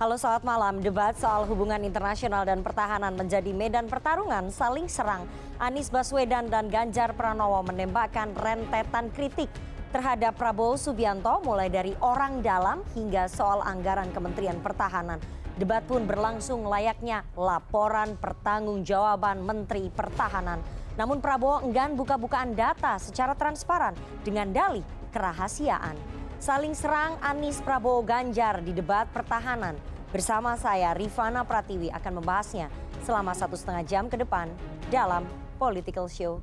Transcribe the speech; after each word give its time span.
Halo 0.00 0.16
selamat 0.16 0.48
malam, 0.48 0.74
debat 0.80 1.12
soal 1.12 1.44
hubungan 1.44 1.76
internasional 1.84 2.48
dan 2.48 2.64
pertahanan 2.64 3.12
menjadi 3.20 3.52
medan 3.52 3.84
pertarungan 3.84 4.48
saling 4.48 4.88
serang. 4.88 5.28
Anies 5.60 5.92
Baswedan 5.92 6.48
dan 6.48 6.72
Ganjar 6.72 7.12
Pranowo 7.12 7.60
menembakkan 7.68 8.32
rentetan 8.32 9.12
kritik 9.12 9.52
terhadap 9.92 10.40
Prabowo 10.40 10.80
Subianto 10.80 11.44
mulai 11.44 11.68
dari 11.68 11.92
orang 12.00 12.40
dalam 12.40 12.80
hingga 12.96 13.28
soal 13.28 13.60
anggaran 13.60 14.08
Kementerian 14.08 14.56
Pertahanan. 14.64 15.20
Debat 15.60 15.84
pun 15.84 16.08
berlangsung 16.08 16.64
layaknya 16.64 17.20
laporan 17.36 18.16
pertanggungjawaban 18.16 19.44
Menteri 19.44 19.92
Pertahanan. 19.92 20.64
Namun 20.96 21.20
Prabowo 21.20 21.60
enggan 21.60 21.92
buka-bukaan 21.92 22.56
data 22.56 22.96
secara 22.96 23.36
transparan 23.36 23.92
dengan 24.24 24.48
dalih 24.48 25.12
kerahasiaan. 25.12 26.19
Saling 26.40 26.72
serang 26.72 27.20
Anies 27.20 27.60
Prabowo 27.60 28.00
Ganjar 28.00 28.64
di 28.64 28.72
debat 28.72 29.04
pertahanan. 29.12 29.76
Bersama 30.08 30.56
saya 30.56 30.96
Rifana 30.96 31.44
Pratiwi 31.44 31.92
akan 31.92 32.24
membahasnya 32.24 32.72
selama 33.04 33.36
satu 33.36 33.60
setengah 33.60 33.84
jam 33.84 34.08
ke 34.08 34.16
depan 34.16 34.48
dalam 34.88 35.28
Political 35.60 36.08
Show. 36.08 36.40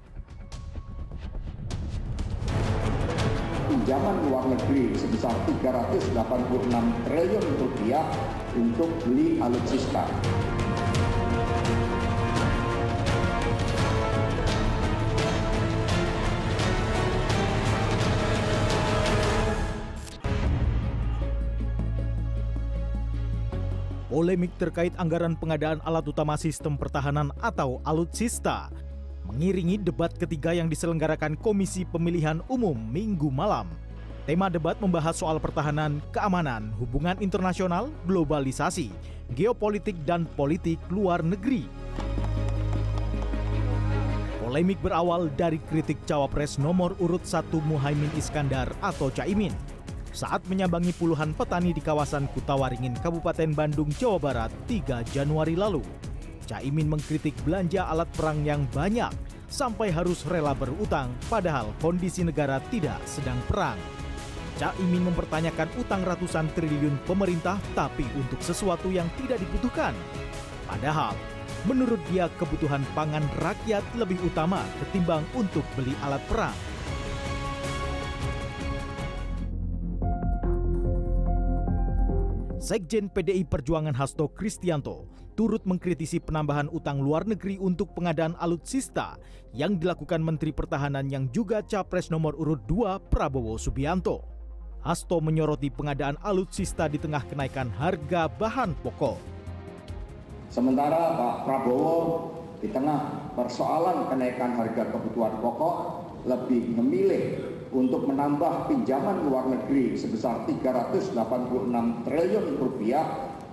pinjaman 3.68 4.16
luar 4.28 4.48
negeri 4.48 4.96
sebesar 4.96 5.32
386 5.48 6.16
triliun 7.04 7.46
rupiah 7.60 8.04
untuk 8.56 8.88
beli 9.04 9.40
alutsista. 9.44 10.08
Polemik 24.18 24.50
terkait 24.58 24.98
anggaran 24.98 25.38
pengadaan 25.38 25.78
alat 25.86 26.02
utama 26.10 26.34
sistem 26.42 26.74
pertahanan 26.74 27.30
atau 27.38 27.86
alutsista 27.86 28.74
mengiringi 29.30 29.78
debat 29.78 30.10
ketiga 30.10 30.58
yang 30.58 30.66
diselenggarakan 30.66 31.38
Komisi 31.38 31.86
Pemilihan 31.86 32.42
Umum 32.50 32.74
Minggu 32.74 33.30
malam. 33.30 33.70
Tema 34.26 34.50
debat 34.50 34.74
membahas 34.82 35.22
soal 35.22 35.38
pertahanan, 35.38 36.02
keamanan, 36.10 36.74
hubungan 36.82 37.14
internasional, 37.22 37.94
globalisasi, 38.10 38.90
geopolitik, 39.38 39.94
dan 40.02 40.26
politik 40.34 40.82
luar 40.90 41.22
negeri. 41.22 41.70
Polemik 44.42 44.82
berawal 44.82 45.30
dari 45.38 45.62
kritik 45.70 46.02
cawapres 46.10 46.58
nomor 46.58 46.98
urut 46.98 47.22
1 47.22 47.54
Muhaimin 47.70 48.10
Iskandar 48.18 48.74
atau 48.82 49.14
Caimin 49.14 49.77
saat 50.18 50.42
menyambangi 50.50 50.98
puluhan 50.98 51.38
petani 51.38 51.78
di 51.78 51.82
kawasan 51.86 52.26
Kutawaringin, 52.34 52.98
Kabupaten 52.98 53.54
Bandung, 53.54 53.86
Jawa 54.02 54.18
Barat 54.18 54.52
3 54.66 55.06
Januari 55.14 55.54
lalu. 55.54 55.86
Caimin 56.50 56.90
mengkritik 56.90 57.38
belanja 57.46 57.86
alat 57.86 58.10
perang 58.18 58.42
yang 58.42 58.66
banyak 58.74 59.14
sampai 59.46 59.94
harus 59.94 60.26
rela 60.26 60.58
berutang 60.58 61.14
padahal 61.30 61.70
kondisi 61.78 62.26
negara 62.26 62.58
tidak 62.74 62.98
sedang 63.06 63.38
perang. 63.46 63.78
Caimin 64.58 65.06
mempertanyakan 65.06 65.70
utang 65.78 66.02
ratusan 66.02 66.50
triliun 66.58 66.98
pemerintah 67.06 67.62
tapi 67.78 68.10
untuk 68.18 68.42
sesuatu 68.42 68.90
yang 68.90 69.06
tidak 69.22 69.38
dibutuhkan. 69.38 69.94
Padahal 70.66 71.14
menurut 71.70 72.02
dia 72.10 72.26
kebutuhan 72.42 72.82
pangan 72.98 73.22
rakyat 73.38 73.86
lebih 73.94 74.18
utama 74.26 74.66
ketimbang 74.82 75.22
untuk 75.38 75.62
beli 75.78 75.94
alat 76.02 76.26
perang. 76.26 76.58
Sekjen 82.58 83.14
PDI 83.14 83.46
Perjuangan 83.46 83.94
Hasto 83.94 84.34
Kristianto 84.34 85.06
turut 85.38 85.62
mengkritisi 85.70 86.18
penambahan 86.18 86.66
utang 86.74 86.98
luar 86.98 87.22
negeri 87.30 87.62
untuk 87.62 87.94
pengadaan 87.94 88.34
alutsista 88.42 89.22
yang 89.54 89.78
dilakukan 89.78 90.18
Menteri 90.18 90.50
Pertahanan 90.50 91.06
yang 91.06 91.30
juga 91.30 91.62
capres 91.62 92.10
nomor 92.10 92.34
urut 92.34 92.58
2 92.66 93.14
Prabowo 93.14 93.62
Subianto. 93.62 94.26
Hasto 94.82 95.22
menyoroti 95.22 95.70
pengadaan 95.70 96.18
alutsista 96.26 96.90
di 96.90 96.98
tengah 96.98 97.22
kenaikan 97.30 97.70
harga 97.70 98.26
bahan 98.26 98.74
pokok. 98.82 99.22
Sementara 100.50 101.14
Pak 101.14 101.36
Prabowo 101.46 101.98
di 102.58 102.74
tengah 102.74 103.30
persoalan 103.38 104.10
kenaikan 104.10 104.58
harga 104.58 104.90
kebutuhan 104.90 105.38
pokok 105.46 106.07
lebih 106.28 106.76
memilih 106.76 107.24
untuk 107.72 108.08
menambah 108.08 108.68
pinjaman 108.72 109.28
luar 109.28 109.48
negeri 109.48 109.96
sebesar 109.96 110.48
386 110.48 111.16
triliun 112.08 112.48
rupiah 112.60 113.06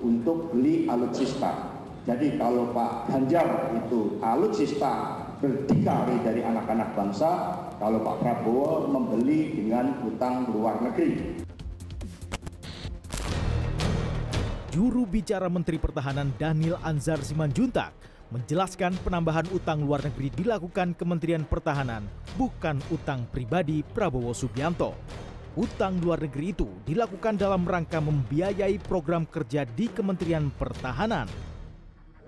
untuk 0.02 0.54
beli 0.54 0.86
alutsista. 0.90 1.74
Jadi 2.04 2.36
kalau 2.36 2.68
Pak 2.76 3.08
Ganjar 3.08 3.72
itu 3.80 4.20
alutsista 4.20 5.24
berdikari 5.40 6.20
dari 6.20 6.44
anak-anak 6.44 6.92
bangsa, 6.92 7.30
kalau 7.80 8.04
Pak 8.04 8.16
Prabowo 8.20 8.92
membeli 8.92 9.56
dengan 9.56 10.04
utang 10.04 10.44
luar 10.52 10.84
negeri. 10.84 11.40
Juru 14.74 15.06
bicara 15.06 15.46
Menteri 15.46 15.78
Pertahanan 15.78 16.34
Daniel 16.34 16.82
Anzar 16.82 17.22
Simanjuntak 17.22 17.94
menjelaskan 18.34 18.98
penambahan 19.06 19.46
utang 19.54 19.86
luar 19.86 20.02
negeri 20.02 20.34
dilakukan 20.34 20.98
Kementerian 20.98 21.46
Pertahanan, 21.46 22.02
bukan 22.34 22.82
utang 22.90 23.22
pribadi 23.30 23.86
Prabowo 23.86 24.34
Subianto. 24.34 24.98
Utang 25.54 26.02
luar 26.02 26.18
negeri 26.18 26.50
itu 26.50 26.66
dilakukan 26.82 27.38
dalam 27.38 27.62
rangka 27.62 28.02
membiayai 28.02 28.82
program 28.82 29.22
kerja 29.22 29.62
di 29.62 29.86
Kementerian 29.86 30.50
Pertahanan 30.50 31.54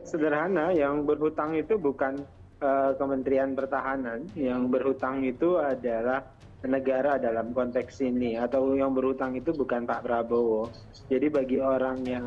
sederhana 0.07 0.71
yang 0.71 1.03
berhutang 1.03 1.59
itu 1.59 1.75
bukan 1.77 2.23
uh, 2.63 2.95
Kementerian 2.95 3.59
Pertahanan, 3.59 4.31
yang 4.39 4.71
berhutang 4.71 5.27
itu 5.27 5.59
adalah 5.59 6.23
negara 6.65 7.19
dalam 7.19 7.53
konteks 7.53 8.01
ini 8.01 8.39
atau 8.39 8.75
yang 8.79 8.95
berhutang 8.95 9.35
itu 9.35 9.53
bukan 9.53 9.85
Pak 9.85 10.07
Prabowo. 10.07 10.71
Jadi 11.11 11.27
bagi 11.29 11.59
orang 11.61 12.07
yang 12.07 12.27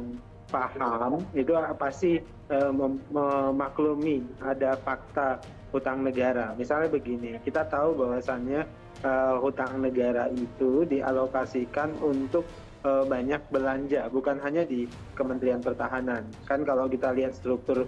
paham 0.49 1.21
itu 1.37 1.53
pasti 1.77 2.19
mem 2.49 2.97
memaklumi 3.13 4.25
ada 4.41 4.73
fakta 4.81 5.37
hutang 5.69 6.01
negara. 6.01 6.57
Misalnya 6.57 6.89
begini, 6.89 7.37
kita 7.45 7.65
tahu 7.69 7.93
bahwasannya 7.93 8.65
uh, 9.05 9.37
hutang 9.37 9.81
negara 9.81 10.25
itu 10.33 10.81
dialokasikan 10.89 11.93
untuk 12.01 12.41
uh, 12.81 13.05
banyak 13.05 13.37
belanja, 13.53 14.09
bukan 14.09 14.41
hanya 14.41 14.65
di 14.65 14.89
Kementerian 15.13 15.61
Pertahanan. 15.61 16.25
Kan 16.49 16.65
kalau 16.65 16.89
kita 16.89 17.13
lihat 17.13 17.37
struktur 17.37 17.85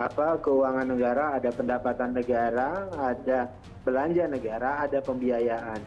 apa 0.00 0.42
keuangan 0.42 0.90
negara, 0.90 1.38
ada 1.38 1.54
pendapatan 1.54 2.18
negara, 2.18 2.90
ada 2.98 3.46
belanja 3.86 4.26
negara, 4.26 4.82
ada 4.82 4.98
pembiayaan. 4.98 5.78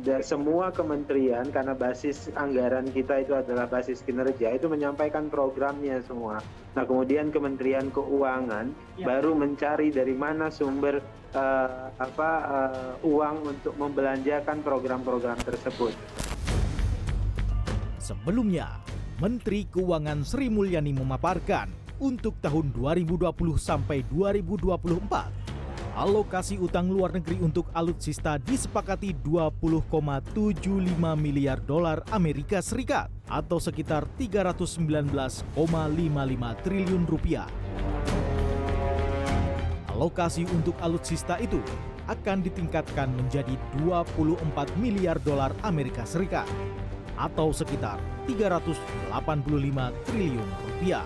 Dan 0.00 0.24
semua 0.24 0.72
kementerian 0.72 1.44
karena 1.52 1.76
basis 1.76 2.32
anggaran 2.32 2.88
kita 2.88 3.20
itu 3.20 3.36
adalah 3.36 3.68
basis 3.68 4.00
kinerja 4.00 4.56
itu 4.56 4.64
menyampaikan 4.64 5.28
programnya 5.28 6.00
semua. 6.00 6.40
Nah 6.72 6.84
kemudian 6.88 7.28
Kementerian 7.28 7.92
Keuangan 7.92 8.72
ya. 8.96 9.04
baru 9.04 9.36
mencari 9.36 9.92
dari 9.92 10.16
mana 10.16 10.48
sumber 10.48 10.96
uh, 11.36 11.92
apa 12.00 12.30
uh, 12.40 12.92
uang 13.04 13.52
untuk 13.52 13.74
membelanjakan 13.76 14.64
program-program 14.64 15.36
tersebut. 15.44 15.92
Sebelumnya, 18.00 18.80
Menteri 19.20 19.68
Keuangan 19.68 20.24
Sri 20.24 20.48
Mulyani 20.48 20.96
memaparkan 20.96 21.68
untuk 22.02 22.40
tahun 22.42 22.74
2020 22.74 23.28
sampai 23.60 24.02
2024 24.10 25.41
alokasi 25.92 26.56
utang 26.56 26.88
luar 26.88 27.12
negeri 27.12 27.36
untuk 27.44 27.68
alutsista 27.76 28.40
disepakati 28.40 29.12
20,75 29.20 30.32
miliar 31.20 31.60
dolar 31.60 32.00
Amerika 32.08 32.64
Serikat 32.64 33.12
atau 33.28 33.60
sekitar 33.60 34.08
319,55 34.16 35.52
triliun 36.64 37.04
rupiah. 37.04 37.48
Alokasi 39.92 40.48
untuk 40.48 40.72
alutsista 40.80 41.36
itu 41.36 41.60
akan 42.08 42.40
ditingkatkan 42.40 43.12
menjadi 43.12 43.54
24 43.84 44.80
miliar 44.80 45.20
dolar 45.20 45.52
Amerika 45.60 46.08
Serikat 46.08 46.48
atau 47.20 47.52
sekitar 47.52 48.00
385 48.24 49.92
triliun 50.08 50.50
rupiah. 50.64 51.04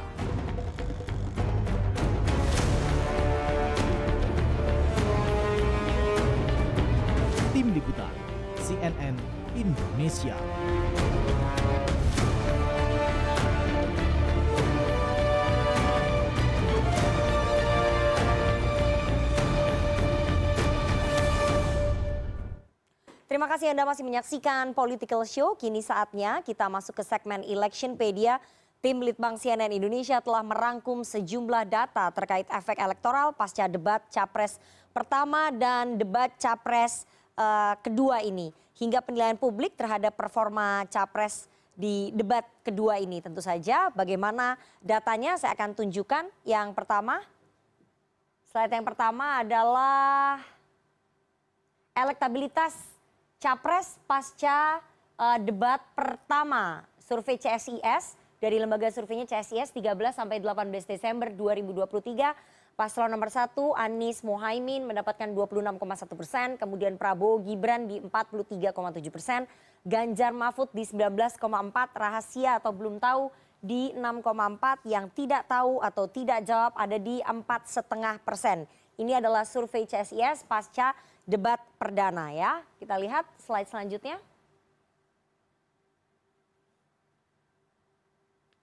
Indonesia. 9.77 10.37
Terima 23.27 23.53
kasih 23.53 23.77
Anda 23.77 23.85
masih 23.85 24.01
menyaksikan 24.01 24.73
Political 24.73 25.23
Show. 25.29 25.61
Kini 25.61 25.85
saatnya 25.85 26.41
kita 26.41 26.73
masuk 26.73 26.97
ke 26.97 27.05
segmen 27.05 27.45
Electionpedia 27.45 28.41
Tim 28.81 29.03
Litbang 29.03 29.37
CNN 29.37 29.75
Indonesia 29.75 30.23
telah 30.25 30.41
merangkum 30.41 31.05
sejumlah 31.05 31.69
data 31.69 32.09
terkait 32.15 32.49
efek 32.49 32.79
elektoral 32.79 33.35
pasca 33.35 33.67
debat 33.67 33.99
capres 34.09 34.63
pertama 34.95 35.53
dan 35.53 35.99
debat 35.99 36.33
capres 36.39 37.03
kedua 37.85 38.25
ini 38.25 38.49
hingga 38.77 39.01
penilaian 39.05 39.37
publik 39.37 39.77
terhadap 39.77 40.17
performa 40.17 40.85
capres 40.89 41.49
di 41.77 42.11
debat 42.17 42.45
kedua 42.65 42.97
ini. 42.97 43.21
Tentu 43.21 43.45
saja 43.45 43.93
bagaimana 43.93 44.57
datanya 44.81 45.37
saya 45.37 45.53
akan 45.53 45.77
tunjukkan. 45.77 46.25
Yang 46.49 46.73
pertama 46.73 47.21
slide 48.49 48.73
yang 48.73 48.87
pertama 48.89 49.45
adalah 49.45 50.41
elektabilitas 51.93 52.73
capres 53.37 54.01
pasca 54.09 54.81
uh, 55.21 55.37
debat 55.37 55.81
pertama 55.93 56.85
survei 57.01 57.37
CSIS 57.37 58.17
dari 58.41 58.61
lembaga 58.61 58.89
surveinya 58.93 59.29
CSIS 59.29 59.73
13 59.73 59.93
sampai 60.13 60.41
18 60.41 60.73
Desember 60.89 61.29
2023 61.33 62.56
paslon 62.77 63.09
nomor 63.09 63.33
satu 63.33 63.73
Anies 63.73 64.21
Mohaimin 64.21 64.85
mendapatkan 64.85 65.33
26,1 65.33 65.81
persen, 66.13 66.49
kemudian 66.61 67.01
Prabowo 67.01 67.41
Gibran 67.41 67.89
di 67.89 68.05
43,7 68.05 69.09
persen, 69.09 69.49
Ganjar 69.81 70.37
Mahfud 70.37 70.69
di 70.77 70.85
19,4, 70.85 71.41
rahasia 71.97 72.61
atau 72.61 72.77
belum 72.77 73.01
tahu 73.01 73.33
di 73.65 73.97
6,4, 73.97 74.85
yang 74.85 75.09
tidak 75.17 75.49
tahu 75.49 75.81
atau 75.81 76.05
tidak 76.05 76.45
jawab 76.45 76.77
ada 76.77 77.01
di 77.01 77.25
4,5 77.25 78.21
persen. 78.21 78.69
Ini 79.01 79.25
adalah 79.25 79.49
survei 79.49 79.89
CSIS 79.89 80.45
pasca 80.45 80.93
debat 81.25 81.61
perdana 81.81 82.29
ya. 82.33 82.61
Kita 82.77 83.01
lihat 83.01 83.25
slide 83.41 83.69
selanjutnya. 83.69 84.21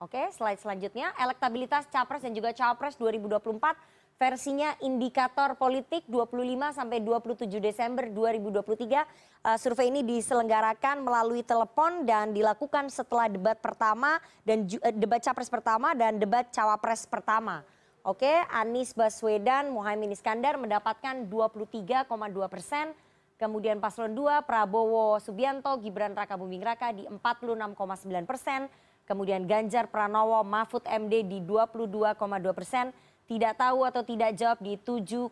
Oke, 0.03 0.19
slide 0.35 0.59
selanjutnya 0.59 1.15
elektabilitas 1.15 1.87
capres 1.87 2.27
dan 2.27 2.35
juga 2.35 2.51
cawapres 2.51 2.99
2024 2.99 4.02
versinya 4.17 4.73
indikator 4.79 5.57
politik 5.59 6.05
25 6.07 6.77
sampai 6.77 6.99
27 7.01 7.59
Desember 7.59 8.07
2023. 8.07 9.03
Uh, 9.43 9.57
survei 9.59 9.91
ini 9.91 10.01
diselenggarakan 10.05 11.03
melalui 11.03 11.43
telepon 11.43 12.07
dan 12.07 12.31
dilakukan 12.31 12.87
setelah 12.87 13.27
debat 13.27 13.59
pertama 13.59 14.21
dan 14.47 14.63
uh, 14.65 14.93
debat 14.95 15.19
capres 15.19 15.51
pertama 15.51 15.91
dan 15.93 16.17
debat 16.21 16.47
cawapres 16.53 17.03
pertama. 17.09 17.65
Oke, 18.03 18.31
Anies 18.51 18.91
Baswedan, 18.91 19.71
Muhaimin 19.71 20.11
Iskandar 20.11 20.59
mendapatkan 20.59 21.23
23,2 21.27 22.07
persen. 22.51 22.91
Kemudian 23.39 23.79
paslon 23.79 24.15
2 24.15 24.43
Prabowo 24.43 25.19
Subianto, 25.19 25.75
Gibran 25.79 26.15
Raka 26.15 26.35
Buming 26.35 26.63
Raka 26.63 26.95
di 26.95 27.03
46,9 27.07 28.29
persen 28.29 28.67
kemudian 29.03 29.43
Ganjar 29.47 29.91
Pranowo 29.91 30.41
Mahfud 30.43 30.83
MD 30.87 31.27
di 31.27 31.39
22,2 31.43 32.15
persen, 32.55 32.95
tidak 33.27 33.55
tahu 33.55 33.87
atau 33.87 34.03
tidak 34.03 34.35
jawab 34.35 34.59
di 34.59 34.75
7,7 34.75 35.31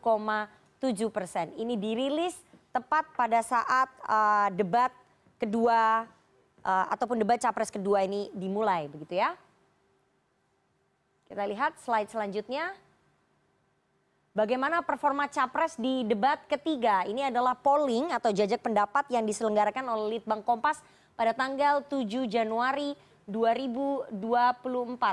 persen. 1.11 1.51
Ini 1.59 1.75
dirilis 1.75 2.35
tepat 2.71 3.11
pada 3.19 3.43
saat 3.43 3.89
uh, 4.07 4.47
debat 4.55 4.91
kedua 5.35 6.07
uh, 6.63 6.85
ataupun 6.93 7.19
debat 7.19 7.37
capres 7.37 7.69
kedua 7.69 8.07
ini 8.07 8.31
dimulai, 8.31 8.87
begitu 8.87 9.19
ya. 9.19 9.35
Kita 11.27 11.43
lihat 11.47 11.79
slide 11.79 12.11
selanjutnya. 12.11 12.75
Bagaimana 14.31 14.79
performa 14.79 15.27
capres 15.27 15.75
di 15.75 16.07
debat 16.07 16.39
ketiga? 16.47 17.03
Ini 17.03 17.27
adalah 17.27 17.51
polling 17.51 18.15
atau 18.15 18.31
jajak 18.31 18.63
pendapat 18.63 19.11
yang 19.11 19.27
diselenggarakan 19.27 19.83
oleh 19.91 20.19
Litbang 20.19 20.39
Kompas 20.39 20.79
pada 21.19 21.35
tanggal 21.35 21.83
7 21.83 22.07
Januari 22.31 22.95
2024. 23.27 24.15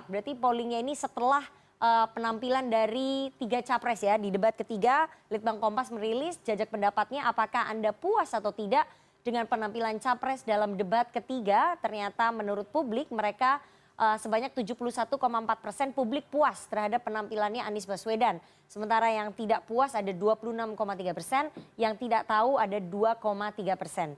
Berarti 0.06 0.32
pollingnya 0.38 0.78
ini 0.78 0.94
setelah 0.94 1.42
uh, 1.82 2.06
penampilan 2.12 2.66
dari 2.70 3.30
tiga 3.38 3.62
capres 3.62 4.02
ya 4.02 4.18
di 4.18 4.30
debat 4.30 4.54
ketiga 4.54 5.06
Litbang 5.30 5.62
Kompas 5.62 5.90
merilis 5.94 6.38
jajak 6.42 6.70
pendapatnya 6.70 7.26
apakah 7.26 7.66
Anda 7.70 7.94
puas 7.94 8.30
atau 8.34 8.50
tidak 8.54 8.86
dengan 9.22 9.46
penampilan 9.46 9.98
capres 9.98 10.46
dalam 10.46 10.78
debat 10.78 11.10
ketiga 11.10 11.74
ternyata 11.82 12.30
menurut 12.30 12.70
publik 12.70 13.10
mereka 13.10 13.58
uh, 13.98 14.16
sebanyak 14.16 14.54
71,4 14.54 15.18
persen 15.58 15.88
publik 15.90 16.24
puas 16.30 16.64
terhadap 16.70 17.04
penampilannya 17.04 17.66
Anies 17.66 17.84
Baswedan. 17.84 18.38
Sementara 18.70 19.10
yang 19.10 19.34
tidak 19.34 19.66
puas 19.66 19.96
ada 19.96 20.12
26,3 20.12 20.76
persen, 21.16 21.48
yang 21.80 21.98
tidak 21.98 22.28
tahu 22.28 22.56
ada 22.60 22.78
2,3 22.78 23.80
persen. 23.80 24.14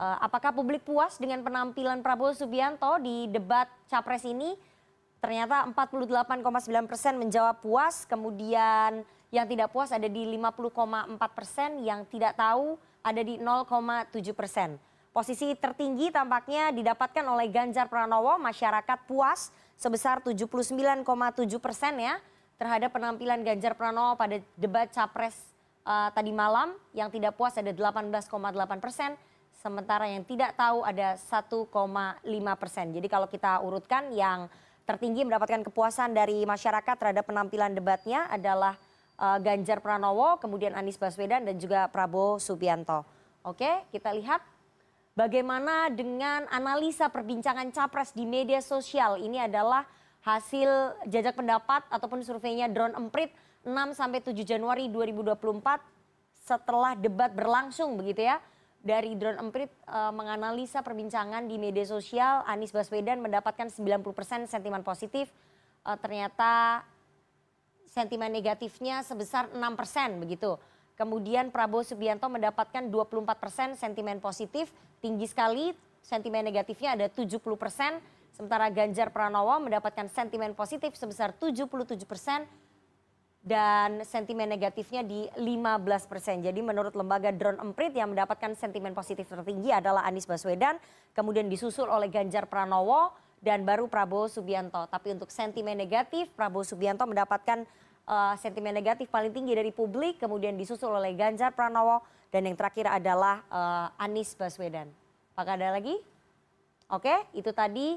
Uh, 0.00 0.16
apakah 0.24 0.56
publik 0.56 0.80
puas 0.80 1.20
dengan 1.20 1.44
penampilan 1.44 2.00
Prabowo 2.00 2.32
Subianto 2.32 2.96
di 2.98 3.28
debat 3.28 3.68
capres 3.86 4.24
ini? 4.24 4.56
Ternyata 5.20 5.68
48,9 5.68 6.88
persen 6.88 7.20
menjawab 7.20 7.60
puas, 7.60 8.08
kemudian 8.08 9.04
yang 9.28 9.46
tidak 9.46 9.68
puas 9.68 9.92
ada 9.92 10.08
di 10.08 10.24
50,4 10.24 11.20
persen, 11.36 11.70
yang 11.84 12.08
tidak 12.08 12.40
tahu 12.40 12.80
ada 13.04 13.20
di 13.20 13.36
0,7 13.36 14.32
persen. 14.32 14.80
Posisi 15.10 15.52
tertinggi 15.58 16.08
tampaknya 16.08 16.72
didapatkan 16.72 17.24
oleh 17.28 17.52
Ganjar 17.52 17.90
Pranowo, 17.92 18.40
masyarakat 18.40 18.98
puas 19.04 19.52
sebesar 19.76 20.24
79,7 20.24 21.04
persen 21.58 21.98
ya 21.98 22.16
terhadap 22.56 22.94
penampilan 22.94 23.42
Ganjar 23.44 23.76
Pranowo 23.76 24.16
pada 24.16 24.40
debat 24.56 24.88
capres 24.88 25.36
uh, 25.84 26.08
tadi 26.14 26.30
malam. 26.32 26.72
Yang 26.96 27.20
tidak 27.20 27.36
puas 27.36 27.58
ada 27.60 27.74
18,8 27.74 28.24
persen, 28.80 29.18
sementara 29.60 30.08
yang 30.08 30.24
tidak 30.24 30.56
tahu 30.56 30.86
ada 30.86 31.18
1,5 31.18 31.60
persen. 32.56 32.86
Jadi 32.94 33.08
kalau 33.10 33.28
kita 33.28 33.60
urutkan 33.60 34.08
yang 34.14 34.48
tertinggi 34.90 35.22
mendapatkan 35.22 35.62
kepuasan 35.62 36.10
dari 36.10 36.42
masyarakat 36.42 36.98
terhadap 36.98 37.22
penampilan 37.22 37.70
debatnya 37.70 38.26
adalah 38.26 38.74
uh, 39.22 39.38
Ganjar 39.38 39.78
Pranowo, 39.78 40.42
kemudian 40.42 40.74
Anies 40.74 40.98
Baswedan 40.98 41.46
dan 41.46 41.54
juga 41.62 41.86
Prabowo 41.86 42.42
Subianto. 42.42 43.06
Oke, 43.46 43.86
kita 43.94 44.10
lihat 44.10 44.42
bagaimana 45.14 45.94
dengan 45.94 46.50
analisa 46.50 47.06
perbincangan 47.06 47.70
capres 47.70 48.10
di 48.10 48.26
media 48.26 48.58
sosial. 48.58 49.22
Ini 49.22 49.46
adalah 49.46 49.86
hasil 50.26 50.98
jajak 51.06 51.38
pendapat 51.38 51.86
ataupun 51.86 52.26
surveinya 52.26 52.66
Drone 52.66 52.98
Emprit 52.98 53.30
6 53.62 53.94
sampai 53.94 54.20
7 54.20 54.34
Januari 54.42 54.90
2024 54.90 55.38
setelah 56.40 56.98
debat 56.98 57.30
berlangsung 57.30 57.94
begitu 57.94 58.26
ya 58.26 58.42
dari 58.80 59.12
drone 59.12 59.36
emprit 59.36 59.68
uh, 59.88 60.08
menganalisa 60.08 60.80
perbincangan 60.80 61.44
di 61.44 61.60
media 61.60 61.84
sosial 61.84 62.40
Anies 62.48 62.72
Baswedan 62.72 63.20
mendapatkan 63.20 63.68
90% 63.68 64.48
sentimen 64.48 64.80
positif. 64.80 65.28
Uh, 65.84 65.96
ternyata 66.00 66.84
sentimen 67.88 68.32
negatifnya 68.32 69.04
sebesar 69.04 69.52
6% 69.52 70.22
begitu. 70.22 70.56
Kemudian 70.96 71.48
Prabowo 71.48 71.80
Subianto 71.80 72.28
mendapatkan 72.28 72.84
24% 72.92 73.76
sentimen 73.76 74.20
positif, 74.20 74.68
tinggi 75.00 75.24
sekali 75.24 75.72
sentimen 76.04 76.44
negatifnya 76.44 76.92
ada 76.96 77.08
70%, 77.08 77.40
sementara 78.36 78.68
Ganjar 78.68 79.08
Pranowo 79.08 79.56
mendapatkan 79.64 80.08
sentimen 80.12 80.52
positif 80.52 80.96
sebesar 80.96 81.32
77%, 81.36 81.96
dan 83.40 84.04
sentimen 84.04 84.44
negatifnya 84.44 85.00
di 85.00 85.24
15 85.40 86.10
persen. 86.10 86.44
Jadi 86.44 86.60
menurut 86.60 86.92
lembaga 86.92 87.32
Drone 87.32 87.56
Emprit 87.56 87.96
yang 87.96 88.12
mendapatkan 88.12 88.52
sentimen 88.52 88.92
positif 88.92 89.24
tertinggi 89.32 89.72
adalah 89.72 90.04
Anies 90.04 90.28
Baswedan, 90.28 90.76
kemudian 91.16 91.48
disusul 91.48 91.88
oleh 91.88 92.12
Ganjar 92.12 92.44
Pranowo 92.44 93.16
dan 93.40 93.64
baru 93.64 93.88
Prabowo 93.88 94.28
Subianto. 94.28 94.84
Tapi 94.92 95.16
untuk 95.16 95.32
sentimen 95.32 95.72
negatif, 95.72 96.28
Prabowo 96.36 96.68
Subianto 96.68 97.08
mendapatkan 97.08 97.64
uh, 98.04 98.36
sentimen 98.36 98.76
negatif 98.76 99.08
paling 99.08 99.32
tinggi 99.32 99.56
dari 99.56 99.72
publik, 99.72 100.20
kemudian 100.20 100.60
disusul 100.60 100.92
oleh 100.92 101.16
Ganjar 101.16 101.56
Pranowo 101.56 102.04
dan 102.28 102.44
yang 102.44 102.60
terakhir 102.60 102.92
adalah 102.92 103.40
uh, 103.48 103.88
Anies 103.96 104.36
Baswedan. 104.36 104.92
Apakah 105.32 105.56
ada 105.56 105.72
lagi? 105.72 105.96
Oke, 106.92 107.16
itu 107.32 107.48
tadi 107.56 107.96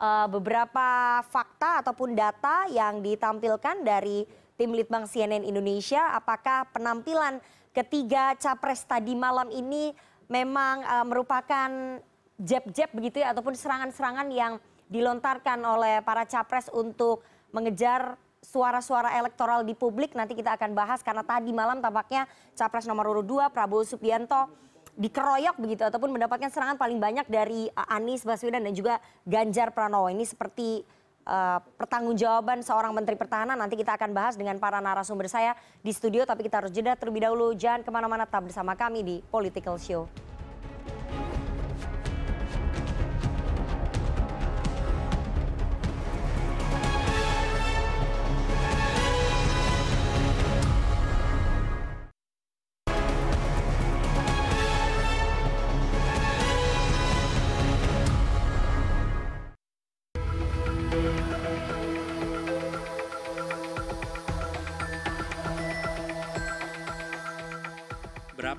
uh, 0.00 0.26
beberapa 0.32 1.20
fakta 1.28 1.84
ataupun 1.84 2.16
data 2.16 2.64
yang 2.72 3.04
ditampilkan 3.04 3.84
dari 3.84 4.47
tim 4.58 4.74
litbang 4.74 5.06
cnn 5.06 5.46
indonesia 5.46 6.18
apakah 6.18 6.66
penampilan 6.74 7.38
ketiga 7.70 8.34
capres 8.34 8.82
tadi 8.82 9.14
malam 9.14 9.46
ini 9.54 9.94
memang 10.26 10.82
uh, 10.82 11.06
merupakan 11.06 11.70
jab-jab 12.42 12.90
begitu 12.90 13.22
ya 13.22 13.30
ataupun 13.30 13.54
serangan-serangan 13.54 14.26
yang 14.34 14.58
dilontarkan 14.90 15.62
oleh 15.62 16.02
para 16.02 16.26
capres 16.26 16.66
untuk 16.74 17.22
mengejar 17.54 18.18
suara-suara 18.42 19.14
elektoral 19.14 19.62
di 19.62 19.78
publik? 19.78 20.18
Nanti 20.18 20.34
kita 20.34 20.58
akan 20.58 20.74
bahas 20.74 21.06
karena 21.06 21.22
tadi 21.22 21.54
malam 21.54 21.78
tampaknya 21.78 22.26
capres 22.58 22.90
nomor 22.90 23.06
urut 23.14 23.26
2 23.26 23.54
Prabowo 23.54 23.86
Subianto 23.86 24.50
dikeroyok 24.98 25.62
begitu 25.62 25.86
ataupun 25.86 26.10
mendapatkan 26.10 26.50
serangan 26.50 26.74
paling 26.74 26.98
banyak 26.98 27.30
dari 27.30 27.70
uh, 27.70 27.94
Anies 27.94 28.26
Baswedan 28.26 28.66
dan 28.66 28.74
juga 28.74 28.98
Ganjar 29.22 29.70
Pranowo. 29.70 30.10
Ini 30.10 30.26
seperti 30.26 30.82
uh, 31.28 31.60
pertanggungjawaban 31.76 32.64
seorang 32.64 32.96
menteri 32.96 33.14
pertahanan 33.14 33.60
nanti 33.60 33.76
kita 33.76 33.94
akan 33.94 34.10
bahas 34.16 34.34
dengan 34.34 34.56
para 34.56 34.80
narasumber 34.80 35.28
saya 35.28 35.52
di 35.84 35.92
studio 35.92 36.24
tapi 36.24 36.48
kita 36.48 36.64
harus 36.64 36.72
jeda 36.72 36.96
terlebih 36.96 37.28
dahulu 37.28 37.52
jangan 37.52 37.84
ke 37.84 37.90
mana-mana 37.92 38.24
tetap 38.24 38.48
bersama 38.48 38.72
kami 38.72 39.04
di 39.04 39.16
Political 39.28 39.76
Show. 39.76 40.08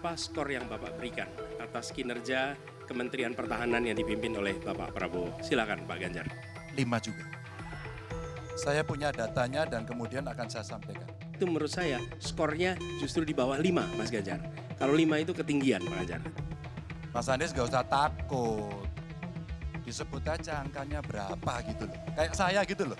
Berapa 0.09 0.25
skor 0.25 0.49
yang 0.49 0.65
Bapak 0.65 0.97
berikan 0.97 1.29
atas 1.61 1.93
kinerja 1.93 2.57
Kementerian 2.89 3.37
Pertahanan 3.37 3.85
yang 3.85 3.93
dipimpin 3.93 4.33
oleh 4.33 4.57
Bapak 4.57 4.89
Prabowo? 4.89 5.37
Silakan 5.37 5.85
Pak 5.85 6.01
Ganjar. 6.01 6.25
Lima 6.73 6.97
juga. 6.97 7.29
Saya 8.57 8.81
punya 8.81 9.13
datanya 9.13 9.69
dan 9.69 9.85
kemudian 9.85 10.25
akan 10.25 10.49
saya 10.49 10.65
sampaikan. 10.65 11.05
Itu 11.29 11.45
menurut 11.45 11.69
saya 11.69 12.01
skornya 12.17 12.73
justru 12.97 13.21
di 13.21 13.37
bawah 13.37 13.61
lima 13.61 13.85
Mas 14.01 14.09
Ganjar. 14.09 14.41
Kalau 14.81 14.97
lima 14.97 15.21
itu 15.21 15.29
ketinggian 15.29 15.85
Pak 15.85 15.95
Ganjar. 16.01 16.21
Mas 17.13 17.29
Anies 17.29 17.53
gak 17.53 17.69
usah 17.69 17.85
takut. 17.85 18.89
Disebut 19.85 20.25
aja 20.25 20.65
angkanya 20.65 21.05
berapa 21.05 21.53
gitu 21.69 21.85
loh. 21.85 21.97
Kayak 22.17 22.33
saya 22.33 22.65
gitu 22.65 22.89
loh. 22.89 22.97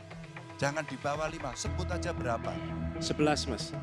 Jangan 0.62 0.86
di 0.86 0.94
bawah 1.02 1.26
lima, 1.26 1.58
sebut 1.58 1.90
aja 1.90 2.14
berapa. 2.14 2.54
11 3.02 3.50
Mas, 3.50 3.74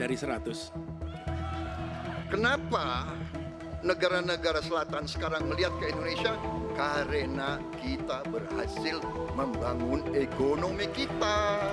dari 0.00 0.16
100. 0.16 0.85
Kenapa 2.36 3.16
negara-negara 3.80 4.60
selatan 4.60 5.08
sekarang 5.08 5.48
melihat 5.48 5.72
ke 5.80 5.88
Indonesia? 5.88 6.36
Karena 6.76 7.56
kita 7.80 8.28
berhasil 8.28 9.00
membangun 9.32 10.04
ekonomi 10.12 10.84
kita. 10.92 11.64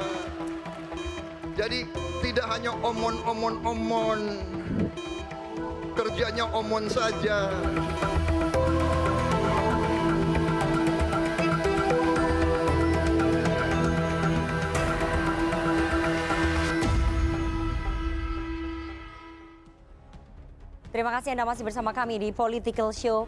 Jadi 1.60 1.84
tidak 2.24 2.48
hanya 2.48 2.80
omon-omon-omon, 2.80 4.40
kerjanya 6.00 6.48
omon 6.56 6.88
saja. 6.88 7.52
Terima 21.04 21.20
kasih 21.20 21.36
Anda 21.36 21.44
masih 21.44 21.68
bersama 21.68 21.92
kami 21.92 22.16
di 22.16 22.30
Political 22.32 22.96
Show. 22.96 23.28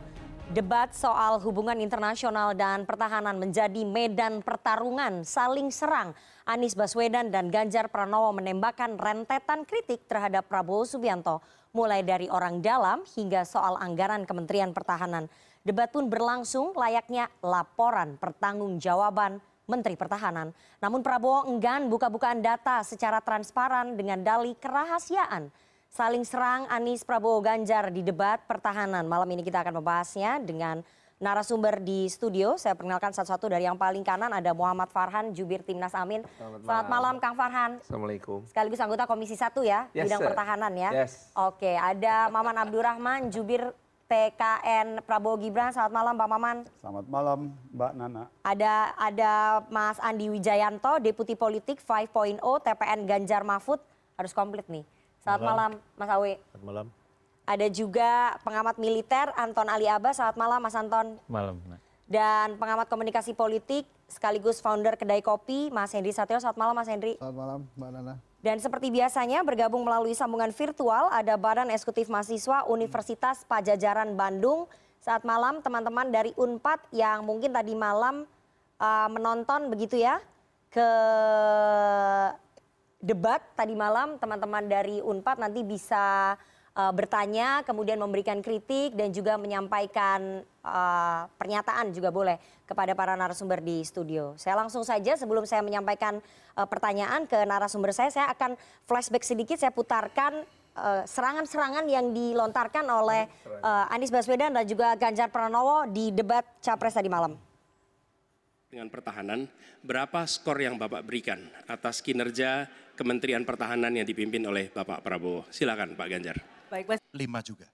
Debat 0.55 0.96
soal 0.96 1.44
hubungan 1.44 1.75
internasional 1.84 2.55
dan 2.55 2.88
pertahanan 2.88 3.36
menjadi 3.36 3.84
medan 3.84 4.39
pertarungan 4.39 5.27
saling 5.27 5.67
serang. 5.75 6.15
Anies 6.48 6.72
Baswedan 6.72 7.36
dan 7.36 7.51
Ganjar 7.51 7.91
Pranowo 7.91 8.32
menembakkan 8.32 8.96
rentetan 8.96 9.67
kritik 9.67 10.08
terhadap 10.08 10.48
Prabowo 10.48 10.88
Subianto, 10.88 11.44
mulai 11.75 12.00
dari 12.00 12.32
orang 12.32 12.63
dalam 12.63 13.03
hingga 13.12 13.44
soal 13.44 13.75
anggaran 13.75 14.24
Kementerian 14.24 14.72
Pertahanan. 14.72 15.27
Debat 15.60 15.91
pun 15.91 16.08
berlangsung 16.08 16.72
layaknya 16.79 17.27
laporan 17.44 18.15
pertanggungjawaban 18.15 19.44
Menteri 19.67 20.00
Pertahanan. 20.00 20.55
Namun 20.79 21.03
Prabowo 21.03 21.44
enggan 21.51 21.91
buka-bukaan 21.91 22.39
data 22.39 22.88
secara 22.88 23.20
transparan 23.20 24.00
dengan 24.00 24.24
dalih 24.24 24.55
kerahasiaan. 24.63 25.51
Saling 25.95 26.27
serang 26.27 26.67
Anies 26.67 27.07
Prabowo 27.07 27.39
Ganjar 27.39 27.87
di 27.87 28.03
debat 28.03 28.43
pertahanan. 28.43 29.07
Malam 29.07 29.31
ini 29.31 29.47
kita 29.47 29.63
akan 29.63 29.79
membahasnya 29.79 30.43
dengan 30.43 30.83
narasumber 31.23 31.79
di 31.79 32.11
studio. 32.11 32.59
Saya 32.59 32.75
perkenalkan 32.75 33.15
satu-satu 33.15 33.47
dari 33.47 33.63
yang 33.63 33.79
paling 33.79 34.03
kanan 34.03 34.27
ada 34.35 34.51
Muhammad 34.51 34.91
Farhan, 34.91 35.31
jubir 35.31 35.63
Timnas 35.63 35.95
Amin. 35.95 36.27
Selamat, 36.35 36.67
Selamat 36.67 36.87
malam. 36.91 37.13
Kang 37.23 37.39
Farhan. 37.39 37.79
Assalamualaikum. 37.79 38.43
Sekaligus 38.43 38.83
anggota 38.83 39.07
Komisi 39.07 39.39
1 39.39 39.55
ya, 39.63 39.87
yes, 39.95 40.03
bidang 40.03 40.19
sir. 40.19 40.27
pertahanan 40.27 40.73
ya. 40.75 40.91
Yes. 40.91 41.31
Oke, 41.31 41.79
ada 41.79 42.27
Maman 42.27 42.59
Abdurrahman, 42.59 43.31
jubir 43.31 43.71
TKN 44.11 44.99
Prabowo 44.99 45.39
Gibran. 45.39 45.71
Selamat 45.71 45.95
malam 45.95 46.19
Pak 46.19 46.27
Maman. 46.27 46.57
Selamat 46.83 47.05
malam 47.07 47.39
Mbak 47.71 47.91
Nana. 47.95 48.23
Ada 48.43 48.91
ada 48.99 49.31
Mas 49.71 49.95
Andi 50.03 50.27
Wijayanto, 50.27 50.99
Deputi 50.99 51.39
Politik 51.39 51.79
5.0 51.79 52.43
TPN 52.43 53.07
Ganjar 53.07 53.47
Mahfud. 53.47 53.79
Harus 54.19 54.35
komplit 54.35 54.67
nih. 54.67 54.83
Selamat 55.25 55.41
malam, 55.41 55.72
malam 55.74 55.98
Mas 55.98 56.10
Awi. 56.13 56.34
Selamat 56.38 56.65
malam. 56.70 56.88
Ada 57.50 57.67
juga 57.74 58.38
pengamat 58.46 58.77
militer 58.77 59.25
Anton 59.34 59.65
Ali 59.74 59.89
Abbas. 59.89 60.22
Selamat 60.22 60.38
malam 60.38 60.60
Mas 60.62 60.77
Anton. 60.77 61.17
Malam. 61.25 61.58
Dan 62.05 62.62
pengamat 62.62 62.86
komunikasi 62.86 63.34
politik 63.34 63.89
sekaligus 64.05 64.62
founder 64.62 64.94
Kedai 64.94 65.25
Kopi 65.25 65.74
Mas 65.74 65.98
Hendri 65.98 66.13
Satrio. 66.13 66.38
Selamat 66.38 66.62
malam 66.62 66.77
Mas 66.77 66.86
Hendri. 66.86 67.17
Selamat 67.17 67.38
malam 67.41 67.60
Mbak 67.74 67.89
Nana. 67.89 68.13
Dan 68.46 68.62
seperti 68.62 68.94
biasanya 68.94 69.41
bergabung 69.41 69.82
melalui 69.82 70.13
sambungan 70.13 70.53
virtual 70.53 71.10
ada 71.10 71.34
Badan 71.41 71.74
Eksekutif 71.74 72.05
Mahasiswa 72.05 72.70
Universitas 72.70 73.41
Pajajaran 73.50 74.13
Bandung. 74.13 74.70
Saat 75.01 75.25
malam 75.25 75.58
teman-teman 75.65 76.05
dari 76.13 76.38
Unpad 76.38 76.86
yang 76.94 77.25
mungkin 77.25 77.50
tadi 77.50 77.74
malam 77.74 78.29
uh, 78.77 79.10
menonton 79.10 79.74
begitu 79.74 79.98
ya 79.98 80.22
ke 80.70 80.89
debat 83.05 83.38
tadi 83.53 83.77
malam 83.77 84.17
teman-teman 84.17 84.65
dari 84.65 84.97
Unpad 84.97 85.38
nanti 85.38 85.62
bisa 85.62 86.33
uh, 86.74 86.89
bertanya 86.89 87.62
kemudian 87.62 88.01
memberikan 88.01 88.41
kritik 88.41 88.97
dan 88.97 89.13
juga 89.13 89.38
menyampaikan 89.38 90.41
uh, 90.65 91.29
pernyataan 91.38 91.93
juga 91.93 92.09
boleh 92.09 92.41
kepada 92.65 92.97
para 92.97 93.13
narasumber 93.13 93.62
di 93.62 93.85
studio. 93.85 94.33
Saya 94.41 94.57
langsung 94.57 94.81
saja 94.81 95.13
sebelum 95.13 95.45
saya 95.45 95.62
menyampaikan 95.62 96.17
uh, 96.57 96.65
pertanyaan 96.65 97.29
ke 97.29 97.38
narasumber 97.45 97.93
saya 97.93 98.09
saya 98.09 98.33
akan 98.33 98.57
flashback 98.89 99.21
sedikit 99.21 99.62
saya 99.62 99.69
putarkan 99.69 100.41
serangan-serangan 101.07 101.88
uh, 101.88 101.91
yang 101.95 102.12
dilontarkan 102.12 102.83
oleh 102.83 103.31
uh, 103.63 103.88
Anies 103.95 104.12
Baswedan 104.12 104.51
dan 104.51 104.67
juga 104.67 104.91
Ganjar 105.00 105.31
Pranowo 105.31 105.88
di 105.88 106.12
debat 106.12 106.43
Capres 106.59 107.00
tadi 107.00 107.07
malam. 107.07 107.39
Dengan 108.67 108.91
pertahanan, 108.91 109.47
berapa 109.88 110.27
skor 110.27 110.59
yang 110.59 110.75
Bapak 110.75 111.07
berikan 111.07 111.47
atas 111.63 112.03
kinerja 112.03 112.67
Kementerian 112.95 113.43
Pertahanan 113.43 113.91
yang 113.91 114.07
dipimpin 114.07 114.39
oleh 114.47 114.71
Bapak 114.71 115.03
Prabowo? 115.03 115.43
Silakan 115.51 115.99
Pak 115.99 116.07
Ganjar. 116.07 116.39
Baik, 116.71 116.87
Mas. 116.87 116.99
Lima 117.11 117.43
juga. 117.43 117.67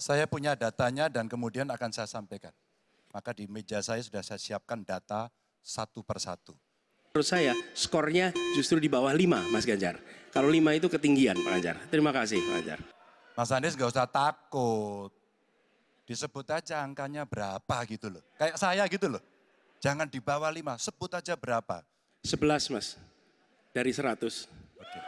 Saya 0.00 0.24
punya 0.24 0.56
datanya 0.56 1.12
dan 1.12 1.28
kemudian 1.28 1.68
akan 1.68 1.92
saya 1.92 2.08
sampaikan. 2.08 2.50
Maka 3.12 3.30
di 3.30 3.46
meja 3.46 3.78
saya 3.78 4.02
sudah 4.02 4.24
saya 4.24 4.40
siapkan 4.40 4.82
data 4.82 5.30
satu 5.62 6.02
persatu. 6.02 6.56
Menurut 7.14 7.28
saya 7.30 7.54
skornya 7.78 8.34
justru 8.58 8.82
di 8.82 8.90
bawah 8.90 9.14
lima 9.14 9.38
Mas 9.54 9.62
Ganjar. 9.62 10.02
Kalau 10.34 10.50
lima 10.50 10.74
itu 10.74 10.90
ketinggian 10.90 11.38
Pak 11.38 11.52
Ganjar. 11.60 11.76
Terima 11.92 12.10
kasih 12.10 12.42
Pak 12.42 12.52
Ganjar. 12.58 12.80
Mas 13.38 13.50
Anies 13.54 13.78
gak 13.78 13.92
usah 13.94 14.10
takut. 14.10 15.14
Disebut 16.04 16.46
aja 16.50 16.82
angkanya 16.82 17.22
berapa 17.22 17.76
gitu 17.86 18.10
loh. 18.10 18.24
Kayak 18.34 18.56
saya 18.58 18.82
gitu 18.90 19.06
loh. 19.06 19.22
Jangan 19.78 20.08
di 20.08 20.18
bawah 20.18 20.48
lima, 20.48 20.74
sebut 20.80 21.12
aja 21.12 21.36
berapa. 21.38 21.84
11 22.24 22.72
Mas, 22.72 22.96
dari 23.76 23.92
100. 23.92 24.48
Oke. 24.80 24.98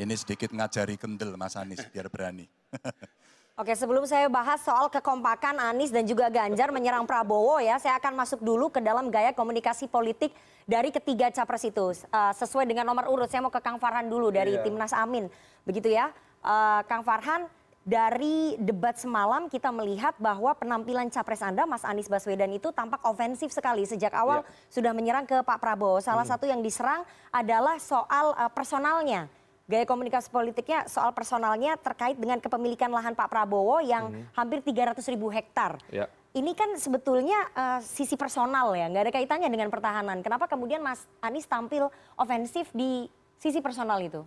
Ini 0.00 0.14
sedikit 0.16 0.56
ngajari 0.56 0.96
kendel 0.96 1.36
Mas 1.36 1.52
Anies 1.52 1.84
biar 1.92 2.08
berani. 2.08 2.48
Oke 3.60 3.76
sebelum 3.76 4.08
saya 4.08 4.24
bahas 4.32 4.64
soal 4.64 4.88
kekompakan 4.88 5.60
Anies 5.60 5.92
dan 5.92 6.08
juga 6.08 6.32
Ganjar 6.32 6.72
menyerang 6.72 7.04
Prabowo 7.04 7.60
ya, 7.60 7.76
saya 7.76 8.00
akan 8.00 8.24
masuk 8.24 8.40
dulu 8.40 8.72
ke 8.72 8.80
dalam 8.80 9.12
gaya 9.12 9.36
komunikasi 9.36 9.84
politik 9.84 10.32
dari 10.64 10.88
ketiga 10.88 11.28
capres 11.28 11.68
itu. 11.68 11.92
Uh, 12.08 12.32
sesuai 12.32 12.64
dengan 12.64 12.88
nomor 12.88 13.04
urut, 13.12 13.28
saya 13.28 13.44
mau 13.44 13.52
ke 13.52 13.60
Kang 13.60 13.76
Farhan 13.76 14.08
dulu 14.08 14.32
dari 14.32 14.56
yeah. 14.56 14.64
Timnas 14.64 14.96
Amin. 14.96 15.28
Begitu 15.68 15.92
ya, 15.92 16.08
uh, 16.40 16.80
Kang 16.88 17.04
Farhan 17.04 17.52
dari 17.90 18.54
debat 18.62 18.94
semalam 18.94 19.50
kita 19.50 19.74
melihat 19.74 20.14
bahwa 20.22 20.54
penampilan 20.54 21.10
capres 21.10 21.42
Anda 21.42 21.66
Mas 21.66 21.82
Anies 21.82 22.06
Baswedan 22.06 22.54
itu 22.54 22.70
tampak 22.70 23.02
ofensif 23.02 23.50
sekali 23.50 23.82
sejak 23.82 24.14
awal 24.14 24.46
yeah. 24.46 24.70
sudah 24.70 24.94
menyerang 24.94 25.26
ke 25.26 25.42
Pak 25.42 25.58
Prabowo. 25.58 25.98
Salah 25.98 26.22
hmm. 26.22 26.30
satu 26.30 26.46
yang 26.46 26.62
diserang 26.62 27.02
adalah 27.34 27.82
soal 27.82 28.30
uh, 28.38 28.46
personalnya 28.46 29.26
gaya 29.70 29.86
komunikasi 29.86 30.34
politiknya 30.34 30.90
soal 30.90 31.14
personalnya 31.14 31.78
terkait 31.78 32.18
dengan 32.18 32.42
kepemilikan 32.42 32.90
lahan 32.90 33.14
Pak 33.14 33.30
Prabowo 33.30 33.78
yang 33.78 34.10
hmm. 34.10 34.34
hampir 34.34 34.62
300 34.62 34.98
ribu 35.10 35.30
hektar. 35.30 35.78
Ya. 35.90 36.10
Ini 36.30 36.54
kan 36.54 36.74
sebetulnya 36.78 37.38
uh, 37.54 37.78
sisi 37.82 38.14
personal 38.14 38.70
ya, 38.78 38.86
nggak 38.86 39.02
ada 39.10 39.12
kaitannya 39.14 39.50
dengan 39.50 39.66
pertahanan. 39.66 40.22
Kenapa 40.22 40.46
kemudian 40.46 40.78
Mas 40.78 41.02
Anies 41.18 41.46
tampil 41.46 41.90
ofensif 42.14 42.70
di 42.70 43.10
sisi 43.38 43.58
personal 43.58 43.98
itu? 43.98 44.22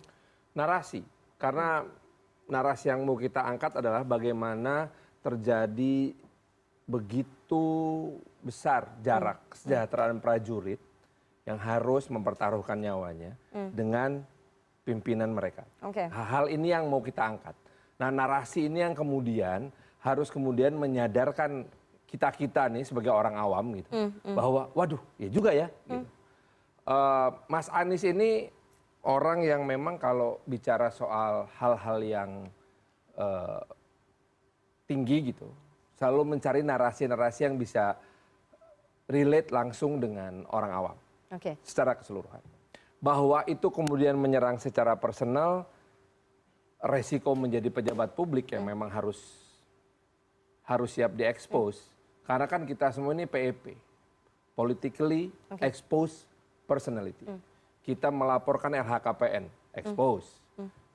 Narasi, 0.52 1.00
karena 1.40 1.84
narasi 2.48 2.92
yang 2.92 3.02
mau 3.04 3.16
kita 3.16 3.44
angkat 3.44 3.80
adalah 3.80 4.04
bagaimana 4.04 4.92
terjadi 5.24 6.12
begitu 6.84 7.64
besar 8.44 8.92
jarak 9.00 9.40
hmm. 9.40 9.48
kesejahteraan 9.56 10.18
prajurit 10.20 10.80
yang 11.48 11.56
harus 11.56 12.08
mempertaruhkan 12.12 12.76
nyawanya 12.76 13.32
hmm. 13.52 13.70
dengan 13.72 14.10
pimpinan 14.84 15.32
mereka. 15.32 15.64
Okay. 15.80 16.12
Hal 16.12 16.52
ini 16.52 16.72
yang 16.72 16.88
mau 16.92 17.00
kita 17.00 17.24
angkat. 17.24 17.56
Nah 17.96 18.12
narasi 18.12 18.68
ini 18.68 18.84
yang 18.84 18.92
kemudian 18.92 19.72
harus 20.04 20.28
kemudian 20.28 20.76
menyadarkan 20.76 21.64
kita 22.04 22.28
kita 22.36 22.68
nih 22.68 22.84
sebagai 22.84 23.10
orang 23.10 23.34
awam 23.34 23.74
gitu 23.80 23.90
mm, 23.90 24.10
mm. 24.22 24.36
bahwa 24.36 24.68
waduh 24.76 25.00
ya 25.16 25.28
juga 25.32 25.50
ya. 25.56 25.72
Mm. 25.88 26.04
Gitu. 26.04 26.06
Uh, 26.84 27.28
Mas 27.48 27.72
Anies 27.72 28.04
ini 28.04 28.52
orang 29.04 29.44
yang 29.44 29.62
memang 29.68 30.00
kalau 30.00 30.40
bicara 30.48 30.88
soal 30.88 31.48
hal-hal 31.60 31.98
yang 32.00 32.30
uh, 33.16 33.60
tinggi 34.88 35.32
gitu 35.32 35.48
selalu 35.94 36.36
mencari 36.36 36.60
narasi-narasi 36.60 37.46
yang 37.46 37.56
bisa 37.56 37.96
relate 39.08 39.52
langsung 39.52 40.00
dengan 40.00 40.44
orang 40.50 40.72
awam 40.72 40.96
okay. 41.30 41.56
secara 41.62 41.94
keseluruhan 41.96 42.40
bahwa 43.04 43.44
itu 43.44 43.68
kemudian 43.68 44.16
menyerang 44.16 44.56
secara 44.56 44.96
personal, 44.96 45.68
resiko 46.80 47.36
menjadi 47.36 47.68
pejabat 47.68 48.16
publik 48.16 48.56
yang 48.56 48.64
memang 48.64 48.88
harus 48.88 49.20
harus 50.64 50.96
siap 50.96 51.12
diekspos. 51.12 51.92
Karena 52.24 52.48
kan 52.48 52.64
kita 52.64 52.88
semua 52.96 53.12
ini 53.12 53.28
PEP, 53.28 53.76
politically 54.56 55.28
exposed 55.60 56.24
personality. 56.64 57.28
Kita 57.84 58.08
melaporkan 58.08 58.72
LHKPN, 58.72 59.44
expose. 59.76 60.40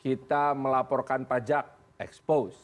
Kita 0.01 0.57
melaporkan 0.57 1.23
pajak, 1.29 1.69
expose. 2.01 2.57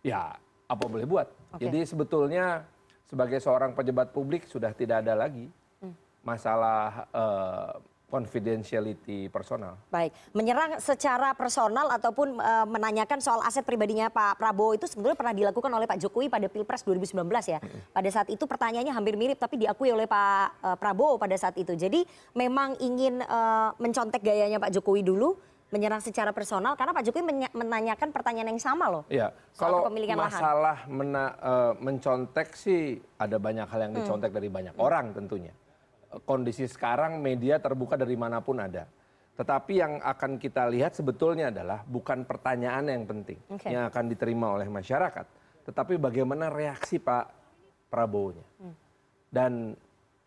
Ya, 0.00 0.32
apa 0.64 0.84
boleh 0.88 1.04
buat. 1.04 1.28
Jadi 1.60 1.84
sebetulnya 1.84 2.64
sebagai 3.04 3.38
seorang 3.38 3.76
pejabat 3.76 4.10
publik 4.16 4.48
sudah 4.48 4.72
tidak 4.72 5.04
ada 5.04 5.14
lagi 5.14 5.52
masalah 6.26 7.06
eh, 7.14 7.72
confidentiality 8.06 9.26
personal. 9.28 9.78
Baik, 9.90 10.14
menyerang 10.30 10.78
secara 10.78 11.34
personal 11.34 11.90
ataupun 11.90 12.38
eh, 12.38 12.66
menanyakan 12.66 13.18
soal 13.18 13.42
aset 13.42 13.66
pribadinya 13.66 14.06
Pak 14.08 14.38
Prabowo 14.38 14.74
itu 14.74 14.86
sebetulnya 14.86 15.18
pernah 15.18 15.34
dilakukan 15.34 15.68
oleh 15.68 15.86
Pak 15.86 15.98
Jokowi 15.98 16.30
pada 16.30 16.46
Pilpres 16.46 16.86
2019 16.86 17.22
ya. 17.46 17.58
Pada 17.90 18.08
saat 18.08 18.30
itu 18.30 18.46
pertanyaannya 18.46 18.94
hampir 18.94 19.18
mirip 19.18 19.36
tapi 19.36 19.58
diakui 19.58 19.90
oleh 19.90 20.06
Pak 20.06 20.46
eh, 20.62 20.76
Prabowo 20.78 21.18
pada 21.18 21.34
saat 21.34 21.58
itu. 21.58 21.74
Jadi 21.74 22.06
memang 22.32 22.78
ingin 22.78 23.20
eh, 23.20 23.68
mencontek 23.76 24.22
gayanya 24.22 24.62
Pak 24.62 24.70
Jokowi 24.70 25.02
dulu, 25.02 25.34
menyerang 25.66 25.98
secara 25.98 26.30
personal 26.30 26.78
karena 26.78 26.94
Pak 26.94 27.10
Jokowi 27.10 27.50
menanyakan 27.50 28.14
pertanyaan 28.14 28.54
yang 28.54 28.62
sama 28.62 28.86
loh. 28.86 29.02
Iya, 29.10 29.34
kalau 29.58 29.82
masalah 30.14 30.86
mena- 30.86 31.34
eh, 31.36 31.72
mencontek 31.82 32.54
sih 32.54 33.02
ada 33.18 33.36
banyak 33.36 33.66
hal 33.66 33.80
yang 33.82 33.92
Hmm. 33.92 34.00
dicontek 34.00 34.30
dari 34.30 34.46
banyak 34.46 34.78
orang 34.78 35.10
tentunya. 35.10 35.50
Kondisi 36.24 36.64
sekarang 36.70 37.18
media 37.18 37.58
terbuka 37.58 37.98
dari 37.98 38.14
mana 38.14 38.38
pun 38.40 38.62
ada. 38.62 38.86
Tetapi 39.36 39.72
yang 39.76 39.92
akan 40.00 40.40
kita 40.40 40.64
lihat 40.72 40.96
sebetulnya 40.96 41.52
adalah 41.52 41.84
bukan 41.84 42.24
pertanyaan 42.24 42.88
yang 42.88 43.04
penting 43.04 43.36
Oke. 43.52 43.68
yang 43.68 43.84
akan 43.92 44.08
diterima 44.08 44.56
oleh 44.56 44.64
masyarakat, 44.64 45.26
tetapi 45.68 46.00
bagaimana 46.00 46.48
reaksi 46.48 46.96
Pak 46.96 47.24
Prabowo-nya. 47.92 48.46
Hmm. 48.56 48.74
Dan 49.28 49.52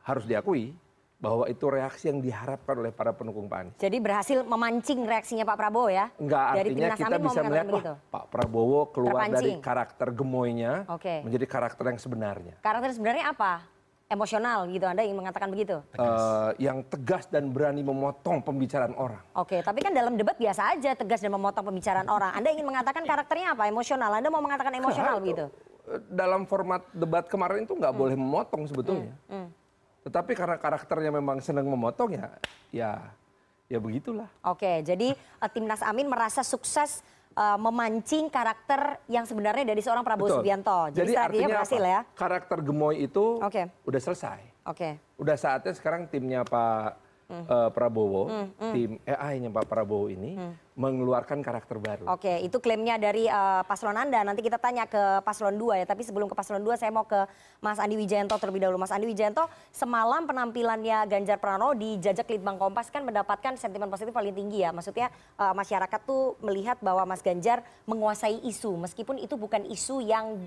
harus 0.06 0.30
diakui 0.30 0.78
bahwa 1.20 1.44
itu 1.52 1.66
reaksi 1.68 2.08
yang 2.08 2.24
diharapkan 2.24 2.80
oleh 2.80 2.96
para 2.96 3.12
pendukung 3.12 3.52
Pak 3.52 3.60
Anies. 3.60 3.76
Jadi 3.76 3.98
berhasil 4.00 4.40
memancing 4.48 5.04
reaksinya 5.04 5.44
Pak 5.44 5.58
Prabowo 5.60 5.92
ya. 5.92 6.08
Enggak, 6.16 6.48
Dari 6.56 6.70
artinya 6.72 6.90
kita 6.96 7.18
bisa 7.20 7.40
melihat 7.44 7.68
begitu. 7.68 7.92
wah, 7.92 8.00
Pak 8.08 8.26
Prabowo 8.32 8.82
keluar 8.96 9.22
dari 9.28 9.28
Terpancing. 9.28 9.60
karakter 9.60 10.08
gemoynya 10.16 10.74
Oke. 10.88 11.16
menjadi 11.28 11.46
karakter 11.50 11.84
yang 11.92 12.00
sebenarnya. 12.00 12.54
Karakter 12.64 12.90
sebenarnya 12.96 13.26
apa? 13.36 13.79
Emosional 14.10 14.66
gitu. 14.74 14.90
Anda 14.90 15.06
ingin 15.06 15.22
mengatakan 15.22 15.54
begitu? 15.54 15.86
Eh, 15.94 16.50
yang 16.58 16.82
tegas 16.82 17.30
dan 17.30 17.54
berani 17.54 17.86
memotong 17.86 18.42
pembicaraan 18.42 18.98
orang. 18.98 19.22
Oke, 19.38 19.62
tapi 19.62 19.86
kan 19.86 19.94
dalam 19.94 20.18
debat 20.18 20.34
biasa 20.34 20.74
aja 20.74 20.98
tegas 20.98 21.22
dan 21.22 21.30
memotong 21.30 21.62
pembicaraan 21.70 22.10
orang. 22.10 22.34
Anda 22.34 22.50
ingin 22.50 22.66
mengatakan 22.66 23.06
karakternya 23.06 23.54
apa? 23.54 23.70
Emosional. 23.70 24.10
Anda 24.18 24.34
mau 24.34 24.42
mengatakan 24.42 24.74
emosional 24.74 25.22
begitu? 25.22 25.46
Eh, 25.86 26.02
Dalam 26.10 26.50
format 26.50 26.82
debat 26.90 27.30
kemarin 27.30 27.70
itu 27.70 27.78
nggak 27.78 27.94
boleh 27.94 28.18
memotong 28.18 28.66
sebetulnya. 28.66 29.14
Hmm. 29.30 29.54
Tetapi 30.02 30.34
karena 30.34 30.58
karakternya 30.58 31.14
memang 31.14 31.38
senang 31.38 31.70
memotong 31.70 32.10
ya, 32.18 32.34
ya, 32.74 32.92
ya 33.70 33.78
begitulah. 33.78 34.26
Oke, 34.42 34.82
jadi 34.82 35.14
eh, 35.14 35.50
Timnas 35.54 35.86
Amin 35.86 36.10
merasa 36.10 36.42
sukses 36.42 37.06
memancing 37.38 38.28
karakter 38.28 39.00
yang 39.06 39.24
sebenarnya 39.24 39.64
dari 39.64 39.80
seorang 39.80 40.02
Prabowo 40.02 40.28
Betul. 40.28 40.38
Subianto. 40.42 40.80
Jadi, 40.90 41.14
strateginya 41.14 41.24
artinya 41.24 41.48
berhasil 41.50 41.80
apa? 41.80 41.88
ya. 41.88 42.00
Karakter 42.12 42.58
gemoy 42.60 42.96
itu 43.00 43.26
Oke. 43.40 43.64
udah 43.82 44.02
selesai. 44.02 44.40
Oke. 44.66 44.90
Udah 45.16 45.36
saatnya 45.36 45.72
sekarang 45.72 46.06
timnya 46.06 46.44
Pak 46.44 47.08
Hmm. 47.30 47.46
eh, 47.46 47.70
Prabowo, 47.70 48.26
tim 48.74 48.98
AI-nya 49.06 49.54
Pak 49.54 49.70
Prabowo 49.70 50.10
ini 50.10 50.34
mengeluarkan 50.80 51.44
karakter 51.44 51.76
baru. 51.76 52.08
Oke, 52.08 52.40
itu 52.40 52.56
klaimnya 52.64 52.96
dari 52.96 53.28
eh, 53.28 53.62
paslon 53.68 54.00
Anda. 54.00 54.24
Nanti 54.24 54.40
kita 54.40 54.56
tanya 54.56 54.88
ke 54.88 55.20
paslon 55.28 55.60
2 55.60 55.84
ya. 55.84 55.86
Tapi 55.86 56.08
sebelum 56.08 56.32
ke 56.32 56.36
paslon 56.40 56.64
2 56.64 56.80
saya 56.80 56.88
mau 56.88 57.04
ke 57.04 57.28
Mas 57.60 57.84
Andi 57.84 58.00
Wijayanto 58.00 58.40
terlebih 58.40 58.64
dahulu. 58.64 58.80
Mas 58.80 58.96
Andi 58.96 59.04
Wijayanto, 59.04 59.52
semalam 59.76 60.24
penampilannya 60.24 61.04
Ganjar 61.12 61.44
Pranowo 61.44 61.76
di 61.76 62.00
Jajak 62.00 62.32
Litbang 62.32 62.56
Kompas 62.56 62.88
kan 62.88 63.04
mendapatkan 63.04 63.60
sentimen 63.60 63.92
positif 63.92 64.16
paling 64.16 64.32
tinggi 64.32 64.64
ya. 64.64 64.72
Maksudnya 64.72 65.12
eh, 65.12 65.54
masyarakat 65.54 66.00
tuh 66.08 66.40
melihat 66.40 66.80
bahwa 66.80 67.04
Mas 67.04 67.20
Ganjar 67.20 67.60
menguasai 67.84 68.40
isu. 68.48 68.80
Meskipun 68.80 69.20
itu 69.20 69.36
bukan 69.36 69.68
isu 69.68 70.00
yang 70.00 70.40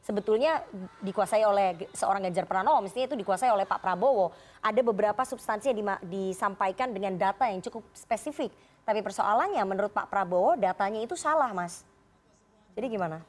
sebetulnya 0.00 0.64
dikuasai 1.04 1.44
oleh 1.44 1.92
seorang 1.92 2.24
Ganjar 2.24 2.48
Pranowo, 2.48 2.80
mestinya 2.80 3.12
itu 3.12 3.20
dikuasai 3.20 3.52
oleh 3.52 3.68
Pak 3.68 3.84
Prabowo. 3.84 4.32
Ada 4.64 4.80
beberapa 4.80 5.20
substansi 5.28 5.76
yang 5.76 6.00
disampaikan 6.08 6.88
dengan 6.88 7.20
data 7.20 7.52
yang 7.52 7.60
cukup 7.60 7.84
spesifik. 7.92 8.48
Tapi 8.84 9.00
persoalannya 9.00 9.64
menurut 9.64 9.92
Pak 9.96 10.12
Prabowo 10.12 10.60
datanya 10.60 11.00
itu 11.00 11.16
salah, 11.16 11.50
Mas. 11.56 11.88
Jadi 12.76 12.86
gimana? 12.92 13.24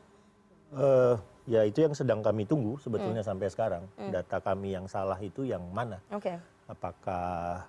Eh, 0.75 1.15
ya 1.47 1.63
itu 1.63 1.79
yang 1.79 1.95
sedang 1.95 2.19
kami 2.19 2.43
tunggu 2.43 2.75
sebetulnya 2.75 3.23
sampai 3.23 3.47
sekarang. 3.47 3.87
Data 4.11 4.43
kami 4.43 4.75
yang 4.75 4.91
salah 4.91 5.15
itu 5.23 5.47
yang 5.47 5.63
mana? 5.71 6.03
Oke. 6.11 6.35
Apakah 6.67 7.63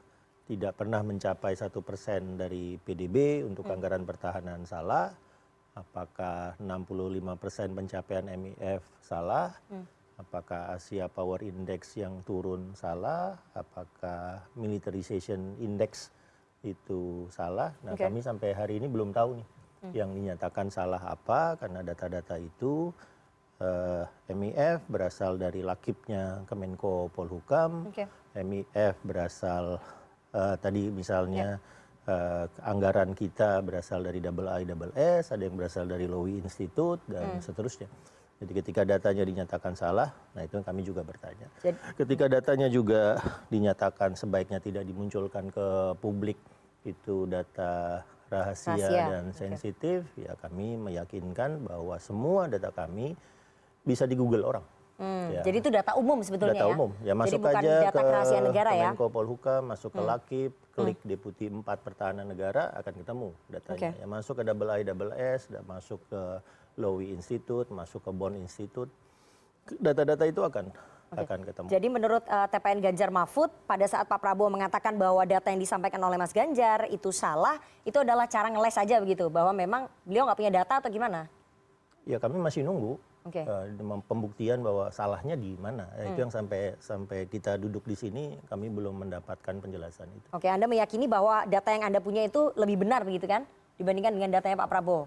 tidak 0.51 0.75
pernah 0.75 1.03
mencapai 1.07 1.55
satu 1.55 1.79
persen 1.83 2.35
dari 2.35 2.75
PDB 2.83 3.47
untuk 3.47 3.71
anggaran 3.71 4.03
pertahanan 4.03 4.67
salah? 4.67 5.15
Apakah 5.77 6.57
65 6.57 7.37
persen 7.37 7.69
pencapaian 7.77 8.27
MIF 8.35 8.83
salah? 8.99 9.53
Apakah 10.17 10.73
Asia 10.73 11.13
Power 11.13 11.45
Index 11.45 12.01
yang 12.01 12.25
turun 12.25 12.73
salah? 12.73 13.37
Apakah 13.53 14.41
Militarization 14.57 15.61
Index 15.61 16.09
itu 16.67 17.31
salah? 17.31 17.71
Nah 17.87 17.95
kami 17.95 18.19
sampai 18.19 18.51
hari 18.51 18.83
ini 18.83 18.91
belum 18.91 19.15
tahu 19.15 19.39
nih 19.39 19.49
yang 19.95 20.11
dinyatakan 20.11 20.67
salah 20.67 20.99
apa 20.99 21.55
karena 21.55 21.79
data-data 21.79 22.35
itu 22.43 22.91
eh, 23.63 24.03
MIF 24.35 24.83
berasal 24.91 25.39
dari 25.39 25.63
lakipnya 25.63 26.43
Kemenko 26.51 27.07
Polhukam, 27.15 27.87
Oke. 27.95 28.03
MIF 28.35 28.95
berasal 29.07 29.79
eh, 30.35 30.57
tadi 30.59 30.91
misalnya 30.91 31.63
eh, 32.03 32.45
anggaran 32.67 33.15
kita 33.15 33.63
berasal 33.63 34.03
dari 34.03 34.19
double 34.19 34.51
I 34.51 34.67
double 34.67 34.91
S, 34.99 35.31
ada 35.31 35.47
yang 35.47 35.55
berasal 35.55 35.87
dari 35.87 36.11
Lowy 36.11 36.43
Institute 36.43 37.01
dan 37.07 37.39
seterusnya. 37.39 37.87
Jadi 38.37 38.53
ketika 38.53 38.85
datanya 38.85 39.25
dinyatakan 39.25 39.73
salah, 39.73 40.13
nah 40.37 40.45
itu 40.45 40.61
yang 40.61 40.67
kami 40.69 40.85
juga 40.85 41.01
bertanya. 41.01 41.49
Jadi- 41.65 41.81
Ketika 41.97 42.29
datanya 42.29 42.69
juga 42.69 43.17
dinyatakan 43.49 44.13
sebaiknya 44.13 44.61
tidak 44.61 44.85
dimunculkan 44.85 45.49
ke 45.49 45.97
publik, 46.05 46.37
itu 46.87 47.27
data 47.27 48.01
rahasia, 48.31 48.75
Rahasia, 48.79 49.05
dan 49.11 49.25
sensitif, 49.31 50.07
ya 50.19 50.35
kami 50.39 50.75
meyakinkan 50.79 51.63
bahwa 51.63 51.95
semua 51.99 52.47
data 52.47 52.71
kami 52.71 53.15
bisa 53.87 54.07
di 54.07 54.19
Google 54.19 54.43
orang. 54.43 54.67
Hmm, 54.97 55.29
Ya. 55.29 55.45
Jadi 55.45 55.57
itu 55.61 55.69
data 55.69 55.93
umum 55.93 56.25
sebetulnya 56.25 56.57
Data 56.57 56.67
ya. 56.67 56.75
umum. 56.75 56.91
Ya 57.05 57.13
masuk 57.13 57.45
Jadi 57.45 57.53
aja 57.53 57.75
data 57.93 58.01
ke 58.01 58.39
negara 58.41 58.71
ya. 58.73 58.89
Kemenko 58.97 59.07
Polhukam, 59.13 59.63
masuk 59.69 59.91
ke 59.93 60.01
Lakip, 60.01 60.53
klik 60.73 60.99
Deputi 61.05 61.53
4 61.53 61.61
Pertahanan 61.85 62.25
Negara 62.25 62.73
akan 62.73 62.93
ketemu 63.05 63.29
datanya. 63.53 63.93
Oke. 63.93 64.01
Ya 64.01 64.07
masuk 64.09 64.35
ke 64.41 64.43
double 64.49 64.71
I 64.73 64.83
double 64.89 65.13
S, 65.13 65.53
dan 65.53 65.63
masuk 65.69 66.01
ke 66.09 66.21
Lowy 66.81 67.13
Institute, 67.13 67.69
masuk 67.69 68.01
ke 68.01 68.11
Bond 68.11 68.41
Institute. 68.41 68.89
Data-data 69.69 70.25
itu 70.25 70.41
akan 70.41 70.73
akan 71.15 71.39
ketemu. 71.47 71.67
Jadi 71.71 71.87
menurut 71.87 72.23
eh, 72.23 72.47
TPN 72.51 72.79
Ganjar 72.83 73.11
Mahfud 73.11 73.51
pada 73.65 73.87
saat 73.87 74.05
Pak 74.05 74.19
Prabowo 74.19 74.51
mengatakan 74.51 74.99
bahwa 74.99 75.23
data 75.23 75.47
yang 75.49 75.63
disampaikan 75.63 76.03
oleh 76.03 76.19
Mas 76.19 76.35
Ganjar 76.35 76.91
itu 76.91 77.15
salah, 77.15 77.57
itu 77.87 77.95
adalah 77.97 78.27
cara 78.27 78.51
ngeles 78.51 78.75
saja 78.75 78.99
begitu 78.99 79.31
bahwa 79.31 79.55
memang 79.55 79.87
beliau 80.03 80.27
nggak 80.27 80.39
punya 80.39 80.53
data 80.53 80.83
atau 80.83 80.91
gimana? 80.91 81.31
Ya 82.03 82.19
kami 82.19 82.39
masih 82.39 82.63
nunggu 82.63 82.99
Oke. 83.23 83.43
eh, 83.43 83.65
mem- 83.77 84.03
pembuktian 84.03 84.63
bahwa 84.63 84.91
salahnya 84.91 85.35
di 85.35 85.55
mana. 85.55 85.87
Ya, 85.95 86.03
Hmm. 86.03 86.11
Itu 86.11 86.19
yang 86.23 86.33
sampai 86.33 86.75
sampai 86.79 87.19
kita 87.27 87.55
duduk 87.55 87.87
di 87.87 87.95
sini 87.95 88.25
kami 88.47 88.67
belum 88.67 89.07
mendapatkan 89.07 89.55
penjelasan 89.59 90.11
itu. 90.11 90.27
Oke, 90.31 90.51
Anda 90.51 90.67
meyakini 90.67 91.07
bahwa 91.07 91.47
data 91.47 91.71
yang 91.71 91.87
Anda 91.87 92.03
punya 92.03 92.27
itu 92.27 92.51
lebih 92.55 92.83
benar 92.83 93.07
begitu 93.07 93.27
kan 93.27 93.47
dibandingkan 93.77 94.15
dengan 94.15 94.31
datanya 94.33 94.59
Pak 94.59 94.71
Prabowo? 94.71 95.07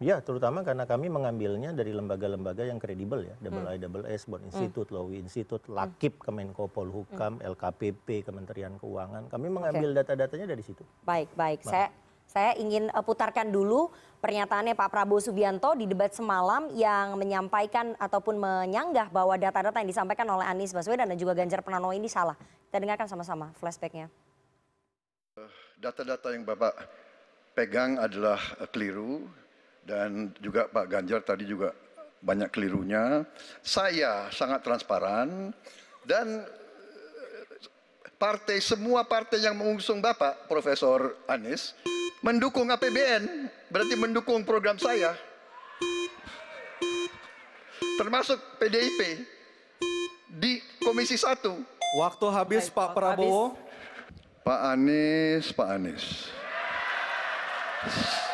Ya, 0.00 0.16
terutama 0.24 0.64
karena 0.64 0.88
kami 0.88 1.12
mengambilnya 1.12 1.76
dari 1.76 1.92
lembaga-lembaga 1.92 2.64
yang 2.64 2.80
kredibel 2.80 3.20
ya, 3.20 3.36
Double 3.44 3.68
Hmm. 3.68 3.76
I 3.76 3.76
Double 3.76 4.08
S, 4.08 4.24
Bond 4.24 4.48
Institute, 4.48 4.88
Lowy 4.88 5.20
Institute, 5.20 5.60
Lakip, 5.68 6.24
Kemenko 6.24 6.72
Polhukam, 6.72 7.36
Hmm. 7.36 7.52
LKPP, 7.52 8.24
Kementerian 8.24 8.80
Keuangan. 8.80 9.28
Kami 9.28 9.52
mengambil 9.52 9.92
data-datanya 10.00 10.56
dari 10.56 10.64
situ. 10.64 10.80
Baik, 11.04 11.28
baik. 11.36 11.68
Saya 11.68 11.92
saya 12.24 12.56
ingin 12.56 12.88
eh, 12.88 13.04
putarkan 13.04 13.52
dulu 13.52 13.92
pernyataannya 14.24 14.72
Pak 14.72 14.88
Prabowo 14.88 15.20
Subianto 15.20 15.76
di 15.76 15.84
debat 15.84 16.16
semalam 16.16 16.72
yang 16.72 17.20
menyampaikan 17.20 17.92
ataupun 18.00 18.40
menyanggah 18.40 19.12
bahwa 19.12 19.36
data-data 19.36 19.84
yang 19.84 19.90
disampaikan 19.92 20.24
oleh 20.32 20.48
Anies 20.48 20.72
Baswedan 20.72 21.12
dan 21.12 21.18
juga 21.20 21.36
Ganjar 21.36 21.60
Pranowo 21.60 21.92
ini 21.92 22.08
salah. 22.08 22.40
Kita 22.72 22.80
dengarkan 22.80 23.04
sama-sama 23.04 23.52
flashbacknya. 23.60 24.08
Data-data 25.76 26.32
yang 26.32 26.48
Bapak 26.48 26.72
pegang 27.52 28.00
adalah 28.00 28.40
eh, 28.56 28.68
keliru 28.72 29.28
dan 29.84 30.32
juga 30.38 30.68
Pak 30.68 30.86
Ganjar 30.86 31.20
tadi 31.24 31.48
juga 31.48 31.74
banyak 32.20 32.52
kelirunya. 32.52 33.24
Saya 33.64 34.28
sangat 34.28 34.60
transparan 34.60 35.52
dan 36.04 36.44
eh, 36.44 37.44
partai 38.20 38.60
semua 38.60 39.04
partai 39.08 39.40
yang 39.40 39.56
mengusung 39.56 40.04
Bapak 40.04 40.46
Profesor 40.46 41.16
Anies 41.26 41.72
mendukung 42.20 42.68
APBN, 42.68 43.48
berarti 43.72 43.94
mendukung 43.96 44.44
program 44.44 44.76
saya. 44.76 45.16
Termasuk 47.96 48.40
PDIP 48.56 49.28
di 50.40 50.60
Komisi 50.80 51.20
1. 51.20 51.36
Waktu 52.00 52.26
habis 52.32 52.72
Pak 52.72 52.96
Prabowo. 52.96 53.56
Pak 54.40 54.60
Anies, 54.72 55.52
Pak 55.52 55.68
Anies. 55.68 56.04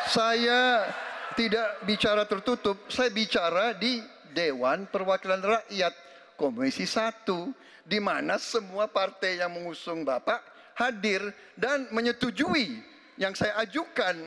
Saya 0.07 0.87
tidak 1.37 1.85
bicara 1.85 2.25
tertutup, 2.25 2.89
saya 2.89 3.13
bicara 3.13 3.77
di 3.77 4.01
Dewan 4.33 4.89
Perwakilan 4.89 5.37
Rakyat 5.37 5.93
Komisi 6.33 6.89
1 6.89 7.85
di 7.85 8.01
mana 8.01 8.41
semua 8.41 8.89
partai 8.89 9.37
yang 9.37 9.53
mengusung 9.53 10.01
Bapak 10.01 10.41
hadir 10.81 11.21
dan 11.53 11.93
menyetujui 11.93 12.81
yang 13.21 13.37
saya 13.37 13.53
ajukan. 13.61 14.17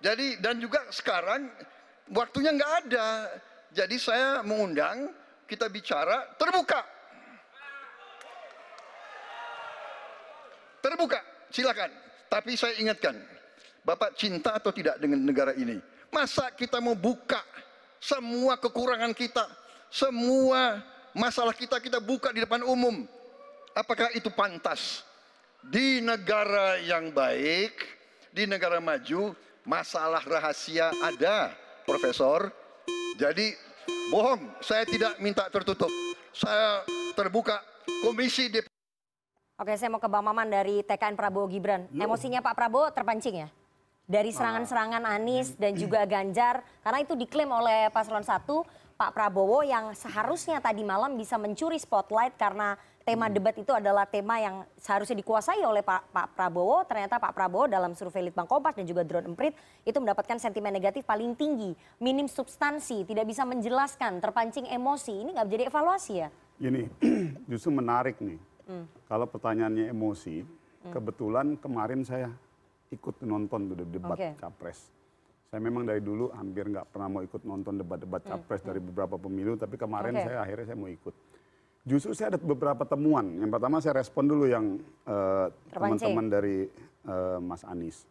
Jadi 0.00 0.40
dan 0.40 0.56
juga 0.56 0.80
sekarang 0.88 1.52
waktunya 2.08 2.56
nggak 2.56 2.72
ada. 2.88 3.28
Jadi 3.76 4.00
saya 4.00 4.40
mengundang 4.40 5.12
kita 5.44 5.68
bicara 5.68 6.24
terbuka. 6.40 6.80
Terbuka, 10.80 11.20
silakan. 11.52 11.92
Tapi 12.32 12.56
saya 12.56 12.72
ingatkan, 12.80 13.20
Bapak 13.90 14.14
cinta 14.14 14.54
atau 14.54 14.70
tidak 14.70 15.02
dengan 15.02 15.18
negara 15.18 15.50
ini? 15.58 15.82
Masa 16.14 16.46
kita 16.54 16.78
mau 16.78 16.94
buka 16.94 17.42
semua 17.98 18.54
kekurangan 18.54 19.10
kita, 19.10 19.42
semua 19.90 20.78
masalah 21.10 21.50
kita 21.50 21.82
kita 21.82 21.98
buka 21.98 22.30
di 22.30 22.46
depan 22.46 22.62
umum? 22.62 23.02
Apakah 23.74 24.14
itu 24.14 24.30
pantas? 24.30 25.02
Di 25.66 25.98
negara 25.98 26.78
yang 26.78 27.10
baik, 27.10 27.74
di 28.30 28.46
negara 28.46 28.78
maju, 28.78 29.34
masalah 29.66 30.22
rahasia 30.22 30.94
ada, 31.02 31.50
Profesor. 31.82 32.46
Jadi 33.18 33.58
bohong, 34.14 34.54
saya 34.62 34.86
tidak 34.86 35.18
minta 35.18 35.50
tertutup. 35.50 35.90
Saya 36.30 36.86
terbuka 37.18 37.58
Komisi 38.06 38.46
DP 38.54 38.70
Oke, 39.58 39.74
saya 39.76 39.90
mau 39.90 39.98
ke 39.98 40.06
Bang 40.06 40.24
Maman 40.24 40.46
dari 40.46 40.80
TKN 40.86 41.18
Prabowo 41.18 41.50
Gibran. 41.50 41.90
Emosinya 41.92 42.40
Pak 42.40 42.54
Prabowo 42.54 42.88
terpancing 42.94 43.44
ya? 43.44 43.50
Dari 44.10 44.34
serangan-serangan 44.34 45.06
Anies 45.06 45.54
dan 45.54 45.78
juga 45.78 46.02
Ganjar, 46.02 46.66
karena 46.82 46.98
itu 46.98 47.14
diklaim 47.14 47.46
oleh 47.46 47.94
paslon 47.94 48.26
1, 48.26 48.42
Pak 48.98 49.14
Prabowo 49.14 49.62
yang 49.62 49.94
seharusnya 49.94 50.58
tadi 50.58 50.82
malam 50.82 51.14
bisa 51.14 51.38
mencuri 51.38 51.78
spotlight 51.78 52.34
karena 52.34 52.74
tema 53.06 53.30
debat 53.30 53.54
itu 53.54 53.70
adalah 53.70 54.10
tema 54.10 54.42
yang 54.42 54.66
seharusnya 54.74 55.14
dikuasai 55.14 55.62
oleh 55.62 55.86
Pak, 55.86 56.10
Pak 56.10 56.26
Prabowo. 56.34 56.82
Ternyata 56.90 57.22
Pak 57.22 57.38
Prabowo 57.38 57.70
dalam 57.70 57.94
survei 57.94 58.26
Litbang 58.26 58.50
Kompas 58.50 58.74
dan 58.74 58.82
juga 58.82 59.06
Drone 59.06 59.30
Emprit 59.30 59.54
itu 59.86 60.02
mendapatkan 60.02 60.42
sentimen 60.42 60.74
negatif 60.74 61.06
paling 61.06 61.38
tinggi. 61.38 61.70
Minim 62.02 62.26
substansi, 62.26 63.06
tidak 63.06 63.30
bisa 63.30 63.46
menjelaskan, 63.46 64.18
terpancing 64.18 64.66
emosi. 64.66 65.22
Ini 65.22 65.38
nggak 65.38 65.46
menjadi 65.46 65.64
evaluasi 65.70 66.12
ya? 66.18 66.28
Gini, 66.58 66.82
justru 67.50 67.70
menarik 67.70 68.18
nih. 68.18 68.42
Kalau 69.06 69.30
pertanyaannya 69.30 69.86
emosi, 69.86 70.42
kebetulan 70.90 71.54
kemarin 71.62 72.02
saya 72.02 72.34
ikut 72.90 73.22
nonton 73.22 73.70
tuh 73.70 73.76
debat 73.86 74.18
Oke. 74.18 74.34
capres. 74.36 74.90
Saya 75.50 75.58
memang 75.62 75.82
dari 75.82 75.98
dulu 75.98 76.30
hampir 76.30 76.70
nggak 76.70 76.94
pernah 76.94 77.08
mau 77.10 77.22
ikut 77.26 77.42
nonton 77.42 77.74
debat-debat 77.74 78.22
capres 78.22 78.62
dari 78.62 78.78
beberapa 78.78 79.18
pemilu, 79.18 79.58
tapi 79.58 79.74
kemarin 79.74 80.14
Oke. 80.14 80.26
saya 80.26 80.38
akhirnya 80.42 80.66
saya 80.70 80.78
mau 80.78 80.90
ikut. 80.90 81.14
Justru 81.80 82.12
saya 82.12 82.36
ada 82.36 82.38
beberapa 82.38 82.84
temuan. 82.84 83.40
Yang 83.40 83.50
pertama 83.56 83.76
saya 83.80 83.94
respon 83.98 84.28
dulu 84.28 84.44
yang 84.46 84.78
Terpancing. 85.02 85.72
teman-teman 85.72 86.26
dari 86.28 86.56
eh, 87.08 87.38
Mas 87.40 87.64
Anies. 87.64 88.04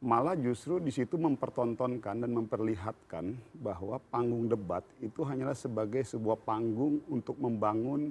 Malah 0.00 0.36
justru 0.36 0.76
di 0.80 0.92
situ 0.92 1.16
mempertontonkan 1.16 2.24
dan 2.24 2.30
memperlihatkan 2.32 3.32
bahwa 3.62 3.96
panggung 4.12 4.48
debat 4.48 4.84
itu 5.00 5.24
hanyalah 5.24 5.56
sebagai 5.56 6.04
sebuah 6.04 6.40
panggung 6.40 7.04
untuk 7.12 7.36
membangun 7.36 8.10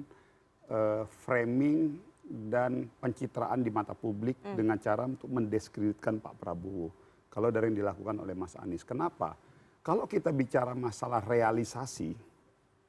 eh, 0.70 1.02
framing 1.26 1.98
dan 2.26 2.90
pencitraan 2.98 3.62
di 3.62 3.70
mata 3.70 3.94
publik 3.94 4.42
dengan 4.42 4.76
cara 4.82 5.06
untuk 5.06 5.30
mendiskreditkan 5.30 6.18
Pak 6.18 6.34
Prabowo. 6.36 6.90
Kalau 7.30 7.54
dari 7.54 7.70
yang 7.70 7.86
dilakukan 7.86 8.16
oleh 8.18 8.34
Mas 8.34 8.58
Anies. 8.58 8.82
Kenapa? 8.82 9.38
Kalau 9.86 10.10
kita 10.10 10.34
bicara 10.34 10.74
masalah 10.74 11.22
realisasi, 11.22 12.10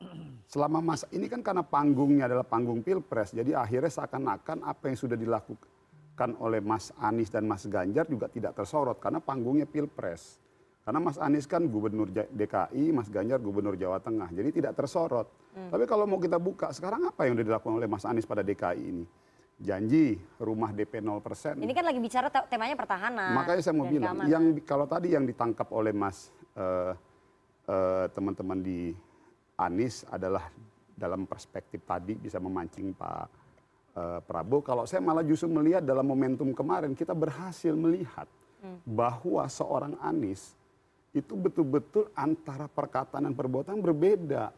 selama 0.53 0.81
masa 0.81 1.05
ini 1.13 1.29
kan 1.29 1.45
karena 1.45 1.61
panggungnya 1.61 2.25
adalah 2.25 2.47
panggung 2.47 2.81
pilpres, 2.81 3.37
jadi 3.37 3.53
akhirnya 3.53 3.91
seakan-akan 3.93 4.65
apa 4.65 4.89
yang 4.89 4.97
sudah 4.97 5.17
dilakukan 5.19 6.33
oleh 6.41 6.57
Mas 6.57 6.89
Anies 6.97 7.29
dan 7.29 7.45
Mas 7.45 7.69
Ganjar 7.69 8.09
juga 8.09 8.25
tidak 8.25 8.57
tersorot 8.57 8.97
karena 8.97 9.21
panggungnya 9.21 9.69
pilpres. 9.69 10.41
Karena 10.87 11.03
Mas 11.03 11.19
Anies 11.19 11.43
kan 11.43 11.67
gubernur 11.67 12.07
DKI, 12.09 12.95
Mas 12.95 13.11
Ganjar 13.11 13.43
gubernur 13.43 13.75
Jawa 13.75 13.99
Tengah, 13.99 14.31
jadi 14.31 14.49
tidak 14.55 14.73
tersorot. 14.79 15.27
Tapi 15.51 15.83
kalau 15.83 16.07
mau 16.07 16.15
kita 16.15 16.39
buka, 16.39 16.71
sekarang 16.71 17.03
apa 17.11 17.27
yang 17.27 17.35
sudah 17.35 17.45
dilakukan 17.51 17.75
oleh 17.75 17.89
Mas 17.91 18.07
Anies 18.07 18.23
pada 18.23 18.39
DKI 18.39 18.83
ini? 18.87 19.05
Janji 19.57 20.21
rumah 20.37 20.69
DP 20.69 21.01
0%. 21.01 21.57
Ini 21.57 21.73
kan 21.73 21.85
lagi 21.89 21.97
bicara 21.97 22.29
te- 22.29 22.45
temanya 22.45 22.77
pertahanan. 22.77 23.33
Makanya 23.33 23.61
saya 23.65 23.73
mau 23.73 23.89
bilang, 23.89 24.13
keamanan. 24.13 24.29
yang 24.29 24.43
kalau 24.61 24.85
tadi 24.85 25.17
yang 25.17 25.25
ditangkap 25.25 25.65
oleh 25.73 25.89
Mas 25.97 26.29
eh, 26.53 26.93
eh, 27.65 28.05
teman-teman 28.13 28.61
di 28.61 28.93
Anies 29.57 30.05
adalah 30.13 30.45
dalam 30.93 31.25
perspektif 31.25 31.81
tadi 31.89 32.13
bisa 32.13 32.37
memancing 32.37 32.93
Pak 32.93 33.25
eh, 33.97 34.19
Prabowo. 34.21 34.61
Kalau 34.61 34.85
saya 34.85 35.01
malah 35.01 35.25
justru 35.25 35.49
melihat 35.49 35.81
dalam 35.81 36.05
momentum 36.05 36.53
kemarin 36.53 36.93
kita 36.93 37.17
berhasil 37.17 37.73
melihat 37.73 38.29
bahwa 38.85 39.41
seorang 39.49 39.97
Anies 40.01 40.53
itu 41.17 41.33
betul-betul 41.33 42.13
antara 42.13 42.69
perkataan 42.69 43.25
dan 43.25 43.33
perbuatan 43.33 43.81
berbeda 43.81 44.53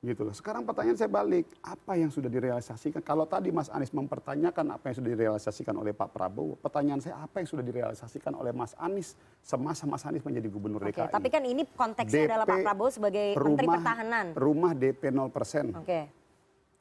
gitu 0.00 0.24
loh. 0.24 0.32
Sekarang 0.32 0.64
pertanyaan 0.64 0.96
saya 0.96 1.12
balik, 1.12 1.44
apa 1.60 1.92
yang 1.92 2.08
sudah 2.08 2.26
direalisasikan? 2.26 3.00
Kalau 3.00 3.28
tadi 3.28 3.52
Mas 3.52 3.68
Anies 3.68 3.92
mempertanyakan 3.92 4.72
apa 4.72 4.84
yang 4.88 4.96
sudah 4.96 5.10
direalisasikan 5.10 5.74
oleh 5.76 5.92
Pak 5.92 6.08
Prabowo, 6.08 6.56
pertanyaan 6.56 7.04
saya 7.04 7.20
apa 7.20 7.36
yang 7.36 7.48
sudah 7.48 7.60
direalisasikan 7.60 8.32
oleh 8.32 8.48
Mas 8.50 8.72
Anies 8.74 9.12
semasa 9.38 9.84
Mas 9.84 10.00
Anies 10.02 10.24
menjadi 10.24 10.48
gubernur 10.48 10.80
Oke, 10.80 10.96
DKI? 10.96 11.12
tapi 11.12 11.28
kan 11.28 11.42
ini 11.44 11.68
konteksnya 11.68 12.24
adalah 12.26 12.46
Pak 12.46 12.56
DP 12.56 12.64
Prabowo 12.64 12.88
sebagai 12.88 13.26
Menteri 13.30 13.44
rumah- 13.44 13.76
Pertahanan. 13.76 14.26
Rumah 14.32 14.72
DP 14.74 15.02
0%. 15.06 15.66
Oke, 15.76 16.00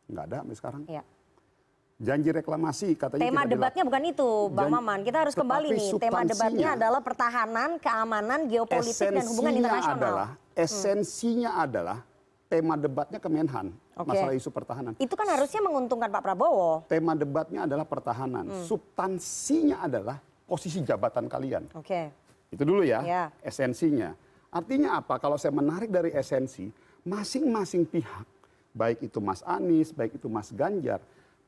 Nggak 0.08 0.24
ada 0.26 0.36
sampai 0.40 0.56
sekarang. 0.56 0.84
ya. 0.88 1.04
Janji 2.00 2.32
reklamasi 2.32 2.96
katanya 2.96 3.20
Tema 3.22 3.44
debatnya 3.44 3.84
bukan 3.84 4.04
itu, 4.08 4.30
Bang 4.50 4.72
Jan- 4.72 4.80
Maman. 4.80 5.00
Kita 5.04 5.18
harus 5.20 5.36
kembali 5.36 5.68
nih. 5.70 5.92
Tema 6.00 6.24
debatnya 6.24 6.68
adalah 6.74 7.04
pertahanan, 7.04 7.76
keamanan, 7.76 8.48
geopolitik 8.48 9.12
dan 9.12 9.28
hubungan 9.28 9.54
internasional. 9.54 10.00
adalah 10.00 10.30
esensinya 10.56 11.60
adalah 11.60 12.08
tema 12.50 12.74
debatnya 12.74 13.22
Kemenhan, 13.22 13.70
Oke. 13.94 14.10
masalah 14.10 14.34
isu 14.34 14.50
pertahanan. 14.50 14.98
Itu 14.98 15.14
kan 15.14 15.30
harusnya 15.30 15.62
menguntungkan 15.62 16.10
Pak 16.10 16.22
Prabowo. 16.26 16.82
Tema 16.90 17.14
debatnya 17.14 17.70
adalah 17.70 17.86
pertahanan. 17.86 18.50
Hmm. 18.50 18.66
Substansinya 18.66 19.86
adalah 19.86 20.18
posisi 20.50 20.82
jabatan 20.82 21.30
kalian. 21.30 21.70
Oke. 21.78 22.10
Itu 22.50 22.66
dulu 22.66 22.82
ya, 22.82 23.06
Ya. 23.06 23.24
esensinya. 23.46 24.18
Artinya 24.50 24.98
apa? 24.98 25.22
Kalau 25.22 25.38
saya 25.38 25.54
menarik 25.54 25.94
dari 25.94 26.10
esensi, 26.10 26.74
masing-masing 27.06 27.86
pihak, 27.86 28.26
baik 28.74 29.06
itu 29.06 29.22
Mas 29.22 29.46
Anies, 29.46 29.94
baik 29.94 30.18
itu 30.18 30.26
Mas 30.26 30.50
Ganjar, 30.50 30.98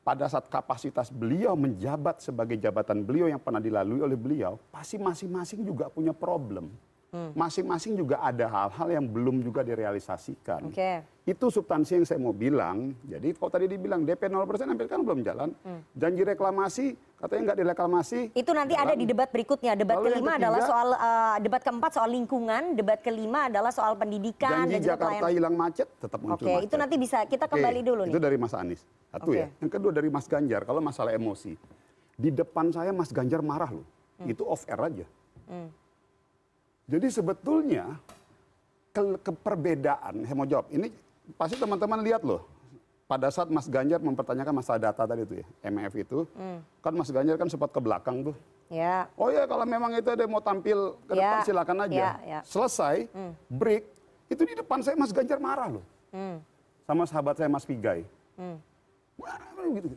pada 0.06 0.30
saat 0.30 0.46
kapasitas 0.46 1.10
beliau 1.10 1.58
menjabat 1.58 2.22
sebagai 2.22 2.54
jabatan 2.54 3.02
beliau 3.02 3.26
yang 3.26 3.42
pernah 3.42 3.58
dilalui 3.58 4.06
oleh 4.06 4.14
beliau, 4.14 4.54
pasti 4.70 5.02
masing-masing 5.02 5.66
juga 5.66 5.90
punya 5.90 6.14
problem. 6.14 6.70
Hmm. 7.12 7.28
Masing-masing 7.36 7.92
juga 7.92 8.24
ada 8.24 8.48
hal-hal 8.48 8.88
yang 8.88 9.04
belum 9.04 9.44
juga 9.44 9.60
direalisasikan. 9.60 10.64
Oke. 10.64 11.04
Itu 11.28 11.52
substansi 11.52 12.00
yang 12.00 12.06
saya 12.08 12.16
mau 12.16 12.32
bilang. 12.32 12.96
Jadi 13.04 13.36
kalau 13.36 13.52
tadi 13.52 13.68
dibilang 13.68 14.00
DP 14.00 14.32
0% 14.32 14.48
sampai 14.64 14.88
sekarang 14.88 15.04
belum 15.04 15.20
jalan. 15.20 15.52
Hmm. 15.60 15.84
Janji 15.92 16.24
reklamasi, 16.24 16.96
katanya 17.20 17.52
nggak 17.52 17.58
direklamasi. 17.60 18.20
Itu 18.32 18.56
nanti 18.56 18.72
ada 18.72 18.96
di 18.96 19.04
debat 19.04 19.28
berikutnya. 19.28 19.76
Debat 19.76 20.00
Lalu 20.00 20.08
kelima 20.08 20.24
ketiga- 20.24 20.40
adalah 20.40 20.60
soal 20.64 20.88
eh, 20.88 21.36
debat 21.44 21.60
keempat 21.60 21.90
soal 21.92 22.10
lingkungan, 22.10 22.62
debat 22.72 22.98
kelima 22.98 23.52
adalah 23.52 23.70
soal 23.70 23.92
pendidikan 23.92 24.64
Janji 24.64 24.72
dan 24.72 24.80
juga 24.80 24.88
Jakarta 24.96 25.12
pelayanan. 25.12 25.36
hilang 25.36 25.54
macet 25.54 25.88
tetap 25.92 26.18
muncul 26.18 26.34
Oke, 26.40 26.48
macet. 26.48 26.64
itu 26.64 26.74
nanti 26.80 26.96
bisa 26.96 27.18
kita 27.28 27.44
kembali 27.44 27.80
dulu 27.84 28.02
nih. 28.08 28.12
Itu 28.16 28.20
dari 28.24 28.36
Mas 28.40 28.54
Anies. 28.56 28.80
Satu 29.12 29.30
Oke. 29.30 29.36
ya. 29.36 29.46
Yang 29.60 29.70
kedua 29.70 29.92
dari 29.92 30.08
Mas 30.08 30.24
Ganjar, 30.24 30.64
kalau 30.64 30.80
masalah 30.80 31.12
emosi. 31.12 31.60
Di 32.16 32.32
depan 32.32 32.72
saya 32.72 32.88
Mas 32.88 33.12
Ganjar 33.12 33.44
marah 33.44 33.68
loh. 33.68 33.84
Itu 34.24 34.48
off 34.48 34.64
air 34.64 34.80
aja. 34.80 35.04
Hmm. 35.44 35.68
Jadi 36.86 37.06
sebetulnya 37.08 37.84
ke, 38.90 39.00
keperbedaan, 39.22 40.26
saya 40.26 40.36
mau 40.36 40.44
jawab. 40.44 40.66
Ini 40.68 40.90
pasti 41.34 41.56
teman-teman 41.56 42.02
lihat 42.02 42.22
loh. 42.22 42.44
Pada 43.06 43.28
saat 43.28 43.52
Mas 43.52 43.68
Ganjar 43.68 44.00
mempertanyakan 44.00 44.54
masalah 44.56 44.80
data 44.80 45.04
tadi 45.04 45.22
itu 45.22 45.34
ya, 45.36 45.46
MF 45.62 45.92
itu, 45.94 46.18
Hmm. 46.32 46.64
kan 46.80 46.92
Mas 46.96 47.12
Ganjar 47.12 47.36
kan 47.36 47.44
sempat 47.46 47.68
ke 47.68 47.76
belakang 47.76 48.24
tuh. 48.24 48.36
Ya. 48.72 49.04
Oh 49.20 49.28
ya 49.28 49.44
kalau 49.44 49.68
memang 49.68 49.92
itu 49.92 50.08
ada 50.08 50.24
mau 50.24 50.40
tampil 50.40 50.96
ke 51.04 51.12
depan 51.12 51.38
Ya, 51.38 51.44
silakan 51.44 51.78
aja. 51.84 51.92
ya, 51.92 52.10
ya. 52.24 52.40
Selesai, 52.40 53.12
Hmm. 53.12 53.36
break, 53.46 53.84
itu 54.26 54.42
di 54.42 54.54
depan 54.56 54.80
saya 54.80 54.96
Mas 54.96 55.12
Ganjar 55.12 55.36
marah 55.36 55.68
loh. 55.68 55.84
Hmm. 56.08 56.40
Sama 56.88 57.04
sahabat 57.04 57.36
saya 57.36 57.52
Mas 57.52 57.68
Pigai. 57.68 58.08
Hmm. 58.32 58.56
Wah, 59.20 59.36
gitu. 59.70 59.92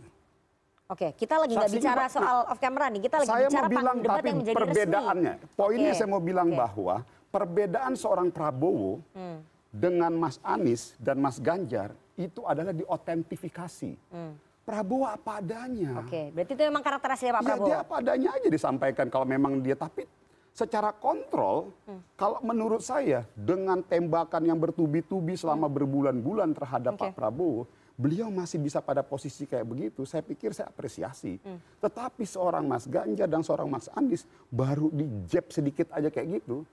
Oke, 0.86 1.18
kita 1.18 1.42
lagi 1.42 1.58
nggak 1.58 1.74
bicara 1.74 2.06
soal 2.06 2.46
off 2.46 2.62
camera 2.62 2.94
nih. 2.94 3.02
Kita 3.02 3.18
lagi 3.18 3.26
saya 3.28 3.50
bicara 3.50 3.66
mau 3.66 3.74
bilang 3.74 3.98
debat 4.00 4.16
tapi 4.16 4.28
yang 4.30 4.38
menjadi 4.38 4.56
perbedaannya, 4.56 5.34
resmi. 5.36 5.56
poinnya 5.58 5.90
Oke. 5.90 5.98
saya 5.98 6.08
mau 6.08 6.22
bilang 6.22 6.48
Oke. 6.48 6.58
bahwa 6.60 6.96
perbedaan 7.28 7.94
seorang 7.96 8.28
Prabowo 8.30 9.02
Hmm. 9.12 9.42
dengan 9.68 10.14
Mas 10.14 10.38
Anies 10.40 10.94
dan 11.00 11.18
Mas 11.18 11.42
Ganjar 11.42 11.90
itu 12.16 12.46
adalah 12.46 12.70
diotentifikasi. 12.72 13.98
Hmm. 14.08 14.38
Prabowo 14.62 15.06
apa 15.06 15.42
adanya. 15.42 16.06
Oke, 16.06 16.30
berarti 16.30 16.54
itu 16.54 16.64
memang 16.64 16.82
karakter 16.82 17.10
aslinya 17.12 17.34
Pak 17.34 17.42
Ya 17.42 17.48
Prabowo. 17.48 17.66
dia 17.66 17.78
apa 17.82 17.94
adanya 17.98 18.30
aja 18.32 18.48
disampaikan 18.48 19.06
kalau 19.08 19.26
memang 19.26 19.58
dia 19.60 19.74
tapi 19.74 20.06
secara 20.54 20.94
kontrol 20.94 21.74
Hmm. 21.84 22.02
kalau 22.14 22.38
menurut 22.42 22.80
saya 22.80 23.26
dengan 23.34 23.82
tembakan 23.82 24.44
yang 24.44 24.62
bertubi-tubi 24.62 25.34
selama 25.34 25.66
berbulan-bulan 25.66 26.54
terhadap 26.54 26.94
Oke. 26.94 27.02
Pak 27.02 27.12
Prabowo 27.16 27.66
beliau 27.96 28.28
masih 28.28 28.60
bisa 28.60 28.80
pada 28.80 29.00
posisi 29.02 29.44
kayak 29.44 29.64
begitu 29.64 30.04
saya 30.04 30.20
pikir 30.20 30.52
saya 30.52 30.68
apresiasi 30.68 31.40
Hmm. 31.40 31.60
tetapi 31.80 32.24
seorang 32.24 32.62
Mas 32.62 32.84
Ganjar 32.86 33.26
dan 33.26 33.40
seorang 33.40 33.66
Mas 33.66 33.88
Anies 33.90 34.24
baru 34.50 34.88
di 34.90 35.08
jab 35.26 35.48
sedikit 35.48 35.88
aja 35.90 36.08
kayak 36.08 36.28
gitu 36.38 36.68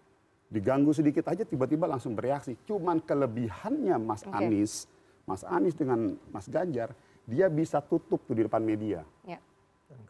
diganggu 0.49 0.91
sedikit 0.91 1.25
aja 1.25 1.43
tiba-tiba 1.43 1.87
langsung 1.87 2.13
bereaksi 2.13 2.59
cuman 2.65 2.99
kelebihannya 2.99 3.97
Mas 3.97 4.23
Oke. 4.23 4.35
Anies 4.35 4.91
Mas 5.23 5.43
Anies 5.43 5.73
dengan 5.73 6.19
Mas 6.29 6.47
Ganjar 6.47 6.91
dia 7.23 7.47
bisa 7.47 7.79
tutup 7.79 8.19
tuh 8.21 8.35
di 8.35 8.43
depan 8.43 8.61
media 8.61 9.07
Ya. 9.23 9.39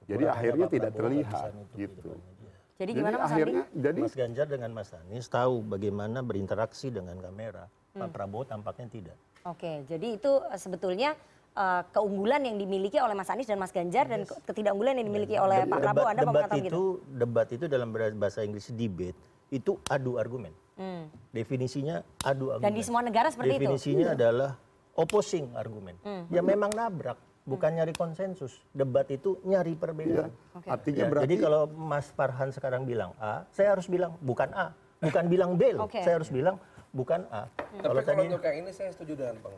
jadi 0.08 0.32
akhirnya 0.32 0.66
tidak 0.66 0.90
Prabowo 0.90 1.08
terlihat 1.12 1.50
gitu. 1.74 2.10
Jadi 2.72 2.88
Jadi 2.88 2.98
gimana 2.98 3.16
Mas 3.16 3.30
akhirnya 3.30 3.62
Andi? 3.62 3.78
jadi 3.78 3.98
Mas 4.00 4.14
Ganjar 4.16 4.46
dengan 4.48 4.70
Mas 4.72 4.90
Anies 4.92 5.26
tahu 5.28 5.54
bagaimana 5.62 6.18
berinteraksi 6.18 6.88
dengan 6.88 7.20
kamera. 7.20 7.68
Pak 7.92 8.08
Prabowo 8.08 8.42
tampaknya 8.42 8.88
tidak. 8.88 9.16
Oke, 9.42 9.82
jadi 9.90 10.06
itu 10.14 10.32
eh, 10.38 10.58
sebetulnya 10.58 11.18
eh, 11.52 11.82
keunggulan 11.90 12.46
yang 12.46 12.56
dimiliki 12.56 13.02
oleh 13.02 13.14
Mas 13.14 13.26
Anies 13.26 13.50
dan 13.50 13.58
Mas 13.58 13.74
Ganjar 13.74 14.06
dan 14.06 14.22
ke- 14.22 14.38
ketidakunggulan 14.46 14.94
yang 15.02 15.06
dimiliki 15.10 15.34
oleh 15.34 15.66
Pak 15.66 15.78
Prabowo. 15.82 16.06
Anda 16.06 16.22
mau 16.22 16.30
debat 16.30 16.46
mengatakan 16.46 16.58
itu, 16.62 16.66
gitu? 16.70 16.82
debat 17.10 17.48
itu 17.50 17.64
dalam 17.66 17.88
bahasa 17.92 18.46
Inggris 18.46 18.70
debate 18.70 19.18
itu 19.50 19.76
adu 19.90 20.16
argumen. 20.16 20.54
Hmm. 20.78 21.10
Definisinya 21.34 22.00
adu 22.22 22.54
argumen. 22.54 22.70
Dan 22.70 22.72
di 22.78 22.82
semua 22.86 23.02
negara 23.02 23.28
seperti 23.28 23.50
itu. 23.50 23.54
Hmm. 23.58 23.62
Definisinya 23.76 24.06
adalah 24.14 24.50
opposing 24.94 25.50
argumen. 25.58 25.98
Ya 26.30 26.40
memang 26.40 26.70
nabrak, 26.70 27.18
bukan 27.42 27.70
nyari 27.74 27.92
konsensus. 27.92 28.62
Debat 28.70 29.04
itu 29.10 29.42
nyari 29.42 29.74
perbedaan. 29.74 30.30
Oke. 30.54 30.68
artinya 30.70 31.04
Ya, 31.04 31.10
berarti 31.10 31.24
Jadi 31.26 31.36
kalau 31.42 31.62
Mas 31.66 32.06
Farhan 32.14 32.54
sekarang 32.54 32.86
bilang 32.86 33.12
A, 33.18 33.44
saya 33.50 33.74
harus 33.74 33.90
bilang 33.90 34.16
bukan 34.22 34.48
A, 34.54 34.72
bukan 35.02 35.24
bilang 35.26 35.58
B 35.58 35.74
loh. 35.74 35.90
Oke. 35.90 36.00
Saya 36.00 36.22
harus 36.22 36.30
bilang 36.30 36.56
bukan 36.92 37.20
A. 37.32 37.48
Tapi 37.48 37.80
Kalau 37.80 37.82
kalau 37.82 38.00
tadi 38.04 38.22
untuk 38.28 38.44
yang 38.44 38.56
ini 38.62 38.70
saya 38.70 38.90
setuju 38.92 39.12
dengan 39.16 39.36
Bang. 39.40 39.54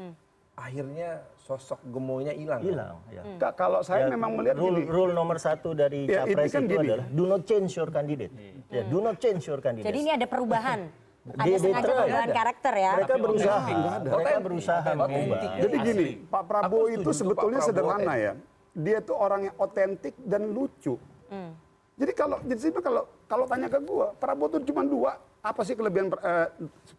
Hmm. 0.00 0.14
Akhirnya 0.56 1.24
sosok 1.40 1.80
gemoynya 1.88 2.32
hilang. 2.36 2.60
hilang. 2.60 2.96
Ya. 3.08 3.22
Hmm. 3.24 3.38
Ka- 3.40 3.56
kalau 3.56 3.80
saya 3.80 4.08
Ya, 4.08 4.12
memang 4.12 4.36
melihat 4.36 4.56
rule, 4.60 4.80
gini, 4.80 4.88
rule 4.88 5.12
nomor 5.12 5.36
satu 5.40 5.72
dari 5.72 6.04
Ya, 6.04 6.24
itu 6.24 6.36
capres 6.36 6.52
kan 6.52 6.62
itu 6.64 6.74
gini. 6.76 6.88
adalah 6.88 7.06
do 7.08 7.24
not 7.24 7.42
change 7.44 7.70
your 7.76 7.88
candidate. 7.88 8.32
Ya, 8.68 8.82
do 8.84 8.98
not 9.00 9.16
change 9.20 9.42
your 9.44 9.60
candidate. 9.60 9.86
Jadi 9.88 9.98
ini 10.00 10.10
ada 10.12 10.26
perubahan. 10.26 10.80
ada 11.20 11.44
dia 11.44 11.56
sengaja 11.60 11.84
perubahan 11.84 12.28
karakter 12.32 12.74
ya. 12.80 12.92
mereka 12.96 13.14
berusaha, 13.20 13.60
nggak 13.60 13.92
ada. 13.92 14.08
mereka 14.08 14.38
berusaha 14.40 14.88
merubah. 14.96 15.40
jadi 15.60 15.76
gini, 15.84 16.06
Pak 16.24 16.42
Prabowo 16.48 16.84
itu 16.88 17.10
sebetulnya 17.12 17.60
sederhana 17.60 18.14
ya. 18.16 18.32
Dia 18.72 18.96
itu 19.04 19.12
orang 19.12 19.40
yang 19.52 19.56
otentik 19.60 20.16
dan 20.16 20.48
lucu. 20.48 20.96
Hmm. 21.28 21.52
Jadi 22.00 22.12
kalau 22.16 22.40
jadi 22.40 22.72
kalau 22.80 23.02
kalau 23.28 23.44
tanya 23.44 23.68
ke 23.68 23.78
gua, 23.84 24.16
Prabowo 24.16 24.56
itu 24.56 24.72
cuma 24.72 24.80
dua. 24.80 25.12
Apa 25.40 25.64
sih 25.64 25.72
kelebihan 25.72 26.12
eh, 26.20 26.48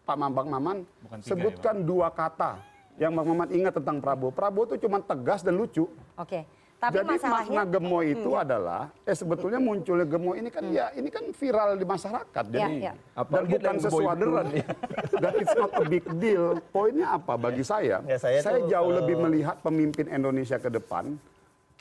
Pak 0.02 0.16
Mambang 0.18 0.48
Maman? 0.50 0.76
Bukan 1.06 1.18
tiga 1.22 1.26
ya, 1.26 1.30
Sebutkan 1.30 1.76
dua 1.86 2.10
kata 2.10 2.58
yang 2.98 3.14
Bang 3.14 3.26
Maman 3.30 3.48
ingat 3.54 3.78
tentang 3.78 4.02
Prabowo. 4.02 4.34
Prabowo 4.34 4.74
itu 4.74 4.84
cuma 4.84 4.98
tegas 4.98 5.46
dan 5.46 5.54
lucu. 5.54 5.86
Oke. 6.18 6.44
Tapi 6.82 6.98
Jadi 6.98 7.14
masalahnya 7.14 7.62
makna 7.62 7.78
gemoy 7.78 8.04
itu 8.10 8.26
Hmm, 8.26 8.42
ya. 8.42 8.42
adalah 8.42 8.82
eh 9.06 9.14
sebetulnya 9.14 9.62
munculnya 9.62 10.02
gemoy 10.02 10.42
ini 10.42 10.50
kan 10.50 10.66
ya 10.66 10.90
ini 10.98 11.14
kan 11.14 11.30
viral 11.30 11.78
di 11.78 11.86
masyarakat. 11.86 12.44
Jadi 12.50 12.74
ya. 12.82 12.90
dan 12.90 12.98
Apalagi 13.14 13.54
ada 13.54 13.62
bukan 13.62 13.76
sesuatu 13.78 14.26
ya. 14.50 14.66
dan 15.22 15.32
it's 15.38 15.54
not 15.54 15.70
a 15.78 15.84
big 15.86 16.02
deal. 16.18 16.58
Poinnya 16.74 17.14
apa 17.14 17.38
bagi 17.38 17.62
saya? 17.62 18.02
Ya, 18.02 18.18
saya 18.18 18.42
tuh, 18.42 18.66
jauh 18.66 18.90
eh, 18.90 18.94
lebih 18.98 19.14
melihat 19.22 19.62
pemimpin 19.62 20.10
Indonesia 20.10 20.58
ke 20.58 20.74
depan. 20.74 21.14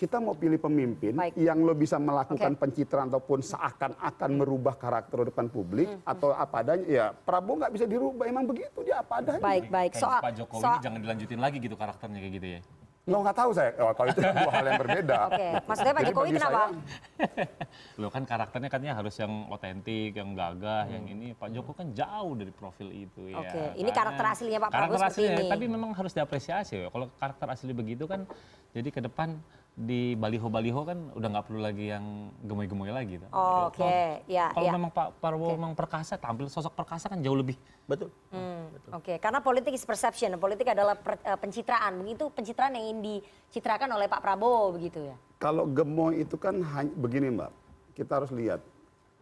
Kita 0.02 0.18
mau 0.18 0.34
pilih 0.34 0.58
pemimpin 0.58 1.14
Baik. 1.14 1.38
yang 1.38 1.62
lo 1.62 1.78
bisa 1.78 2.02
melakukan 2.02 2.58
pencitraan 2.58 3.14
ataupun 3.14 3.46
seakan-akan 3.46 4.30
merubah 4.34 4.74
karakter 4.74 5.22
di 5.22 5.26
depan 5.30 5.46
publik 5.46 5.86
atau 6.02 6.34
apa 6.34 6.66
adanya. 6.66 6.86
Ya 6.90 7.06
Prabowo 7.14 7.62
nggak 7.62 7.70
bisa 7.70 7.86
dirubah, 7.86 8.26
emang 8.26 8.50
begitu 8.50 8.82
dia 8.82 9.06
apa 9.06 9.22
adanya. 9.22 9.38
baik 9.38 9.70
baik 9.70 9.94
soal 9.94 10.18
Pak 10.26 10.34
Jokowi 10.42 10.58
soal- 10.66 10.82
ini 10.82 10.86
jangan 10.90 11.00
dilanjutin 11.06 11.38
lagi 11.38 11.58
gitu 11.62 11.78
karakternya 11.78 12.18
kayak 12.18 12.34
gitu 12.34 12.48
ya. 12.50 12.60
Nggak 13.02 13.20
nggak 13.22 13.38
tahu 13.38 13.50
saya. 13.54 13.70
Oh, 13.78 13.94
kalau 13.94 14.10
itu 14.10 14.22
dua 14.26 14.52
hal 14.58 14.66
yang 14.66 14.82
berbeda. 14.82 15.18
Oke, 15.30 15.48
maksudnya 15.70 15.94
Pak 15.94 16.04
Jokowi 16.10 16.30
kenapa? 16.34 16.62
saya- 16.66 17.50
Lo 18.02 18.08
kan 18.10 18.24
karakternya 18.26 18.70
katanya 18.74 18.94
harus 18.98 19.16
yang 19.22 19.34
otentik, 19.54 20.12
yang 20.18 20.30
gagah, 20.34 20.84
yang 20.90 21.06
ini 21.06 21.38
Pak 21.38 21.50
Jokowi 21.54 21.78
kan 21.78 21.88
jauh 21.94 22.34
dari 22.34 22.50
profil 22.50 22.90
itu 22.90 23.30
ya. 23.30 23.38
Oke, 23.38 23.62
ini 23.78 23.90
kan? 23.94 24.10
karakter 24.10 24.26
aslinya 24.34 24.66
Pak 24.66 24.70
Prabowo 24.74 24.98
Karakter 24.98 25.14
seperti 25.14 25.22
aslinya, 25.30 25.46
ini. 25.46 25.52
Tapi 25.54 25.66
memang 25.70 25.90
harus 25.94 26.10
diapresiasi 26.10 26.74
ya. 26.82 26.90
Kalau 26.90 27.06
karakter 27.22 27.48
asli 27.54 27.70
begitu 27.70 28.10
kan 28.10 28.26
jadi 28.74 28.90
ke 28.90 29.02
depan 29.06 29.38
di 29.72 30.20
baliho-baliho 30.20 30.84
kan 30.84 31.00
udah 31.16 31.28
nggak 31.32 31.46
perlu 31.48 31.64
lagi 31.64 31.96
yang 31.96 32.30
gemoy-gemoy 32.44 32.92
lagi. 32.92 33.24
tuh. 33.24 33.30
Oke, 33.32 34.20
ya 34.28 34.52
Kalau 34.52 34.68
ya. 34.68 34.74
memang 34.76 34.92
Pak 34.92 35.16
Prabowo 35.24 35.56
memang 35.56 35.74
perkasa, 35.80 36.20
tampil 36.20 36.52
sosok 36.52 36.76
perkasa 36.76 37.08
kan 37.08 37.24
jauh 37.24 37.40
lebih 37.40 37.56
Betul. 37.88 38.12
Hmm, 38.32 38.72
Oke, 38.96 39.20
karena 39.20 39.40
politik 39.44 39.76
is 39.76 39.84
perception. 39.84 40.36
Politik 40.40 40.68
adalah 40.72 40.96
per- 40.96 41.20
eh, 41.24 41.36
pencitraan. 41.40 42.00
Begitu 42.04 42.28
pencitraan 42.32 42.72
yang 42.76 42.84
ingin 42.88 43.00
dicitrakan 43.04 43.90
oleh 43.96 44.08
Pak 44.08 44.24
Prabowo 44.24 44.76
begitu 44.76 45.08
ya. 45.08 45.16
Kalau 45.40 45.68
gemoy 45.68 46.22
itu 46.24 46.36
kan 46.40 46.62
hanya 46.62 46.92
begini 46.96 47.32
mbak, 47.34 47.52
kita 47.96 48.22
harus 48.22 48.32
lihat. 48.32 48.62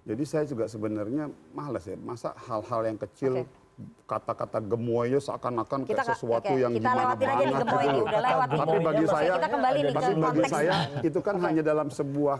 Jadi 0.06 0.24
saya 0.26 0.44
juga 0.50 0.66
sebenarnya 0.66 1.30
males 1.54 1.86
ya, 1.86 1.94
masa 1.98 2.34
hal-hal 2.50 2.82
yang 2.90 2.98
kecil 2.98 3.46
Oke. 3.46 3.50
Kata-kata 4.04 4.60
gemoy 4.60 5.14
ya 5.14 5.20
seakan-akan 5.20 5.86
kayak 5.86 6.02
ka- 6.02 6.12
sesuatu 6.12 6.50
oke, 6.50 6.58
yang 6.58 6.72
kita 6.72 6.82
gimana 6.84 7.02
lewatin 7.06 7.24
aja 7.24 7.30
nih 7.30 7.46
banget 7.46 7.62
gemoy 7.62 7.86
gitu 7.86 8.02
udah 8.04 8.22
lewat. 8.22 8.48
Tapi 8.52 8.78
bagi 8.82 9.06
saya, 9.08 9.32
kita 9.32 9.50
kembali 9.50 9.80
nih 9.80 9.90
ke 9.90 10.00
bagi 10.00 10.16
konteks. 10.20 10.50
saya 10.50 10.74
itu 11.08 11.20
kan 11.20 11.36
hanya 11.40 11.62
dalam 11.62 11.88
sebuah 11.88 12.38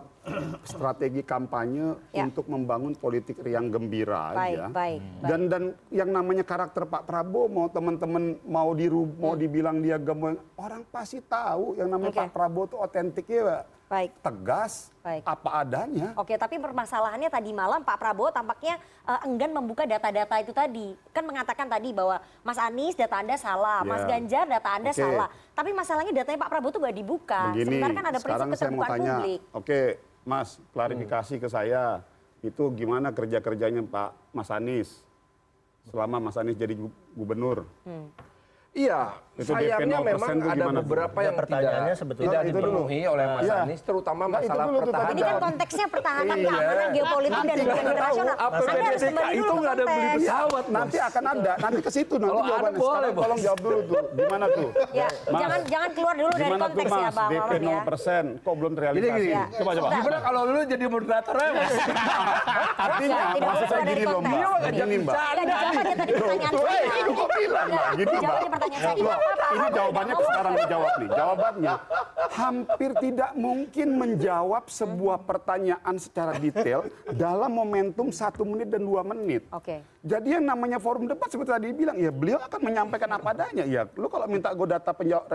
strategi 0.64 1.22
kampanye 1.22 1.88
Ya. 2.10 2.26
untuk 2.26 2.46
membangun 2.46 2.94
politik 2.94 3.40
riang 3.40 3.70
gembira 3.70 4.34
Baik, 4.34 4.50
aja. 4.52 4.66
baik, 4.68 5.00
Dan 5.22 5.42
dan 5.46 5.64
yang 5.90 6.10
namanya 6.10 6.42
karakter 6.42 6.84
Pak 6.84 7.06
Prabowo 7.06 7.46
mau 7.48 7.68
teman-teman 7.68 8.24
mau 8.44 8.74
diru 8.74 9.06
mau 9.16 9.34
dibilang 9.34 9.80
dia 9.80 9.96
gemoy, 9.96 10.36
orang 10.56 10.84
pasti 10.88 11.22
tahu 11.22 11.76
yang 11.76 11.88
namanya 11.88 12.12
Oke. 12.12 12.20
Pak 12.20 12.32
Prabowo 12.32 12.66
itu 12.66 12.78
otentik 12.78 13.26
ya, 13.26 13.64
Baik. 13.90 14.14
tegas, 14.22 14.94
Baik. 15.02 15.26
apa 15.26 15.50
adanya. 15.60 16.14
Oke, 16.14 16.38
tapi 16.38 16.56
permasalahannya 16.56 17.26
tadi 17.26 17.50
malam 17.50 17.82
Pak 17.82 17.98
Prabowo 17.98 18.30
tampaknya 18.30 18.78
eh, 19.04 19.20
enggan 19.26 19.50
membuka 19.50 19.82
data-data 19.84 20.38
itu 20.38 20.54
tadi. 20.54 20.94
Kan 21.10 21.26
mengatakan 21.26 21.66
tadi 21.66 21.90
bahwa 21.90 22.22
Mas 22.40 22.62
Anies 22.62 22.94
data 22.94 23.18
Anda 23.18 23.34
salah, 23.34 23.82
Mas 23.82 24.06
Ya. 24.06 24.16
Ganjar 24.16 24.46
data 24.46 24.70
Anda 24.70 24.94
Oke. 24.94 25.02
salah. 25.02 25.28
Tapi 25.52 25.74
masalahnya 25.74 26.14
datanya 26.14 26.38
Pak 26.38 26.50
Prabowo 26.50 26.70
itu 26.70 26.80
nggak 26.80 26.96
dibuka. 26.96 27.42
Begini, 27.50 27.66
Sementara 27.66 27.92
kan 27.92 28.06
ada 28.06 28.12
prinsip 28.14 28.30
sekarang 28.30 28.48
saya 28.48 28.48
mau 28.48 28.58
keterbukaan 28.78 28.92
tanya, 28.94 29.14
publik. 29.18 29.40
oke 29.52 29.80
Mas, 30.22 30.50
klarifikasi 30.70 31.36
ke 31.36 31.48
saya, 31.50 31.84
itu 32.40 32.64
gimana 32.72 33.10
kerja-kerjanya 33.10 33.82
Pak 33.84 34.10
Mas 34.30 34.50
Anies 34.50 35.02
selama 35.84 36.22
Mas 36.22 36.38
Anies 36.38 36.54
jadi 36.56 36.78
gu- 36.78 36.94
gubernur? 37.12 37.66
Iya, 38.70 39.18
Itu 39.40 39.48
sayangnya 39.50 39.78
DP 39.80 40.04
0% 40.04 40.10
memang 40.12 40.30
ada 40.44 40.66
beberapa 40.76 41.16
Ya, 41.16 41.24
yang 41.24 41.36
pertanyaannya 41.38 41.80
tidak, 41.86 41.96
sebetulnya 41.98 42.28
tidak 42.30 42.42
itu 42.44 42.58
dipenuhi 42.60 43.00
oleh 43.06 43.26
Mas 43.26 43.40
Iya. 43.42 43.56
Anies, 43.58 43.82
terutama 43.82 44.22
Nah, 44.22 44.28
itu 44.28 44.36
masalah 44.44 44.66
dulu 44.66 44.76
tadi. 44.76 44.84
pertahanan. 44.84 45.10
Ini 45.10 45.22
kan 45.22 45.36
konteksnya 45.40 45.88
pertahanan, 45.88 46.36
Iya. 46.36 46.50
keamanan, 46.50 46.88
geopolitik 46.92 47.40
dan 47.42 47.56
tahu 47.58 47.80
internasional. 47.80 48.36
APBD 48.36 48.68
Anda 48.70 48.84
harus 48.84 49.00
kembali 49.00 49.16
DKI 49.16 49.32
dulu 49.32 49.40
itu 49.40 49.48
ke 49.50 49.60
nggak 49.60 49.72
ada 49.72 49.86
beli 49.86 50.08
pesawat. 50.12 50.64
Nanti 50.70 50.98
akan 51.00 51.24
ada, 51.26 51.52
nanti 51.58 51.80
ke 51.80 51.90
situ 51.90 52.14
nanti 52.16 52.28
Kalau 52.30 52.40
ada 52.40 52.50
jawabannya. 52.50 52.76
boleh, 52.76 52.90
Sekarang 52.90 53.14
Bos. 53.16 53.24
tolong 53.24 53.40
jawab 53.40 53.60
dulu 53.60 53.78
tuh, 53.82 54.02
gimana 54.14 54.46
tuh? 54.50 54.70
Ya, 54.92 55.08
Mas, 55.08 55.40
jangan 55.40 55.60
jangan 55.66 55.90
keluar 55.94 56.16
dulu 56.16 56.30
dari 56.30 56.42
Gimana 56.42 56.60
tuh 56.60 56.68
konteks 56.70 56.92
ya 56.92 57.10
DP 57.10 57.16
Maman 57.40 57.62
ya. 57.62 57.80
0%, 57.80 58.26
kok 58.38 58.54
belum 58.54 58.72
terrealisasi? 58.74 59.08
gini. 59.10 59.32
Ya, 59.32 59.44
Coba, 59.56 59.72
coba. 59.74 59.88
Gimana 59.90 60.18
kalau 60.20 60.42
lu 60.46 60.60
jadi 60.66 60.86
moderator 60.86 61.36
ya? 61.38 61.50
Mas? 61.54 61.74
Artinya, 62.86 63.18
Ya, 63.30 63.42
maksud 63.42 63.68
saya 63.68 63.84
gini 63.86 64.04
loh 64.04 64.20
Mbak, 64.20 64.72
gini 64.74 64.96
Mbak. 65.00 65.16
Ya, 65.16 65.32
dijawab 65.40 65.72
aja 65.72 65.94
tadi 65.96 66.12
pertanyaan 66.12 66.52
saya. 66.52 66.80
eh, 66.80 67.00
itu 67.00 67.12
kok 67.14 67.30
bilang, 67.32 67.68
Mbak. 67.70 67.80
Ya, 67.80 67.96
Gini, 67.96 68.16
Mbak. 68.18 68.34
aja 68.34 68.50
pertanyaan 68.50 68.82
saya. 68.82 69.29
Ini 69.50 69.68
jawabannya 69.72 70.16
sekarang 70.16 70.54
dijawab 70.56 70.94
nih. 70.96 71.10
Jawabannya 71.10 71.74
hampir 72.30 72.92
tidak 73.00 73.32
mungkin 73.36 73.88
menjawab 73.96 74.64
sebuah 74.66 75.18
pertanyaan 75.22 75.96
secara 75.98 76.38
detail 76.38 76.86
dalam 77.12 77.50
momentum 77.50 78.10
satu 78.10 78.44
menit 78.44 78.70
dan 78.70 78.82
dua 78.82 79.02
menit. 79.02 79.44
Oke. 79.50 79.82
Jadi 80.00 80.38
yang 80.38 80.46
namanya 80.46 80.78
forum 80.78 81.06
debat 81.06 81.28
seperti 81.28 81.52
tadi 81.52 81.68
bilang, 81.74 81.98
ya 81.98 82.10
beliau 82.10 82.40
akan 82.40 82.60
menyampaikan 82.62 83.10
apa 83.12 83.34
adanya. 83.34 83.66
Ya, 83.66 83.84
lu 83.92 84.08
kalau 84.08 84.26
minta 84.26 84.50
gue 84.50 84.68
data 84.68 84.92
penjawab 84.92 85.26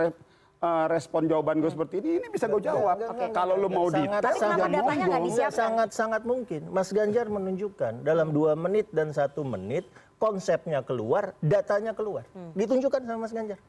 respon 0.87 1.29
jawaban 1.29 1.61
gue 1.61 1.69
seperti 1.69 1.99
ini, 1.99 2.17
ini 2.17 2.27
bisa 2.27 2.47
gue 2.47 2.57
jawab. 2.59 2.97
Kalau 3.29 3.53
lu 3.53 3.67
mau 3.67 3.85
Sangat- 3.85 4.25
detail, 4.25 4.97
monggo. 4.97 5.25
disiapkan? 5.27 5.53
Sangat 5.53 5.89
sangat 5.91 6.21
mungkin. 6.23 6.61
Mas 6.71 6.89
Ganjar 6.89 7.27
menunjukkan 7.27 8.01
dalam 8.01 8.31
dua 8.31 8.55
menit 8.55 8.89
dan 8.89 9.11
satu 9.11 9.45
menit 9.45 9.85
konsepnya 10.15 10.79
keluar, 10.81 11.35
datanya 11.37 11.91
keluar, 11.91 12.23
Hmm. 12.31 12.55
ditunjukkan 12.55 13.03
sama 13.03 13.19
Mas 13.19 13.35
Ganjar. 13.35 13.59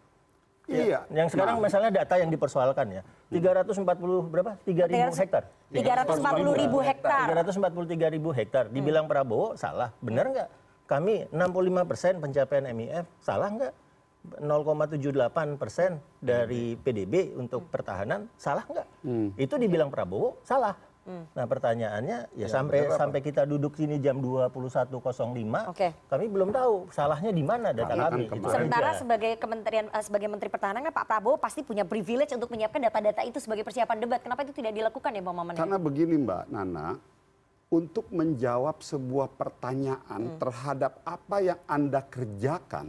Iya. 0.66 1.06
Yang 1.14 1.38
sekarang 1.38 1.62
misalnya 1.62 1.90
data 1.94 2.14
yang 2.18 2.30
dipersoalkan 2.30 2.86
ya. 2.90 3.02
340 3.30 3.86
berapa? 4.26 4.58
3000 4.66 5.14
hektar. 5.14 5.42
340 5.70 6.62
ribu 6.62 6.78
hektar. 6.82 7.26
343 7.30 8.14
ribu 8.18 8.30
hektar. 8.34 8.64
Dibilang 8.70 9.06
Prabowo 9.06 9.54
salah. 9.54 9.94
Benar 10.02 10.26
nggak? 10.34 10.48
Kami 10.86 11.30
65 11.30 11.90
persen 11.90 12.12
pencapaian 12.18 12.66
MIF. 12.74 13.06
Salah 13.22 13.50
nggak? 13.50 13.74
0,78 14.42 15.54
persen 15.54 16.02
dari 16.18 16.74
PDB 16.74 17.38
untuk 17.38 17.70
pertahanan. 17.70 18.26
Salah 18.34 18.66
nggak? 18.66 18.86
Itu 19.38 19.54
dibilang 19.62 19.94
Prabowo 19.94 20.42
salah. 20.42 20.74
Nah 21.06 21.44
pertanyaannya 21.44 22.34
ya, 22.34 22.46
sampai 22.46 22.90
sampai 22.90 23.20
kita 23.20 23.42
duduk 23.42 23.72
sini 23.72 23.96
jam 23.96 24.18
21.05 24.18 24.90
Oke. 25.68 25.94
kami 26.04 26.24
belum 26.26 26.50
tahu 26.50 26.90
salahnya 26.90 27.30
di 27.30 27.40
mana 27.40 27.70
data 27.70 27.86
Karena 27.88 28.04
kami. 28.04 28.10
kan 28.10 28.18
gitu 28.18 28.32
kemarin- 28.36 28.54
Sementara 28.56 28.88
aja. 28.88 28.98
sebagai 28.98 29.32
kementerian 29.36 29.86
eh, 29.86 30.02
sebagai 30.02 30.26
menteri 30.26 30.48
pertahanan 30.48 30.82
kan 30.82 30.92
Pak 30.92 31.06
Prabowo 31.06 31.36
pasti 31.36 31.62
punya 31.62 31.82
privilege 31.82 32.32
untuk 32.32 32.50
menyiapkan 32.50 32.82
data-data 32.82 33.22
itu 33.22 33.38
sebagai 33.38 33.62
persiapan 33.62 33.96
debat. 33.98 34.18
Kenapa 34.18 34.42
itu 34.42 34.50
tidak 34.52 34.72
dilakukan 34.72 35.10
ya 35.10 35.22
Bang 35.22 35.36
Maman? 35.36 35.54
Karena 35.54 35.78
begini 35.78 36.14
Mbak 36.18 36.42
Nana, 36.48 36.88
untuk 37.68 38.06
menjawab 38.10 38.78
sebuah 38.80 39.26
pertanyaan 39.32 40.22
Hmm. 40.24 40.38
terhadap 40.38 41.02
apa 41.02 41.36
yang 41.40 41.58
Anda 41.66 41.98
kerjakan 42.00 42.86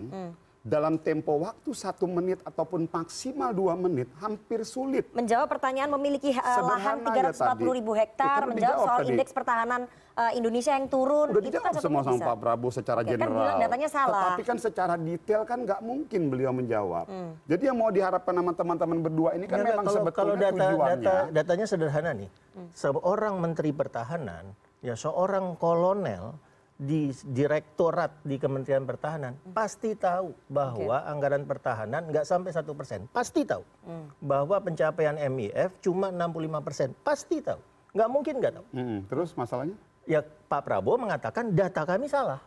dalam 0.68 1.00
tempo 1.00 1.40
waktu 1.40 1.72
satu 1.72 2.04
menit 2.12 2.44
ataupun 2.44 2.92
maksimal 2.92 3.56
dua 3.56 3.80
menit 3.80 4.12
hampir 4.20 4.68
sulit. 4.68 5.08
menjawab 5.16 5.48
pertanyaan 5.48 5.88
memiliki 5.96 6.36
uh, 6.36 6.44
lahan 6.44 7.00
Sederhana 7.08 7.32
aja 7.32 7.56
340 7.56 7.80
ribu 7.80 7.92
hektar, 7.96 8.40
kan 8.44 8.52
menjawab 8.52 8.78
soal 8.84 9.00
tadi. 9.00 9.10
indeks 9.16 9.32
pertahanan 9.32 9.82
uh, 10.20 10.32
Indonesia 10.36 10.76
yang 10.76 10.88
turun. 10.92 11.32
Udah 11.32 11.40
itu 11.40 11.48
dijawab 11.56 11.72
kan 11.72 11.74
semua 11.80 12.02
sama 12.04 12.20
bisa. 12.20 12.28
Pak 12.28 12.36
Prabowo 12.44 12.72
secara 12.76 13.00
Oke, 13.00 13.08
kan 13.08 13.16
general. 13.16 13.40
bilang 13.40 13.58
datanya 13.64 13.90
salah. 13.90 14.12
Tetapi 14.12 14.44
kan 14.44 14.58
secara 14.60 14.94
detail 15.00 15.42
kan 15.48 15.60
nggak 15.64 15.82
mungkin 15.82 16.22
beliau 16.28 16.52
menjawab. 16.52 17.06
Hmm. 17.08 17.32
Jadi 17.48 17.64
yang 17.64 17.78
mau 17.80 17.90
diharapkan 17.90 18.34
sama 18.36 18.52
teman-teman 18.52 18.98
berdua 19.00 19.30
ini 19.40 19.46
kan 19.48 19.64
Nggak, 19.64 19.72
memang 19.72 19.86
kalau, 19.88 19.96
sebetulnya 19.96 20.20
kalau 20.20 20.34
data, 20.36 20.52
tujuannya. 20.68 20.96
data 21.00 21.16
datanya 21.32 21.66
sederhana 21.66 22.12
nih. 22.12 22.30
Hmm. 22.60 22.70
Seorang 22.76 23.34
menteri 23.40 23.72
pertahanan, 23.72 24.52
ya 24.84 25.00
seorang 25.00 25.56
kolonel 25.56 26.36
di 26.78 27.10
direktorat 27.26 28.22
di 28.22 28.38
Kementerian 28.38 28.86
Pertahanan 28.86 29.34
Hmm. 29.34 29.54
pasti 29.58 29.98
tahu 29.98 30.30
bahwa 30.46 31.02
anggaran 31.10 31.42
pertahanan 31.44 32.06
nggak 32.06 32.22
sampai 32.22 32.54
satu 32.54 32.78
persen. 32.78 33.10
Pasti 33.10 33.42
tahu 33.42 33.66
Hmm. 33.82 34.14
bahwa 34.22 34.62
pencapaian 34.62 35.18
MIF 35.18 35.82
cuma 35.82 36.14
65 36.14 36.62
persen. 36.62 36.94
Pasti 37.02 37.42
tahu. 37.42 37.58
Nggak 37.98 38.10
mungkin 38.14 38.34
nggak 38.38 38.54
tahu. 38.62 38.66
Mm-mm. 38.78 39.00
Terus 39.10 39.34
masalahnya? 39.34 39.74
Ya 40.06 40.22
Pak 40.22 40.62
Prabowo 40.70 41.02
mengatakan 41.02 41.50
data 41.58 41.82
kami 41.82 42.06
salah. 42.06 42.38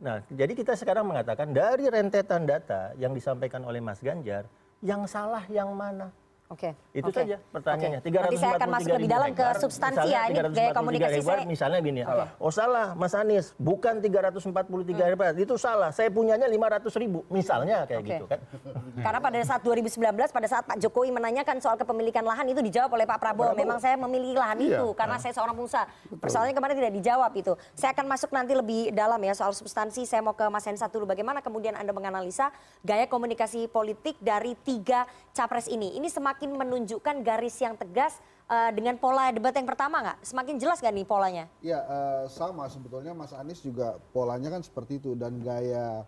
Nah, 0.00 0.24
jadi 0.26 0.56
kita 0.56 0.72
sekarang 0.74 1.04
mengatakan 1.04 1.52
dari 1.52 1.86
rentetan 1.86 2.48
data 2.48 2.96
yang 2.96 3.12
disampaikan 3.12 3.62
oleh 3.62 3.78
Mas 3.78 4.00
Ganjar, 4.00 4.48
yang 4.80 5.04
salah 5.04 5.44
yang 5.52 5.70
mana? 5.76 6.10
Oke. 6.54 6.70
Itu 6.94 7.10
oke. 7.10 7.18
saja 7.18 7.36
pertanyaannya. 7.50 7.98
Oke. 7.98 8.10
Nanti 8.14 8.38
saya 8.38 8.52
akan 8.54 8.70
masuk 8.70 8.90
lebih 8.94 9.10
dalam 9.10 9.30
ke 9.34 9.46
substansi 9.58 10.06
ya. 10.06 10.22
Ini 10.30 10.38
gaya 10.54 10.70
komunikasi 10.70 11.18
saya. 11.26 11.42
Misalnya 11.42 11.78
gini 11.82 12.00
ya. 12.06 12.30
Oh 12.38 12.54
salah 12.54 12.94
Mas 12.94 13.12
Anies, 13.18 13.50
bukan 13.58 13.98
343 13.98 15.10
hektar. 15.10 15.34
Itu 15.34 15.58
salah. 15.58 15.90
Saya 15.90 16.14
punyanya 16.14 16.46
500 16.46 16.94
ribu. 17.02 17.26
Misalnya 17.26 17.82
kayak 17.90 18.00
Oke. 18.00 18.10
gitu 18.14 18.24
kan. 18.30 18.38
Karena 19.04 19.18
pada 19.18 19.38
saat 19.42 19.60
2019 19.66 19.98
pada 20.30 20.48
saat 20.48 20.64
Pak 20.64 20.78
Jokowi 20.78 21.10
menanyakan 21.10 21.58
soal 21.58 21.74
kepemilikan 21.74 22.22
lahan 22.22 22.46
itu 22.46 22.62
dijawab 22.62 22.94
oleh 22.94 23.06
Pak 23.10 23.18
Prabowo. 23.18 23.52
Memang 23.58 23.82
saya 23.82 23.98
memiliki 23.98 24.38
lahan 24.38 24.56
Iya. 24.62 24.78
itu 24.78 24.86
karena 24.94 25.18
saya 25.18 25.34
seorang 25.34 25.58
pengusaha. 25.58 25.84
Persoalannya 26.22 26.54
kemarin 26.54 26.74
tidak 26.78 26.92
dijawab 27.02 27.32
itu. 27.34 27.52
Saya 27.74 27.90
akan 27.90 28.06
masuk 28.06 28.30
nanti 28.30 28.54
lebih 28.54 28.94
dalam 28.94 29.18
ya 29.18 29.34
soal 29.34 29.50
substansi. 29.50 30.06
Saya 30.06 30.22
mau 30.22 30.38
ke 30.38 30.46
Mas 30.46 30.62
Hensat 30.62 30.94
dulu. 30.94 31.10
Bagaimana 31.10 31.42
kemudian 31.42 31.74
Anda 31.74 31.90
menganalisa 31.90 32.54
gaya 32.86 33.10
komunikasi 33.10 33.66
politik 33.66 34.14
dari 34.22 34.54
tiga 34.62 35.04
capres 35.34 35.66
ini? 35.66 35.98
Ini 35.98 36.06
semakin 36.06 36.43
menunjukkan 36.52 37.24
garis 37.24 37.56
yang 37.62 37.78
tegas 37.80 38.20
eh, 38.50 38.70
dengan 38.76 39.00
pola 39.00 39.32
debat 39.32 39.56
yang 39.56 39.64
pertama 39.64 40.04
nggak? 40.04 40.18
Semakin 40.20 40.56
jelas 40.60 40.84
nggak 40.84 40.94
nih 40.94 41.06
polanya? 41.08 41.44
Ya 41.64 41.80
eh, 41.80 42.24
sama 42.28 42.68
sebetulnya 42.68 43.16
Mas 43.16 43.32
Anies 43.32 43.64
juga 43.64 43.96
polanya 44.12 44.52
kan 44.52 44.60
seperti 44.60 45.00
itu. 45.00 45.16
Dan 45.16 45.40
gaya 45.40 46.04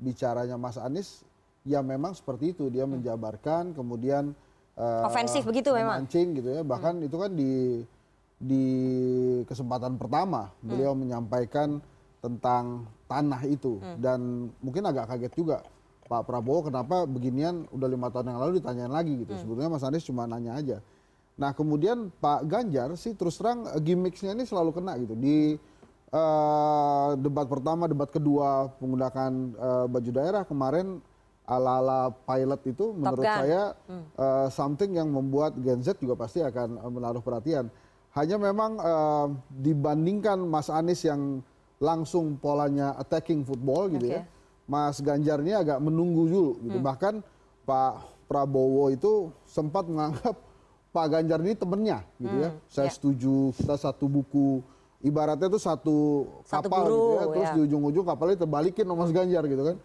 bicaranya 0.00 0.58
Mas 0.58 0.80
Anies 0.80 1.22
ya 1.62 1.84
memang 1.84 2.16
seperti 2.16 2.56
itu. 2.56 2.66
Dia 2.72 2.88
menjabarkan 2.88 3.76
kemudian 3.76 4.34
eh, 4.74 5.06
Ofensif 5.06 5.46
begitu 5.46 5.70
memang? 5.70 6.02
memancing 6.02 6.28
gitu 6.42 6.48
ya. 6.50 6.62
Bahkan 6.66 6.94
itu 7.06 7.16
kan 7.16 7.30
di 7.30 7.52
di 8.36 8.64
kesempatan 9.48 9.96
pertama 9.96 10.52
beliau 10.60 10.92
menyampaikan 10.92 11.80
tentang 12.20 12.84
tanah 13.06 13.42
itu. 13.46 13.78
Dan 14.02 14.50
mungkin 14.58 14.82
agak 14.82 15.14
kaget 15.14 15.32
juga 15.38 15.58
Pak 16.06 16.22
Prabowo 16.26 16.70
kenapa 16.70 17.02
beginian 17.04 17.66
udah 17.74 17.88
lima 17.90 18.08
tahun 18.14 18.30
yang 18.34 18.40
lalu 18.40 18.62
ditanyain 18.62 18.92
lagi 18.92 19.26
gitu 19.26 19.34
sebetulnya 19.34 19.70
Mas 19.70 19.82
Anies 19.82 20.06
cuma 20.06 20.24
nanya 20.24 20.54
aja 20.54 20.78
Nah 21.36 21.52
kemudian 21.52 22.08
Pak 22.16 22.48
Ganjar 22.48 22.96
sih 22.96 23.12
terus 23.12 23.36
terang 23.36 23.68
eh, 23.68 23.80
gimmicksnya 23.80 24.32
ini 24.32 24.48
selalu 24.48 24.72
kena 24.72 24.96
gitu 24.96 25.12
di 25.12 25.60
eh, 26.10 27.08
debat 27.20 27.44
pertama, 27.46 27.84
debat 27.84 28.08
kedua 28.08 28.72
menggunakan 28.80 29.30
eh, 29.52 29.86
baju 29.86 30.10
daerah 30.10 30.42
kemarin 30.48 31.00
ala-ala 31.46 32.10
pilot 32.26 32.60
itu 32.66 32.90
menurut 32.96 33.22
Gun. 33.22 33.36
saya 33.38 33.62
eh, 34.16 34.48
something 34.48 34.96
yang 34.96 35.12
membuat 35.12 35.54
Gen 35.60 35.84
Z 35.84 36.00
juga 36.00 36.16
pasti 36.16 36.40
akan 36.40 36.80
menaruh 36.88 37.20
perhatian. 37.20 37.68
Hanya 38.16 38.40
memang 38.40 38.80
eh, 38.80 39.26
dibandingkan 39.60 40.40
Mas 40.40 40.72
Anies 40.72 41.04
yang 41.04 41.44
langsung 41.76 42.40
polanya 42.40 42.96
attacking 42.96 43.44
football 43.44 43.92
gitu 43.92 44.08
ya, 44.08 44.24
Oke. 44.24 44.32
Mas 44.66 44.98
Ganjar 44.98 45.38
ini 45.40 45.54
agak 45.54 45.78
menunggu 45.78 46.26
dulu 46.26 46.46
gitu. 46.66 46.78
Bahkan 46.82 47.22
Pak 47.62 47.94
Prabowo 48.26 48.90
itu 48.90 49.30
sempat 49.46 49.86
menganggap 49.86 50.34
Pak 50.94 51.06
Ganjar 51.10 51.38
ini 51.42 51.54
temennya 51.54 52.02
gitu 52.18 52.36
ya. 52.36 52.50
Saya 52.66 52.90
ya. 52.90 52.94
setuju 52.94 53.54
kita 53.54 53.78
satu 53.78 54.10
buku 54.10 54.60
ibaratnya 55.06 55.46
itu 55.46 55.60
satu 55.62 56.26
Satu 56.42 56.66
kapal 56.66 56.82
gitu 56.90 56.90
ya. 56.90 57.22
guru, 57.22 57.32
Terus 57.32 57.48
ya. 57.48 57.54
di 57.54 57.60
ujung-ujung 57.70 58.04
kapalnya 58.04 58.36
terbalikin 58.42 58.84
sama 58.84 59.06
Mas 59.06 59.12
Ganjar 59.14 59.42
gitu 59.46 59.62
kan. 59.62 59.76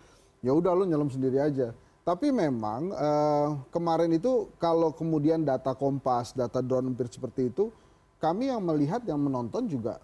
Ya 0.41 0.51
udah 0.57 0.73
lu 0.73 0.89
nyelam 0.89 1.09
sendiri 1.13 1.37
aja. 1.37 1.77
Tapi 2.01 2.33
memang 2.33 2.89
eh, 2.89 3.47
kemarin 3.69 4.09
itu 4.09 4.49
kalau 4.57 4.89
kemudian 4.89 5.45
data 5.45 5.77
Kompas, 5.77 6.33
data 6.33 6.57
drone 6.57 6.89
empir 6.89 7.05
seperti 7.05 7.53
itu, 7.53 7.69
kami 8.17 8.49
yang 8.49 8.65
melihat 8.65 9.05
yang 9.05 9.21
menonton 9.21 9.69
juga 9.69 10.01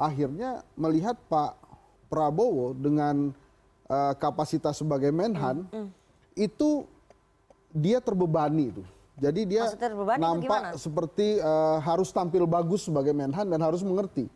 akhirnya 0.00 0.64
melihat 0.80 1.20
Pak 1.28 1.60
Prabowo 2.08 2.72
dengan 2.72 3.36
eh, 3.90 4.12
kapasitas 4.16 4.78
sebagai 4.78 5.10
Menhan 5.10 5.66
Hmm, 5.66 5.90
itu 6.38 6.86
dia 7.74 7.98
terbebani 7.98 8.70
itu. 8.70 8.82
Jadi 9.20 9.44
dia 9.44 9.68
nampak 10.16 10.78
seperti 10.78 11.42
eh, 11.42 11.78
harus 11.82 12.08
tampil 12.14 12.46
bagus 12.46 12.86
sebagai 12.86 13.10
Menhan 13.10 13.50
dan 13.50 13.60
harus 13.60 13.82
mengerti. 13.82 14.30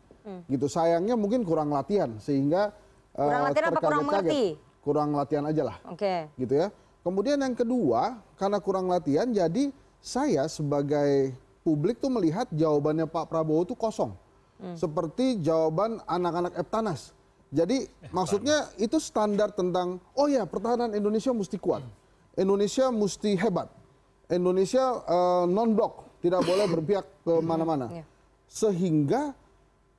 Gitu. 0.49 0.65
Sayangnya 0.65 1.13
mungkin 1.13 1.45
kurang 1.45 1.69
latihan 1.71 2.17
sehingga 2.19 2.75
eh, 3.13 3.21
Hmm. 3.21 3.29
Kurang 3.31 3.43
latihan 3.47 3.65
apa 3.65 3.79
kurang 3.79 4.01
terkaget-kaget. 4.03 4.05
mengerti? 4.11 4.43
Kurang 4.85 5.09
latihan 5.17 5.45
aja 5.49 5.63
lah 5.65 5.77
Oke. 5.89 6.29
gitu 6.37 6.53
ya. 6.53 6.67
Kemudian 7.01 7.37
yang 7.37 7.53
kedua, 7.53 8.17
karena 8.37 8.57
kurang 8.57 8.89
latihan, 8.89 9.29
jadi 9.29 9.69
saya 10.01 10.45
sebagai 10.49 11.33
publik 11.61 11.97
tuh 11.97 12.09
melihat 12.09 12.49
jawabannya 12.49 13.05
Pak 13.05 13.29
Prabowo 13.29 13.61
itu 13.65 13.73
kosong. 13.77 14.13
Seperti 14.73 15.37
jawaban 15.41 16.01
anak-anak 16.05 16.57
Eptanas. 16.57 17.13
Jadi 17.55 17.87
maksudnya 18.11 18.67
itu 18.75 18.99
standar 18.99 19.55
tentang, 19.55 20.03
oh 20.11 20.27
ya 20.27 20.43
pertahanan 20.43 20.91
Indonesia 20.91 21.31
mesti 21.31 21.55
kuat. 21.55 21.79
Indonesia 22.35 22.91
mesti 22.91 23.39
hebat. 23.39 23.71
Indonesia 24.27 24.99
non 25.47 25.71
blok, 25.71 26.19
tidak 26.19 26.43
boleh 26.43 26.67
berpihak 26.67 27.05
ke 27.23 27.33
mana-mana. 27.39 27.87
Iya. 27.87 28.03
Sehingga 28.51 29.31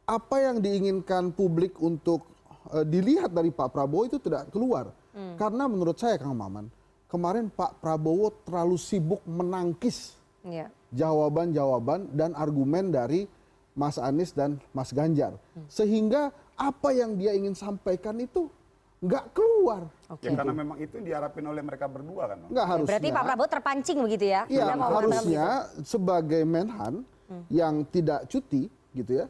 apa 0.05 0.37
yang 0.39 0.61
diinginkan 0.61 1.33
publik 1.33 1.81
untuk 1.81 2.29
eh, 2.77 2.85
dilihat 2.85 3.33
dari 3.33 3.49
Pak 3.49 3.73
Prabowo 3.73 4.05
itu 4.05 4.21
tidak 4.21 4.53
keluar. 4.53 4.93
Karena 5.17 5.65
menurut 5.65 5.97
saya 5.97 6.21
Kang 6.21 6.37
Maman, 6.37 6.69
kemarin 7.09 7.49
Pak 7.49 7.81
Prabowo 7.81 8.37
terlalu 8.45 8.77
sibuk 8.77 9.25
menangkis 9.25 10.13
Iya. 10.45 10.69
jawaban-jawaban 10.93 12.13
dan 12.13 12.37
argumen 12.37 12.93
dari 12.93 13.25
Mas 13.73 13.97
Anies 13.97 14.37
dan 14.37 14.61
Mas 14.77 14.93
Ganjar. 14.93 15.41
Sehingga 15.73 16.37
apa 16.57 16.89
yang 16.91 17.15
dia 17.15 17.37
ingin 17.37 17.53
sampaikan 17.53 18.17
itu 18.17 18.49
nggak 18.97 19.37
keluar. 19.37 19.93
Oke. 20.09 20.25
Ya 20.25 20.33
karena 20.33 20.57
memang 20.57 20.81
itu 20.81 20.97
yang 20.99 21.07
diharapin 21.07 21.45
oleh 21.45 21.61
mereka 21.61 21.85
berdua 21.85 22.33
kan. 22.33 22.37
Bang? 22.41 22.51
Nggak 22.51 22.67
harusnya. 22.67 22.91
Berarti 22.97 23.09
Pak 23.13 23.23
Prabowo 23.29 23.49
terpancing 23.53 23.99
begitu 24.01 24.25
ya? 24.33 24.43
Iya, 24.49 24.65
harusnya 24.73 25.47
sebagai 25.85 26.43
Menhan 26.49 27.05
Hmm. 27.27 27.43
yang 27.51 27.83
tidak 27.91 28.31
cuti 28.31 28.71
gitu 28.95 29.13
ya. 29.19 29.27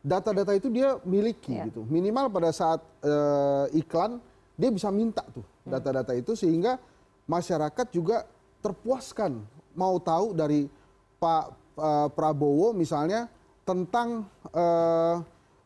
Data-data 0.00 0.54
itu 0.54 0.70
dia 0.70 0.96
miliki 1.02 1.52
Iya. 1.52 1.66
gitu. 1.68 1.82
Minimal 1.84 2.30
pada 2.30 2.54
saat 2.54 2.80
eh, 3.02 3.66
iklan 3.76 4.22
dia 4.54 4.70
bisa 4.70 4.88
minta 4.88 5.26
tuh 5.28 5.42
Hmm. 5.66 5.74
data-data 5.74 6.14
itu 6.14 6.32
sehingga 6.32 6.78
masyarakat 7.26 7.86
juga 7.90 8.22
terpuaskan 8.62 9.42
mau 9.74 9.98
tahu 9.98 10.32
dari 10.32 10.70
Pak 11.18 11.44
eh, 11.76 12.08
Prabowo 12.14 12.70
misalnya 12.72 13.26
tentang 13.66 14.24
eh, 14.54 15.16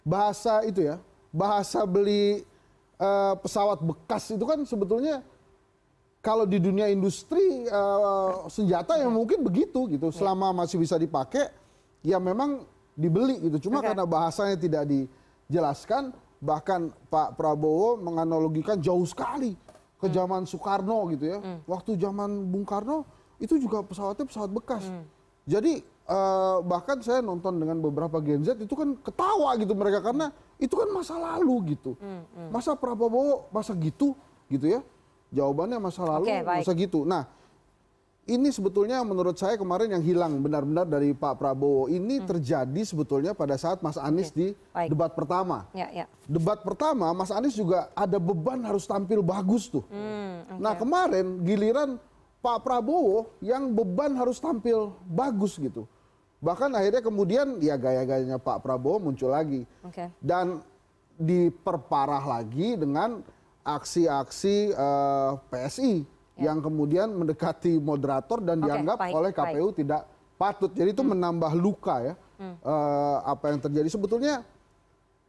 bahasa 0.05 0.63
itu 0.69 0.85
ya, 0.85 1.01
bahasa 1.33 1.83
beli 1.89 2.45
eh, 3.01 3.35
pesawat 3.41 3.81
bekas 3.83 4.31
itu 4.31 4.45
kan 4.45 4.63
sebetulnya 4.63 5.25
kalau 6.25 6.49
di 6.49 6.57
dunia 6.57 6.89
industri 6.89 7.69
uh, 7.69 8.49
senjata 8.49 8.97
yang 8.97 9.13
mungkin 9.13 9.45
begitu 9.45 9.85
gitu. 9.93 10.09
Selama 10.09 10.57
masih 10.57 10.81
bisa 10.81 10.97
dipakai, 10.97 11.53
ya 12.01 12.17
memang 12.17 12.65
dibeli 12.97 13.45
gitu. 13.45 13.69
Cuma 13.69 13.85
Oke. 13.85 13.93
karena 13.93 14.09
bahasanya 14.09 14.57
tidak 14.57 14.89
dijelaskan, 14.89 16.17
bahkan 16.41 16.89
Pak 17.13 17.37
Prabowo 17.37 18.01
menganalogikan 18.01 18.81
jauh 18.81 19.05
sekali 19.05 19.53
ke 20.01 20.09
zaman 20.09 20.49
Soekarno 20.49 21.13
gitu 21.13 21.29
ya. 21.29 21.39
Waktu 21.69 22.01
zaman 22.01 22.49
Bung 22.49 22.65
Karno 22.65 23.05
itu 23.37 23.61
juga 23.61 23.85
pesawatnya 23.85 24.25
pesawat 24.25 24.49
bekas. 24.49 24.89
Jadi 25.45 25.85
eh, 26.05 26.57
bahkan 26.65 27.01
saya 27.01 27.21
nonton 27.25 27.57
dengan 27.61 27.81
beberapa 27.81 28.21
Gen 28.21 28.45
Z 28.45 28.61
itu 28.61 28.75
kan 28.77 28.97
ketawa 29.01 29.57
gitu 29.57 29.73
mereka 29.73 30.05
karena 30.05 30.29
itu 30.61 30.75
kan 30.77 30.89
masa 30.93 31.15
lalu 31.17 31.77
gitu. 31.77 31.97
Masa 32.53 32.77
Prabowo 32.77 33.49
masa 33.51 33.73
gitu 33.75 34.15
gitu 34.49 34.69
ya? 34.69 34.81
Jawabannya 35.35 35.83
masa 35.83 36.07
lalu 36.07 36.31
baik. 36.31 36.63
masa 36.63 36.73
gitu. 36.79 37.03
Nah, 37.03 37.27
ini 38.25 38.49
sebetulnya 38.49 39.05
menurut 39.05 39.37
saya 39.37 39.61
kemarin 39.61 39.93
yang 39.93 40.05
hilang 40.05 40.41
benar-benar 40.41 40.89
dari 40.89 41.13
Pak 41.13 41.37
Prabowo 41.37 41.93
ini 41.93 42.25
terjadi 42.25 42.81
sebetulnya 42.81 43.37
pada 43.37 43.59
saat 43.61 43.85
Mas 43.85 44.01
Anies 44.01 44.33
di 44.33 44.57
baik. 44.73 44.89
debat 44.89 45.13
pertama. 45.13 45.69
Ya, 45.77 45.93
ya. 45.93 46.07
Debat 46.25 46.65
pertama 46.65 47.13
Mas 47.13 47.29
Anies 47.29 47.53
juga 47.53 47.93
ada 47.93 48.17
beban 48.17 48.65
harus 48.65 48.89
tampil 48.89 49.21
bagus 49.21 49.69
tuh. 49.69 49.85
Hmm, 49.93 50.57
oke. 50.57 50.61
Nah 50.63 50.73
kemarin 50.73 51.45
giliran 51.45 52.01
Pak 52.41 52.65
Prabowo 52.65 53.29
yang 53.45 53.73
beban 53.77 54.17
harus 54.17 54.41
tampil 54.41 54.97
bagus 55.05 55.61
gitu. 55.61 55.85
Bahkan 56.45 56.77
akhirnya 56.77 57.01
kemudian 57.01 57.57
ya 57.65 57.81
gaya-gayanya 57.81 58.37
Pak 58.37 58.61
Prabowo 58.61 59.09
muncul 59.09 59.33
lagi. 59.33 59.65
Oke. 59.81 60.13
Dan 60.21 60.61
diperparah 61.17 62.21
lagi 62.21 62.77
dengan 62.77 63.25
aksi-aksi 63.65 64.77
eh, 64.77 65.31
PSI 65.49 66.05
yang 66.37 66.61
kemudian 66.61 67.09
mendekati 67.17 67.81
moderator 67.81 68.45
dan. 68.45 68.61
Oke, 68.61 68.69
dianggap 68.69 68.99
baik, 69.01 69.15
oleh 69.17 69.31
baik. 69.33 69.41
Hmm. 69.41 69.53
KPU 69.57 69.69
tidak 69.73 70.03
patut. 70.37 70.71
Jadi 70.77 70.91
itu 70.93 71.01
menambah 71.01 71.53
luka 71.57 72.13
ya 72.13 72.15
eh, 72.37 73.17
apa 73.25 73.45
yang 73.49 73.65
terjadi. 73.65 73.89
Sebetulnya 73.89 74.45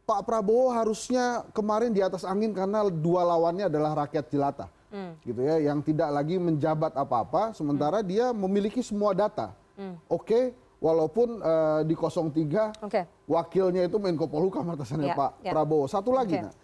Pak 0.06 0.22
Prabowo 0.22 0.70
harusnya 0.70 1.48
kemarin 1.50 1.90
di 1.90 2.04
atas 2.04 2.22
angin 2.22 2.52
karena 2.52 2.86
dua 2.92 3.24
lawannya 3.24 3.72
adalah 3.72 4.06
rakyat 4.06 4.28
jelata. 4.28 4.68
Hmm. 4.92 5.18
Gitu 5.24 5.42
ya, 5.42 5.58
yang 5.58 5.82
tidak 5.82 6.12
lagi 6.14 6.38
menjabat 6.38 6.94
apa-apa 6.94 7.56
sementara 7.56 8.04
dia 8.04 8.30
memiliki 8.30 8.84
semua 8.84 9.16
data. 9.16 9.50
Hmm. 9.74 9.98
Oke, 10.06 10.54
walaupun 10.86 11.42
eh, 11.42 11.80
di 11.82 11.94
03 11.98 12.86
Oke. 12.86 13.02
wakilnya 13.26 13.82
itu 13.82 13.98
Menko 13.98 14.30
Polhukam 14.30 14.70
atasannya 14.70 15.10
Ya, 15.10 15.18
Pak 15.18 15.30
ya. 15.42 15.50
Prabowo. 15.50 15.90
Satu 15.90 16.14
lagi, 16.14 16.38
Oke. 16.38 16.46
nah, 16.46 16.54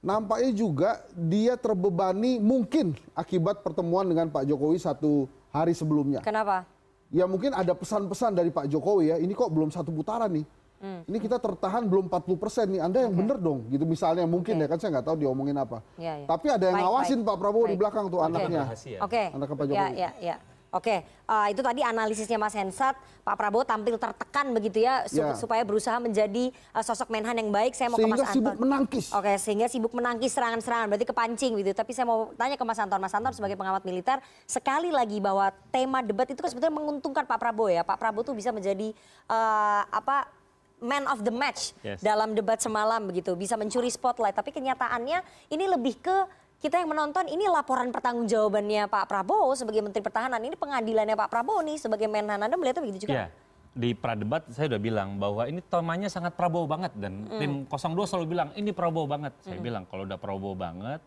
nampaknya 0.00 0.50
juga 0.56 0.90
dia 1.12 1.60
terbebani 1.60 2.40
mungkin 2.40 2.96
akibat 3.12 3.60
pertemuan 3.60 4.08
dengan 4.08 4.32
Pak 4.32 4.48
Jokowi 4.48 4.80
satu 4.80 5.28
hari 5.52 5.76
sebelumnya. 5.76 6.24
Kenapa? 6.24 6.64
Ya 7.08 7.24
mungkin 7.24 7.52
ada 7.52 7.72
pesan-pesan 7.72 8.32
dari 8.32 8.48
Pak 8.48 8.68
Jokowi 8.68 9.12
ya, 9.12 9.16
ini 9.16 9.32
kok 9.32 9.52
belum 9.52 9.68
satu 9.68 9.92
putaran 9.92 10.32
nih. 10.32 10.46
Hmm. 10.78 11.02
Ini 11.10 11.18
kita 11.18 11.42
tertahan 11.42 11.90
belum 11.90 12.06
40 12.06 12.38
persen 12.38 12.70
nih, 12.70 12.78
Anda 12.78 13.02
yang 13.02 13.10
bener 13.10 13.34
dong, 13.42 13.66
gitu 13.66 13.82
misalnya 13.82 14.22
mungkin 14.30 14.54
Oke. 14.54 14.62
ya 14.62 14.68
kan 14.70 14.78
saya 14.78 14.90
nggak 14.94 15.06
tahu 15.10 15.16
diomongin 15.18 15.58
apa. 15.58 15.82
Ya, 15.98 16.22
ya. 16.22 16.26
Tapi 16.30 16.46
ada 16.54 16.64
yang 16.70 16.78
Baik, 16.78 16.86
ngawasin 16.86 17.18
baik. 17.18 17.26
Pak 17.26 17.36
Prabowo 17.42 17.64
di 17.64 17.68
Baik. 17.74 17.80
belakang 17.82 18.04
tuh 18.06 18.20
Oke. 18.22 18.28
anaknya. 18.30 18.62
Oke. 19.02 19.22
Anaknya 19.34 19.56
Pak 19.58 19.66
Ya, 19.66 19.70
Jokowi. 19.74 19.98
ya, 19.98 20.10
ya. 20.22 20.36
Oke, 20.68 21.00
eh, 21.00 21.46
itu 21.48 21.60
tadi 21.60 21.80
analisisnya 21.80 22.36
Mas 22.36 22.52
Hensat. 22.52 22.92
Pak 23.24 23.34
Prabowo 23.34 23.64
tampil 23.64 23.96
tertekan 23.96 24.52
begitu 24.52 24.80
ya, 24.80 25.04
Ya. 25.06 25.32
supaya 25.32 25.64
berusaha 25.64 25.96
menjadi 25.96 26.52
eh, 26.52 26.84
sosok 26.84 27.08
Menhan 27.08 27.32
yang 27.34 27.48
baik. 27.48 27.72
Saya 27.72 27.88
mau 27.88 27.96
ke 27.96 28.04
Sehingga 28.04 28.16
Mas 28.18 28.28
sibuk 28.30 28.52
Anton. 28.52 28.62
menangkis. 28.62 29.06
Oke, 29.10 29.32
sehingga 29.36 29.66
sibuk 29.66 29.92
menangkis 29.92 30.28
serangan-serangan, 30.30 30.86
berarti 30.86 31.06
kepancing 31.06 31.52
gitu. 31.56 31.72
Tapi 31.72 31.90
saya 31.90 32.04
mau 32.04 32.32
tanya 32.34 32.54
ke 32.54 32.64
Mas 32.64 32.76
Anton. 32.76 32.98
Mas 32.98 33.12
Anton 33.12 33.32
sebagai 33.32 33.56
pengamat 33.56 33.80
militer, 33.82 34.20
sekali 34.44 34.88
lagi 34.88 35.18
bahwa 35.18 35.48
tema 35.70 36.00
debat 36.00 36.26
itu 36.26 36.36
kan 36.36 36.48
sebetulnya 36.48 36.74
menguntungkan 36.74 37.24
Pak 37.24 37.38
Prabowo 37.38 37.68
ya. 37.68 37.80
Pak 37.80 37.96
Prabowo 37.96 38.22
tuh 38.22 38.36
bisa 38.36 38.52
menjadi 38.52 38.92
eh, 39.26 39.82
apa 39.86 40.28
man 40.78 41.08
of 41.08 41.20
the 41.20 41.32
match 41.32 41.72
Yes. 41.80 41.98
dalam 41.98 42.32
debat 42.32 42.56
semalam 42.58 43.02
begitu, 43.02 43.32
bisa 43.34 43.56
mencuri 43.56 43.88
spotlight. 43.88 44.32
Tapi 44.32 44.52
kenyataannya 44.52 45.18
ini 45.48 45.64
lebih 45.66 45.98
ke 45.98 46.16
kita 46.58 46.82
yang 46.82 46.90
menonton 46.90 47.30
ini 47.30 47.46
laporan 47.46 47.94
pertanggungjawabannya 47.94 48.90
Pak 48.90 49.04
Prabowo 49.06 49.54
sebagai 49.54 49.78
Menteri 49.78 50.02
Pertahanan. 50.02 50.42
Ini 50.42 50.58
pengadilannya 50.58 51.14
Pak 51.14 51.30
Prabowo 51.30 51.62
nih 51.62 51.78
sebagai 51.78 52.10
Menhan. 52.10 52.42
Anda 52.42 52.58
melihatnya 52.58 52.82
begitu 52.82 53.06
juga? 53.06 53.14
Iya. 53.14 53.26
Di 53.78 53.94
pradebat 53.94 54.42
saya 54.50 54.74
udah 54.74 54.82
bilang 54.82 55.22
bahwa 55.22 55.46
ini 55.46 55.62
temanya 55.62 56.10
sangat 56.10 56.34
Prabowo 56.34 56.66
banget 56.66 56.90
dan 56.98 57.30
Hmm. 57.30 57.38
tim 57.38 57.52
02 57.70 58.10
selalu 58.10 58.26
bilang 58.34 58.48
ini 58.58 58.74
Prabowo 58.74 59.06
banget. 59.06 59.38
Saya 59.38 59.62
Hmm. 59.62 59.66
bilang 59.70 59.82
kalau 59.86 60.02
udah 60.02 60.18
Prabowo 60.18 60.58
banget 60.58 60.98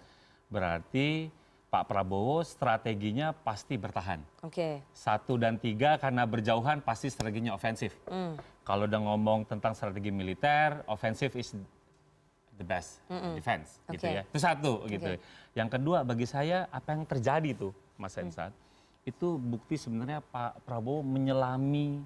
berarti 0.47 1.27
Pak 1.67 1.87
Prabowo 1.87 2.43
strateginya 2.47 3.35
pasti 3.35 3.75
bertahan. 3.75 4.23
Oke. 4.43 4.83
Satu 4.91 5.35
dan 5.35 5.59
tiga 5.59 5.99
karena 5.99 6.23
berjauhan 6.23 6.79
pasti 6.79 7.11
strateginya 7.11 7.51
ofensif. 7.51 7.95
Hmm. 8.07 8.39
Kalau 8.63 8.87
udah 8.87 8.99
ngomong 9.03 9.47
tentang 9.47 9.75
strategi 9.75 10.11
militer, 10.11 10.83
ofensif 10.87 11.35
is 11.35 11.55
the 12.61 12.67
best 12.67 13.01
Mm-mm. 13.09 13.33
defense 13.33 13.81
gitu 13.89 14.05
Oke. 14.05 14.15
ya. 14.15 14.23
Itu 14.23 14.39
satu 14.39 14.71
gitu. 14.85 15.09
Oke. 15.09 15.21
Yang 15.51 15.69
kedua 15.73 15.97
bagi 16.01 16.23
saya 16.23 16.69
apa 16.69 16.93
yang 16.93 17.03
terjadi 17.03 17.57
tuh 17.57 17.73
Mas 17.97 18.13
Hensat 18.13 18.53
itu 19.01 19.35
bukti 19.35 19.75
sebenarnya 19.75 20.21
Pak 20.21 20.61
Prabowo 20.61 21.01
menyelami 21.01 22.05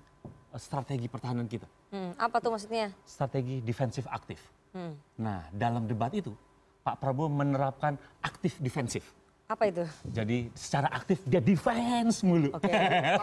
eh, 0.55 0.59
strategi 0.59 1.05
pertahanan 1.05 1.43
kita, 1.45 1.67
Hmm, 1.85 2.11
apa 2.17 2.39
tuh 2.39 2.49
maksudnya? 2.49 2.91
strategi 3.03 3.59
defensif 3.59 4.07
aktif. 4.07 4.39
Hmm. 4.71 4.95
Nah, 5.15 5.43
dalam 5.51 5.83
debat 5.85 6.11
itu 6.11 6.31
Pak 6.81 6.97
Prabowo 6.97 7.27
menerapkan 7.27 7.95
aktif 8.19 8.55
defensif. 8.57 9.03
Apa 9.45 9.69
itu? 9.69 9.85
Jadi 10.09 10.49
secara 10.57 10.89
aktif 10.89 11.21
dia 11.21 11.37
defense 11.37 12.25
mulu. 12.25 12.49
Oke. 12.49 12.65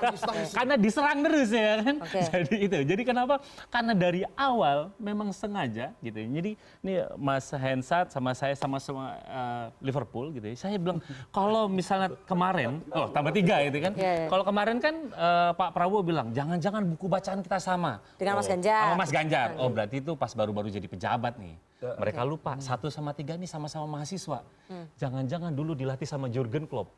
Karena 0.56 0.78
diserang 0.78 1.18
terus 1.26 1.50
ya 1.50 1.82
kan. 1.82 1.96
Oke. 1.98 2.20
Jadi 2.30 2.54
itu. 2.62 2.78
Jadi 2.86 3.02
kenapa? 3.02 3.42
Karena 3.66 3.90
dari 3.90 4.22
awal 4.38 4.94
memang 5.02 5.34
sengaja 5.34 5.90
gitu. 5.98 6.22
Jadi 6.22 6.54
ini 6.54 6.92
Mas 7.18 7.50
Hensat 7.50 8.14
sama 8.14 8.38
saya 8.38 8.54
sama-sama 8.54 9.18
eh, 9.18 9.66
Liverpool 9.82 10.30
gitu. 10.30 10.46
ya. 10.46 10.54
Saya 10.54 10.78
bilang 10.78 11.02
kalau 11.34 11.66
misalnya 11.66 12.14
kemarin, 12.22 12.78
oh 12.94 13.10
tambah 13.10 13.34
tiga 13.34 13.58
gitu 13.66 13.82
kan. 13.82 13.92
Iya, 13.98 14.12
iya. 14.22 14.26
Kalau 14.30 14.44
kemarin 14.46 14.78
kan 14.78 14.94
eh, 15.10 15.50
Pak 15.58 15.74
Prabowo 15.74 16.06
bilang 16.06 16.30
jangan-jangan 16.30 16.86
buku 16.86 17.10
bacaan 17.10 17.42
kita 17.42 17.58
sama. 17.58 17.98
Dengan 18.14 18.38
Mas 18.38 18.46
Oh, 18.46 18.50
Ganjar. 18.54 18.82
Sama 18.86 18.94
Mas 18.94 19.10
Ganjar. 19.10 19.48
Oh 19.58 19.68
berarti 19.74 19.98
itu 19.98 20.14
pas 20.14 20.30
baru-baru 20.38 20.70
jadi 20.70 20.86
pejabat 20.86 21.34
nih. 21.42 21.58
Mereka 21.82 22.22
lupa 22.22 22.54
satu 22.62 22.86
sama 22.86 23.10
tiga 23.10 23.34
nih 23.34 23.50
sama-sama 23.50 23.90
mahasiswa. 23.90 24.46
Hmm. 24.70 24.86
Jangan-jangan 24.94 25.50
dulu 25.50 25.74
dilatih 25.74 26.06
sama 26.06 26.30
Jurgen 26.30 26.70
Klopp. 26.70 26.94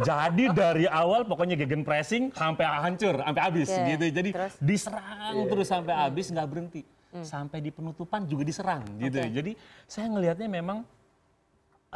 Jadi 0.00 0.50
dari 0.50 0.88
awal 0.88 1.28
pokoknya 1.28 1.54
gegen 1.54 1.84
pressing 1.84 2.32
sampai 2.32 2.64
hancur, 2.64 3.20
sampai 3.20 3.42
habis 3.44 3.68
Oke, 3.70 3.84
gitu. 3.94 4.04
Jadi 4.10 4.30
terus? 4.32 4.54
diserang 4.58 5.34
Iya. 5.36 5.50
terus 5.52 5.66
sampai 5.68 5.94
habis 5.94 6.26
nggak 6.32 6.48
berhenti. 6.48 6.82
Sampai 7.16 7.64
di 7.64 7.70
penutupan 7.72 8.28
juga 8.28 8.44
diserang 8.44 8.82
gitu. 9.00 9.20
Oke. 9.20 9.30
Jadi 9.32 9.52
saya 9.88 10.06
ngelihatnya 10.10 10.48
memang 10.48 10.84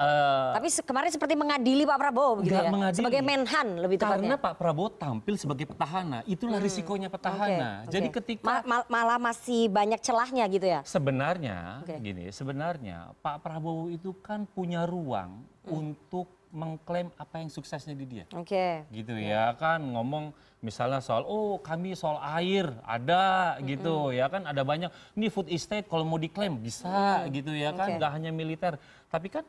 eh, 0.00 0.50
Tapi 0.56 0.68
se- 0.68 0.80
kemarin 0.80 1.10
seperti 1.10 1.34
mengadili 1.34 1.84
Pak 1.84 1.98
Prabowo 1.98 2.40
begitu 2.40 2.56
ya? 2.56 2.72
mengadili. 2.72 2.98
Sebagai 2.98 3.20
Menhan 3.20 3.66
lebih 3.76 3.96
tepatnya. 3.96 4.16
karena 4.18 4.36
Pak 4.38 4.54
Prabowo 4.56 4.88
tampil 4.90 5.34
sebagai 5.36 5.66
petahana, 5.66 6.24
itulah 6.24 6.56
Hmm. 6.56 6.64
risikonya 6.64 7.08
petahana. 7.08 7.84
Oke, 7.84 7.92
Jadi 7.92 8.08
oke. 8.08 8.14
ketika 8.18 8.46
Ma- 8.46 8.64
ma- 8.64 8.88
malah 8.88 9.18
masih 9.20 9.68
banyak 9.68 10.00
celahnya 10.00 10.44
gitu 10.48 10.64
ya? 10.64 10.80
Sebenarnya 10.82 11.84
Oke. 11.84 12.00
gini, 12.00 12.24
sebenarnya 12.30 13.12
Pak 13.18 13.40
Prabowo 13.40 13.86
itu 13.88 14.16
kan 14.18 14.46
punya 14.46 14.82
ruang 14.84 15.44
Hmm. 15.60 15.76
untuk 15.76 16.26
mengklaim 16.50 17.14
apa 17.14 17.38
yang 17.38 17.46
suksesnya 17.46 17.92
di 17.92 18.06
dia. 18.08 18.24
Oke. 18.32 18.82
Gitu 18.88 19.14
ya 19.14 19.54
kan 19.54 19.78
ngomong 19.78 20.34
misalnya 20.60 20.98
soal 20.98 21.22
oh 21.22 21.56
kami 21.56 21.94
soal 21.94 22.18
air 22.34 22.68
ada 22.82 23.54
gitu 23.60 24.10
ya 24.10 24.26
kan 24.26 24.44
ada 24.44 24.60
banyak 24.60 24.88
ini 25.14 25.26
food 25.26 25.46
estate 25.46 25.86
kalau 25.86 26.02
mau 26.02 26.18
diklaim 26.18 26.52
bisa 26.54 26.90
Mm. 27.22 27.32
gitu 27.32 27.52
ya 27.54 27.70
kan 27.70 27.96
nggak 27.96 28.12
hanya 28.12 28.28
militer 28.28 28.76
tapi 29.06 29.30
kan 29.30 29.40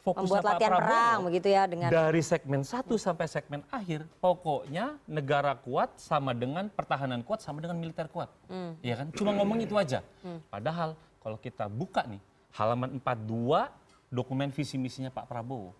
fokusnya 0.00 0.40
Membuat 0.40 0.42
Pak 0.42 0.52
latihan 0.56 0.70
Prabowo 0.72 0.88
perang 0.88 1.18
begitu 1.28 1.48
ya 1.52 1.62
dengan 1.68 1.88
dari 1.92 2.22
segmen 2.24 2.60
1 2.64 2.88
sampai 2.96 3.26
segmen 3.28 3.60
akhir 3.68 4.08
pokoknya 4.18 4.96
negara 5.04 5.52
kuat 5.54 6.00
sama 6.00 6.32
dengan 6.32 6.72
pertahanan 6.72 7.20
kuat 7.20 7.44
sama 7.44 7.60
dengan 7.60 7.76
militer 7.76 8.08
kuat 8.08 8.32
Hmm. 8.48 8.74
ya 8.80 8.96
kan 8.96 9.12
cuma 9.12 9.36
ngomong 9.36 9.60
itu 9.60 9.76
aja 9.76 10.00
Hmm. 10.24 10.40
padahal 10.48 10.96
kalau 11.20 11.36
kita 11.36 11.68
buka 11.68 12.04
nih 12.08 12.20
halaman 12.56 12.96
42 12.96 13.68
dokumen 14.08 14.48
visi 14.50 14.80
misinya 14.80 15.12
Pak 15.12 15.28
Prabowo 15.28 15.76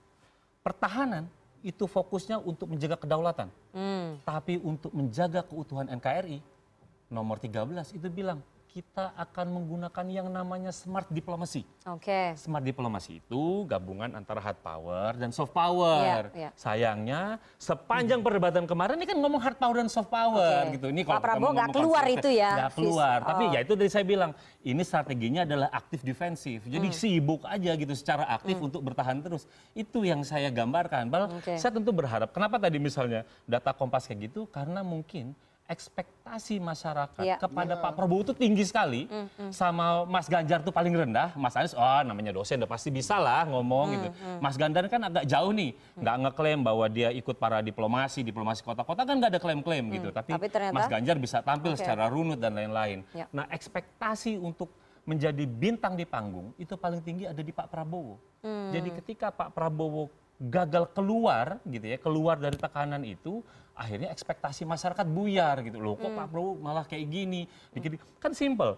pertahanan 0.61 1.25
itu 1.61 1.85
fokusnya 1.85 2.41
untuk 2.41 2.68
menjaga 2.68 3.01
kedaulatan 3.01 3.49
Hmm. 3.73 4.21
tapi 4.23 4.61
untuk 4.61 4.93
menjaga 4.93 5.41
keutuhan 5.43 5.89
NKRI 5.89 6.45
nomor 7.09 7.41
13 7.41 7.97
itu 7.97 8.07
bilang 8.07 8.45
kita 8.71 9.11
akan 9.18 9.47
menggunakan 9.51 10.07
yang 10.07 10.31
namanya 10.31 10.71
smart 10.71 11.11
diplomacy. 11.11 11.66
Oke. 11.83 12.39
Smart 12.39 12.62
diplomacy 12.62 13.18
itu 13.18 13.66
gabungan 13.66 14.14
antara 14.14 14.39
hard 14.39 14.62
power 14.62 15.18
dan 15.18 15.35
soft 15.35 15.51
power. 15.51 16.31
Iya, 16.31 16.47
iya. 16.47 16.51
Sayangnya 16.55 17.21
sepanjang 17.59 18.23
perdebatan 18.23 18.71
kemarin 18.71 18.95
ini 18.95 19.11
kan 19.11 19.18
ngomong 19.18 19.43
hard 19.43 19.59
power 19.59 19.77
dan 19.77 19.91
soft 19.91 20.07
power 20.07 20.71
Oke. 20.71 20.79
gitu. 20.79 20.87
Ini 20.87 21.03
Pak 21.03 21.09
kalau 21.09 21.18
kita 21.18 21.27
Prabowo 21.27 21.51
nggak 21.51 21.68
keluar 21.75 22.05
itu 22.07 22.29
ya, 22.31 22.51
Nggak 22.55 22.73
keluar. 22.79 23.18
vis- 23.18 23.27
Tapi 23.27 23.43
oh. 23.43 23.51
ya 23.51 23.59
itu 23.61 23.73
dari 23.75 23.91
saya 23.91 24.05
bilang 24.07 24.31
ini 24.62 24.83
strateginya 24.87 25.43
adalah 25.43 25.68
aktif 25.71 26.01
defensif. 26.01 26.62
Jadi 26.62 26.89
Hmm. 26.89 26.97
sibuk 26.97 27.43
aja 27.43 27.73
gitu 27.75 27.95
secara 27.99 28.23
aktif 28.31 28.55
untuk 28.57 28.87
bertahan 28.87 29.18
terus. 29.18 29.51
Itu 29.75 30.07
yang 30.07 30.23
saya 30.23 30.47
gambarkan. 30.49 31.11
Padahal 31.11 31.35
Oke. 31.35 31.59
saya 31.59 31.75
tentu 31.75 31.91
berharap. 31.91 32.31
Kenapa 32.31 32.62
tadi 32.62 32.79
misalnya 32.79 33.27
data 33.45 33.75
Kompas 33.75 34.07
kayak 34.07 34.31
gitu? 34.31 34.47
Karena 34.47 34.87
mungkin 34.87 35.35
ekspektasi 35.71 36.59
masyarakat 36.59 37.23
Iya. 37.23 37.39
kepada 37.39 37.79
Pak 37.79 37.95
Prabowo 37.95 38.27
itu 38.27 38.35
tinggi 38.35 38.66
sekali, 38.66 39.07
sama 39.55 40.03
Mas 40.03 40.27
Ganjar 40.27 40.66
tuh 40.66 40.75
paling 40.75 40.91
rendah. 40.91 41.31
Mas 41.39 41.55
Anies, 41.55 41.79
oh 41.79 42.03
namanya 42.03 42.35
dosen 42.35 42.59
udah 42.59 42.66
pasti 42.66 42.91
bisa 42.91 43.23
lah 43.23 43.47
ngomong 43.47 43.87
gitu. 43.95 44.09
Mas 44.43 44.59
Ganjar 44.59 44.91
kan 44.91 45.07
agak 45.07 45.25
jauh 45.31 45.55
nih, 45.55 45.71
nggak 45.95 46.16
ngeklaim 46.27 46.61
bahwa 46.66 46.91
dia 46.91 47.14
ikut 47.14 47.39
para 47.39 47.62
diplomasi, 47.62 48.27
diplomasi 48.27 48.66
kota-kota 48.66 49.07
kan 49.07 49.14
nggak 49.14 49.39
ada 49.39 49.41
klaim-klaim 49.41 49.87
gitu. 49.95 50.11
Tapi, 50.11 50.35
Tapi 50.35 50.47
ternyata- 50.51 50.75
Mas 50.75 50.91
Ganjar 50.91 51.16
bisa 51.16 51.39
tampil 51.41 51.73
Oke. 51.73 51.79
secara 51.79 52.11
runut 52.11 52.43
dan 52.43 52.59
lain-lain. 52.59 53.07
Ya. 53.14 53.31
Nah 53.31 53.47
ekspektasi 53.47 54.35
untuk 54.37 54.75
menjadi 55.07 55.47
bintang 55.47 55.95
di 55.95 56.05
panggung 56.05 56.53
itu 56.59 56.75
paling 56.75 57.01
tinggi 57.01 57.25
ada 57.25 57.41
di 57.41 57.55
Pak 57.55 57.71
Prabowo. 57.71 58.18
Jadi 58.43 58.91
ketika 59.01 59.31
Pak 59.31 59.55
Prabowo 59.55 60.09
gagal 60.41 60.89
keluar 60.97 61.61
gitu 61.68 61.85
ya, 61.85 61.99
keluar 62.01 62.41
dari 62.41 62.57
tekanan 62.57 63.05
itu, 63.05 63.45
akhirnya 63.81 64.12
ekspektasi 64.12 64.68
masyarakat 64.68 65.07
buyar 65.09 65.64
gitu 65.64 65.81
loh. 65.81 65.97
Kok 65.97 66.12
Pak 66.12 66.26
Prabowo 66.28 66.61
malah 66.61 66.85
kayak 66.85 67.09
gini? 67.09 67.49
Dikit- 67.72 67.97
Kan 68.20 68.37
simple. 68.37 68.76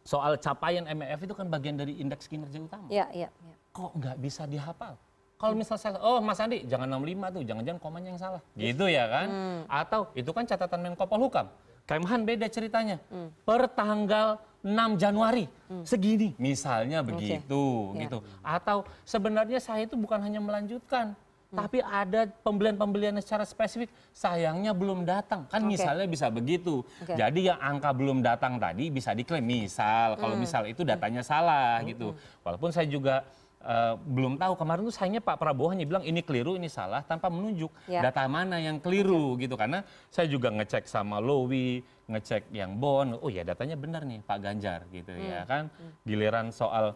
Soal 0.00 0.36
capaian 0.36 0.84
MEF 0.86 1.20
itu 1.22 1.34
kan 1.36 1.48
bagian 1.48 1.76
dari 1.76 2.00
indeks 2.00 2.24
kinerja 2.24 2.56
utama. 2.56 2.88
Iya, 2.88 3.08
iya, 3.12 3.28
iya. 3.28 3.56
Kok 3.72 3.92
nggak 3.96 4.16
bisa 4.16 4.48
dihafal? 4.48 4.96
Kalau 5.36 5.52
misal 5.52 5.76
saya, 5.76 6.00
oh 6.00 6.24
Mas 6.24 6.40
Andi 6.40 6.64
jangan 6.64 6.88
65 6.88 7.28
tuh, 7.28 7.42
jangan-jangan 7.44 7.80
komanya 7.82 8.08
yang 8.16 8.20
salah. 8.20 8.40
Gitu 8.56 8.84
ya 8.88 9.04
kan? 9.08 9.26
Atau 9.68 10.08
itu 10.16 10.30
kan 10.32 10.48
catatan 10.48 10.80
Menko 10.80 11.04
Polhukam. 11.04 11.52
Kemhan 11.84 12.24
beda 12.24 12.48
ceritanya. 12.48 12.96
Per 13.44 13.68
tanggal 13.76 14.40
6 14.64 14.96
Januari 14.96 15.44
segini 15.84 16.32
misalnya 16.40 17.04
begitu 17.04 17.92
Ya. 17.92 18.08
gitu. 18.08 18.18
Atau 18.40 18.88
sebenarnya 19.04 19.60
saya 19.60 19.84
itu 19.84 19.92
bukan 19.92 20.16
hanya 20.24 20.40
melanjutkan 20.40 21.12
tapi 21.54 21.78
ada 21.80 22.26
pembelian-pembelian 22.42 23.14
secara 23.22 23.46
spesifik 23.46 23.88
sayangnya 24.10 24.74
belum 24.74 25.06
datang. 25.06 25.46
Kan 25.48 25.64
Oke. 25.64 25.78
misalnya 25.78 26.06
bisa 26.10 26.26
begitu. 26.28 26.82
Oke. 27.00 27.14
jadi 27.14 27.54
yang 27.54 27.58
angka 27.62 27.94
belum 27.94 28.20
datang 28.20 28.58
tadi 28.58 28.90
bisa 28.90 29.14
diklaim. 29.14 29.46
Misal 29.46 30.18
kalau 30.18 30.34
misal 30.34 30.66
itu 30.66 30.82
datanya 30.82 31.22
salah 31.22 31.78
gitu. 31.86 32.12
Walaupun 32.42 32.74
saya 32.74 32.90
juga 32.90 33.22
eh, 33.64 33.94
belum 33.96 34.36
tahu. 34.36 34.52
Kemarin 34.58 34.82
tuh 34.84 34.94
sayangnya 34.94 35.22
Pak 35.22 35.36
Prabowo 35.38 35.72
hanya 35.72 35.86
bilang 35.88 36.04
ini 36.04 36.20
keliru 36.20 36.58
ini 36.58 36.66
salah 36.68 37.00
tanpa 37.00 37.30
menunjuk 37.30 37.70
Ya. 37.88 38.02
data 38.04 38.26
mana 38.26 38.58
yang 38.58 38.82
keliru 38.82 39.38
gitu. 39.38 39.54
Karena 39.54 39.80
saya 40.10 40.26
juga 40.28 40.50
ngecek 40.50 40.84
sama 40.84 41.22
Lowi 41.22 41.80
ngecek 42.10 42.52
yang 42.52 42.76
Bon. 42.76 43.16
Oh 43.22 43.30
ya 43.32 43.46
datanya 43.46 43.78
benar 43.78 44.04
nih 44.04 44.20
Pak 44.20 44.38
Ganjar 44.42 44.84
gitu 44.92 45.14
ya 45.16 45.46
kan. 45.48 45.72
Giliran 46.04 46.52
soal 46.52 46.92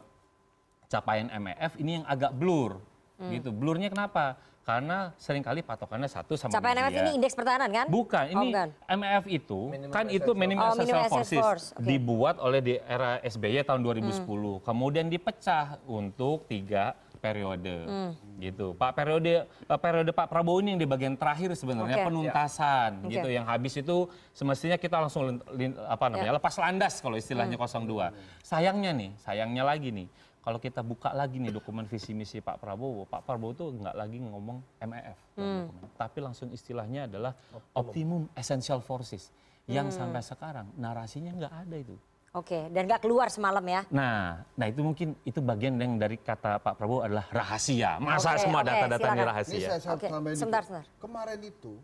capaian 0.88 1.28
MEF 1.28 1.76
ini 1.76 2.00
yang 2.00 2.06
agak 2.08 2.32
blur 2.32 2.80
gitu. 3.18 3.50
Blurnya 3.50 3.90
kenapa 3.90 4.38
karena 4.68 5.16
sering 5.16 5.40
kali 5.40 5.64
patokannya 5.64 6.04
satu 6.06 6.36
sama 6.36 6.52
Capaian. 6.52 6.76
MF 6.84 6.92
ini 6.94 7.10
indeks 7.16 7.32
pertahanan 7.32 7.72
kan? 7.72 7.86
Bukan, 7.88 8.24
Oh, 8.28 8.32
ini 8.36 8.46
bukan. 8.52 8.68
MEF 8.92 9.24
itu 9.26 9.60
kan 9.88 10.04
itu 10.10 10.30
minimum 10.36 10.60
Oh, 10.62 10.76
minimum 10.76 11.00
essential 11.00 11.00
essential 11.00 11.08
forces 11.08 11.40
force. 11.40 11.66
Hmm. 11.72 11.88
dibuat 11.88 12.36
oleh 12.36 12.60
di 12.60 12.74
era 12.78 13.16
SBY 13.24 13.64
tahun 13.64 13.80
2010. 13.80 14.28
Kemudian 14.60 15.08
dipecah 15.08 15.80
untuk 15.88 16.44
tiga 16.44 16.92
periode 17.18 17.74
Hmm. 17.82 18.12
gitu. 18.38 18.76
Pak 18.76 18.92
periode 18.92 19.48
eh, 19.48 19.80
periode 19.80 20.12
Pak 20.12 20.28
Prabowo 20.28 20.60
ini 20.60 20.76
yang 20.76 20.80
di 20.80 20.86
bagian 20.86 21.16
terakhir 21.16 21.50
sebenarnya 21.52 21.98
Oke. 21.98 22.06
penuntasan 22.06 22.90
Oke. 23.00 23.10
gitu. 23.10 23.28
Yang 23.28 23.46
habis 23.48 23.72
itu 23.74 23.96
semestinya 24.30 24.76
kita 24.76 25.00
langsung 25.00 25.22
lin- 25.26 25.42
lin- 25.50 25.78
apa 25.80 26.06
namanya 26.06 26.30
Ya. 26.30 26.36
lepas 26.36 26.54
landas 26.56 27.00
kalau 27.00 27.16
istilahnya 27.16 27.56
02. 27.56 28.12
Sayangnya 28.40 28.92
nih, 28.92 29.10
sayangnya 29.16 29.64
lagi 29.64 29.90
nih. 29.90 30.06
Kalau 30.48 30.64
kita 30.64 30.80
buka 30.80 31.12
lagi 31.12 31.36
nih 31.36 31.52
dokumen 31.52 31.84
visi 31.84 32.16
misi 32.16 32.40
Pak 32.40 32.56
Prabowo, 32.56 33.04
Pak 33.04 33.20
Prabowo 33.20 33.52
tuh 33.52 33.68
nggak 33.68 33.92
lagi 33.92 34.16
ngomong 34.16 34.80
MEF, 34.80 35.20
dokumen. 35.36 35.68
tapi 36.00 36.24
langsung 36.24 36.48
istilahnya 36.48 37.04
adalah 37.04 37.36
optimum 37.76 38.24
essential 38.32 38.80
forces 38.80 39.28
yang 39.68 39.92
sampai 39.92 40.24
sekarang 40.24 40.72
narasinya 40.80 41.36
nggak 41.36 41.52
ada 41.52 41.76
itu. 41.76 41.92
Oke, 42.32 42.64
dan 42.72 42.88
nggak 42.88 43.04
keluar 43.04 43.28
semalam 43.28 43.60
ya? 43.60 43.84
Nah, 43.92 44.40
nah 44.56 44.64
itu 44.64 44.80
mungkin 44.80 45.20
itu 45.28 45.36
bagian 45.44 45.76
yang 45.76 46.00
dari 46.00 46.16
kata 46.16 46.64
Pak 46.64 46.80
Prabowo 46.80 47.04
adalah 47.04 47.28
rahasia. 47.28 48.00
Masa 48.00 48.32
Oke, 48.32 48.48
semua 48.48 48.64
oke, 48.64 48.72
data-data 48.72 49.04
ini 49.04 49.12
silakan. 49.12 49.28
rahasia? 49.28 49.52
Ini 49.52 49.68
saya, 49.68 49.80
saya 49.84 49.96
dikit. 50.00 50.32
sebentar, 50.32 50.62
sebentar. 50.64 50.84
Kemarin 50.96 51.40
itu 51.44 51.76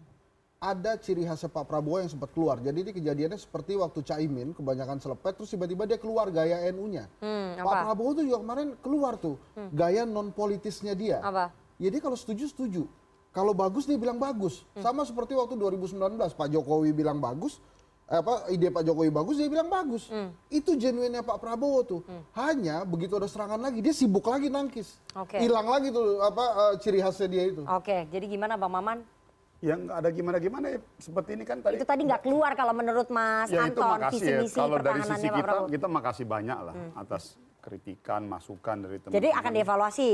ada 0.64 0.96
ciri 0.96 1.28
khasnya 1.28 1.52
Pak 1.52 1.68
Prabowo 1.68 2.00
yang 2.00 2.08
sempat 2.08 2.32
keluar. 2.32 2.56
Jadi 2.56 2.88
ini 2.88 2.92
kejadiannya 2.96 3.36
seperti 3.36 3.76
waktu 3.76 4.00
Caimin 4.00 4.56
kebanyakan 4.56 4.96
selepet 4.96 5.36
terus 5.36 5.52
tiba-tiba 5.52 5.84
dia 5.84 6.00
keluar 6.00 6.32
gaya 6.32 6.64
NU-nya. 6.72 7.04
Hmm, 7.20 7.60
Pak? 7.60 7.84
Prabowo 7.84 8.16
tuh 8.16 8.24
juga 8.24 8.40
kemarin 8.40 8.68
keluar 8.80 9.20
tuh 9.20 9.36
gaya 9.76 10.08
non 10.08 10.32
politisnya 10.32 10.96
dia. 10.96 11.20
Apa? 11.20 11.52
Jadi 11.76 12.00
kalau 12.00 12.16
setuju 12.16 12.48
setuju. 12.48 12.88
Kalau 13.34 13.52
bagus 13.52 13.84
dia 13.84 13.98
bilang 14.00 14.16
bagus. 14.16 14.64
Hmm. 14.72 14.80
Sama 14.80 15.02
seperti 15.04 15.36
waktu 15.36 15.58
2019 15.58 15.98
Pak 16.16 16.48
Jokowi 16.48 16.94
bilang 16.94 17.18
bagus, 17.18 17.58
eh, 18.06 18.22
apa 18.22 18.46
ide 18.46 18.70
Pak 18.70 18.86
Jokowi 18.86 19.10
bagus 19.10 19.36
dia 19.36 19.50
bilang 19.50 19.68
bagus. 19.68 20.06
Hmm. 20.08 20.30
Itu 20.48 20.78
genuinnya 20.80 21.20
Pak 21.20 21.42
Prabowo 21.42 21.82
tuh. 21.84 22.00
Hanya 22.38 22.86
begitu 22.86 23.18
ada 23.20 23.28
serangan 23.28 23.58
lagi 23.60 23.84
dia 23.84 23.92
sibuk 23.92 24.24
lagi 24.24 24.48
nangkis. 24.48 24.96
Hilang 25.36 25.66
lagi 25.66 25.92
tuh 25.92 26.24
apa 26.24 26.44
eh, 26.72 26.74
ciri 26.80 27.04
khasnya 27.04 27.28
dia 27.28 27.44
itu. 27.52 27.66
Oke, 27.68 28.08
jadi 28.08 28.24
gimana 28.24 28.54
Bang 28.56 28.72
Maman? 28.72 29.02
Yang 29.64 29.80
nggak 29.88 29.96
ada 29.96 30.10
gimana-gimana 30.12 30.66
ya 30.68 30.78
seperti 31.00 31.30
ini 31.40 31.44
kan 31.48 31.64
tadi. 31.64 31.80
Itu 31.80 31.88
tadi 31.88 32.04
nggak 32.04 32.20
keluar 32.20 32.52
kalau 32.52 32.76
menurut 32.76 33.08
Mas 33.08 33.48
ya 33.48 33.64
itu 33.64 33.80
Anton, 33.80 33.88
makasih 33.96 34.20
visi 34.20 34.28
ya. 34.28 34.38
misi 34.44 34.58
Kalau 34.60 34.76
dari 34.76 35.00
sisi 35.00 35.28
kita. 35.32 35.52
Hmm. 35.56 35.70
kita 35.72 35.86
makasih 35.88 36.26
banyak 36.28 36.58
lah 36.60 36.74
atas 36.94 37.22
kritikan, 37.64 38.28
masukan 38.28 38.76
dari 38.84 39.00
teman-teman. 39.00 39.16
Jadi 39.16 39.28
akan 39.32 39.52
dievaluasi. 39.56 40.12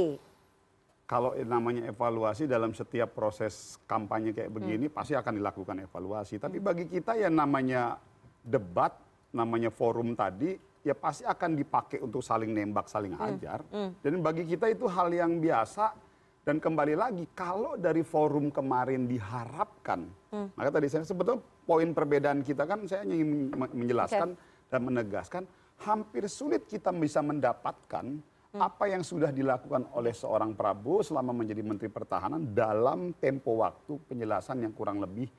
Kalau 1.02 1.34
namanya 1.34 1.90
evaluasi 1.90 2.46
dalam 2.46 2.70
setiap 2.70 3.10
proses 3.10 3.74
kampanye 3.90 4.30
kayak 4.30 4.54
begini 4.54 4.86
Hmm. 4.86 4.94
pasti 4.94 5.18
akan 5.18 5.32
dilakukan 5.34 5.82
evaluasi. 5.82 6.38
Tapi 6.38 6.62
bagi 6.62 6.86
kita 6.86 7.18
ya 7.18 7.26
namanya 7.26 7.98
debat, 8.38 8.94
namanya 9.34 9.74
forum 9.74 10.14
tadi 10.14 10.54
ya 10.80 10.94
pasti 10.94 11.26
akan 11.26 11.58
dipakai 11.58 11.98
untuk 11.98 12.22
saling 12.22 12.54
nembak, 12.54 12.86
saling 12.86 13.18
Hmm. 13.18 13.26
ajar. 13.26 13.66
Dan 13.98 14.22
bagi 14.22 14.46
kita 14.46 14.70
itu 14.70 14.86
hal 14.86 15.10
yang 15.10 15.42
biasa. 15.42 15.90
Dan 16.50 16.58
kembali 16.58 16.98
lagi 16.98 17.30
kalau 17.30 17.78
dari 17.78 18.02
forum 18.02 18.50
kemarin 18.50 19.06
diharapkan, 19.06 20.02
Hmm. 20.34 20.50
maka 20.58 20.74
tadi 20.74 20.90
saya 20.90 21.06
sebetulnya 21.06 21.38
poin 21.62 21.94
perbedaan 21.94 22.42
kita 22.42 22.66
kan 22.66 22.90
saya 22.90 23.06
ingin 23.06 23.54
men- 23.54 23.70
menjelaskan 23.70 24.34
dan 24.66 24.80
menegaskan 24.82 25.46
hampir 25.78 26.26
sulit 26.26 26.66
kita 26.66 26.90
bisa 26.90 27.22
mendapatkan 27.22 28.18
apa 28.50 28.84
yang 28.90 29.06
sudah 29.06 29.30
dilakukan 29.30 29.94
oleh 29.94 30.10
seorang 30.10 30.58
Prabowo 30.58 31.06
selama 31.06 31.30
menjadi 31.30 31.62
Menteri 31.62 31.86
Pertahanan 31.86 32.50
dalam 32.50 33.14
tempo 33.14 33.62
waktu 33.62 34.02
penjelasan 34.10 34.66
yang 34.66 34.74
kurang 34.74 34.98
lebih 34.98 35.30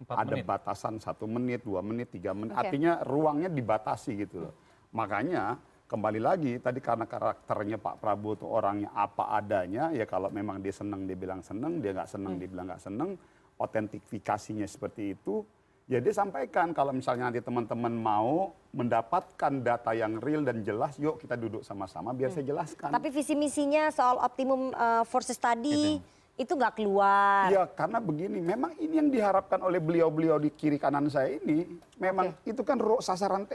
Empat 0.00 0.16
ada 0.16 0.32
menit. 0.32 0.48
batasan 0.48 0.96
satu 0.96 1.28
menit, 1.28 1.60
dua 1.60 1.84
menit, 1.84 2.08
tiga 2.08 2.32
menit. 2.32 2.56
Oke. 2.56 2.72
Artinya 2.72 3.04
ruangnya 3.04 3.52
dibatasi 3.52 4.16
gitu 4.16 4.48
loh. 4.48 4.56
Makanya 4.96 5.60
kembali 5.88 6.20
lagi 6.20 6.52
tadi 6.60 6.84
karena 6.84 7.08
karakternya 7.08 7.80
Pak 7.80 8.04
Prabowo 8.04 8.36
itu 8.36 8.46
orangnya 8.46 8.92
apa 8.92 9.32
adanya, 9.32 9.88
ya 9.90 10.04
kalau 10.04 10.28
memang 10.28 10.60
dia 10.60 10.70
senang 10.70 11.08
dia 11.08 11.16
bilang 11.16 11.40
senang, 11.40 11.80
dia 11.80 11.96
nggak 11.96 12.10
senang 12.12 12.36
dia 12.36 12.44
bilang 12.44 12.68
nggak 12.68 12.84
senang, 12.84 13.16
otentifikasinya 13.56 14.68
seperti 14.68 15.16
itu. 15.16 15.42
Ya 15.88 16.04
dia 16.04 16.12
sampaikan 16.12 16.76
kalau 16.76 16.92
misalnya 16.92 17.32
nanti 17.32 17.40
teman-teman 17.40 17.88
mau 17.88 18.52
mendapatkan 18.76 19.64
data 19.64 19.96
yang 19.96 20.20
real 20.20 20.44
dan 20.44 20.60
jelas, 20.60 21.00
yuk 21.00 21.16
kita 21.16 21.32
duduk 21.32 21.64
sama-sama 21.64 22.12
biar 22.12 22.28
saya 22.28 22.44
jelaskan. 22.44 22.92
Tapi 22.92 23.08
visi 23.08 23.32
misinya 23.32 23.88
soal 23.88 24.20
optimum 24.20 24.68
uh, 24.76 25.00
forces 25.08 25.40
tadi 25.40 25.96
itu 26.36 26.52
nggak 26.52 26.76
keluar. 26.76 27.48
Ya 27.48 27.64
karena 27.64 28.04
begini, 28.04 28.44
memang 28.44 28.76
ini 28.76 29.00
yang 29.00 29.08
diharapkan 29.08 29.64
oleh 29.64 29.80
beliau-beliau 29.80 30.36
di 30.36 30.52
kiri 30.52 30.76
kanan 30.76 31.08
saya 31.08 31.40
ini, 31.40 31.64
memang 31.96 32.36
itu 32.44 32.60
kan 32.60 32.76
sasaran, 33.00 33.48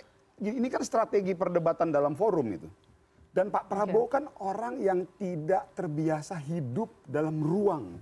ini 0.45 0.67
kan 0.67 0.81
strategi 0.81 1.31
perdebatan 1.31 1.87
dalam 1.87 2.13
forum 2.13 2.47
itu. 2.51 2.67
Dan 3.29 3.49
Pak 3.49 3.65
Prabowo 3.65 4.05
kan 4.05 4.27
orang 4.39 4.77
yang 4.77 5.09
tidak 5.15 5.73
terbiasa 5.73 6.37
hidup 6.37 7.01
dalam 7.03 7.41
ruang 7.41 7.97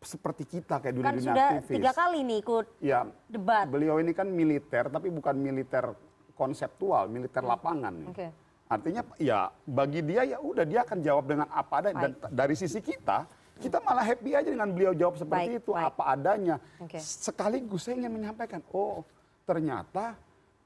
seperti 0.00 0.44
kita 0.46 0.80
kayak 0.80 0.92
Kan 0.92 0.98
dunia-dunia 1.00 1.24
sudah 1.32 1.48
aktivis. 1.58 1.76
tiga 1.76 1.92
kali 1.92 2.18
nih 2.22 2.38
ikut 2.40 2.66
Ya, 2.78 3.00
debat. 3.26 3.64
beliau 3.68 3.96
ini 3.98 4.12
kan 4.12 4.28
militer, 4.28 4.88
tapi 4.88 5.08
bukan 5.08 5.32
militer 5.34 5.92
konseptual, 6.32 7.08
militer 7.08 7.40
lapangan. 7.40 7.92
Hmm. 7.94 8.10
Oke. 8.12 8.26
Artinya 8.64 9.02
ya 9.16 9.52
bagi 9.64 10.00
dia 10.00 10.24
ya 10.24 10.38
udah 10.40 10.64
dia 10.64 10.80
akan 10.80 10.98
jawab 11.00 11.24
dengan 11.28 11.48
apa 11.48 11.74
adanya 11.80 12.00
dan 12.00 12.10
dari 12.32 12.56
sisi 12.56 12.80
kita 12.80 13.28
kita 13.54 13.78
malah 13.80 14.02
happy 14.02 14.34
aja 14.34 14.48
dengan 14.48 14.66
beliau 14.66 14.92
jawab 14.92 15.14
seperti 15.14 15.52
Baik, 15.52 15.60
itu 15.62 15.70
baik. 15.72 15.88
apa 15.92 16.02
adanya. 16.10 16.56
Oke. 16.80 16.98
Sekaligus 16.98 17.84
saya 17.84 17.94
ingin 17.96 18.12
menyampaikan, 18.12 18.64
oh 18.72 19.04
ternyata 19.44 20.16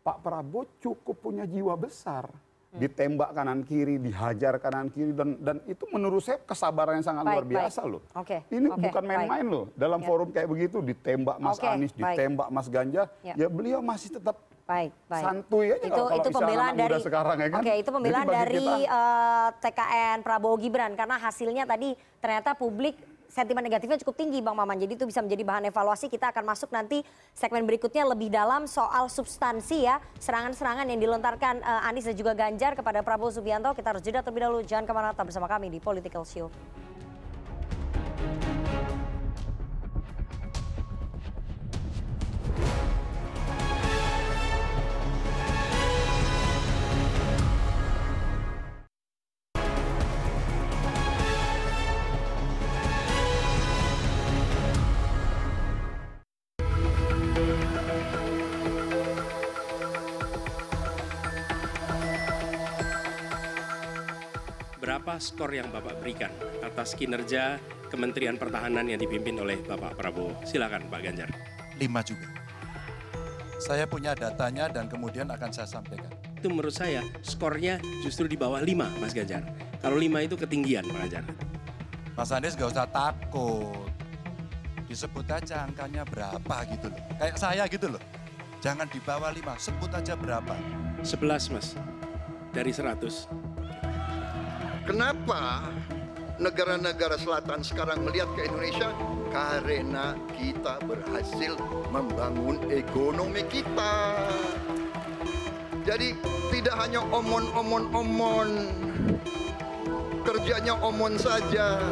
Pak 0.00 0.18
Prabowo 0.20 0.66
cukup 0.78 1.16
punya 1.20 1.44
jiwa 1.44 1.74
besar. 1.74 2.30
Ditembak 2.68 3.32
kanan 3.32 3.64
kiri, 3.64 3.96
dihajar 3.96 4.60
kanan 4.60 4.92
kiri 4.92 5.16
dan 5.16 5.40
dan 5.40 5.56
itu 5.64 5.88
menurut 5.88 6.20
saya 6.20 6.36
kesabaran 6.38 7.00
yang 7.00 7.06
sangat 7.06 7.24
Baik, 7.24 7.34
luar 7.34 7.46
biasa 7.48 7.80
baik. 7.80 7.90
loh. 7.90 8.00
Oke, 8.12 8.38
Ini 8.46 8.68
oke, 8.68 8.80
bukan 8.84 9.02
main-main 9.02 9.46
loh. 9.48 9.64
Dalam 9.72 10.00
Ya. 10.00 10.06
forum 10.06 10.28
kayak 10.28 10.48
begitu 10.48 10.76
ditembak 10.84 11.40
Mas 11.40 11.56
Oke, 11.56 11.64
Anies, 11.64 11.92
baik. 11.92 12.04
ditembak 12.12 12.48
Mas 12.52 12.68
Ganjar, 12.68 13.08
Ya. 13.24 13.34
ya, 13.34 13.46
beliau 13.48 13.80
masih 13.80 14.12
tetap 14.12 14.36
Baik, 14.68 14.92
baik. 15.08 15.24
santuy 15.24 15.66
aja 15.72 15.80
itu 15.80 15.88
kalau, 15.88 16.08
kalau 16.12 16.20
itu 16.20 16.28
pembelaan 16.28 16.72
muda 16.76 16.84
dari 16.84 17.00
sekarang 17.00 17.36
ya 17.40 17.48
kan. 17.48 17.60
Oke, 17.64 17.72
itu 17.72 17.88
pembelaan 17.90 18.26
dari 18.28 18.60
kita- 18.60 18.84
eh, 18.84 19.48
TKN 19.64 20.18
Prabowo 20.20 20.56
Gibran 20.60 20.92
karena 20.92 21.16
hasilnya 21.16 21.64
tadi 21.64 21.88
ternyata 22.20 22.52
publik 22.52 23.00
sentimen 23.28 23.60
negatifnya 23.62 24.00
cukup 24.00 24.16
tinggi 24.16 24.40
Bang 24.40 24.56
Maman. 24.56 24.80
Jadi 24.80 24.98
itu 24.98 25.04
bisa 25.04 25.20
menjadi 25.20 25.44
bahan 25.44 25.64
evaluasi. 25.68 26.08
Kita 26.08 26.32
akan 26.32 26.44
masuk 26.48 26.72
nanti 26.72 27.04
segmen 27.36 27.62
berikutnya 27.68 28.08
lebih 28.08 28.32
dalam 28.32 28.64
soal 28.64 29.06
substansi 29.12 29.84
ya, 29.84 30.00
serangan-serangan 30.18 30.88
yang 30.88 30.98
dilontarkan 30.98 31.60
eh, 31.60 31.88
Anies 31.88 32.08
dan 32.08 32.16
juga 32.16 32.32
Ganjar 32.34 32.74
kepada 32.74 33.04
Prabowo 33.04 33.30
Subianto. 33.30 33.70
Kita 33.76 33.94
harus 33.94 34.02
jeda 34.02 34.24
terlebih 34.24 34.48
dahulu. 34.48 34.60
Jangan 34.64 34.84
ke 34.88 34.92
mana-mana 34.96 35.14
tetap 35.14 35.28
bersama 35.28 35.46
kami 35.46 35.68
di 35.70 35.78
Political 35.78 36.24
Show. 36.24 36.48
Berapa 65.08 65.24
skor 65.24 65.56
yang 65.56 65.72
Bapak 65.72 66.04
berikan 66.04 66.28
atas 66.60 66.92
kinerja 66.92 67.56
Kementerian 67.88 68.36
Pertahanan 68.36 68.84
yang 68.92 69.00
dipimpin 69.00 69.40
oleh 69.40 69.56
Bapak 69.64 69.96
Prabowo? 69.96 70.36
Silakan 70.44 70.84
Pak 70.92 71.00
Ganjar. 71.00 71.32
Lima 71.80 72.04
juga. 72.04 72.28
Saya 73.56 73.88
punya 73.88 74.12
datanya 74.12 74.68
dan 74.68 74.84
kemudian 74.84 75.24
akan 75.32 75.48
saya 75.48 75.64
sampaikan. 75.64 76.12
Itu 76.36 76.52
menurut 76.52 76.76
saya 76.76 77.00
skornya 77.24 77.80
justru 78.04 78.28
di 78.28 78.36
bawah 78.36 78.60
5 78.60 79.00
Mas 79.00 79.16
Ganjar. 79.16 79.48
Kalau 79.80 79.96
5 79.96 80.28
itu 80.28 80.36
ketinggian 80.36 80.84
Pak 80.84 81.00
Ganjar. 81.08 81.24
Mas 82.12 82.28
Anies 82.28 82.52
gak 82.52 82.68
usah 82.68 82.84
takut. 82.92 83.88
Disebut 84.92 85.24
aja 85.24 85.64
angkanya 85.64 86.04
berapa 86.04 86.56
gitu 86.68 86.92
loh. 86.92 87.00
Kayak 87.16 87.40
saya 87.40 87.64
gitu 87.64 87.96
loh. 87.96 88.02
Jangan 88.60 88.84
di 88.92 89.00
bawah 89.00 89.32
lima, 89.32 89.56
sebut 89.56 89.88
aja 89.88 90.12
berapa. 90.20 90.52
11 91.00 91.48
Mas. 91.56 91.80
Dari 92.52 92.76
100. 92.76 93.37
Kenapa 94.88 95.68
negara-negara 96.40 97.20
selatan 97.20 97.60
sekarang 97.60 98.08
melihat 98.08 98.24
ke 98.32 98.48
Indonesia? 98.48 98.88
Karena 99.28 100.16
kita 100.32 100.80
berhasil 100.80 101.60
membangun 101.92 102.56
ekonomi 102.72 103.44
kita. 103.52 104.16
Jadi 105.84 106.16
tidak 106.48 106.72
hanya 106.80 107.04
omon-omon-omon, 107.04 108.48
kerjanya 110.24 110.72
omon 110.80 111.20
saja. 111.20 111.84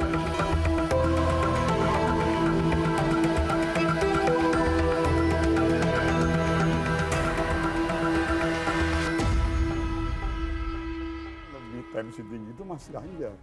Tensi 12.07 12.23
tinggi 12.23 12.51
itu 12.55 12.63
Mas 12.63 12.87
Ganjar. 12.87 13.35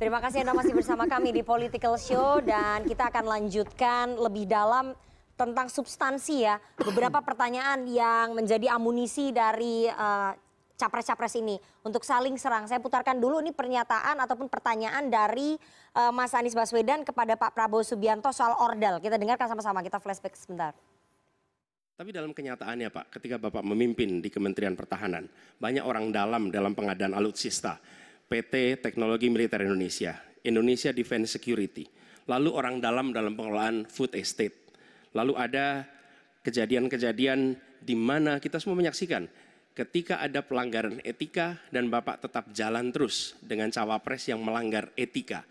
Terima 0.00 0.24
kasih 0.24 0.40
Anda 0.40 0.56
masih 0.56 0.72
bersama 0.72 1.04
kami 1.04 1.36
di 1.36 1.44
Political 1.44 2.00
Show 2.00 2.40
dan 2.40 2.88
kita 2.88 3.12
akan 3.12 3.24
lanjutkan 3.28 4.16
lebih 4.16 4.48
dalam 4.48 4.96
tentang 5.36 5.68
substansi 5.68 6.48
ya. 6.48 6.56
Beberapa 6.80 7.20
pertanyaan 7.20 7.84
yang 7.84 8.32
menjadi 8.32 8.72
amunisi 8.72 9.36
dari 9.36 9.84
eh, 9.84 10.32
capres-capres 10.80 11.36
ini 11.36 11.60
untuk 11.84 12.08
saling 12.08 12.40
serang. 12.40 12.64
Saya 12.64 12.80
putarkan 12.80 13.20
dulu 13.20 13.44
ini 13.44 13.52
pernyataan 13.52 14.16
ataupun 14.24 14.48
pertanyaan 14.48 15.12
dari 15.12 15.60
eh, 15.92 16.12
Mas 16.12 16.32
Anies 16.32 16.56
Baswedan 16.56 17.04
kepada 17.04 17.36
Pak 17.36 17.52
Prabowo 17.52 17.84
Subianto 17.84 18.32
soal 18.32 18.56
ordal. 18.56 18.96
Kita 19.04 19.20
dengarkan 19.20 19.48
sama-sama, 19.52 19.84
kita 19.84 20.00
flashback 20.00 20.36
sebentar. 20.40 20.72
Tapi 21.98 22.14
dalam 22.14 22.30
kenyataannya 22.30 22.94
Pak, 22.94 23.18
ketika 23.18 23.42
Bapak 23.42 23.66
memimpin 23.66 24.22
di 24.22 24.30
Kementerian 24.30 24.78
Pertahanan, 24.78 25.26
banyak 25.58 25.82
orang 25.82 26.14
dalam 26.14 26.46
dalam 26.46 26.70
pengadaan 26.70 27.10
alutsista, 27.10 27.74
PT 28.30 28.78
Teknologi 28.78 29.26
Militer 29.26 29.66
Indonesia, 29.66 30.14
Indonesia 30.46 30.94
Defense 30.94 31.34
Security, 31.34 31.90
lalu 32.30 32.54
orang 32.54 32.78
dalam 32.78 33.10
dalam 33.10 33.34
pengelolaan 33.34 33.82
food 33.90 34.14
estate, 34.14 34.54
lalu 35.10 35.34
ada 35.34 35.90
kejadian-kejadian 36.46 37.58
di 37.82 37.98
mana 37.98 38.38
kita 38.38 38.62
semua 38.62 38.78
menyaksikan 38.78 39.26
ketika 39.74 40.22
ada 40.22 40.38
pelanggaran 40.46 41.02
etika 41.02 41.58
dan 41.74 41.90
Bapak 41.90 42.22
tetap 42.22 42.54
jalan 42.54 42.94
terus 42.94 43.34
dengan 43.42 43.74
cawapres 43.74 44.30
yang 44.30 44.38
melanggar 44.38 44.94
etika. 44.94 45.42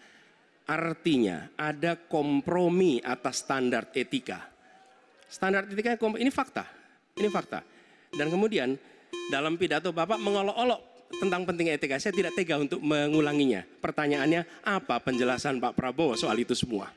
Artinya 0.63 1.51
ada 1.59 1.99
kompromi 2.07 3.03
atas 3.03 3.43
standar 3.43 3.91
etika 3.91 4.55
standar 5.27 5.67
etika 5.67 5.99
ini 6.17 6.31
fakta, 6.31 6.65
ini 7.19 7.27
fakta. 7.27 7.61
Dan 8.15 8.31
kemudian 8.31 8.79
dalam 9.27 9.59
pidato 9.59 9.91
Bapak 9.91 10.17
mengolok-olok 10.23 11.11
tentang 11.19 11.47
pentingnya 11.47 11.79
etika, 11.79 11.99
saya 11.99 12.15
tidak 12.15 12.35
tega 12.35 12.59
untuk 12.59 12.79
mengulanginya. 12.83 13.63
Pertanyaannya, 13.79 14.63
apa 14.63 14.99
penjelasan 15.03 15.59
Pak 15.59 15.75
Prabowo 15.75 16.15
soal 16.19 16.39
itu 16.39 16.55
semua? 16.55 16.91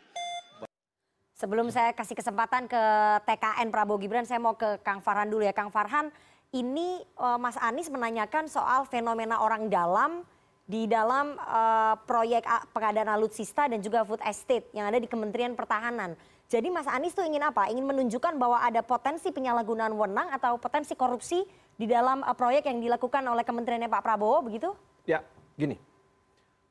Sebelum 1.39 1.72
saya 1.72 1.97
kasih 1.97 2.18
kesempatan 2.18 2.68
ke 2.68 2.83
TKN 3.24 3.72
Prabowo 3.72 3.97
Gibran, 3.97 4.28
saya 4.28 4.43
mau 4.43 4.55
ke 4.59 4.76
Kang 4.85 5.01
Farhan 5.01 5.31
dulu 5.31 5.41
ya. 5.41 5.57
Kang 5.57 5.72
Farhan, 5.72 6.12
ini 6.53 7.01
eh, 7.01 7.39
Mas 7.41 7.57
Anies 7.57 7.89
menanyakan 7.89 8.51
soal 8.51 8.85
fenomena 8.87 9.41
orang 9.41 9.70
dalam 9.72 10.26
di 10.68 10.85
dalam 10.87 11.35
eh, 11.41 11.95
proyek 12.05 12.45
pengadaan 12.76 13.09
alutsista 13.09 13.66
dan 13.66 13.81
juga 13.81 14.05
food 14.05 14.20
estate 14.26 14.68
yang 14.76 14.91
ada 14.91 15.01
di 15.01 15.09
Kementerian 15.09 15.57
Pertahanan. 15.57 16.12
Jadi 16.51 16.67
Mas 16.67 16.91
Anies 16.91 17.15
tuh 17.15 17.23
ingin 17.23 17.47
apa? 17.47 17.71
Ingin 17.71 17.87
menunjukkan 17.87 18.35
bahwa 18.35 18.59
ada 18.59 18.83
potensi 18.83 19.31
penyalahgunaan 19.31 19.95
wewenang 19.95 20.35
atau 20.35 20.59
potensi 20.59 20.99
korupsi 20.99 21.47
di 21.79 21.87
dalam 21.87 22.27
eh, 22.27 22.35
proyek 22.35 22.67
yang 22.67 22.83
dilakukan 22.83 23.23
oleh 23.23 23.47
kementeriannya 23.47 23.87
Pak 23.87 24.03
Prabowo 24.03 24.43
begitu? 24.43 24.75
Ya, 25.07 25.23
gini. 25.55 25.79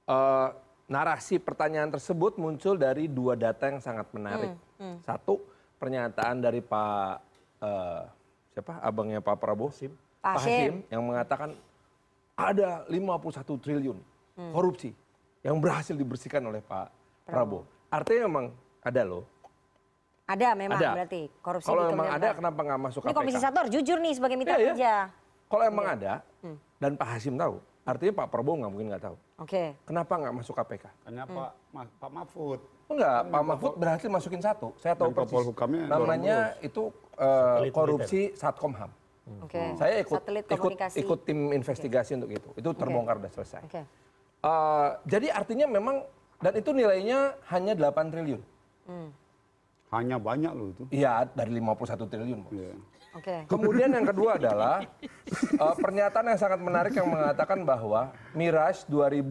Eh, 0.04 0.48
narasi 0.92 1.40
pertanyaan 1.40 1.96
tersebut 1.96 2.36
muncul 2.36 2.76
dari 2.76 3.08
dua 3.08 3.40
data 3.40 3.72
yang 3.72 3.80
sangat 3.80 4.12
menarik. 4.12 4.52
Hmm, 4.76 4.84
hmm. 4.84 4.96
Satu, 5.08 5.40
pernyataan 5.80 6.44
dari 6.44 6.60
Pak 6.60 7.24
eh, 7.64 8.04
siapa? 8.52 8.84
Abangnya 8.84 9.24
Pak 9.24 9.40
Prabowo, 9.40 9.72
Sim. 9.72 9.96
Pak 10.20 10.44
Hashim. 10.44 10.84
yang 10.92 11.08
mengatakan 11.08 11.56
ada 12.36 12.84
51 12.92 13.56
triliun 13.64 14.00
Hmm. 14.40 14.56
korupsi 14.56 14.96
yang 15.44 15.60
berhasil 15.60 15.92
dibersihkan 15.92 16.40
oleh 16.40 16.64
Pak 16.64 16.88
Prabowo. 17.28 17.68
Artinya 17.92 18.28
memang 18.32 18.46
ada 18.80 19.04
loh. 19.04 19.28
Ada 20.30 20.54
memang 20.54 20.78
Ada. 20.78 20.90
berarti 20.94 21.22
korupsi 21.42 21.66
Kalau 21.66 21.82
memang 21.90 22.08
ada 22.08 22.28
kenapa 22.32 22.60
nggak 22.62 22.80
masuk 22.80 23.00
Ini 23.02 23.08
KPK? 23.08 23.18
Komisi 23.18 23.40
Satu 23.42 23.58
harus 23.58 23.72
jujur 23.74 23.98
nih 23.98 24.14
sebagai 24.14 24.36
mitra 24.38 24.56
iya. 24.56 24.66
kerja. 24.70 24.94
Kalau 25.50 25.64
emang 25.66 25.86
Iya. 25.88 25.96
ada 25.98 26.14
Hmm. 26.40 26.58
dan 26.78 26.92
Pak 26.94 27.08
Hasim 27.10 27.34
tahu, 27.34 27.56
artinya 27.84 28.14
Pak 28.16 28.28
Prabowo 28.30 28.56
nggak 28.56 28.72
mungkin 28.72 28.88
nggak 28.94 29.04
tahu. 29.04 29.16
Oke. 29.40 29.64
Kenapa 29.84 30.14
nggak 30.16 30.34
masuk 30.38 30.54
KPK? 30.54 30.86
Karena 31.02 31.24
Hmm. 31.26 31.34
Pak 31.34 31.52
Ma- 31.70 31.94
Pak 31.98 32.12
Mahfud. 32.14 32.60
Enggak, 32.88 33.20
Pak 33.28 33.42
Mahfud 33.44 33.74
berhasil 33.76 34.08
masukin 34.08 34.40
satu. 34.40 34.68
Saya 34.76 34.94
tahu 34.94 35.10
Menko 35.10 35.22
persis. 35.24 35.46
Namanya 35.86 36.38
itu 36.60 36.84
Satelit 37.12 37.74
korupsi 37.74 38.22
Satkomham. 38.34 38.90
Oke. 39.42 39.62
Saya 39.76 40.02
ikut 40.02 40.22
ikut 40.48 40.72
ikut 40.96 41.20
tim 41.22 41.54
investigasi 41.54 42.18
untuk 42.18 42.30
itu. 42.32 42.50
Itu 42.56 42.70
terbongkar 42.72 43.18
udah 43.18 43.30
selesai. 43.30 43.62
Oke. 43.62 43.82
Eh, 44.40 44.88
jadi 45.06 45.28
artinya 45.30 45.66
memang 45.68 46.02
dan 46.40 46.54
itu 46.56 46.72
nilainya 46.72 47.36
hanya 47.48 47.74
8 47.76 48.10
triliun. 48.10 48.42
Hmm. 48.88 49.10
Hanya 49.90 50.22
banyak 50.22 50.54
loh 50.54 50.70
itu. 50.70 50.84
Iya, 50.94 51.26
dari 51.34 51.58
51 51.58 52.06
triliun. 52.06 52.40
Bos. 52.46 52.54
Iya. 52.54 52.74
Oke. 53.10 53.36
Kemudian 53.50 53.90
yang 53.90 54.06
kedua 54.06 54.36
adalah 54.40 54.86
eh, 55.34 55.76
pernyataan 55.82 56.30
yang 56.30 56.38
sangat 56.40 56.62
menarik 56.62 56.94
yang 56.94 57.10
mengatakan 57.10 57.66
bahwa 57.66 58.14
Mirage 58.38 58.86
2000 58.86 59.26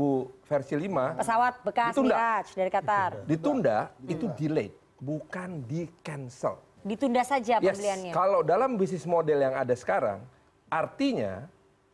versi 0.51 0.75
5 0.75 1.23
Pesawat 1.23 1.55
bekas 1.63 1.95
Ditunda. 1.95 2.15
Mirage 2.19 2.51
dari 2.59 2.71
Qatar. 2.75 3.11
ditunda 3.31 3.79
itu 4.11 4.27
delayed, 4.35 4.75
bukan 4.99 5.63
di 5.63 5.87
cancel. 6.03 6.59
Ditunda 6.83 7.23
saja 7.23 7.63
Yes, 7.63 7.79
pembeliannya. 7.79 8.11
kalau 8.11 8.43
dalam 8.43 8.75
bisnis 8.75 9.07
model 9.07 9.39
yang 9.39 9.55
ada 9.55 9.75
sekarang, 9.75 10.27
artinya 10.67 11.47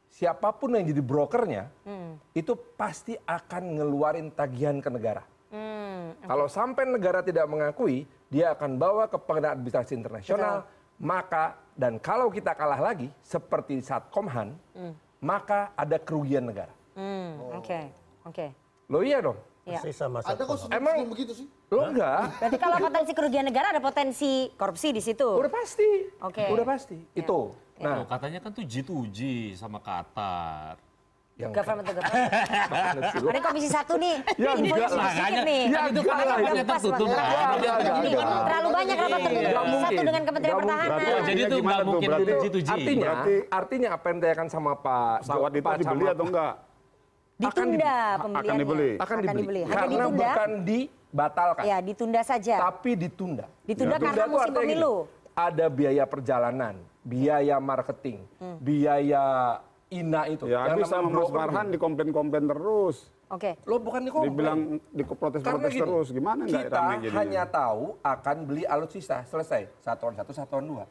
siapa 0.09 0.57
pun 0.57 0.73
yang 0.73 0.89
jadi 0.89 1.03
brokernya 1.05 1.69
Hmm. 1.85 2.17
itu 2.33 2.57
pasti 2.81 3.13
akan 3.21 3.77
ngeluarin 3.77 4.33
tagihan 4.33 4.81
ke 4.81 4.89
negara. 4.89 5.21
Hmm. 5.53 6.17
Kalau 6.25 6.49
sampai 6.49 6.89
negara 6.89 7.21
tidak 7.21 7.45
mengakui, 7.45 8.09
dia 8.35 8.51
akan 8.51 8.75
bawa 8.75 9.07
ke 9.07 9.15
pengadilan 9.15 9.55
administrasi 9.55 9.95
internasional, 9.95 10.67
maka 10.99 11.55
dan 11.79 12.03
kalau 12.03 12.27
kita 12.27 12.51
kalah 12.51 12.83
lagi 12.83 13.07
seperti 13.23 13.79
saat 13.79 14.11
Komhan, 14.11 14.59
Hmm. 14.75 14.91
maka 15.23 15.71
ada 15.79 16.03
kerugian 16.03 16.43
negara. 16.43 16.75
Hmm, 16.99 17.39
Oke, 17.55 17.95
oke. 18.27 18.47
Lo 18.91 19.07
iya 19.07 19.23
dong? 19.23 19.39
Iya. 19.65 19.81
Persis 19.81 19.97
sama 19.97 20.21
Ada 20.21 20.45
kok 20.45 20.61
sebelum 20.61 21.09
begitu 21.09 21.33
sih. 21.33 21.47
Lo 21.73 21.89
enggak? 21.89 22.37
Berarti 22.37 22.59
kalau 22.61 22.77
potensi 22.77 23.13
kerugian 23.17 23.47
negara 23.49 23.73
ada 23.73 23.81
potensi 23.81 24.53
korupsi 24.61 24.93
di 24.93 25.01
situ. 25.01 25.25
Udah 25.25 25.49
pasti. 25.49 25.89
Oke. 26.21 26.45
Udah 26.53 26.67
pasti. 26.69 26.99
Itu. 27.17 27.57
Nah, 27.81 28.05
Nah, 28.05 28.07
katanya 28.07 28.45
kan 28.45 28.53
tuh 28.53 28.63
G2G 28.63 29.19
sama 29.57 29.81
Qatar. 29.81 30.77
Yang 31.35 31.51
Government 31.51 31.83
to 31.83 31.93
government. 31.93 32.31
Ada 33.35 33.41
komisi 33.43 33.67
satu 33.67 33.99
nih. 33.99 34.15
Ya, 34.39 34.55
enggak 34.55 34.55
sedikit 34.55 34.91
lah, 34.95 35.11
hanya- 35.19 35.43
nih. 35.43 35.63
Ya, 35.67 35.81
itu 35.91 36.01
kan 36.01 36.15
lah, 36.15 36.27
rapat 36.31 36.47
itu 36.47 36.63
tertutup 36.65 37.09
tertutup. 37.11 38.23
Terlalu 38.39 38.69
banyak 38.71 38.97
rapat 38.97 39.19
tertutup 39.19 39.43
Nggak 39.43 39.55
komisi 39.59 39.83
satu 39.83 40.03
dengan 40.05 40.23
Kementerian. 40.23 40.57
Pertahanan. 40.57 40.99
Jadi 41.25 41.41
itu 41.43 41.57
nggak 41.59 41.81
mungkin 41.83 42.09
Berarti- 42.09 42.35
G2G. 42.41 42.69
artinya 42.71 43.03
Berarti- 43.05 43.43
artinya 43.51 43.89
apa 43.91 44.05
yang 44.05 44.17
ditanyakan 44.17 44.49
sama 44.49 44.73
Pak 44.77 45.15
Pesawat 45.21 45.51
itu 45.53 45.71
dibeli 45.77 46.05
atau 46.07 46.25
enggak? 46.25 46.55
Ditunda 47.35 47.91
akan 48.15 48.19
pembeliannya. 48.23 48.61
dibeli. 48.63 48.91
akan 48.95 49.17
dibeli. 49.35 49.61
Karena 49.67 49.87
ditunda. 49.91 50.15
bukan 50.15 50.51
dibatalkan, 50.63 51.65
Ya, 51.67 51.77
ditunda 51.81 52.21
saja. 52.23 52.57
tapi 52.63 52.91
ditunda. 52.95 53.45
Ditunda 53.65 53.97
karena 53.99 54.15
tuh 54.15 54.31
musim 54.31 54.39
artinya 54.39 54.63
gini, 54.63 54.75
pemilu. 54.79 54.95
ada 55.35 55.67
biaya 55.67 56.05
perjalanan, 56.07 56.75
biaya 57.03 57.57
marketing, 57.59 58.23
Hmm. 58.39 58.55
biaya 58.61 59.25
ina 59.95 60.23
itu. 60.27 60.45
Ya 60.45 60.67
Yang 60.67 60.83
namanya 60.83 60.89
sama 60.91 61.09
Mas 61.09 61.31
Farhan 61.31 61.65
itu. 61.65 61.73
dikomplain-komplain 61.75 62.45
terus. 62.47 62.97
Oke. 63.27 63.51
Lo 63.65 63.79
bukan 63.79 64.01
dikomplain. 64.03 64.31
Dibilang 64.31 64.59
Karena 64.77 64.93
diprotes-protes 64.93 65.71
gini, 65.71 65.81
terus. 65.81 66.07
Gimana 66.11 66.41
enggak 66.45 66.63
kita 66.65 66.77
rame 66.77 66.95
jadinya? 67.01 67.15
hanya 67.17 67.43
tahu 67.47 67.83
akan 68.01 68.37
beli 68.45 68.63
alutsista, 68.65 69.23
selesai. 69.25 69.63
Satuan 69.81 70.13
satu, 70.13 70.31
satuan 70.31 70.65
dua. 70.65 70.85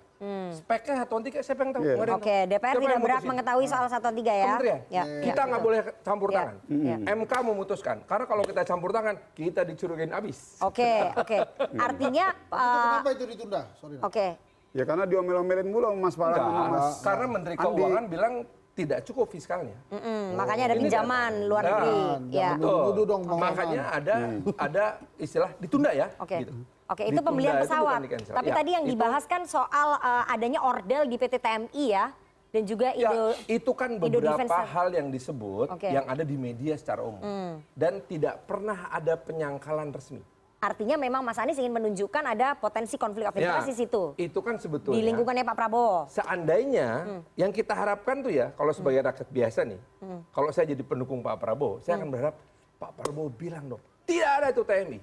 Speknya 0.53 1.03
satuan 1.03 1.19
tiga, 1.19 1.43
siapa 1.43 1.61
yang 1.61 1.71
tahu? 1.73 1.83
Iya. 1.83 1.93
Yang 1.93 1.99
Hmm. 1.99 2.15
Oke, 2.15 2.23
tahu. 2.33 2.47
DPR 2.47 2.63
Siapa 2.71 2.79
tidak 2.81 2.99
berhak 3.01 3.23
mengetahui 3.25 3.65
soal 3.67 3.85
satu 3.85 4.07
tiga 4.13 4.33
ya. 4.33 4.45
Kementerian. 4.47 4.79
Ya, 4.87 5.03
Kita 5.21 5.35
ya, 5.35 5.43
nggak 5.45 5.59
gitu. 5.59 5.67
boleh 5.67 5.79
campur 5.99 6.29
Ya, 6.29 6.35
tangan. 6.37 6.55
ya. 6.71 6.95
MK 7.13 7.33
memutuskan. 7.43 7.97
Karena 8.01 8.25
kalau 8.25 8.43
kita 8.43 8.61
campur 8.63 8.89
tangan, 8.89 9.15
kita 9.33 9.61
dicurigain 9.63 10.11
abis. 10.11 10.37
Oke, 10.59 10.91
oke. 11.13 11.37
Artinya 11.75 12.25
Itu 12.31 12.55
eh, 12.55 12.83
kenapa 12.87 13.09
itu 13.11 13.23
ditunda? 13.27 13.61
Sorry. 13.77 13.95
Nak. 13.95 14.07
oke. 14.07 14.27
Ya 14.73 14.83
karena 14.83 15.05
diomel-omelin 15.05 15.67
mulu 15.69 15.85
sama 15.85 15.99
Mas 16.01 16.15
Farhan 16.17 16.39
sama 16.41 16.63
Mas 16.65 16.87
karena 17.03 17.25
Menteri 17.29 17.53
Andi. 17.53 17.65
Keuangan 17.69 18.03
bilang 18.09 18.33
tidak 18.73 19.05
cukup 19.05 19.29
fiskalnya. 19.29 19.77
Mm-mm, 19.87 20.33
makanya 20.33 20.63
ada 20.65 20.75
Ini 20.75 20.81
pinjaman 20.81 21.31
luar 21.45 21.61
Nah, 21.61 21.69
negeri. 21.71 22.01
Ya. 22.33 22.49
Nuduh-nuduh 22.57 23.05
dong, 23.05 23.21
Makanya 23.29 23.81
ada 23.91 24.15
ada 24.57 24.83
istilah 25.15 25.53
ditunda 25.57 25.93
ya. 25.93 26.09
Oke. 26.17 26.41
gitu. 26.41 26.53
Oke, 26.83 27.03
itu 27.05 27.15
Ditunda 27.15 27.23
pembelian 27.23 27.55
itu 27.55 27.63
pesawat. 27.63 27.99
di-cancel. 28.01 28.33
Tapi 28.33 28.49
Ya, 28.49 28.53
tadi 28.53 28.69
yang 28.71 28.83
itu- 28.83 28.91
dibahas 28.91 29.23
kan 29.23 29.41
soal 29.45 29.87
eh, 29.95 30.25
adanya 30.27 30.59
ordel 30.59 31.05
di 31.05 31.15
PT 31.15 31.37
TMI 31.37 31.85
ya 31.87 32.05
dan 32.49 32.63
juga 32.65 32.87
Ya, 32.91 33.09
Indo 33.09 33.23
itu 33.47 33.71
kan 33.71 33.89
beberapa 33.95 34.35
Defense 34.35 34.53
hal 34.67 34.87
yang 34.91 35.07
disebut 35.09 35.67
Oke. 35.69 35.89
yang 35.89 36.05
ada 36.05 36.21
di 36.21 36.35
media 36.35 36.73
secara 36.73 37.01
umum 37.01 37.23
dan 37.71 38.01
tidak 38.03 38.41
pernah 38.43 38.89
ada 38.89 39.13
penyangkalan 39.15 39.89
resmi. 39.89 40.21
Artinya 40.63 40.95
memang 40.95 41.27
Mas 41.27 41.35
Anies 41.35 41.59
ingin 41.59 41.75
menunjukkan 41.75 42.23
ada 42.23 42.55
potensi 42.55 42.95
konflik 42.95 43.27
of 43.27 43.35
interest 43.35 43.67
di 43.67 43.75
situ. 43.75 44.15
Itu 44.15 44.39
kan 44.39 44.55
sebetulnya 44.55 44.95
Di 44.95 45.03
lingkungannya 45.03 45.43
Pak 45.43 45.55
Prabowo. 45.59 46.07
Seandainya 46.07 47.19
yang 47.35 47.51
kita 47.51 47.75
harapkan 47.75 48.23
tuh 48.23 48.31
ya, 48.31 48.55
kalau 48.55 48.71
sebagai 48.71 49.03
rakyat 49.03 49.27
biasa 49.27 49.67
nih, 49.67 49.79
Hmm. 49.99 50.23
kalau 50.31 50.55
saya 50.55 50.71
jadi 50.71 50.79
pendukung 50.79 51.19
Pak 51.19 51.35
Prabowo, 51.35 51.83
saya 51.83 51.99
akan 51.99 52.07
berharap 52.07 52.39
Pak 52.79 52.91
Prabowo 52.95 53.27
bilang 53.27 53.67
dong, 53.67 53.83
tidak 54.07 54.31
ada 54.39 54.47
itu 54.51 54.63
TNI. 54.63 54.99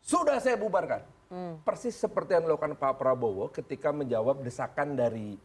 Sudah 0.00 0.40
saya 0.40 0.56
bubarkan. 0.56 1.04
Hmm. 1.28 1.60
Persis 1.60 1.92
seperti 1.92 2.32
yang 2.32 2.48
dilakukan 2.48 2.72
Pak 2.72 2.96
Prabowo 2.96 3.52
ketika 3.52 3.92
menjawab 3.92 4.40
desakan 4.40 4.96
dari 4.96 5.36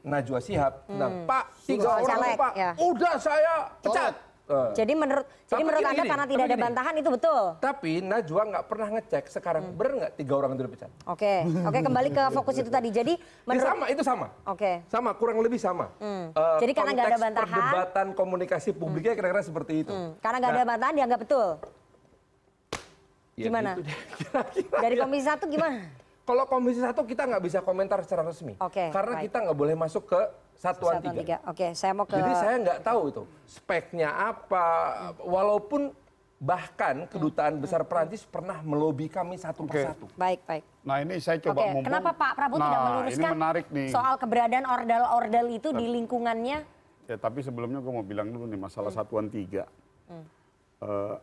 Najwa 0.00 0.40
Shihab 0.40 0.88
tentang 0.88 1.28
Pak 1.28 1.44
tiga 1.68 1.84
Soal 1.84 2.00
orang 2.00 2.08
Hmm. 2.08 2.16
caleg, 2.24 2.36
Pak, 2.40 2.52
ya. 2.56 2.70
udah 2.80 3.14
saya 3.20 3.52
pecat. 3.84 4.14
Jadi 4.48 4.92
menurut 4.96 5.26
jadi 5.44 5.60
menurut 5.60 5.76
gini, 5.78 5.90
Anda 5.90 6.00
gini, 6.00 6.08
karena 6.08 6.26
tidak 6.26 6.44
ada 6.44 6.56
gini. 6.56 6.64
bantahan 6.64 6.94
itu 6.96 7.08
betul. 7.10 7.40
Tapi 7.58 7.92
Najwa 8.00 8.42
nggak 8.48 8.64
pernah 8.64 8.88
ngecek 8.90 9.24
sekarang 9.28 9.62
benar 9.70 9.92
nggak 9.94 10.12
tiga 10.16 10.34
orang 10.34 10.50
itu 10.50 10.62
dipecat. 10.64 10.90
Oke. 11.04 11.34
Oke, 11.68 11.78
kembali 11.84 12.08
ke 12.10 12.24
fokus 12.32 12.56
itu 12.56 12.70
tadi. 12.70 12.88
Jadi 12.88 13.12
Ini 13.14 13.44
menurut 13.44 13.68
sama, 13.68 13.84
itu 13.86 14.02
sama. 14.02 14.26
Oke. 14.46 14.72
Sama, 14.88 15.10
kurang 15.14 15.36
lebih 15.38 15.60
sama. 15.60 15.92
Hmm. 15.98 16.32
Eh, 16.32 16.58
Jadi 16.58 16.72
karena 16.72 16.90
nggak 16.90 17.08
ada 17.08 17.20
bantahan. 17.20 17.52
Perdebatan 17.52 18.06
komunikasi 18.14 18.68
publiknya 18.72 19.12
kira-kira 19.12 19.42
seperti 19.42 19.84
itu. 19.84 19.92
Hmm, 19.92 20.16
Karena 20.18 20.36
nggak 20.38 20.50
ada 20.50 20.58
Nah, 20.58 20.68
bantahan 20.70 20.94
dianggap 20.96 21.20
betul. 21.20 21.48
ya 23.34 23.44
Gimana? 23.46 23.70
gitu 23.70 23.82
deh. 23.84 23.98
Dari 24.82 24.94
Komisi 24.96 25.24
Satu 25.24 25.44
gimana? 25.46 25.84
Kalau 26.24 26.44
komisi 26.44 26.76
satu 26.76 27.08
kita 27.08 27.24
nggak 27.24 27.40
bisa 27.40 27.58
komentar 27.64 28.04
secara 28.04 28.20
resmi. 28.20 28.52
Oke, 28.60 28.92
Karena 28.92 29.16
baik. 29.16 29.24
kita 29.24 29.48
nggak 29.48 29.56
boleh 29.56 29.72
masuk 29.72 30.04
ke 30.04 30.20
satuan, 30.58 30.98
tiga. 31.00 31.14
tiga. 31.14 31.36
Oke, 31.46 31.66
saya 31.72 31.94
mau 31.94 32.04
ke 32.04 32.14
Jadi 32.14 32.32
saya 32.34 32.54
nggak 32.58 32.80
tahu 32.82 33.00
itu 33.08 33.22
speknya 33.46 34.10
apa. 34.10 34.66
Walaupun 35.22 35.94
bahkan 36.38 37.06
kedutaan 37.06 37.58
besar 37.58 37.82
Perancis 37.82 38.22
pernah 38.22 38.62
melobi 38.62 39.06
kami 39.06 39.34
satu 39.34 39.62
Oke. 39.64 39.74
persatu. 39.74 40.06
baik, 40.14 40.42
baik. 40.44 40.62
Nah 40.82 41.02
ini 41.02 41.18
saya 41.18 41.38
coba 41.40 41.60
Oke, 41.60 41.70
mumpung- 41.72 41.86
kenapa 41.90 42.10
Pak 42.14 42.32
Prabowo 42.32 42.58
tidak 42.60 42.70
Nah, 42.70 42.86
meluruskan 42.88 43.18
ini 43.24 43.34
menarik 43.34 43.66
nih. 43.68 43.88
soal 43.90 44.14
keberadaan 44.14 44.66
ordal-ordal 44.68 45.46
itu 45.48 45.68
di 45.72 45.86
lingkungannya? 45.88 46.58
Ya 47.08 47.16
tapi 47.16 47.42
sebelumnya 47.42 47.80
gue 47.80 47.90
mau 47.90 48.04
bilang 48.04 48.30
dulu 48.30 48.46
nih 48.46 48.60
masalah 48.60 48.90
satuan 48.90 49.26
tiga. 49.26 49.66
Eh, 50.78 51.16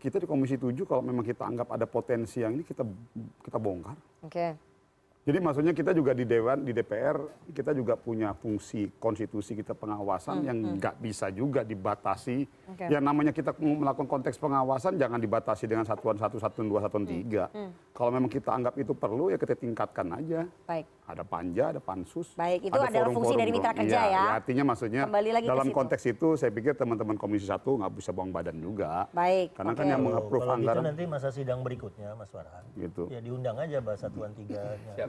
kita 0.00 0.18
di 0.18 0.26
Komisi 0.26 0.58
7 0.58 0.82
kalau 0.82 0.98
memang 0.98 1.22
kita 1.22 1.46
anggap 1.46 1.70
ada 1.70 1.86
potensi 1.86 2.42
yang 2.42 2.58
ini 2.58 2.66
kita 2.66 2.82
kita 3.38 3.54
bongkar. 3.54 3.94
Oke. 4.26 4.58
Jadi 5.20 5.36
maksudnya 5.36 5.76
kita 5.76 5.92
juga 5.92 6.16
di 6.16 6.24
Dewan, 6.24 6.64
di 6.64 6.72
DPR, 6.72 7.20
kita 7.52 7.76
juga 7.76 7.92
punya 7.92 8.32
fungsi 8.32 8.88
konstitusi 8.96 9.52
kita 9.52 9.76
pengawasan 9.76 10.48
yang 10.48 10.80
nggak 10.80 10.96
bisa 10.96 11.28
juga 11.28 11.60
dibatasi. 11.60 12.48
Oke. 12.72 12.88
Yang 12.88 13.04
namanya 13.04 13.32
kita 13.36 13.52
melakukan 13.60 14.08
konteks 14.08 14.40
pengawasan 14.40 14.96
jangan 14.96 15.20
dibatasi 15.20 15.68
dengan 15.68 15.84
satuan 15.84 16.16
satu, 16.16 16.40
satuan 16.40 16.72
dua, 16.72 16.80
satuan 16.80 17.04
tiga. 17.04 17.52
Kalau 17.92 18.08
memang 18.16 18.32
kita 18.32 18.48
anggap 18.48 18.80
itu 18.80 18.96
perlu 18.96 19.28
ya 19.28 19.36
kita 19.36 19.60
tingkatkan 19.60 20.08
aja. 20.16 20.48
Baik. 20.64 20.88
Ada 21.04 21.26
panja, 21.26 21.64
ada 21.74 21.80
pansus. 21.84 22.32
Baik, 22.38 22.70
itu 22.70 22.78
ada 22.80 22.86
adalah 22.88 23.10
fungsi 23.12 23.34
dari 23.34 23.50
mitra 23.50 23.74
kerja 23.74 23.98
Iya, 23.98 24.14
ya. 24.14 24.24
Artinya 24.40 24.64
maksudnya 24.72 25.02
Kembali 25.10 25.30
lagi 25.36 25.46
ke 25.46 25.50
dalam 25.52 25.68
situ. 25.68 25.76
konteks 25.76 26.02
itu 26.06 26.28
saya 26.38 26.50
pikir 26.54 26.72
teman-teman 26.78 27.18
Komisi 27.18 27.44
satu 27.50 27.76
nggak 27.76 27.92
bisa 27.98 28.14
buang 28.14 28.32
badan 28.32 28.56
juga. 28.56 29.10
Baik. 29.12 29.52
Karena 29.52 29.74
kan 29.76 29.84
oke. 29.84 29.92
yang 29.92 30.00
mengapprove 30.00 30.42
kalau 30.46 30.56
gitu 30.56 30.64
anggaran 30.64 30.82
nanti 30.86 31.04
masa 31.04 31.28
sidang 31.28 31.60
berikutnya, 31.60 32.14
Mas 32.16 32.30
Farhan. 32.32 32.64
gitu. 32.78 33.10
Ya 33.10 33.20
diundang 33.20 33.58
aja 33.58 33.82
bahas 33.82 34.00
satuan 34.00 34.32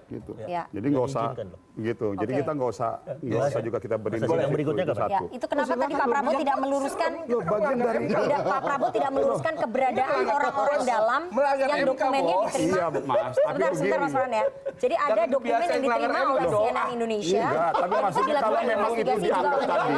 gitu. 0.09 0.31
Ya. 0.47 0.63
Jadi 0.71 0.85
nggak 0.89 1.05
usah 1.05 1.23
diizinkan 1.31 1.47
loh. 1.51 1.59
gitu. 1.81 2.07
Jadi 2.17 2.31
Oke. 2.31 2.39
kita 2.43 2.51
nggak 2.51 2.69
usah 2.73 2.89
nggak 3.21 3.41
usah 3.47 3.61
juga 3.61 3.77
kita 3.79 3.95
beri 4.01 4.17
sidang 4.19 4.51
berikutnya 4.51 4.85
kapan? 4.91 5.09
Ya, 5.11 5.19
itu 5.31 5.45
kenapa 5.45 5.73
tadi 5.77 5.93
Pak 5.93 6.07
Prabowo 6.09 6.33
tidak 6.41 6.57
meluruskan 6.59 7.11
Loh, 7.27 7.41
bagian 7.41 7.77
dari 7.77 8.05
tidak 8.09 8.41
Pak 8.43 8.61
Prabowo 8.65 8.89
tidak 8.91 9.11
meluruskan 9.11 9.53
keberadaan 9.59 10.23
orang-orang 10.25 10.81
dalam 10.83 11.21
yang 11.61 11.79
dokumennya 11.85 12.35
diterima. 12.47 12.75
Iya, 12.75 12.85
Mas. 12.91 13.35
Tapi 13.35 13.59
Sebentar, 13.61 13.71
sebentar. 13.75 13.99
Mas 14.01 14.11
Farhan 14.11 14.31
ya. 14.31 14.43
Jadi 14.81 14.95
ada 14.97 15.21
dokumen 15.29 15.59
yang 15.61 15.81
diterima 15.81 16.19
oleh. 16.25 16.49
CNN 16.51 16.87
Indonesia. 16.91 17.41
Enggak, 17.41 17.71
tapi 17.71 17.91
Itu 17.91 18.03
maksudnya 18.03 18.35
kalau 18.41 18.59
memang 18.63 18.91
itu 18.91 19.13
dianggap 19.21 19.59
tadi. 19.65 19.93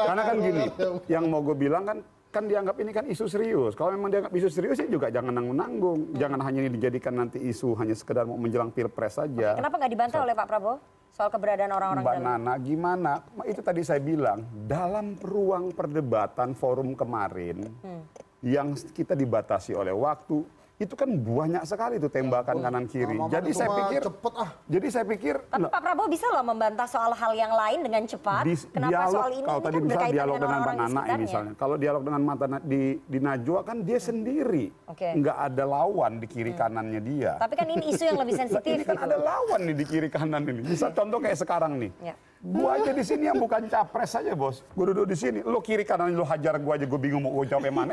Karena 0.00 0.22
kan 0.22 0.36
gini, 0.40 0.62
yang 1.10 1.24
mau 1.28 1.40
gue 1.42 1.56
bilang 1.56 1.84
kan 1.86 1.98
kan 2.30 2.46
dianggap 2.46 2.78
ini 2.78 2.90
kan 2.90 3.04
isu 3.04 3.26
serius. 3.26 3.74
Kalau 3.74 3.90
memang 3.90 4.08
dianggap 4.08 4.30
isu 4.30 4.48
serius 4.48 4.78
ya 4.78 4.86
juga 4.86 5.10
jangan 5.10 5.34
nanggung-nanggung. 5.34 6.14
Jangan 6.14 6.38
hanya 6.40 6.62
ini 6.62 6.70
dijadikan 6.72 7.14
nanti 7.16 7.42
isu 7.42 7.74
hanya 7.74 7.92
sekedar 7.92 8.22
mau 8.22 8.38
menjelang 8.38 8.70
pilpres 8.70 9.18
saja. 9.18 9.54
Kenapa 9.54 9.76
nggak 9.76 9.90
dibantah 9.90 10.20
oleh 10.20 10.32
Pak 10.32 10.46
Prabowo 10.46 10.74
soal 11.10 11.28
keberadaan 11.28 11.70
orang-orang 11.70 12.02
Mbak 12.02 12.14
dalam? 12.16 12.26
Nana 12.38 12.54
gimana? 12.56 13.12
Ma- 13.34 13.44
Itu 13.44 13.60
tadi 13.60 13.82
saya 13.82 13.98
bilang 13.98 14.38
dalam 14.64 15.18
ruang 15.18 15.70
perdebatan 15.70 16.54
forum 16.54 16.94
kemarin 16.94 17.66
Hmm. 17.82 18.02
yang 18.40 18.72
kita 18.72 19.12
dibatasi 19.12 19.74
oleh 19.74 19.90
waktu 19.90 20.46
itu 20.80 20.96
kan 20.96 21.12
banyak 21.12 21.60
sekali 21.68 22.00
tuh 22.00 22.08
tembakan 22.08 22.56
kanan 22.56 22.88
kiri. 22.88 23.12
Mama 23.12 23.28
Jadi 23.28 23.52
itu 23.52 23.60
saya 23.60 23.68
pikir 23.84 24.00
cepet 24.00 24.32
ah. 24.32 24.50
jadi 24.64 24.86
saya 24.88 25.04
pikir 25.04 25.34
Tapi 25.44 25.60
nah, 25.60 25.68
Pak 25.68 25.80
Prabowo 25.84 26.08
bisa 26.08 26.24
loh 26.32 26.40
membantah 26.40 26.88
soal 26.88 27.12
hal 27.12 27.32
yang 27.36 27.52
lain 27.52 27.84
dengan 27.84 28.02
cepat. 28.08 28.48
di 28.48 28.56
Kenapa 28.72 28.88
dialog 28.88 29.12
soal 29.12 29.30
ini? 29.36 29.44
kalau 29.44 29.60
Ini 29.60 29.66
tadi 29.68 29.76
kan 29.76 29.84
misal 29.84 29.92
berkaitan 29.92 30.16
dialog 30.16 30.36
dengan 30.40 30.56
orang-orang 30.56 30.76
di 30.80 30.94
Nana 30.96 31.20
misalnya 31.20 31.52
kalau 31.60 31.76
dialog 31.76 32.02
dengan 32.08 32.22
mata 32.24 32.44
di 32.64 32.82
di 32.96 33.18
Najwa 33.20 33.60
kan 33.60 33.76
dia 33.84 33.98
sendiri 34.00 34.64
Oke. 34.88 35.08
nggak 35.20 35.36
ada 35.52 35.64
lawan 35.68 36.12
di 36.16 36.26
kiri 36.32 36.52
kanannya 36.56 37.00
dia 37.04 37.32
Tapi 37.36 37.54
kan 37.60 37.68
ini 37.68 37.84
isu 37.92 38.04
yang 38.08 38.18
lebih 38.24 38.34
sensitif. 38.40 38.72
ini 38.80 38.84
kan 38.88 38.96
gitu. 38.96 39.04
ada 39.04 39.16
lawan 39.20 39.60
nih 39.68 39.76
di 39.76 39.84
kiri 39.84 40.08
kanan 40.08 40.48
ini 40.48 40.64
misal 40.64 40.96
contoh 40.96 41.20
kayak 41.20 41.36
sekarang 41.36 41.76
nih 41.76 41.92
Ya. 42.00 42.16
Gua 42.40 42.70
aja 42.74 42.90
di 42.90 43.04
sini 43.04 43.28
yang 43.28 43.36
bukan 43.36 43.68
capres 43.68 44.12
aja 44.14 44.32
bos. 44.32 44.64
Gua 44.72 44.90
duduk 44.90 45.06
di 45.06 45.14
sini. 45.14 45.40
Lo 45.40 45.60
kiri 45.60 45.84
kanan 45.84 46.10
lo 46.10 46.24
hajar 46.24 46.56
gua 46.56 46.74
aja 46.74 46.84
gua 46.84 46.96
bingung 46.96 47.20
mau 47.20 47.32
gua 47.32 47.44
jawab 47.44 47.64
yang 47.64 47.76
mana. 47.76 47.92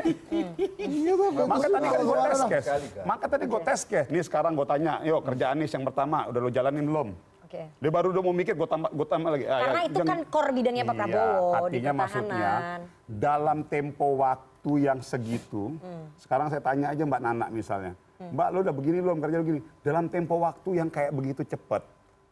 Maka 1.44 1.68
tadi 1.68 1.86
kan 1.86 2.00
gua 2.02 2.16
tes 2.24 2.40
case. 2.42 2.68
Maka 3.04 3.24
tadi 3.26 3.44
gua 3.44 3.60
tes 3.62 3.80
case. 3.84 4.08
Nih 4.08 4.22
sekarang 4.22 4.52
gua 4.52 4.64
tanya 4.64 5.00
yuk 5.02 5.20
kerja 5.22 5.52
Anies 5.52 5.68
yang 5.68 5.84
pertama 5.84 6.26
udah 6.26 6.40
lo 6.40 6.48
jalanin 6.48 6.84
belum? 6.84 7.10
Oke. 7.44 7.64
dia 7.64 7.88
baru 7.88 8.12
udah 8.12 8.20
mau 8.20 8.36
mikir 8.36 8.52
gue 8.52 8.68
tambah 8.68 8.92
gue 8.92 9.06
tambah 9.08 9.30
lagi. 9.32 9.48
Ah, 9.48 9.56
ya, 9.56 9.60
Karena 9.64 9.80
itu 9.80 9.96
jangan- 9.96 10.10
kan 10.12 10.28
core 10.28 10.50
bidangnya 10.52 10.84
Pak 10.84 10.92
Iya, 10.92 11.00
Prabowo 11.00 11.40
di 11.40 11.56
artinya 11.56 11.92
maksudnya 11.96 12.52
dalam 13.08 13.58
tempo 13.64 14.06
waktu 14.20 14.72
yang 14.78 14.98
segitu 15.00 15.64
Hmm. 15.74 16.12
sekarang 16.20 16.52
saya 16.52 16.60
tanya 16.60 16.92
aja 16.92 17.08
Mbak 17.08 17.20
Nana 17.24 17.48
misalnya 17.48 17.96
Mbak 18.20 18.48
lo 18.52 18.58
udah 18.60 18.74
begini 18.76 18.98
belum? 19.00 19.16
Kerja 19.16 19.38
begini. 19.40 19.60
Dalam 19.80 20.12
tempo 20.12 20.36
waktu 20.36 20.70
yang 20.76 20.92
kayak 20.92 21.08
begitu 21.08 21.40
cepat, 21.40 21.88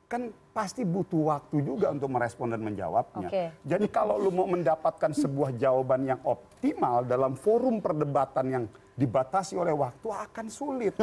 kan 0.06 0.30
pasti 0.54 0.86
butuh 0.86 1.34
waktu 1.34 1.66
juga 1.66 1.90
untuk 1.90 2.14
merespon 2.14 2.54
dan 2.54 2.62
menjawabnya. 2.62 3.28
Oke. 3.28 3.44
Jadi 3.66 3.86
kalau 3.90 4.16
lu 4.22 4.30
mau 4.30 4.46
mendapatkan 4.46 5.10
sebuah 5.10 5.58
jawaban 5.58 6.06
yang 6.06 6.20
optimal 6.22 7.02
dalam 7.02 7.34
forum 7.34 7.82
perdebatan 7.82 8.46
yang 8.46 8.64
dibatasi 8.94 9.58
oleh 9.58 9.74
waktu 9.74 10.08
akan 10.08 10.46
sulit. 10.48 10.94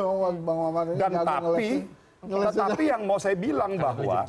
Dan 1.04 1.12
tapi, 1.22 1.84
tetapi 2.24 2.84
yang 2.88 3.04
mau 3.04 3.20
saya 3.20 3.36
bilang 3.36 3.76
bahwa 3.76 4.24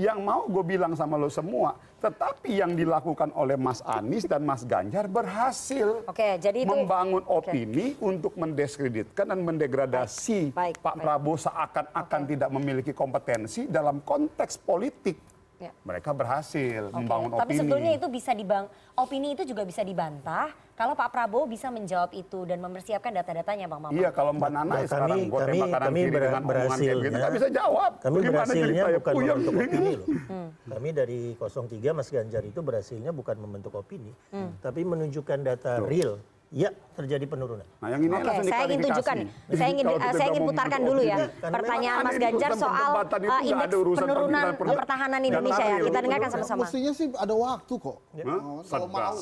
yang 0.00 0.18
mau 0.24 0.48
gue 0.48 0.64
bilang 0.64 0.96
sama 0.96 1.20
lo 1.20 1.28
semua, 1.28 1.76
tetapi 2.00 2.58
yang 2.58 2.72
dilakukan 2.72 3.30
oleh 3.36 3.60
Mas 3.60 3.84
Anies 3.84 4.24
dan 4.24 4.42
Mas 4.42 4.64
Ganjar 4.64 5.04
berhasil 5.06 6.02
Oke, 6.08 6.40
jadi 6.40 6.64
itu 6.64 6.68
membangun 6.68 7.22
opini 7.28 7.94
untuk 8.00 8.34
mendiskreditkan 8.40 9.28
dan 9.28 9.40
mendegradasi 9.44 10.56
Pak 10.56 10.96
Prabowo 10.96 11.36
seakan-akan 11.36 12.20
tidak 12.26 12.50
memiliki 12.50 12.92
kompetensi 12.96 13.68
dalam 13.68 14.00
konteks 14.02 14.56
politik. 14.64 15.29
Ya. 15.60 15.76
Mereka 15.84 16.10
berhasil 16.10 16.88
membangun 16.88 17.36
Tapi 17.36 17.44
opini. 17.44 17.58
sebetulnya 17.60 17.92
itu 17.92 18.06
bisa 18.08 18.32
dibang, 18.32 18.64
opini 18.96 19.36
itu 19.36 19.44
juga 19.44 19.60
bisa 19.62 19.84
dibantah 19.84 20.48
kalau 20.72 20.96
Pak 20.96 21.12
Prabowo 21.12 21.44
bisa 21.44 21.68
menjawab 21.68 22.08
itu 22.10 22.48
dan 22.48 22.56
mempersiapkan 22.58 23.12
data-datanya, 23.12 23.68
Bang 23.68 23.84
Maman. 23.84 23.92
Iya, 23.92 24.08
kalau 24.08 24.32
Mbak 24.32 24.48
Nana 24.48 24.64
Nah, 24.64 24.80
ya 24.80 24.88
sekarang 24.88 25.08
kami- 25.12 25.28
gue 25.28 25.36
kami- 25.38 25.60
kanan 25.60 25.80
kami 25.84 26.00
kiri 26.00 26.08
ber- 26.10 26.22
dengan 26.24 26.42
berhasilnya- 26.42 27.12
nggak 27.12 27.32
bisa 27.36 27.48
jawab. 27.52 27.90
Kami 27.94 28.16
Bagaimana 28.16 28.32
berhasilnya 28.40 28.64
ceritanya? 28.80 28.96
bukan 28.96 29.12
Puyeng. 29.12 29.28
membentuk 29.36 29.52
opini 29.60 29.92
loh. 29.92 30.06
Hmm. 30.26 30.48
Kami 30.66 30.88
dari 30.90 31.20
03 31.36 31.90
Mas 31.92 32.08
Ganjar 32.08 32.42
itu 32.42 32.60
berhasilnya 32.62 33.10
bukan 33.12 33.36
membentuk 33.36 33.72
opini, 33.74 34.12
Hmm. 34.32 34.50
tapi 34.58 34.80
menunjukkan 34.82 35.38
data 35.44 35.72
real. 35.78 36.16
Ya, 36.50 36.74
terjadi 36.98 37.30
penurunan. 37.30 37.62
Nah, 37.78 37.88
yang 37.94 38.02
ini 38.02 38.10
Oke, 38.10 38.42
saya 38.50 38.66
ingin 38.66 38.80
tunjukkan, 38.82 39.16
saya 39.54 39.68
ingin 39.70 39.86
saya 39.86 40.26
ingin 40.34 40.42
putarkan 40.50 40.80
membentuk 40.82 40.90
dulu 40.90 41.02
ya 41.06 41.16
kan 41.38 41.50
pertanyaan 41.54 42.02
Mas 42.02 42.18
Ganjar 42.18 42.50
soal 42.58 42.90
uh, 43.06 43.42
indeks 43.46 43.74
urusan 43.78 44.02
penurunan 44.02 44.42
perdebatan 44.58 44.74
uh, 44.74 44.80
pertahanan 44.82 45.20
Indonesia 45.22 45.62
ya. 45.62 45.78
Kita 45.78 45.98
dengarkan 46.02 46.28
sama-sama. 46.34 46.60
Mestinya 46.66 46.90
sih 46.90 47.06
ada 47.14 47.34
waktu 47.38 47.74
kok. 47.78 47.98
Oh, 48.02 48.62
Kalau 48.66 48.86
mau. 48.90 49.14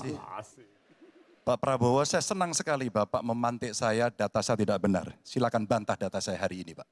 Pak 1.49 1.57
Prabowo, 1.61 2.01
saya 2.09 2.25
senang 2.25 2.53
sekali 2.57 2.89
Bapak 2.89 3.21
memantik 3.21 3.77
saya 3.77 4.09
data 4.09 4.41
saya 4.41 4.57
tidak 4.57 4.81
benar. 4.81 5.13
Silakan 5.21 5.69
bantah 5.69 6.01
data 6.01 6.21
saya 6.25 6.41
hari 6.41 6.65
ini, 6.65 6.73
Pak. 6.77 6.89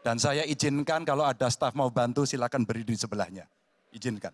Dan 0.00 0.16
saya 0.16 0.44
izinkan 0.48 1.04
kalau 1.08 1.28
ada 1.28 1.48
staf 1.48 1.76
mau 1.76 1.88
bantu, 1.92 2.24
silakan 2.24 2.64
berdiri 2.64 2.96
di 2.96 3.00
sebelahnya. 3.00 3.44
Izinkan. 3.92 4.32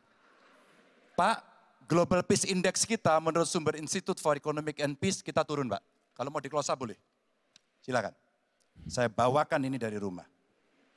Pak, 1.14 1.49
Global 1.91 2.22
Peace 2.22 2.47
Index 2.47 2.86
kita 2.86 3.18
menurut 3.18 3.51
sumber 3.51 3.74
Institute 3.74 4.22
for 4.22 4.38
Economic 4.38 4.78
and 4.78 4.95
Peace 4.95 5.26
kita 5.26 5.43
turun, 5.43 5.66
Pak. 5.66 5.82
Kalau 6.14 6.30
mau 6.30 6.38
diklosa 6.38 6.78
boleh. 6.78 6.95
Silakan. 7.82 8.14
Saya 8.86 9.11
bawakan 9.11 9.66
ini 9.66 9.74
dari 9.74 9.99
rumah. 9.99 10.22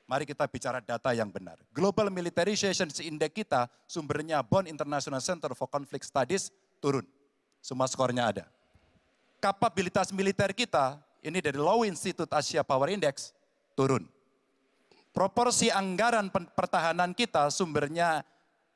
Mari 0.06 0.30
kita 0.30 0.46
bicara 0.46 0.86
data 0.86 1.10
yang 1.18 1.34
benar. 1.34 1.58
Global 1.74 2.14
Militarization 2.14 2.94
Index 3.02 3.34
kita 3.34 3.66
sumbernya 3.90 4.46
Bonn 4.46 4.70
International 4.70 5.18
Center 5.18 5.58
for 5.58 5.66
Conflict 5.66 6.06
Studies 6.06 6.54
turun. 6.78 7.10
Semua 7.58 7.90
skornya 7.90 8.30
ada. 8.30 8.46
Kapabilitas 9.42 10.14
militer 10.14 10.54
kita, 10.54 11.02
ini 11.26 11.42
dari 11.42 11.58
Law 11.58 11.82
Institute 11.90 12.30
Asia 12.30 12.62
Power 12.62 12.94
Index, 12.94 13.34
turun. 13.74 14.06
Proporsi 15.10 15.74
anggaran 15.74 16.30
pertahanan 16.30 17.18
kita 17.18 17.50
sumbernya 17.50 18.22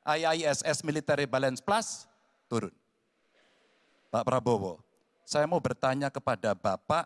IISS 0.06 0.84
Military 0.86 1.24
Balance 1.24 1.62
Plus 1.62 2.04
turun. 2.48 2.72
Pak 4.08 4.24
Prabowo, 4.24 4.80
saya 5.28 5.44
mau 5.44 5.60
bertanya 5.60 6.08
kepada 6.08 6.56
Bapak, 6.56 7.04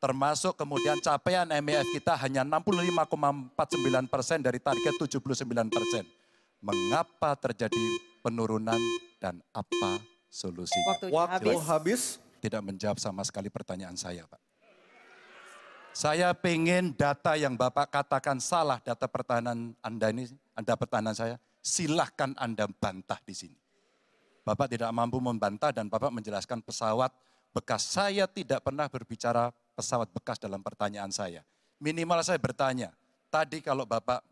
termasuk 0.00 0.56
kemudian 0.56 0.96
capaian 1.04 1.44
MEF 1.60 1.84
kita 1.92 2.16
hanya 2.16 2.40
65,49 2.48 4.08
persen 4.08 4.40
dari 4.40 4.56
target 4.56 4.96
79 4.96 5.44
persen. 5.68 6.04
Mengapa 6.60 7.36
terjadi 7.36 7.84
penurunan 8.24 8.80
dan 9.20 9.44
apa 9.52 10.00
solusinya? 10.32 10.96
Waktunya 10.96 11.12
Waktu 11.12 11.52
habis. 11.60 11.68
habis. 11.68 12.02
Tidak 12.40 12.64
menjawab 12.64 12.96
sama 12.96 13.20
sekali 13.20 13.52
pertanyaan 13.52 14.00
saya, 14.00 14.24
Pak. 14.24 14.40
Saya 15.92 16.32
pengen 16.32 16.96
data 16.96 17.36
yang 17.36 17.58
Bapak 17.58 17.92
katakan 17.92 18.40
salah 18.40 18.80
data 18.80 19.04
pertahanan 19.04 19.76
Anda 19.84 20.08
ini, 20.08 20.30
Anda 20.56 20.72
pertahanan 20.72 21.12
saya, 21.12 21.36
silahkan 21.60 22.32
Anda 22.36 22.66
bantah 22.66 23.20
di 23.24 23.36
sini. 23.36 23.60
Bapak 24.40 24.72
tidak 24.72 24.90
mampu 24.90 25.20
membantah 25.20 25.70
dan 25.70 25.86
Bapak 25.86 26.10
menjelaskan 26.10 26.64
pesawat 26.64 27.12
bekas. 27.52 27.84
Saya 27.84 28.24
tidak 28.24 28.64
pernah 28.64 28.88
berbicara 28.88 29.52
pesawat 29.76 30.08
bekas 30.10 30.40
dalam 30.40 30.64
pertanyaan 30.64 31.12
saya. 31.12 31.44
Minimal 31.80 32.20
saya 32.24 32.40
bertanya, 32.40 32.92
tadi 33.28 33.60
kalau 33.60 33.84
Bapak 33.84 34.24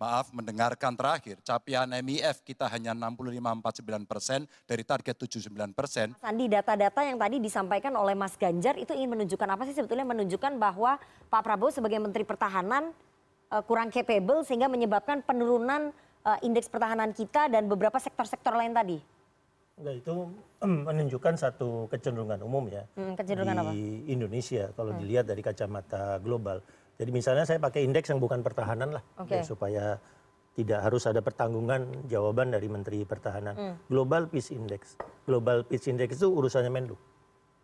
maaf 0.00 0.32
mendengarkan 0.32 0.96
terakhir, 0.96 1.36
capaian 1.44 1.84
MIF 2.00 2.40
kita 2.40 2.64
hanya 2.72 2.96
65-49 2.96 4.08
persen 4.08 4.40
dari 4.64 4.80
target 4.80 5.12
79 5.12 5.76
persen. 5.76 6.16
Sandi 6.16 6.48
data-data 6.48 7.04
yang 7.04 7.20
tadi 7.20 7.36
disampaikan 7.36 7.92
oleh 8.00 8.16
Mas 8.16 8.32
Ganjar 8.40 8.80
itu 8.80 8.96
ingin 8.96 9.12
menunjukkan 9.12 9.48
apa 9.52 9.68
sih 9.68 9.76
sebetulnya 9.76 10.08
menunjukkan 10.08 10.56
bahwa 10.56 10.96
Pak 11.28 11.42
Prabowo 11.44 11.68
sebagai 11.68 12.00
Menteri 12.00 12.24
Pertahanan 12.24 12.96
uh, 13.52 13.62
kurang 13.68 13.92
capable 13.92 14.40
sehingga 14.48 14.72
menyebabkan 14.72 15.20
penurunan 15.20 15.92
indeks 16.40 16.68
pertahanan 16.68 17.10
kita 17.10 17.48
dan 17.48 17.66
beberapa 17.66 17.96
sektor-sektor 17.96 18.52
lain 18.52 18.72
tadi. 18.72 18.98
Enggak, 19.80 19.94
itu 20.04 20.14
menunjukkan 20.60 21.34
satu 21.40 21.88
kecenderungan 21.88 22.44
umum 22.44 22.68
ya. 22.68 22.84
Hmm, 22.94 23.16
kecenderungan 23.16 23.56
di 23.56 23.64
apa? 23.64 23.72
Indonesia 24.12 24.64
kalau 24.76 24.92
Hmm. 24.92 25.00
dilihat 25.00 25.24
dari 25.24 25.40
kacamata 25.40 26.20
global. 26.20 26.60
Jadi 27.00 27.10
misalnya 27.10 27.48
saya 27.48 27.56
pakai 27.56 27.88
indeks 27.88 28.12
yang 28.12 28.20
bukan 28.20 28.44
pertahanan 28.44 28.92
lah, 28.92 29.02
Oke. 29.16 29.40
ya, 29.40 29.40
supaya 29.40 29.96
tidak 30.52 30.84
harus 30.84 31.08
ada 31.08 31.24
pertanggungan 31.24 32.04
jawaban 32.04 32.52
dari 32.52 32.68
Menteri 32.68 33.08
Pertahanan. 33.08 33.56
Hmm. 33.56 33.74
Global 33.88 34.28
Peace 34.28 34.52
Index. 34.52 35.00
Global 35.24 35.64
Peace 35.64 35.88
Index 35.88 36.20
itu 36.20 36.28
urusannya 36.28 36.68
Menlu. 36.68 36.96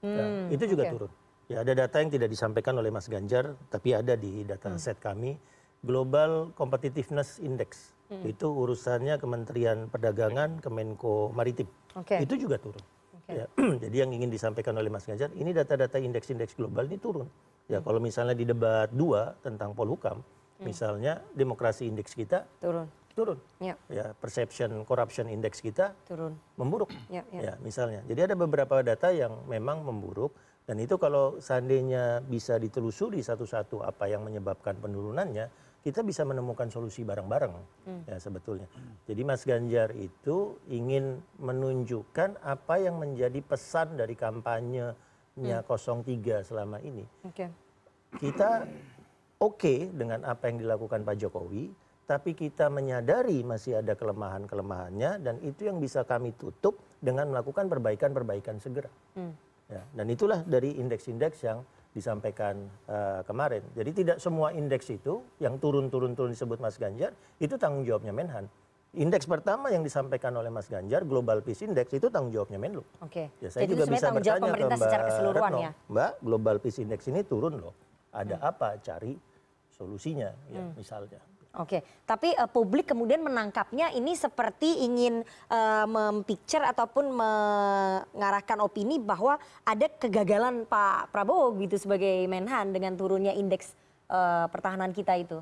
Ya, 0.01 0.25
Hmm, 0.25 0.49
itu 0.49 0.65
juga 0.65 0.89
oke. 0.89 0.93
turun. 0.97 1.13
Ya 1.47 1.61
ada 1.61 1.73
data 1.77 1.97
yang 2.01 2.09
tidak 2.09 2.33
disampaikan 2.33 2.75
oleh 2.75 2.89
Mas 2.89 3.07
Ganjar, 3.07 3.61
tapi 3.69 3.93
ada 3.93 4.17
di 4.17 4.41
data 4.43 4.73
Hmm. 4.73 4.81
set 4.81 4.97
kami. 4.97 5.37
Global 5.85 6.57
Competitiveness 6.57 7.37
Index. 7.39 7.93
Hmm. 8.07 8.23
Itu 8.23 8.55
urusannya 8.55 9.19
Kementerian 9.19 9.91
Perdagangan, 9.91 10.63
Kemenko 10.63 11.35
Maritim. 11.35 11.67
Oke. 11.99 12.23
Itu 12.23 12.39
juga 12.39 12.57
turun. 12.63 12.83
Ya, 13.27 13.51
jadi 13.83 14.07
yang 14.07 14.15
ingin 14.15 14.31
disampaikan 14.31 14.79
oleh 14.79 14.87
Mas 14.87 15.03
Ganjar, 15.03 15.35
ini 15.35 15.51
data-data 15.51 15.99
indeks-indeks 15.99 16.55
global 16.55 16.87
ini 16.87 17.03
turun. 17.03 17.27
Ya 17.67 17.83
kalau 17.83 17.99
misalnya 17.99 18.39
di 18.39 18.47
debat 18.47 18.87
dua 18.95 19.35
tentang 19.43 19.75
Polhukam, 19.75 20.23
misalnya 20.63 21.19
demokrasi 21.35 21.91
indeks 21.91 22.15
kita 22.15 22.47
turun. 22.63 22.87
Turun. 23.17 23.41
Ya. 23.65 23.75
Ya, 23.89 24.13
perception 24.21 24.85
corruption 24.85 25.33
index 25.33 25.65
kita 25.65 25.97
Turun. 26.05 26.37
memburuk. 26.61 26.93
Ya, 27.09 27.25
ya. 27.33 27.41
Ya, 27.41 27.53
misalnya. 27.65 28.05
Jadi 28.05 28.29
ada 28.29 28.37
beberapa 28.37 28.85
data 28.85 29.09
yang 29.09 29.41
memang 29.49 29.89
memburuk 29.89 30.37
dan 30.69 30.77
itu 30.77 31.01
kalau 31.01 31.41
seandainya 31.41 32.21
bisa 32.21 32.61
ditelusuri 32.61 33.25
satu-satu 33.25 33.81
apa 33.81 34.05
yang 34.13 34.21
menyebabkan 34.21 34.77
penurunannya, 34.77 35.49
kita 35.87 36.03
bisa 36.03 36.27
menemukan 36.27 36.67
solusi 36.67 37.07
bareng-bareng 37.07 37.55
Hmm. 37.87 38.03
ya 38.11 38.19
sebetulnya. 38.19 38.67
Jadi 39.07 39.23
Mas 39.23 39.47
Ganjar 39.47 39.95
itu 39.95 40.59
ingin 40.67 41.23
menunjukkan 41.39 42.43
apa 42.43 42.83
yang 42.83 42.99
menjadi 42.99 43.39
pesan 43.39 43.95
dari 43.95 44.19
kampanyenya 44.19 44.99
Hmm. 45.39 45.63
03 45.63 46.43
selama 46.43 46.83
ini. 46.83 47.07
Oke. 47.23 47.47
Kita 48.19 48.67
oke 49.39 49.75
dengan 49.95 50.27
apa 50.27 50.51
yang 50.51 50.59
dilakukan 50.59 51.07
Pak 51.07 51.17
Jokowi, 51.23 51.71
tapi 52.03 52.35
kita 52.35 52.67
menyadari 52.67 53.47
masih 53.47 53.79
ada 53.79 53.95
kelemahan-kelemahannya 53.95 55.23
dan 55.23 55.39
itu 55.47 55.71
yang 55.71 55.79
bisa 55.79 56.03
kami 56.03 56.35
tutup 56.35 56.83
dengan 56.99 57.31
melakukan 57.31 57.71
perbaikan-perbaikan 57.71 58.59
segera. 58.59 58.91
Hmm. 59.15 59.39
Ya, 59.71 59.87
dan 59.95 60.07
itulah 60.11 60.43
dari 60.43 60.79
indeks-indeks 60.83 61.47
yang 61.47 61.63
disampaikan 61.97 62.69
eh, 62.85 63.25
kemarin. 63.25 63.65
Jadi 63.73 64.05
tidak 64.05 64.17
semua 64.21 64.53
indeks 64.53 64.93
itu 64.93 65.25
yang 65.41 65.57
turun-turun-turun 65.57 66.37
disebut 66.37 66.61
Mas 66.61 66.77
Ganjar 66.77 67.17
itu 67.41 67.57
tanggung 67.57 67.89
jawabnya 67.89 68.13
Menhan. 68.13 68.45
Indeks 68.97 69.29
pertama 69.29 69.69
yang 69.73 69.85
disampaikan 69.85 70.33
oleh 70.37 70.49
Mas 70.53 70.69
Ganjar, 70.69 71.05
Global 71.05 71.41
Peace 71.41 71.65
Index 71.65 71.93
itu 71.93 72.09
tanggung 72.13 72.33
jawabnya 72.33 72.61
Menlu. 72.61 72.85
Oke. 73.01 73.33
Ya, 73.41 73.49
saya 73.49 73.65
Jadi 73.65 73.73
juga 73.77 73.85
itu 73.85 73.93
bisa 73.97 74.09
bertanya 74.13 74.41
ke 74.41 74.45
pemerintah 74.45 74.77
Mbak 74.77 74.85
secara 74.89 75.03
keseluruhan 75.09 75.53
Retno, 75.53 75.61
ya. 75.65 75.71
Mbak, 75.89 76.13
Global 76.25 76.57
Peace 76.61 76.79
Index 76.81 77.01
ini 77.09 77.21
turun 77.25 77.55
loh. 77.61 77.75
Ada 78.13 78.37
apa? 78.41 78.81
Cari 78.81 79.13
solusinya, 79.69 80.33
ya, 80.49 80.61
Hmm. 80.65 80.73
misalnya. 80.77 81.21
Oke, 81.57 81.81
tapi 82.05 82.37
eh, 82.37 82.49
publik 82.53 82.93
kemudian 82.93 83.25
menangkapnya 83.25 83.89
ini 83.97 84.13
seperti 84.13 84.85
ingin 84.85 85.25
eh, 85.49 85.87
mempicture 85.89 86.61
ataupun 86.61 87.09
mengarahkan 87.17 88.61
opini 88.61 89.01
bahwa 89.01 89.41
ada 89.65 89.89
kegagalan 89.89 90.69
Pak 90.69 91.09
Prabowo 91.17 91.57
gitu 91.57 91.81
sebagai 91.81 92.29
Menhan 92.29 92.77
dengan 92.77 92.93
turunnya 92.93 93.33
indeks 93.33 93.73
eh, 94.13 94.47
pertahanan 94.53 94.93
kita 94.93 95.17
itu. 95.17 95.41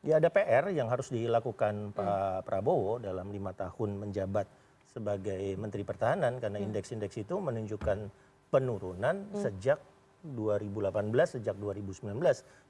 Ya 0.00 0.16
ada 0.16 0.32
PR 0.32 0.72
yang 0.72 0.88
harus 0.88 1.12
dilakukan 1.12 1.92
Hmm. 1.92 1.96
Pak 2.00 2.48
Prabowo 2.48 2.96
dalam 2.96 3.28
lima 3.28 3.52
tahun 3.52 4.00
menjabat 4.00 4.48
sebagai 4.88 5.60
Menteri 5.60 5.84
Pertahanan 5.84 6.40
karena 6.40 6.56
Hmm. 6.56 6.72
indeks-indeks 6.72 7.20
itu 7.20 7.36
menunjukkan 7.36 8.08
penurunan 8.48 9.28
Hmm. 9.28 9.36
sejak 9.36 9.76
2018 10.22 11.40
sejak 11.40 11.56
2019. 11.56 12.12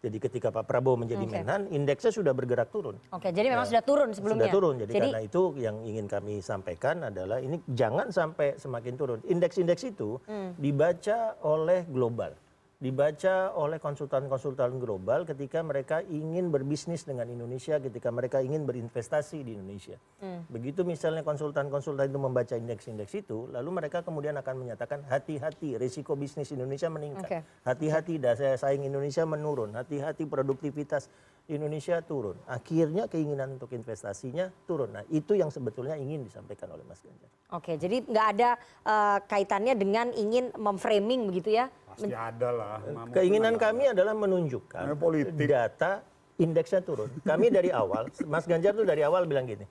Jadi 0.00 0.16
ketika 0.16 0.48
Pak 0.48 0.64
Prabowo 0.64 0.96
menjadi 0.96 1.24
Oke. 1.24 1.34
Menhan, 1.36 1.60
indeksnya 1.68 2.10
sudah 2.10 2.30
bergerak 2.30 2.70
turun. 2.70 2.96
Oke, 3.10 3.30
jadi 3.30 3.50
memang 3.50 3.66
Ya, 3.66 3.70
sudah 3.76 3.84
turun 3.84 4.08
sebelumnya. 4.14 4.46
Sudah 4.46 4.54
turun. 4.54 4.74
Jadi, 4.78 4.92
Jadi- 4.92 5.10
karena 5.10 5.20
itu 5.20 5.42
yang 5.56 5.76
ingin 5.82 6.06
kami 6.06 6.34
sampaikan 6.40 7.04
adalah 7.04 7.38
ini 7.38 7.58
jangan 7.68 8.08
sampai 8.08 8.56
semakin 8.56 8.94
turun. 8.94 9.18
Indeks-indeks 9.24 9.82
itu 9.84 10.16
Hmm. 10.24 10.54
dibaca 10.56 11.36
oleh 11.42 11.84
global, 11.86 12.32
dibaca 12.80 13.52
oleh 13.60 13.76
konsultan-konsultan 13.76 14.80
global 14.80 15.28
ketika 15.28 15.60
mereka 15.60 16.00
ingin 16.08 16.48
berbisnis 16.48 17.04
dengan 17.04 17.28
Indonesia, 17.28 17.76
ketika 17.76 18.08
mereka 18.08 18.40
ingin 18.40 18.64
berinvestasi 18.64 19.44
di 19.44 19.52
Indonesia. 19.52 20.00
Hmm. 20.24 20.48
Begitu 20.48 20.80
misalnya 20.88 21.20
konsultan-konsultan 21.20 22.08
itu 22.08 22.16
membaca 22.16 22.56
indeks-indeks 22.56 23.12
itu, 23.20 23.52
lalu 23.52 23.84
mereka 23.84 24.00
kemudian 24.00 24.32
akan 24.40 24.64
menyatakan 24.64 25.04
hati-hati 25.04 25.76
risiko 25.76 26.16
bisnis 26.16 26.56
Indonesia 26.56 26.88
meningkat. 26.88 27.44
Hati-hati 27.68 28.16
daya 28.16 28.56
saing 28.56 28.80
Indonesia 28.88 29.28
menurun, 29.28 29.76
hati-hati 29.76 30.24
produktivitas 30.24 31.12
Indonesia 31.50 31.98
turun. 32.00 32.38
Akhirnya 32.46 33.10
keinginan 33.10 33.58
untuk 33.58 33.74
investasinya 33.74 34.48
turun. 34.64 34.94
Nah, 34.94 35.04
itu 35.10 35.34
yang 35.34 35.50
sebetulnya 35.50 35.98
ingin 35.98 36.22
disampaikan 36.22 36.70
oleh 36.70 36.86
Mas 36.86 37.02
Ganjar. 37.02 37.28
Oke, 37.50 37.74
jadi 37.74 38.06
nggak 38.06 38.26
ada 38.38 38.50
eh, 38.86 39.18
kaitannya 39.26 39.74
dengan 39.74 40.14
ingin 40.14 40.54
memframing 40.54 41.26
begitu 41.26 41.58
ya? 41.58 41.66
Pasti 41.90 42.12
ada 42.14 42.48
lah. 42.54 42.78
Keinginan 43.10 43.58
kami 43.58 43.90
adalah 43.90 44.14
menunjukkan 44.14 44.94
data 45.34 46.06
indeksnya 46.40 46.80
turun. 46.80 47.10
Kami 47.20 47.52
dari 47.52 47.68
awal, 47.68 48.08
Mas 48.24 48.48
Ganjar 48.48 48.72
tuh 48.72 48.88
dari 48.88 49.04
awal 49.04 49.28
bilang 49.28 49.44
gini, 49.44 49.68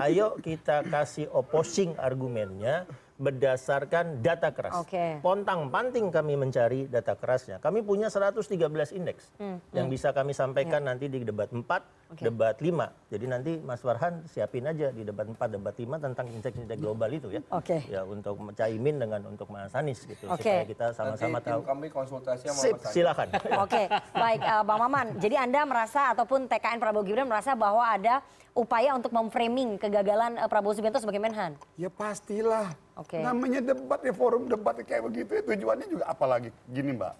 ayo 0.00 0.38
kita 0.40 0.86
kasih 0.88 1.28
opposing 1.28 1.92
argumennya 2.00 2.88
berdasarkan 3.16 4.20
data 4.20 4.52
keras. 4.52 4.76
Oke. 4.76 5.20
Pontang 5.24 5.72
panting 5.72 6.12
kami 6.12 6.36
mencari 6.36 6.84
data 6.84 7.16
kerasnya. 7.16 7.56
Kami 7.64 7.80
punya 7.80 8.12
113 8.12 8.52
indeks 8.92 9.32
Hmm, 9.40 9.56
yang 9.72 9.88
hmm. 9.88 9.94
bisa 9.96 10.12
kami 10.12 10.36
sampaikan 10.36 10.84
nanti 10.84 11.08
di 11.08 11.24
debat 11.24 11.48
4, 11.48 11.64
Oke. 11.64 11.80
Debat 12.14 12.54
5. 12.54 13.10
Jadi 13.10 13.24
nanti 13.26 13.52
Mas 13.58 13.82
Farhan 13.82 14.22
siapin 14.30 14.62
aja 14.62 14.94
di 14.94 15.02
debat 15.02 15.26
4, 15.26 15.58
debat 15.58 15.74
5 15.74 15.98
tentang 15.98 16.26
indeks-indeks 16.30 16.78
global 16.78 17.10
itu 17.10 17.28
ya. 17.34 17.42
Oke. 17.50 17.82
Ya 17.90 18.06
untuk 18.06 18.38
Caimin 18.54 19.02
dengan 19.02 19.20
untuk 19.26 19.50
Mas 19.50 19.74
Anies 19.74 20.06
gitu 20.06 20.30
Oke. 20.30 20.46
supaya 20.46 20.64
kita 20.66 20.86
sama-sama 20.94 21.42
tahu. 21.42 21.66
kami 21.66 21.86
konsultasi 21.90 22.46
sama 22.46 22.60
Sip, 22.62 22.74
Mas 22.78 22.82
Anies. 22.86 22.94
silakan. 22.94 23.28
Oke, 23.64 23.82
baik 24.14 24.40
eh, 24.42 24.62
Bang 24.62 24.80
Maman. 24.86 25.06
Jadi 25.18 25.34
Anda 25.34 25.60
merasa 25.66 26.14
ataupun 26.14 26.46
TKN 26.46 26.78
Prabowo 26.78 27.02
Gibran 27.02 27.26
merasa 27.26 27.58
bahwa 27.58 27.82
ada 27.82 28.22
upaya 28.54 28.94
untuk 28.94 29.10
memframing 29.10 29.76
kegagalan 29.76 30.38
eh, 30.38 30.48
Prabowo 30.48 30.72
Subianto 30.78 31.02
sebagai 31.02 31.18
Menhan? 31.18 31.58
Ya 31.74 31.90
pastilah. 31.90 32.70
Oke. 32.96 33.20
Namanya 33.20 33.60
debat 33.60 34.00
ya 34.00 34.14
forum 34.14 34.46
debat 34.46 34.78
kayak 34.80 35.04
begitu 35.10 35.30
ya 35.36 35.42
tujuannya 35.42 35.86
juga 35.90 36.04
apalagi 36.06 36.48
gini 36.70 36.96
Mbak. 36.96 37.14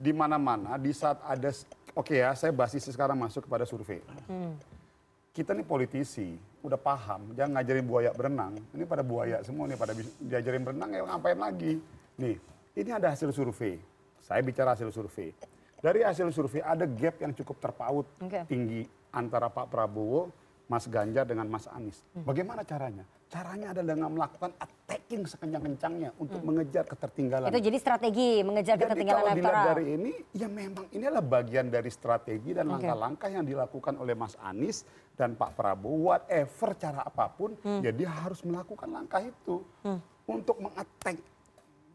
Di 0.00 0.16
mana-mana 0.16 0.80
di 0.80 0.96
saat 0.96 1.20
ada 1.28 1.52
oke 1.94 2.14
ya 2.14 2.34
saya 2.34 2.52
basis 2.54 2.88
sekarang 2.90 3.18
masuk 3.18 3.46
kepada 3.46 3.64
survei. 3.66 4.02
Hmm. 4.26 4.54
Kita 5.30 5.54
nih 5.54 5.62
politisi 5.62 6.34
udah 6.60 6.76
paham 6.76 7.32
jangan 7.38 7.60
ngajarin 7.60 7.86
buaya 7.86 8.10
berenang. 8.10 8.58
Ini 8.74 8.84
pada 8.84 9.02
buaya 9.06 9.40
semua 9.46 9.70
nih 9.70 9.78
pada 9.78 9.92
diajarin 10.18 10.62
berenang 10.66 10.90
ya 10.90 11.02
ngapain 11.06 11.38
lagi. 11.38 11.72
Nih, 12.20 12.36
ini 12.76 12.90
ada 12.92 13.14
hasil 13.14 13.32
survei. 13.32 13.80
Saya 14.20 14.44
bicara 14.44 14.76
hasil 14.76 14.92
survei. 14.92 15.32
Dari 15.80 16.04
hasil 16.04 16.28
survei 16.36 16.60
ada 16.60 16.84
gap 16.84 17.16
yang 17.24 17.32
cukup 17.32 17.56
terpaut 17.56 18.04
Oke. 18.20 18.44
tinggi 18.44 18.84
antara 19.08 19.48
Pak 19.48 19.72
Prabowo, 19.72 20.28
Mas 20.68 20.84
Ganjar 20.84 21.24
dengan 21.24 21.48
Mas 21.48 21.64
Anies. 21.66 22.04
Hmm. 22.12 22.28
Bagaimana 22.28 22.62
caranya? 22.62 23.08
Caranya 23.30 23.70
adalah 23.70 23.94
dengan 23.94 24.10
melakukan 24.10 24.50
attacking 24.58 25.22
sekencang-kencangnya 25.22 26.10
untuk 26.18 26.42
mengejar 26.42 26.82
ketertinggalan. 26.82 27.46
Hmm. 27.46 27.54
Itu 27.54 27.62
jadi 27.62 27.78
strategi 27.78 28.42
mengejar 28.42 28.74
Jadi 28.74 28.82
ketertinggalan 28.90 29.22
kalau 29.22 29.34
elektoral. 29.38 29.66
dari 29.70 29.84
ini, 29.94 30.12
ya 30.34 30.48
memang 30.50 30.84
ini 30.90 31.04
adalah 31.06 31.22
bagian 31.22 31.70
dari 31.70 31.90
strategi 31.94 32.50
dan 32.50 32.66
langkah-langkah 32.66 33.30
yang 33.30 33.46
dilakukan 33.46 34.02
oleh 34.02 34.18
Mas 34.18 34.34
Anies 34.42 34.82
dan 35.14 35.38
Pak 35.38 35.54
Prabowo, 35.54 36.10
whatever 36.10 36.74
cara 36.74 37.06
apa 37.06 37.30
pun, 37.30 37.54
Hmm. 37.62 37.78
ya 37.86 37.94
dia 37.94 38.10
harus 38.10 38.42
melakukan 38.42 38.90
langkah 38.90 39.22
itu 39.22 39.62
untuk 40.26 40.58
mengattack 40.58 41.22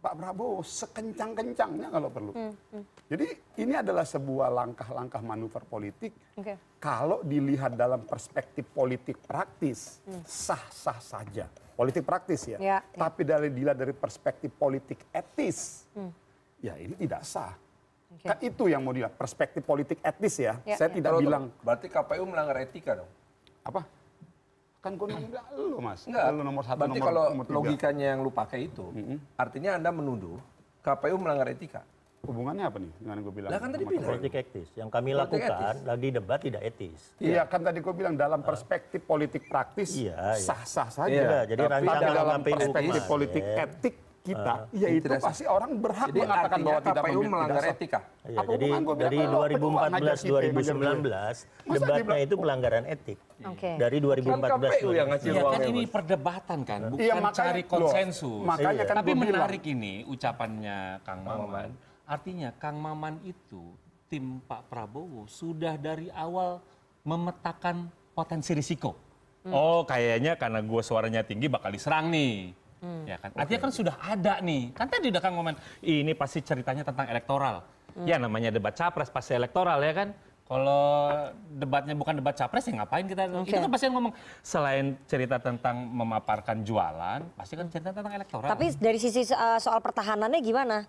Pak 0.05 0.13
Prabowo 0.21 0.61
sekencang-kencangnya 0.61 1.89
kalau 1.89 2.13
perlu. 2.13 2.31
Hmm, 2.37 2.53
hmm. 2.53 2.83
Jadi 3.09 3.25
ini 3.57 3.73
adalah 3.73 4.05
sebuah 4.05 4.53
langkah-langkah 4.53 5.17
manuver 5.25 5.65
politik 5.65 6.13
Oke. 6.37 6.77
kalau 6.77 7.25
dilihat 7.25 7.73
dalam 7.73 8.05
perspektif 8.05 8.69
politik 8.69 9.17
praktis, 9.25 10.05
Hmm. 10.05 10.21
sah-sah 10.21 11.01
saja. 11.01 11.49
Politik 11.73 12.05
praktis 12.05 12.45
ya. 12.45 12.61
Ya, 12.61 12.77
ya. 12.85 12.99
Tapi 13.01 13.25
dari 13.25 13.49
dilihat 13.49 13.81
dari 13.81 13.97
perspektif 13.97 14.53
politik 14.53 15.09
etis, 15.09 15.89
Hmm. 15.97 16.13
ya 16.61 16.77
ini 16.77 16.93
tidak 16.93 17.25
sah. 17.25 17.57
Oke. 18.13 18.29
Kan 18.29 18.37
itu 18.45 18.63
yang 18.69 18.85
mau 18.85 18.93
dilihat, 18.93 19.17
perspektif 19.17 19.65
politik 19.65 19.97
etis 20.05 20.37
ya. 20.37 20.61
Ya, 20.61 20.77
Saya 20.77 20.93
ya. 20.93 21.01
tidak 21.01 21.11
Tunggu, 21.17 21.25
bilang. 21.25 21.43
Berarti 21.65 21.89
KPU 21.89 22.23
melanggar 22.29 22.61
etika 22.61 23.01
dong? 23.01 23.09
apa? 23.65 23.81
Kan 24.85 24.93
gue 24.95 25.07
bilang 25.09 25.25
lu 25.51 25.81
mas, 25.81 26.05
Enggak. 26.05 26.23
lu 26.29 26.41
nomor 26.45 26.61
satu, 26.61 26.77
Berarti 26.77 26.93
nomor, 26.93 27.07
kalau 27.09 27.23
nomor 27.33 27.43
tiga. 27.43 27.57
logikanya 27.57 28.05
yang 28.13 28.19
lu 28.21 28.29
pakai 28.29 28.59
itu, 28.63 28.85
artinya 29.33 29.81
Anda 29.81 29.89
menuduh 29.89 30.37
KPU 30.79 31.17
melanggar 31.17 31.49
etika. 31.49 31.81
Hubungannya 32.21 32.65
apa 32.65 32.77
nih 32.77 32.93
dengan 32.95 33.17
gue 33.19 33.33
bilang? 33.33 33.49
Lah 33.49 33.59
kan 33.59 33.69
tadi 33.69 33.81
bilang. 33.83 34.05
Politik 34.07 34.33
etis. 34.35 34.69
Yang 34.73 34.89
kami 34.91 35.09
Politik 35.11 35.41
lakukan 35.41 35.73
etis. 35.73 35.85
lagi 35.85 36.07
debat 36.09 36.39
tidak 36.39 36.61
etis. 36.63 36.99
Iya 37.17 37.41
kan 37.45 37.61
tadi 37.61 37.77
gue 37.81 37.93
bilang 37.93 38.13
dalam 38.13 38.41
perspektif 38.41 39.01
politik 39.03 39.45
praktis 39.45 39.89
Iya, 39.93 40.13
iya. 40.33 40.37
sah-sah 40.39 40.89
saja. 40.91 41.09
Iya, 41.09 41.39
jadi 41.45 41.61
Tapi 41.65 41.85
dalam 41.85 42.41
perspektif 42.43 43.01
politik 43.05 43.41
etik 43.41 43.95
kita, 44.25 44.53
Ah. 44.65 44.73
ya 44.73 44.87
itu 44.89 45.05
pasti 45.21 45.45
orang 45.45 45.71
berhak 45.77 46.09
Jadi 46.09 46.19
mengatakan 46.19 46.59
bahwa 46.59 46.81
tidak 46.81 47.03
KPU 47.05 47.21
melanggar 47.21 47.63
etika. 47.69 47.99
Iya, 48.25 48.37
Apa 48.41 48.49
jadi 48.49 48.65
dari 48.65 48.73
"Oh, 48.73 48.81
berdua 48.81 48.97
ngajak 48.97 49.53
kita, 49.53 49.85
ngajak 49.85 50.17
2014-2019 50.25 51.35
dia." 51.45 51.69
Masa 51.69 51.85
debatnya 51.85 52.19
itu 52.19 52.35
pelanggaran 52.35 52.83
etik. 52.89 53.17
Oke. 53.45 53.71
Dari 53.77 53.97
2014 54.01 54.71
KPU 54.73 54.89
yang 54.91 55.07
ngasih 55.13 55.29
Iya 55.29 55.43
kan 55.45 55.61
ini 55.61 55.83
perdebatan 55.85 56.59
kan, 56.65 56.79
bukan 56.89 57.05
Iya, 57.05 57.13
makanya- 57.15 57.37
cari 57.37 57.61
loh, 57.61 57.69
konsensus. 57.69 58.41
makanya 58.41 58.73
Iya. 58.73 58.89
kan 58.89 58.95
Tapi 58.97 59.11
menarik 59.13 59.63
ini 59.63 59.93
ucapannya 60.05 60.77
Kang 61.05 61.21
Maman. 61.21 61.69
Artinya 62.05 62.49
Kang 62.57 62.77
Maman 62.77 63.21
itu 63.21 63.61
tim 64.07 64.41
Pak 64.41 64.67
Prabowo 64.67 65.25
sudah 65.25 65.77
dari 65.77 66.09
awal 66.09 66.61
memetakan 67.03 67.85
potensi 68.11 68.53
risiko. 68.53 68.97
Oh 69.45 69.85
kayaknya 69.85 70.33
karena 70.35 70.57
gue 70.57 70.81
suaranya 70.81 71.21
tinggi 71.21 71.45
bakal 71.45 71.69
diserang 71.69 72.09
nih. 72.09 72.64
Ya 72.83 73.17
kan? 73.17 73.29
Artinya 73.33 73.61
kan 73.65 73.71
sudah 73.73 73.95
ada 73.97 74.39
nih. 74.41 74.69
Kan 74.75 74.87
tadi 74.91 75.09
udah 75.09 75.21
Kang 75.23 75.35
Maman, 75.35 75.55
ini 75.81 76.11
pasti 76.13 76.41
ceritanya 76.41 76.85
tentang 76.85 77.07
elektoral. 77.09 77.65
Ya 78.03 78.19
namanya 78.19 78.51
debat 78.51 78.75
capres 78.75 79.07
pasti 79.07 79.31
elektoral 79.33 79.79
ya 79.79 79.93
kan. 79.95 80.09
Kalau 80.45 81.09
debatnya 81.49 81.97
bukan 81.97 82.21
debat 82.21 82.37
capres 82.37 82.69
ya 82.69 82.77
ngapain 82.77 83.09
kita? 83.09 83.25
Oke. 83.33 83.49
Itu 83.49 83.65
kan 83.65 83.71
pasti 83.71 83.89
yang 83.89 83.97
ngomong 83.97 84.13
selain 84.45 84.93
cerita 85.09 85.41
tentang 85.41 85.89
memaparkan 85.89 86.61
jualan, 86.61 87.25
pasti 87.33 87.57
kan 87.57 87.65
cerita 87.73 87.89
tentang 87.89 88.13
elektoral. 88.13 88.45
Tapi 88.53 88.77
dari 88.77 89.01
sisi 89.01 89.25
eh, 89.25 89.57
soal 89.57 89.81
pertahanannya 89.81 90.41
gimana? 90.45 90.85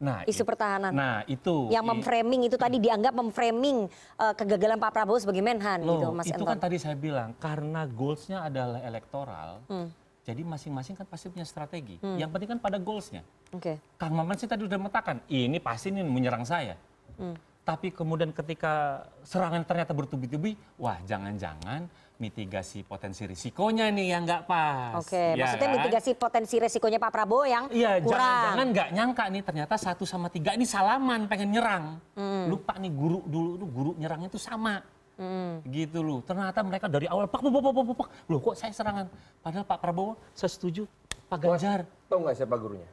nah, 0.00 0.24
Isu 0.24 0.42
it- 0.42 0.48
pertahanan. 0.48 0.96
Nah, 0.96 1.20
itu 1.28 1.68
yang 1.68 1.84
memframing 1.84 2.48
itu 2.48 2.56
tadi 2.56 2.80
dianggap 2.80 3.12
memframing 3.12 3.84
eh, 4.16 4.34
kegagalan 4.36 4.80
Pak 4.80 4.90
Prabowo 4.96 5.20
sebagai 5.20 5.44
Menhan 5.44 5.84
Loh, 5.84 6.00
gitu 6.00 6.08
Mas 6.16 6.24
itu 6.24 6.40
Enton. 6.40 6.48
kan 6.48 6.58
tadi 6.58 6.76
saya 6.80 6.96
bilang 6.96 7.36
karena 7.36 7.84
goalsnya 7.84 8.48
adalah 8.48 8.80
elektoral. 8.80 9.60
Hmm. 9.68 9.92
Jadi 10.20 10.44
masing-masing 10.44 10.94
kan 10.94 11.08
pasti 11.08 11.32
punya 11.32 11.48
strategi. 11.48 11.96
Hmm. 11.98 12.20
Yang 12.20 12.30
penting 12.30 12.48
kan 12.56 12.58
pada 12.60 12.76
goalsnya. 12.76 13.24
Oke. 13.50 13.80
Kang 13.96 14.12
Maman 14.12 14.36
sih 14.36 14.44
tadi 14.44 14.68
udah 14.68 14.76
metakan, 14.76 15.24
ini 15.26 15.56
pasti 15.58 15.88
ini 15.88 16.04
menyerang 16.04 16.44
saya. 16.44 16.76
Hmm. 17.16 17.34
Tapi 17.60 17.92
kemudian 17.92 18.32
ketika 18.32 19.04
serangan 19.22 19.64
ternyata 19.64 19.92
bertubi-tubi, 19.92 20.56
wah 20.76 20.96
jangan-jangan 21.04 21.88
mitigasi 22.20 22.84
potensi 22.84 23.24
risikonya 23.24 23.88
nih 23.88 24.06
yang 24.12 24.28
nggak 24.28 24.44
pas. 24.44 24.92
Oke, 25.00 25.16
Ya 25.16 25.40
maksudnya 25.40 25.68
kan? 25.68 25.76
mitigasi 25.80 26.10
potensi 26.12 26.60
resikonya 26.60 27.00
Pak 27.00 27.10
Prabowo 27.10 27.48
yang 27.48 27.64
Iya, 27.72 27.96
kurang. 27.96 28.20
jangan-jangan 28.20 28.66
nggak 28.76 28.88
nyangka 28.92 29.24
nih 29.32 29.42
ternyata 29.42 29.74
satu 29.80 30.04
sama 30.04 30.28
tiga 30.28 30.52
ini 30.52 30.68
salaman 30.68 31.24
pengen 31.24 31.48
nyerang. 31.48 31.96
Hmm. 32.12 32.44
Lupa 32.52 32.76
nih 32.76 32.92
guru 32.92 33.24
dulu 33.24 33.50
tuh 33.56 33.68
guru 33.72 33.90
nyerangnya 33.96 34.28
tuh 34.28 34.42
sama. 34.42 34.84
Hmm. 35.20 35.60
Gitu 35.68 36.00
loh. 36.00 36.24
Ternyata 36.24 36.64
mereka 36.64 36.88
dari 36.88 37.04
awal 37.04 37.28
pak 37.28 37.44
pak 37.44 37.52
pak 37.52 37.60
pak 37.60 37.72
pak, 37.76 37.96
pak. 38.00 38.08
Loh 38.32 38.40
kok 38.40 38.56
saya 38.56 38.72
serangan? 38.72 39.06
Padahal 39.44 39.64
Pak 39.68 39.78
Prabowo 39.84 40.16
saya 40.32 40.48
setuju. 40.48 40.88
Pak 41.28 41.38
Ganjar. 41.44 41.84
Tahu 42.08 42.24
nggak 42.24 42.36
siapa 42.40 42.56
gurunya? 42.56 42.88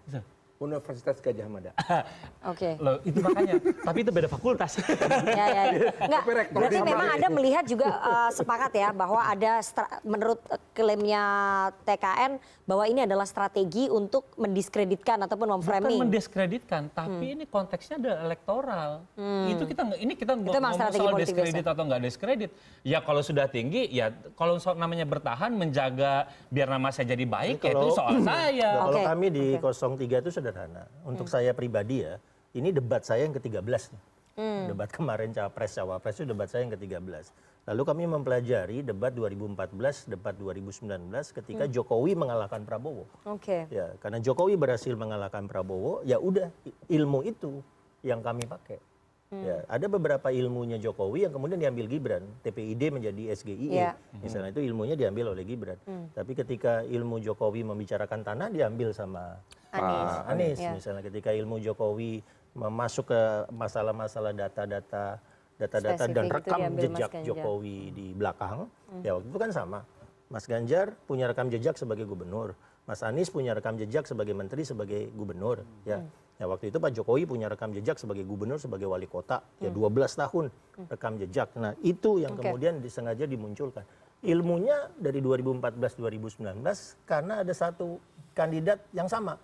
Universitas 0.58 1.22
Gajah 1.22 1.48
Mada. 1.50 1.72
Oke. 2.52 2.78
Loh 2.82 2.98
itu 3.06 3.20
makanya. 3.22 3.62
Tapi 3.62 4.00
itu 4.02 4.12
beda 4.12 4.30
fakultas. 4.30 4.72
Ya, 5.28 5.46
ya, 5.54 5.64
ya. 5.76 5.90
Enggak, 6.08 6.22
berarti 6.56 6.78
memang 6.82 7.08
Anda 7.14 7.30
melihat 7.30 7.64
juga 7.68 7.88
eh, 7.90 8.30
sepakat 8.34 8.72
ya 8.74 8.90
bahwa 8.96 9.22
ada 9.22 9.62
menurut 10.02 10.40
klaimnya 10.74 11.24
TKN 11.84 12.42
bahwa 12.68 12.84
ini 12.90 13.06
adalah 13.06 13.24
strategi 13.24 13.88
untuk 13.88 14.28
mendiskreditkan 14.36 15.24
ataupun 15.24 15.48
Bukan 15.48 15.58
memframing. 15.62 16.00
mendiskreditkan, 16.04 16.90
tapi 16.92 17.38
ini 17.38 17.44
konteksnya 17.48 17.96
ada 18.02 18.14
elektoral. 18.28 19.08
Hmm. 19.16 19.52
Itu 19.52 19.64
kita 19.68 19.82
ini 20.00 20.14
kita 20.16 20.36
nggak 20.36 20.54
Itu 20.54 20.60
ngomong 20.60 20.92
soal 20.92 21.16
diskredit 21.22 21.66
atau 21.66 21.84
nggak 21.86 22.02
diskredit. 22.04 22.50
Ya 22.84 23.00
kalau 23.04 23.22
sudah 23.24 23.46
tinggi, 23.48 23.88
ya 23.88 24.12
kalau 24.36 24.60
soal 24.60 24.76
namanya 24.76 25.08
bertahan, 25.08 25.54
menjaga 25.56 26.28
biar 26.52 26.68
nama 26.68 26.92
saya 26.92 27.14
jadi 27.14 27.26
baik, 27.28 27.64
ya 27.64 27.72
itu 27.72 27.88
soal 27.94 28.20
saya. 28.24 28.72
Kalau 28.88 28.94
Oke, 28.94 29.04
kami 29.04 29.28
di 29.34 29.46
oke. 29.60 29.74
03 29.74 30.24
itu 30.24 30.32
sederhana. 30.48 30.88
Untuk 31.04 31.28
saya 31.28 31.52
pribadi 31.52 32.08
ya, 32.08 32.16
ini 32.56 32.72
debat 32.72 33.04
saya 33.04 33.28
yang 33.28 33.36
ke-13 33.36 33.92
nih. 33.92 34.04
Debat 34.70 34.86
kemarin 34.88 35.34
Capres 35.34 35.76
Cawapres 35.76 36.22
itu 36.22 36.30
debat 36.30 36.48
saya 36.48 36.64
yang 36.64 36.72
ke-13. 36.72 37.34
Lalu 37.68 37.82
kami 37.84 38.04
mempelajari 38.08 38.80
debat 38.86 39.12
2014, 39.12 40.08
debat 40.08 40.32
2019 40.38 40.88
ketika 41.36 41.68
Jokowi 41.68 42.16
mengalahkan 42.16 42.64
Prabowo. 42.64 43.10
Oke. 43.28 43.68
Ya, 43.68 43.98
karena 44.00 44.24
Jokowi 44.24 44.56
berhasil 44.56 44.96
mengalahkan 44.96 45.50
Prabowo, 45.52 46.00
ya 46.08 46.22
udah 46.22 46.48
ilmu 46.88 47.28
itu 47.28 47.60
yang 48.06 48.24
kami 48.24 48.48
pakai. 48.48 48.80
Ya, 49.28 49.60
ada 49.68 49.92
beberapa 49.92 50.32
ilmunya 50.32 50.80
Jokowi 50.80 51.28
yang 51.28 51.36
kemudian 51.36 51.60
diambil 51.60 51.92
Gibran, 51.92 52.24
TPID 52.48 52.96
menjadi 52.96 53.36
SGIE. 53.36 53.76
Iya. 53.76 54.00
Misalnya 54.24 54.56
itu 54.56 54.64
ilmunya 54.64 54.96
diambil 54.96 55.36
oleh 55.36 55.44
Gibran. 55.44 55.76
Tapi 56.16 56.32
ketika 56.32 56.80
ilmu 56.88 57.20
Jokowi 57.20 57.68
membicarakan 57.68 58.24
tanah 58.24 58.48
diambil 58.48 58.96
sama 58.96 59.36
Anies. 59.76 60.14
Anies. 60.32 60.58
Iya. 60.64 60.72
Misalnya 60.80 61.04
ketika 61.04 61.36
ilmu 61.36 61.60
Jokowi 61.60 62.24
masuk 62.56 63.12
ke 63.12 63.22
masalah-masalah 63.52 64.32
data-data 64.32 65.20
data-data 65.60 66.04
dan 66.08 66.26
rekam 66.32 66.60
jejak. 66.80 67.12
Jokowi 67.28 67.92
di 67.92 68.08
belakang, 68.16 68.72
ya 69.04 69.20
waktu 69.20 69.28
itu 69.28 69.40
kan 69.42 69.52
sama. 69.52 69.80
Mas 70.32 70.48
Ganjar 70.48 70.96
punya 71.04 71.28
rekam 71.28 71.52
jejak 71.52 71.76
sebagai 71.76 72.08
gubernur, 72.08 72.56
Mas 72.88 73.04
Anies 73.04 73.28
punya 73.28 73.52
rekam 73.52 73.76
jejak 73.76 74.08
sebagai 74.08 74.32
menteri 74.32 74.64
sebagai 74.64 75.12
gubernur, 75.12 75.68
ya. 75.84 76.08
Ya 76.38 76.46
waktu 76.46 76.70
itu 76.70 76.78
Pak 76.78 76.94
Jokowi 76.94 77.26
punya 77.26 77.50
rekam 77.50 77.74
jejak 77.74 77.98
sebagai 77.98 78.22
gubernur 78.22 78.62
sebagai 78.62 78.88
wali 78.88 79.10
kota, 79.10 79.44
ya 79.60 79.74
12 79.74 79.90
tahun 80.16 80.46
rekam 80.88 81.18
jejak. 81.20 81.52
Nah, 81.58 81.74
itu 81.82 82.22
yang 82.22 82.38
Oke. 82.38 82.48
kemudian 82.48 82.80
disengaja 82.80 83.26
dimunculkan. 83.26 83.84
Ilmunya 84.22 84.88
dari 85.02 85.20
2014-2019 85.20 86.64
karena 87.10 87.42
ada 87.42 87.54
satu 87.58 87.98
kandidat 88.38 88.86
yang 88.94 89.10
sama, 89.10 89.36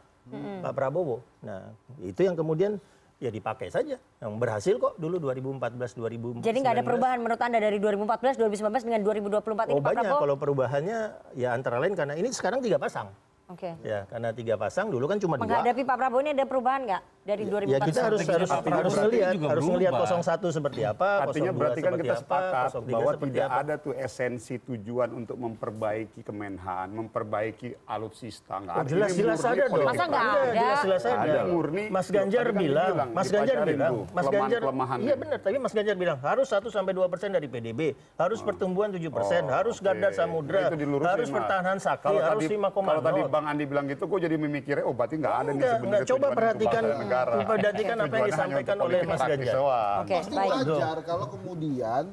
Pak 0.64 0.72
Prabowo. 0.72 1.26
Nah, 1.42 1.74
itu 2.00 2.24
yang 2.24 2.38
kemudian 2.38 2.78
ya 3.18 3.34
dipakai 3.34 3.74
saja. 3.74 3.98
Yang 4.22 4.32
berhasil 4.38 4.74
kok 4.78 4.94
dulu 5.02 5.18
2014-2019. 5.34 6.46
Jadi 6.46 6.58
nggak 6.62 6.76
ada 6.78 6.86
perubahan 6.86 7.18
menurut 7.20 7.42
Anda 7.42 7.58
dari 7.58 7.82
2014, 7.82 8.38
2019 8.38 8.86
dengan 8.86 9.02
2024 9.02 9.68
ini 9.68 9.74
Oh 9.74 9.82
Pak 9.82 9.88
banyak 9.92 10.04
Prabowo? 10.06 10.22
kalau 10.22 10.36
perubahannya 10.38 11.00
ya 11.36 11.58
antara 11.58 11.82
lain 11.82 11.98
karena 11.98 12.14
ini 12.14 12.30
sekarang 12.30 12.62
tiga 12.62 12.78
pasang. 12.78 13.10
Oke. 13.54 13.72
Ya, 13.86 14.10
karena 14.10 14.34
tiga 14.34 14.58
pasang 14.58 14.90
dulu 14.90 15.06
kan 15.06 15.22
cuma 15.22 15.38
dua. 15.38 15.46
Menghadapi 15.46 15.82
Pak 15.86 15.96
Prabowo 16.02 16.22
ini 16.26 16.34
ada 16.34 16.46
perubahan 16.50 16.82
nggak 16.90 17.02
dari 17.24 17.44
2014? 17.46 17.72
Ya 17.72 17.80
kita 17.82 18.02
harus 18.04 18.20
harus 18.22 18.50
Artinya 18.50 18.76
harus 18.78 18.94
juga 19.34 19.48
harus 19.50 19.64
berubah. 19.64 20.08
01 20.24 20.52
seperti 20.52 20.82
apa, 20.84 21.10
Artinya 21.24 21.52
02 21.52 21.58
berarti 21.58 21.80
kan 21.80 21.88
seperti 21.90 22.04
kita 22.04 22.14
apa, 22.14 22.22
sepakat 22.22 22.68
03 22.74 22.92
bahwa 22.92 23.12
seperti 23.14 23.32
tidak 23.32 23.48
apa. 23.48 23.60
ada 23.60 23.74
tuh 23.78 23.94
esensi 23.96 24.56
tujuan 24.60 25.10
untuk 25.14 25.38
memperbaiki 25.38 26.20
Kemenhan, 26.22 26.88
memperbaiki 26.92 27.68
alutsista. 27.86 28.56
Nggak 28.60 28.74
Oh, 28.74 28.82
ada. 28.82 28.90
jelas 28.90 29.10
jelas 29.14 29.40
ada 29.42 29.64
dong. 29.66 29.86
Masa 29.86 30.04
nggak 30.06 30.24
Ada? 30.24 30.44
Jelas 30.54 30.80
jelas 30.84 31.04
ada. 31.04 31.22
Ada, 31.24 31.42
murni. 31.46 31.84
Mas 31.88 32.08
Ganjar 32.08 32.46
kan 32.46 32.56
bilang, 32.56 32.94
Mas 33.12 33.28
Ganjar 33.30 33.58
bilang, 33.64 33.94
Mas 34.10 34.26
Ganjar 34.26 34.60
kelemahan-kelemahannya. 34.60 35.06
Iya 35.06 35.16
benar, 35.16 35.38
tapi 35.40 35.58
Mas 35.58 35.74
Ganjar 35.74 35.96
bilang 35.96 36.18
harus 36.20 36.48
1 36.50 36.68
sampai 36.70 36.92
2 36.92 37.08
persen 37.08 37.30
dari 37.30 37.48
PDB, 37.48 37.82
harus 38.16 38.40
pertumbuhan 38.40 38.90
7 38.90 39.08
persen, 39.10 39.44
Oh, 39.44 39.54
harus. 39.54 39.76
Garda 39.76 40.10
Samudra, 40.10 40.72
harus 41.06 41.28
pertahanan 41.28 41.76
sakti, 41.76 42.08
Kalau 42.08 42.20
harus 42.20 42.42
tadi- 42.42 42.56
5,0. 42.56 42.88
Kalau 42.88 43.04
tadi 43.04 43.22
Bang 43.28 43.46
Andi 43.46 43.64
bilang 43.66 43.86
gitu, 43.86 44.08
gue 44.08 44.20
jadi 44.22 44.36
memikirnya, 44.38 44.84
oh 44.84 44.94
berarti 44.94 45.16
nggak 45.18 45.34
ada 45.34 45.44
nih 45.44 45.54
Enggak, 45.54 45.72
sebenarnya 45.76 46.00
enggak. 46.00 46.12
Coba 46.14 46.28
perhatikan, 46.32 46.84
bangsa 47.14 47.30
dan 47.30 47.38
negara. 47.38 47.52
perhatikan 47.54 47.98
apa 47.98 48.14
yang 48.14 48.28
disampaikan 48.28 48.78
oleh 48.82 49.00
Mas 49.06 49.22
Ganjar. 49.22 49.56
Oke, 50.02 50.16
Pasti 50.18 50.36
baik. 50.36 50.52
wajar 50.52 50.98
kalau 51.06 51.26
kemudian 51.30 52.04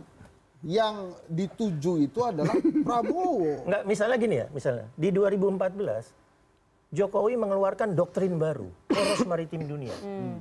yang 0.61 0.95
dituju 1.27 1.93
itu 2.05 2.21
adalah 2.21 2.53
Prabowo. 2.87 3.65
Enggak, 3.65 3.83
misalnya 3.89 4.17
gini 4.21 4.37
ya, 4.45 4.47
misalnya 4.53 4.87
di 4.93 5.09
2014 5.09 6.21
Jokowi 6.91 7.39
mengeluarkan 7.39 7.95
doktrin 7.95 8.35
baru, 8.35 8.67
poros 8.91 9.23
maritim 9.23 9.63
dunia. 9.63 9.95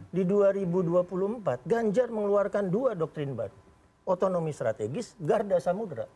Di 0.09 0.25
2024 0.25 1.61
Ganjar 1.61 2.09
mengeluarkan 2.09 2.73
dua 2.73 2.97
doktrin 2.97 3.37
baru, 3.37 3.53
otonomi 4.01 4.49
strategis, 4.49 5.13
garda 5.21 5.61
samudra. 5.61 6.09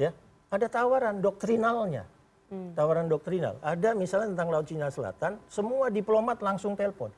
Ya, 0.00 0.16
ada 0.48 0.64
tawaran 0.64 1.20
doktrinalnya. 1.20 2.08
Tawaran 2.50 3.06
doktrinal. 3.06 3.60
Ada 3.60 3.94
misalnya 3.94 4.32
tentang 4.34 4.48
Laut 4.50 4.66
Cina 4.66 4.88
Selatan, 4.90 5.38
semua 5.46 5.86
diplomat 5.86 6.40
langsung 6.40 6.72
telepon. 6.74 7.12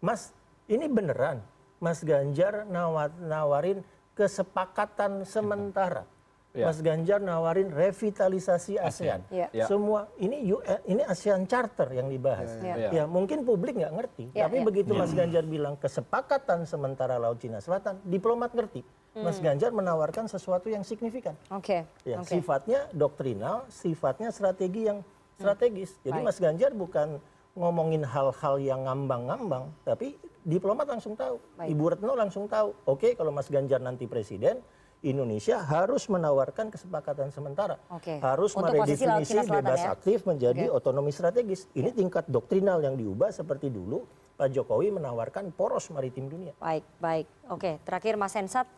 Mas, 0.00 0.32
ini 0.66 0.86
beneran 0.86 1.40
Mas 1.76 2.00
Ganjar 2.00 2.64
nawa- 2.66 3.12
nawarin 3.20 3.84
kesepakatan 4.16 5.24
sementara. 5.24 6.08
Ya. 6.56 6.72
Mas 6.72 6.80
Ganjar 6.80 7.20
nawarin 7.20 7.68
revitalisasi 7.68 8.80
ASEAN. 8.80 9.20
Iya. 9.28 9.52
Ya. 9.52 9.68
Semua 9.68 10.08
ini 10.16 10.40
UN, 10.48 10.80
ini 10.88 11.04
ASEAN 11.04 11.44
Charter 11.44 11.84
yang 11.92 12.08
dibahas. 12.08 12.48
Iya. 12.64 12.88
Ya, 12.88 13.04
mungkin 13.04 13.44
publik 13.44 13.76
nggak 13.76 13.92
ngerti, 13.92 14.24
Iya, 14.32 14.48
tapi 14.48 14.64
iya. 14.64 14.64
begitu 14.64 14.96
Mas 14.96 15.12
Ganjar 15.12 15.44
bilang 15.44 15.76
kesepakatan 15.76 16.64
sementara 16.64 17.20
Laut 17.20 17.36
Cina 17.36 17.60
Selatan, 17.60 18.00
diplomat 18.08 18.56
ngerti. 18.56 18.80
Mas 19.16 19.36
Ganjar 19.40 19.72
menawarkan 19.72 20.28
sesuatu 20.28 20.68
yang 20.68 20.80
signifikan. 20.80 21.36
Oke. 21.48 21.84
Ya, 22.04 22.20
Oke. 22.20 22.36
sifatnya 22.36 22.88
doktrinal, 22.92 23.68
sifatnya 23.68 24.28
strategi 24.28 24.88
yang 24.88 25.00
strategis. 25.36 25.92
Jadi 26.04 26.20
Baik. 26.20 26.24
Mas 26.24 26.36
Ganjar 26.40 26.72
bukan 26.72 27.20
ngomongin 27.56 28.04
hal-hal 28.04 28.54
yang 28.60 28.84
ngambang-ngambang, 28.84 29.72
tapi 29.82 30.14
diplomat 30.44 30.86
langsung 30.86 31.16
tahu. 31.16 31.40
Baik. 31.56 31.72
Ibu 31.72 31.84
Retno 31.96 32.12
langsung 32.12 32.44
tahu. 32.46 32.76
Oke, 32.84 33.16
kalau 33.16 33.32
Mas 33.32 33.48
Ganjar 33.48 33.80
nanti 33.80 34.04
presiden, 34.04 34.60
Indonesia 35.00 35.60
harus 35.64 36.06
menawarkan 36.12 36.68
kesepakatan 36.68 37.32
sementara. 37.32 37.80
Oke. 37.88 38.20
Harus 38.20 38.52
Untuk 38.52 38.76
meredefinisi 38.76 39.40
bebas 39.48 39.80
ya? 39.82 39.96
aktif 39.96 40.28
menjadi 40.28 40.68
Oke. 40.68 40.84
otonomi 40.84 41.10
strategis. 41.10 41.66
Ini 41.72 41.96
tingkat 41.96 42.28
doktrinal 42.28 42.84
yang 42.84 42.94
diubah 42.94 43.32
seperti 43.32 43.72
dulu 43.72 44.04
Pak 44.36 44.52
Jokowi 44.52 44.92
menawarkan 44.92 45.48
poros 45.56 45.88
maritim 45.88 46.28
dunia. 46.28 46.52
Baik, 46.60 46.84
baik. 47.00 47.26
Oke, 47.48 47.80
terakhir 47.88 48.20
Mas 48.20 48.36
Hensat. 48.36 48.68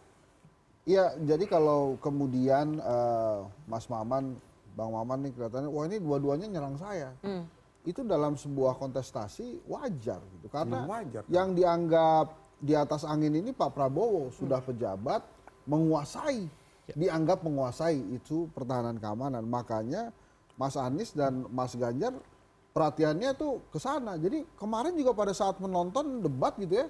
Iya, 0.89 1.19
jadi 1.21 1.45
kalau 1.51 2.01
kemudian 2.01 2.79
eh, 2.81 3.39
Mas 3.67 3.91
Maman, 3.91 4.39
Bang 4.79 4.95
Maman 4.95 5.27
nih 5.27 5.33
kelihatannya, 5.35 5.69
wah 5.69 5.85
ini 5.85 5.99
dua-duanya 5.99 6.47
nyerang 6.47 6.79
saya. 6.79 7.13
Itu 7.89 8.05
dalam 8.05 8.37
sebuah 8.37 8.77
kontestasi 8.77 9.65
wajar 9.65 10.21
gitu, 10.37 10.53
karena 10.53 10.85
Hmm, 10.85 10.93
wajar. 10.93 11.25
yang 11.33 11.57
dianggap 11.57 12.37
di 12.61 12.77
atas 12.77 13.09
angin 13.09 13.33
ini 13.33 13.57
Pak 13.57 13.73
Prabowo 13.73 14.29
sudah 14.29 14.61
pejabat 14.61 15.25
menguasai, 15.65 16.45
dianggap 16.93 17.41
menguasai 17.41 17.97
itu 18.13 18.45
pertahanan 18.53 19.01
keamanan. 19.01 19.41
Makanya 19.49 20.13
Mas 20.61 20.77
Anies 20.77 21.17
dan 21.17 21.49
Mas 21.49 21.73
Ganjar 21.73 22.13
perhatiannya 22.77 23.33
tuh 23.41 23.65
ke 23.73 23.81
sana. 23.81 24.21
Jadi 24.21 24.45
kemarin 24.61 24.93
juga 24.93 25.17
pada 25.17 25.33
saat 25.33 25.57
menonton 25.57 26.21
debat 26.21 26.53
gitu 26.61 26.85
ya, 26.85 26.87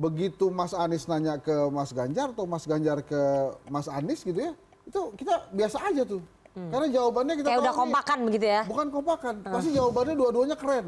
begitu 0.00 0.48
Mas 0.48 0.72
Anies 0.72 1.04
nanya 1.12 1.36
ke 1.36 1.52
Mas 1.68 1.92
Ganjar 1.92 2.32
atau 2.32 2.48
Mas 2.48 2.64
Ganjar 2.64 3.04
ke 3.04 3.20
Mas 3.68 3.84
Anies 3.84 4.24
gitu 4.24 4.40
ya, 4.40 4.56
itu 4.88 5.00
kita 5.20 5.52
biasa 5.52 5.92
aja 5.92 6.08
tuh. 6.08 6.24
Karena 6.52 6.86
jawabannya 6.92 7.34
kita 7.40 7.48
Kayak 7.48 7.56
tahu 7.56 7.64
udah 7.64 7.72
nih, 7.72 7.80
kompakan 7.80 8.18
begitu 8.28 8.46
ya? 8.46 8.62
bukan 8.68 8.86
kompakan, 8.92 9.34
pasti 9.40 9.70
jawabannya 9.72 10.14
dua-duanya 10.20 10.56
keren, 10.56 10.86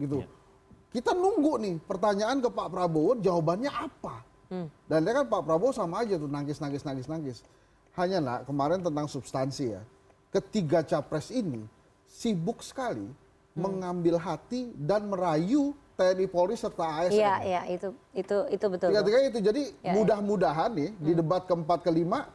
gitu. 0.00 0.24
Kita 0.94 1.10
nunggu 1.12 1.52
nih 1.60 1.74
pertanyaan 1.84 2.38
ke 2.40 2.48
Pak 2.48 2.68
Prabowo, 2.72 3.18
jawabannya 3.20 3.68
apa? 3.68 4.24
Dan 4.86 4.98
dia 5.04 5.12
kan 5.12 5.26
Pak 5.28 5.42
Prabowo 5.44 5.74
sama 5.74 6.06
aja 6.06 6.14
tuh 6.16 6.30
nangis, 6.30 6.56
nangis, 6.62 6.82
nangis, 6.86 7.06
nangis. 7.10 7.38
Hanya 7.98 8.18
nak 8.22 8.38
kemarin 8.46 8.80
tentang 8.80 9.06
substansi 9.06 9.74
ya. 9.74 9.82
Ketiga 10.30 10.82
capres 10.82 11.30
ini 11.30 11.62
sibuk 12.06 12.62
sekali 12.62 13.06
mengambil 13.54 14.18
hati 14.18 14.70
dan 14.74 15.06
merayu 15.06 15.74
TNI 15.94 16.26
Polri 16.26 16.58
serta 16.58 17.06
ASN. 17.06 17.14
Iya, 17.14 17.34
iya, 17.46 17.60
itu 17.70 17.94
itu 18.10 18.36
itu 18.50 18.66
betul. 18.66 18.90
Tiga-tiga 18.90 19.18
itu. 19.30 19.38
Jadi 19.38 19.62
Ya, 19.78 19.90
ya. 19.90 19.92
mudah-mudahan 19.94 20.70
nih 20.74 20.90
di 20.98 21.12
debat 21.14 21.46
keempat 21.46 21.86
kelima 21.86 22.26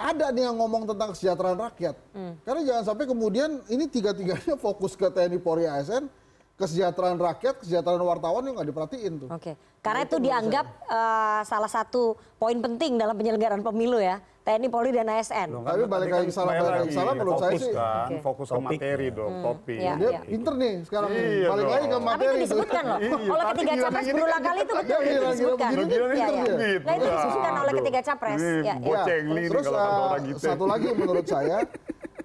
ada 0.00 0.32
nih 0.32 0.48
yang 0.48 0.56
ngomong 0.56 0.88
tentang 0.88 1.12
kesejahteraan 1.12 1.60
rakyat. 1.60 1.96
Karena 2.40 2.60
jangan 2.64 2.84
sampai 2.88 3.04
kemudian 3.04 3.60
ini 3.68 3.84
tiga-tiganya 3.84 4.56
fokus 4.56 4.96
ke 4.96 5.04
TNI 5.12 5.36
Polri 5.36 5.68
ASN, 5.68 6.08
kesejahteraan 6.56 7.20
rakyat, 7.20 7.60
kesejahteraan 7.60 8.00
wartawan 8.00 8.40
yang 8.48 8.56
nggak 8.56 8.68
diperhatiin 8.72 9.12
tuh. 9.20 9.28
Oke, 9.28 9.60
karena 9.84 10.08
itu 10.08 10.16
dianggap 10.16 10.66
eh, 10.88 11.40
salah 11.44 11.68
satu 11.68 12.16
poin 12.40 12.56
penting 12.56 12.96
dalam 12.96 13.12
penyelenggaraan 13.12 13.60
pemilu 13.60 14.00
ya, 14.00 14.24
TNI, 14.50 14.66
Polri 14.66 14.90
dan 14.90 15.06
ASN. 15.06 15.48
Loh, 15.54 15.62
Tapi 15.62 15.86
balik 15.86 16.10
lagi 16.10 16.30
salah, 16.34 16.52
balik 16.58 16.72
lagi 16.82 16.90
salah 16.90 17.12
menurut 17.14 17.38
saya 17.38 17.54
sih. 17.54 17.70
kan, 17.70 18.08
Oke. 18.10 18.16
fokus 18.18 18.48
ke 18.50 18.58
materi 18.58 19.08
dong, 19.14 19.34
topik. 19.46 19.78
Iya, 19.78 19.92
Dia 19.94 20.10
iya. 20.10 20.20
pinter 20.26 20.54
nih 20.58 20.74
sekarang. 20.82 21.10
Iya 21.14 21.46
balik 21.46 21.62
dong. 21.62 21.70
lagi 21.70 21.86
ke 21.86 21.90
Tapi 21.94 22.02
materi. 22.02 22.26
itu 22.26 22.34
tuh. 22.34 22.42
disebutkan 22.42 22.82
loh, 22.82 22.98
Iya, 23.04 23.14
oleh 23.30 23.44
tapi 23.46 23.54
ketiga 23.54 23.74
capres 23.78 24.06
berulang 24.10 24.42
kan 24.42 24.42
kali 24.42 24.60
itu 24.60 24.74
betul, 24.74 25.00
Iya, 25.00 25.10
itu 25.14 25.26
disebutkan. 25.30 25.70
Iya, 25.70 25.84
iya. 25.86 26.26
gitu. 26.26 26.54
Nah 26.82 26.94
itu 26.98 27.06
disebutkan 27.06 27.52
oleh 27.54 27.72
ketiga 27.78 28.00
capres. 28.02 28.40
Ya, 28.40 28.74
ya. 28.74 28.74
nih 29.22 29.44
kalau 29.46 29.70
kata 29.70 29.86
eh, 29.94 30.02
orang 30.10 30.22
gitu. 30.26 30.38
satu 30.42 30.64
lagi 30.66 30.88
menurut 31.06 31.26
saya 31.30 31.56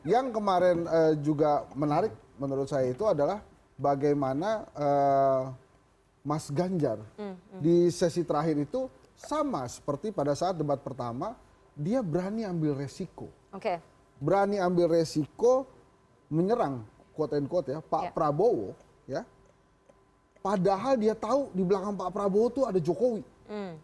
yang 0.01 0.25
kemarin 0.33 0.77
eh, 0.89 1.13
juga 1.21 1.51
menarik 1.77 2.13
menurut 2.41 2.65
saya 2.65 2.89
itu 2.89 3.03
adalah 3.05 3.37
bagaimana 3.77 4.65
eh, 4.73 5.41
Mas 6.25 6.49
Ganjar 6.49 6.97
di 7.61 7.93
sesi 7.93 8.25
terakhir 8.25 8.57
itu 8.57 8.89
sama 9.13 9.69
seperti 9.69 10.09
pada 10.09 10.33
saat 10.33 10.57
debat 10.57 10.81
pertama 10.81 11.37
dia 11.75 11.99
berani 11.99 12.47
ambil 12.47 12.73
resiko, 12.73 13.27
Oke, 13.51 13.77
berani 14.17 14.57
ambil 14.57 14.95
resiko 14.95 15.67
menyerang 16.31 16.81
quote 17.11 17.35
and 17.35 17.45
quote 17.45 17.69
ya 17.69 17.79
Pak 17.79 18.01
Ya. 18.01 18.11
Prabowo 18.11 18.71
ya 19.05 19.21
padahal 20.39 20.95
dia 20.95 21.13
tahu 21.13 21.51
di 21.51 21.61
belakang 21.61 21.93
Pak 21.93 22.09
Prabowo 22.11 22.47
tuh 22.49 22.63
ada 22.65 22.77
Jokowi. 22.77 23.21
Hmm. 23.49 23.75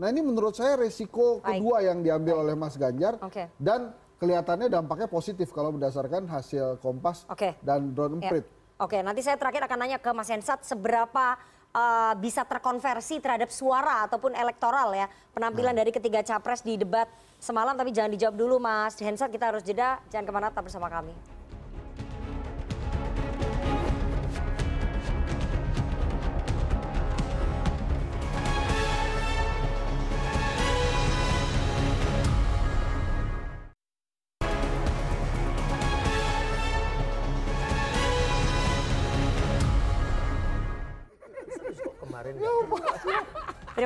Nah 0.00 0.06
ini 0.08 0.24
menurut 0.24 0.56
saya 0.56 0.80
resiko 0.80 1.40
Baik. 1.40 1.60
kedua 1.60 1.76
yang 1.84 2.00
diambil 2.00 2.40
oleh 2.40 2.56
Mas 2.56 2.76
Ganjar 2.76 3.20
Oke. 3.20 3.52
dan 3.60 3.92
kelihatannya 4.16 4.68
dampaknya 4.68 5.08
positif 5.08 5.52
kalau 5.52 5.72
berdasarkan 5.76 6.24
hasil 6.24 6.80
Kompas 6.80 7.28
Oke. 7.28 7.56
dan 7.60 7.92
Drone 7.92 8.20
Ya. 8.20 8.32
Emprit. 8.32 8.44
Oke, 8.80 8.96
nanti 9.04 9.20
saya 9.20 9.36
terakhir 9.36 9.68
akan 9.68 9.76
nanya 9.76 10.00
ke 10.00 10.08
Mas 10.08 10.32
Hensat 10.32 10.64
seberapa 10.64 11.36
uh, 11.74 12.14
bisa 12.18 12.42
terkonversi 12.46 13.22
terhadap 13.22 13.50
suara 13.50 14.06
ataupun 14.06 14.34
elektoral 14.34 14.94
ya 14.94 15.06
penampilan 15.34 15.72
Nah. 15.74 15.86
dari 15.86 15.90
ketiga 15.94 16.20
capres 16.26 16.62
di 16.66 16.74
debat 16.74 17.06
semalam. 17.38 17.74
Tapi 17.78 17.90
jangan 17.94 18.10
dijawab 18.12 18.34
dulu 18.36 18.56
Mas 18.58 18.98
Hensat, 18.98 19.30
kita 19.30 19.54
harus 19.54 19.62
jeda. 19.62 20.02
Jangan 20.10 20.24
ke 20.26 20.32
mana 20.32 20.46
tetap 20.50 20.66
bersama 20.66 20.90
kami. 20.90 21.39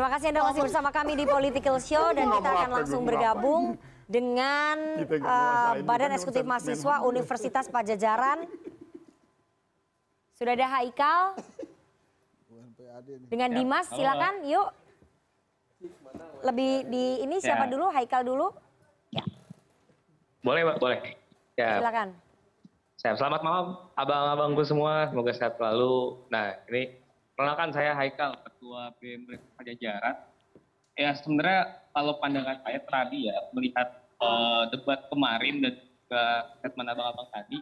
Terima 0.05 0.21
kasih 0.21 0.37
Anda 0.37 0.45
masih 0.53 0.63
bersama 0.69 0.91
kami 0.93 1.17
di 1.17 1.25
Political 1.25 1.81
Show 1.81 2.13
dan 2.13 2.29
kita 2.29 2.45
akan 2.53 2.71
langsung 2.77 3.09
bergabung 3.09 3.81
dengan 4.05 5.01
uh, 5.01 5.81
Badan 5.81 6.13
bukan 6.13 6.21
Eksekutif 6.21 6.45
Mahasiswa. 6.45 7.09
Universitas 7.09 7.73
Pajajaran. 7.73 8.45
Sudah 10.37 10.61
ada 10.61 10.69
Haikal 10.77 11.41
dengan 13.33 13.49
Ya, 13.49 13.57
Dimas, 13.57 13.89
silakan 13.89 14.45
yuk. 14.45 14.69
Lebih 16.45 16.85
di 16.93 17.25
ini 17.25 17.41
siapa 17.41 17.65
Ya. 17.65 17.73
dulu? 17.73 17.89
Haikal 17.89 18.29
dulu, 18.29 18.53
Boleh, 20.45 20.69
Mbak, 20.69 20.77
boleh. 20.85 21.01
Ya, 21.57 21.81
silakan. 21.81 22.13
selamat 23.01 23.41
malam 23.41 23.81
abang-abangku 23.97 24.69
semua, 24.69 25.09
semoga 25.09 25.33
sehat 25.33 25.57
selalu. 25.57 26.29
Nah, 26.29 26.61
ini 26.69 26.93
perkenalkan 27.35 27.70
saya 27.74 27.98
Haikal, 27.98 28.39
Ketua 28.47 28.94
BEM 29.02 29.27
Pajajaran. 29.59 30.16
Ya, 30.94 31.11
sebenarnya 31.19 31.82
kalau 31.90 32.23
pandangan 32.23 32.62
saya 32.62 32.78
tadi 32.86 33.27
ya, 33.27 33.36
melihat 33.51 34.06
eh, 34.23 34.62
debat 34.70 35.11
kemarin 35.11 35.59
dan 35.59 35.74
juga 35.74 36.24
statement 36.62 36.89
abang-abang 36.94 37.28
tadi, 37.35 37.59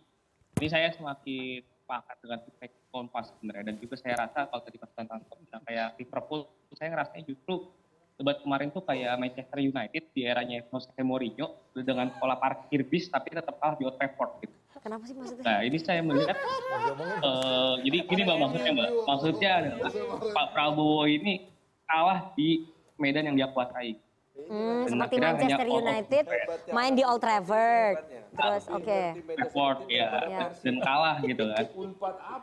ini 0.60 0.68
saya 0.68 0.92
semakin 0.92 1.64
sepakat 1.64 2.16
dengan 2.20 2.38
feedback 2.44 2.72
Kompas 2.92 3.32
sebenarnya. 3.32 3.72
Dan 3.72 3.76
juga 3.80 3.96
saya 3.96 4.14
rasa 4.20 4.52
kalau 4.52 4.62
tadi 4.68 4.76
Mas 4.76 4.92
Tantan 4.92 5.24
bilang 5.24 5.64
kayak 5.64 5.88
Liverpool, 5.96 6.44
saya 6.76 6.92
ngerasanya 6.92 7.24
justru 7.24 7.72
debat 8.20 8.36
kemarin 8.44 8.68
tuh 8.68 8.84
kayak 8.84 9.16
Manchester 9.16 9.58
United 9.64 10.12
di 10.12 10.28
eranya 10.28 10.60
Jose 10.68 10.92
Mourinho 11.00 11.72
dengan 11.72 12.12
pola 12.20 12.36
parkir 12.36 12.84
bis 12.84 13.08
tapi 13.08 13.32
tetap 13.32 13.56
kalah 13.56 13.80
di 13.80 13.88
Old 13.88 13.96
Trafford 13.96 14.44
gitu. 14.44 14.56
Kenapa 14.82 15.02
sih 15.06 15.14
maksudnya? 15.14 15.44
Nah 15.46 15.58
ini 15.62 15.78
saya 15.78 16.00
melihat, 16.02 16.34
eh, 16.34 17.74
jadi 17.86 17.96
gini 18.02 18.22
mbak 18.24 18.38
maksudnya 18.40 18.70
mbak, 18.72 18.88
maksudnya 19.06 19.50
adalah 19.56 19.90
Pak 20.34 20.46
Prabowo 20.50 21.06
ini 21.06 21.46
kalah 21.86 22.34
di 22.34 22.66
medan 22.98 23.30
yang 23.30 23.36
dia 23.36 23.48
kuasai. 23.48 23.94
Hmm, 24.42 24.88
Dan 24.88 24.96
seperti 24.96 25.16
Manchester 25.20 25.68
United 25.68 26.24
main 26.72 26.92
di 26.96 27.04
Old 27.04 27.20
Trafford. 27.20 27.96
Terus 28.32 28.64
oke. 28.66 29.00
Trafford 29.28 29.78
ya, 29.86 30.08
Ya. 30.24 30.40
dan 30.56 30.76
kalah 30.80 31.16
gitu 31.20 31.44
kan. 31.46 31.64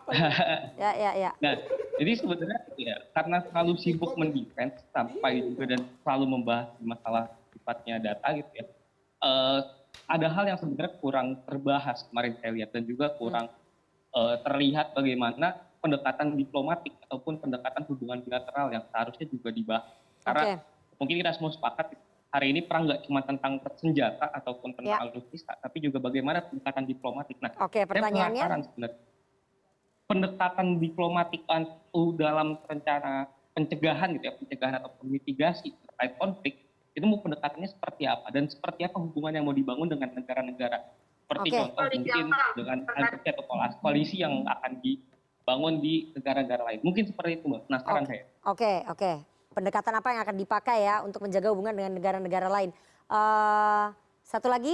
Ya 0.80 0.92
ya 0.96 1.12
ya. 1.18 1.32
Nah, 1.42 1.54
jadi 1.98 2.12
sebenarnya 2.16 2.60
ya 2.78 2.96
karena 3.12 3.44
selalu 3.44 3.74
sibuk 3.76 4.16
mendefense 4.16 4.80
sampai 4.90 5.44
juga 5.44 5.76
dan 5.76 5.82
selalu 6.00 6.26
membahas 6.30 6.72
masalah 6.80 7.26
sifatnya 7.52 8.00
data 8.00 8.28
gitu 8.32 8.52
ya. 8.54 8.66
eh, 9.20 9.60
ada 10.10 10.28
hal 10.34 10.46
yang 10.50 10.58
sebenarnya 10.58 10.98
kurang 10.98 11.38
terbahas 11.46 12.02
kemarin 12.10 12.34
saya 12.42 12.52
lihat 12.58 12.70
dan 12.74 12.84
juga 12.90 13.14
kurang 13.16 13.46
eh, 14.10 14.36
terlihat 14.42 14.98
bagaimana 14.98 15.70
pendekatan 15.80 16.36
diplomatik 16.36 16.98
ataupun 17.08 17.40
pendekatan 17.40 17.86
hubungan 17.88 18.20
bilateral 18.26 18.74
yang 18.74 18.84
seharusnya 18.90 19.30
juga 19.30 19.50
dibahas. 19.54 19.86
Karena 20.26 20.60
mungkin 21.00 21.16
kita 21.24 21.32
semua 21.38 21.54
sepakat 21.56 21.96
hari 22.30 22.52
ini 22.52 22.66
perang 22.66 22.86
nggak 22.90 23.08
cuma 23.08 23.24
tentang 23.24 23.62
senjata 23.80 24.28
ataupun 24.34 24.76
tentang 24.76 25.00
Ya. 25.00 25.02
alutsista, 25.02 25.56
tapi 25.58 25.82
juga 25.82 25.98
bagaimana 25.98 26.46
pendekatan 26.46 26.86
diplomatik. 26.86 27.38
Nah, 27.42 27.54
Oke, 27.64 27.82
saya 27.82 27.90
pertanyaannya? 27.90 28.46
sebenarnya 28.66 28.98
pendekatan 30.10 30.68
diplomatik 30.82 31.42
itu 31.46 32.04
dalam 32.18 32.58
rencana 32.66 33.30
pencegahan 33.54 34.18
gitu 34.18 34.26
ya, 34.26 34.34
pencegahan 34.38 34.74
atau 34.82 34.90
mitigasi 35.06 35.74
terkait 35.74 36.14
konflik, 36.18 36.69
itu 37.00 37.08
mau 37.08 37.24
pendekatannya 37.24 37.70
seperti 37.72 38.04
apa 38.06 38.28
dan 38.36 38.52
seperti 38.52 38.84
apa 38.84 39.00
hubungan 39.00 39.32
yang 39.40 39.48
mau 39.48 39.56
dibangun 39.56 39.88
dengan 39.88 40.12
negara-negara 40.12 40.84
seperti 41.30 41.50
Oke. 41.54 41.60
contoh 41.62 41.84
mungkin 41.94 42.26
dengan 42.58 42.78
alliansi 42.90 43.28
atau 43.30 43.44
koalisi 43.46 43.78
koalisi 43.86 44.16
yang 44.18 44.34
akan 44.50 44.72
dibangun 44.82 45.74
di 45.78 46.10
negara-negara 46.18 46.66
lain. 46.66 46.80
Mungkin 46.82 47.06
seperti 47.06 47.38
itu, 47.38 47.46
Mbak. 47.46 47.62
Penasaran 47.70 48.06
saya. 48.10 48.24
Oke, 48.50 48.82
oke. 48.90 49.12
Pendekatan 49.54 49.94
apa 49.94 50.08
yang 50.10 50.22
akan 50.26 50.36
dipakai 50.42 50.78
ya 50.90 51.06
untuk 51.06 51.22
menjaga 51.22 51.54
hubungan 51.54 51.78
dengan 51.78 51.94
negara-negara 51.94 52.50
lain? 52.50 52.74
Eh, 53.14 53.86
satu 54.26 54.50
lagi, 54.50 54.74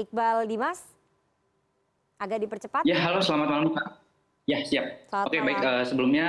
Iqbal 0.00 0.48
Dimas, 0.48 0.80
agak 2.16 2.40
dipercepat. 2.48 2.82
Ya, 2.88 2.96
halo, 2.96 3.20
selamat 3.20 3.48
malam, 3.52 3.68
Pak. 3.76 4.00
Ya, 4.48 4.64
siap. 4.64 5.12
Selamat 5.12 5.28
Oke, 5.28 5.38
baik. 5.44 5.60
malam. 5.60 5.76
eh, 5.76 5.84
sebelumnya, 5.84 6.28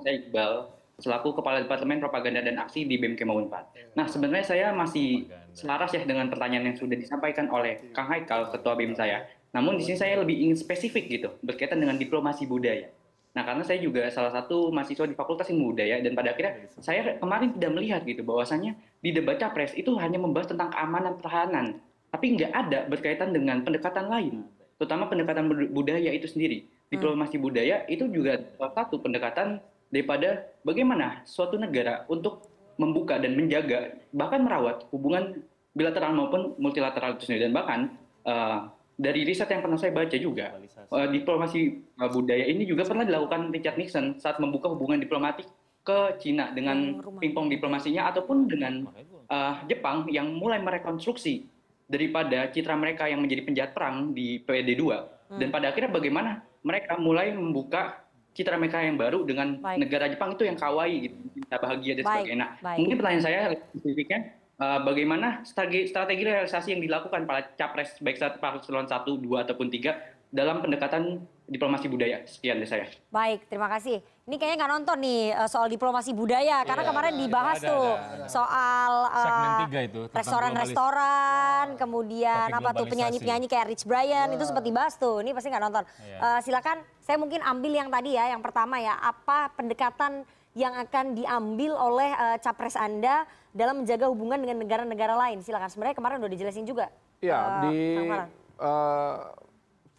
saya 0.00 0.14
Iqbal, 0.16 0.52
selaku 0.98 1.38
Kepala 1.40 1.64
Departemen 1.64 2.00
Propaganda 2.02 2.44
dan 2.44 2.60
Aksi 2.60 2.84
di 2.84 2.98
Kemau 2.98 3.40
Unpad. 3.40 3.96
Nah, 3.96 4.06
sebenarnya 4.08 4.44
saya 4.44 4.66
masih 4.76 5.28
selaras 5.52 5.92
ya 5.92 6.04
dengan 6.04 6.28
pertanyaan 6.28 6.72
yang 6.72 6.76
sudah 6.76 6.96
disampaikan 6.96 7.48
oleh 7.48 7.92
Kang 7.92 8.08
Haikal, 8.08 8.52
Ketua 8.52 8.76
BEM 8.76 8.96
saya. 8.96 9.24
Namun 9.52 9.76
di 9.76 9.84
sini 9.84 10.00
saya 10.00 10.20
lebih 10.20 10.36
ingin 10.40 10.56
spesifik 10.56 11.04
gitu, 11.08 11.28
berkaitan 11.44 11.76
dengan 11.76 12.00
diplomasi 12.00 12.48
budaya. 12.48 12.88
Nah, 13.32 13.48
karena 13.48 13.64
saya 13.64 13.80
juga 13.80 14.04
salah 14.12 14.28
satu 14.28 14.68
mahasiswa 14.68 15.08
di 15.08 15.16
Fakultas 15.16 15.48
Ilmu 15.48 15.72
Budaya, 15.72 16.04
dan 16.04 16.12
pada 16.12 16.36
akhirnya 16.36 16.68
saya 16.84 17.16
kemarin 17.16 17.56
tidak 17.56 17.70
melihat 17.72 18.00
gitu, 18.04 18.20
bahwasannya 18.28 18.76
di 19.00 19.08
debat 19.08 19.40
Capres 19.40 19.72
itu 19.72 19.96
hanya 19.96 20.20
membahas 20.20 20.52
tentang 20.52 20.68
keamanan 20.68 21.16
pertahanan, 21.16 21.66
tapi 22.12 22.36
nggak 22.36 22.52
ada 22.52 22.84
berkaitan 22.92 23.32
dengan 23.32 23.64
pendekatan 23.64 24.12
lain, 24.12 24.44
terutama 24.76 25.08
pendekatan 25.08 25.48
bud- 25.48 25.72
budaya 25.72 26.12
itu 26.12 26.28
sendiri. 26.28 26.68
Diplomasi 26.92 27.40
budaya 27.40 27.88
itu 27.88 28.04
juga 28.12 28.36
salah 28.60 28.72
satu 28.76 29.00
pendekatan 29.00 29.64
daripada 29.92 30.48
bagaimana 30.64 31.20
suatu 31.28 31.60
negara 31.60 32.08
untuk 32.08 32.48
membuka 32.80 33.20
dan 33.20 33.36
menjaga, 33.36 34.00
bahkan 34.10 34.40
merawat 34.40 34.88
hubungan 34.88 35.44
bilateral 35.76 36.16
maupun 36.16 36.56
multilateral 36.56 37.14
itu 37.20 37.28
sendiri. 37.28 37.46
Dan 37.46 37.54
bahkan 37.54 37.92
eh, 38.24 38.58
dari 38.96 39.28
riset 39.28 39.52
yang 39.52 39.60
pernah 39.60 39.76
saya 39.76 39.92
baca 39.92 40.16
juga, 40.16 40.56
eh, 40.56 41.08
diplomasi 41.12 41.60
eh, 41.84 42.10
budaya 42.10 42.44
ini 42.48 42.64
juga 42.64 42.88
pernah 42.88 43.04
dilakukan 43.04 43.52
Richard 43.52 43.76
Nixon 43.76 44.16
saat 44.16 44.40
membuka 44.40 44.72
hubungan 44.72 44.96
diplomatik 44.96 45.46
ke 45.82 46.16
Cina 46.22 46.54
dengan 46.54 47.02
pingpong 47.18 47.52
diplomasinya 47.52 48.08
ataupun 48.08 48.48
dengan 48.48 48.88
eh, 49.28 49.54
Jepang 49.68 50.08
yang 50.08 50.32
mulai 50.32 50.58
merekonstruksi 50.64 51.44
daripada 51.84 52.48
citra 52.48 52.72
mereka 52.72 53.04
yang 53.04 53.20
menjadi 53.20 53.44
penjahat 53.44 53.70
perang 53.76 54.16
di 54.16 54.40
PED 54.40 54.80
2 54.80 55.36
dan 55.36 55.48
pada 55.52 55.72
akhirnya 55.72 55.92
bagaimana 55.92 56.30
mereka 56.64 56.96
mulai 56.96 57.32
membuka 57.32 58.01
citra 58.32 58.56
mereka 58.56 58.80
yang 58.80 58.96
baru 58.96 59.28
dengan 59.28 59.60
negara 59.76 60.08
Jepang 60.08 60.36
itu 60.36 60.48
yang 60.48 60.56
kawaii 60.56 61.08
gitu, 61.08 61.16
cinta 61.36 61.56
bahagia 61.60 61.92
dan 62.00 62.04
Baik, 62.04 62.12
sebagainya. 62.16 62.38
Nah, 62.40 62.50
baik. 62.64 62.78
mungkin 62.80 62.96
pertanyaan 62.96 63.24
saya 63.24 63.40
spesifiknya 63.76 64.20
eh, 64.56 64.80
bagaimana 64.82 65.28
strategi, 65.44 65.80
strategi 65.92 66.22
realisasi 66.24 66.68
yang 66.72 66.82
dilakukan 66.82 67.28
para 67.28 67.40
capres 67.54 68.00
baik 68.00 68.16
saat 68.16 68.40
paslon 68.40 68.88
1, 68.88 69.04
2 69.04 69.44
ataupun 69.44 69.68
3 69.68 70.21
dalam 70.32 70.64
pendekatan 70.64 71.20
diplomasi 71.44 71.86
budaya. 71.92 72.24
Sekian 72.24 72.56
dari 72.56 72.64
saya. 72.64 72.88
Baik, 73.12 73.44
terima 73.52 73.68
kasih. 73.68 74.00
Ini 74.24 74.40
kayaknya 74.40 74.64
nggak 74.64 74.72
nonton 74.72 74.96
nih 75.04 75.22
eh, 75.36 75.48
soal 75.52 75.68
diplomasi 75.68 76.16
budaya, 76.16 76.64
karena 76.64 76.82
Iya, 76.82 76.88
kemarin 76.88 77.12
ada, 77.12 77.20
dibahas 77.20 77.58
ada, 77.60 77.68
tuh 77.68 77.88
ada, 77.92 78.14
ada. 78.16 78.26
soal 78.32 78.92
eh, 79.04 79.20
Segmen 79.20 79.50
tiga 79.68 79.80
itu, 79.84 80.00
tentang 80.08 80.16
restoran-restoran, 80.16 81.66
kemudian 81.76 82.48
Topik 82.48 82.58
apa 82.64 82.70
tuh 82.72 82.86
penyanyi-penyanyi 82.88 83.46
kayak 83.52 83.66
Rich 83.76 83.84
Brian 83.84 84.32
itu 84.32 84.44
sempat 84.48 84.64
dibahas 84.64 84.96
tuh. 84.96 85.20
Ini 85.20 85.36
pasti 85.36 85.52
nggak 85.52 85.64
nonton. 85.68 85.84
Iya. 85.84 86.16
Eh, 86.16 86.40
silakan, 86.48 86.76
saya 87.04 87.16
mungkin 87.20 87.44
ambil 87.44 87.72
yang 87.76 87.92
tadi 87.92 88.16
ya, 88.16 88.32
yang 88.32 88.40
pertama 88.40 88.80
ya, 88.80 88.96
apa 88.96 89.52
pendekatan 89.52 90.24
yang 90.56 90.72
akan 90.72 91.12
diambil 91.12 91.76
oleh 91.76 92.10
eh, 92.16 92.36
capres 92.40 92.78
Anda 92.80 93.28
dalam 93.52 93.84
menjaga 93.84 94.08
hubungan 94.08 94.40
dengan 94.40 94.64
negara-negara 94.64 95.12
lain? 95.28 95.44
Silakan. 95.44 95.68
Sebenarnya 95.68 95.96
kemarin 95.98 96.16
udah 96.24 96.32
dijelasin 96.32 96.64
juga. 96.64 96.88
Ya, 97.20 97.36
eh, 97.36 97.60
di 97.68 97.76
Kang 98.00 98.24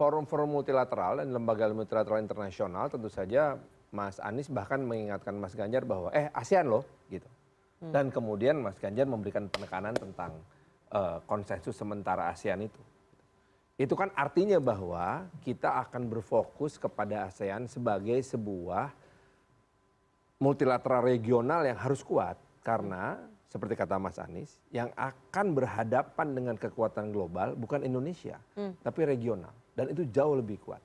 Farhan. 0.04 0.20
eh, 0.20 0.28
forum-forum 0.28 0.50
multilateral 0.52 1.14
dan 1.24 1.32
lembaga 1.32 1.72
multilateral 1.72 2.20
internasional 2.20 2.92
tentu 2.92 3.08
saja 3.08 3.56
Mas 3.94 4.20
Anies 4.20 4.50
bahkan 4.52 4.82
mengingatkan 4.84 5.38
Mas 5.38 5.56
Ganjar 5.56 5.86
bahwa 5.88 6.12
eh 6.12 6.28
ASEAN 6.34 6.68
loh 6.68 6.84
gitu. 7.08 7.28
Dan 7.84 8.12
kemudian 8.12 8.60
Mas 8.60 8.76
Ganjar 8.80 9.08
memberikan 9.08 9.48
penekanan 9.48 9.96
tentang 9.96 10.40
eh, 10.92 11.18
konsensus 11.28 11.76
sementara 11.76 12.30
ASEAN 12.30 12.68
itu. 12.68 12.82
itu 13.74 13.98
kan 13.98 14.14
artinya 14.14 14.62
bahwa 14.62 15.26
kita 15.42 15.82
akan 15.82 16.06
berfokus 16.06 16.78
kepada 16.78 17.26
ASEAN 17.26 17.66
sebagai 17.66 18.22
sebuah 18.22 18.94
multilateral 20.38 21.02
regional 21.02 21.66
yang 21.66 21.80
harus 21.82 22.06
kuat 22.06 22.38
karena 22.62 23.18
seperti 23.50 23.74
kata 23.74 23.98
Mas 23.98 24.22
Anies 24.22 24.62
yang 24.70 24.94
akan 24.94 25.58
berhadapan 25.58 26.28
dengan 26.38 26.56
kekuatan 26.58 27.10
global 27.10 27.54
bukan 27.58 27.86
Indonesia 27.86 28.38
Hmm. 28.54 28.78
tapi 28.86 29.10
regional 29.10 29.54
dan 29.74 29.90
itu 29.90 30.06
jauh 30.10 30.38
lebih 30.38 30.62
kuat. 30.62 30.82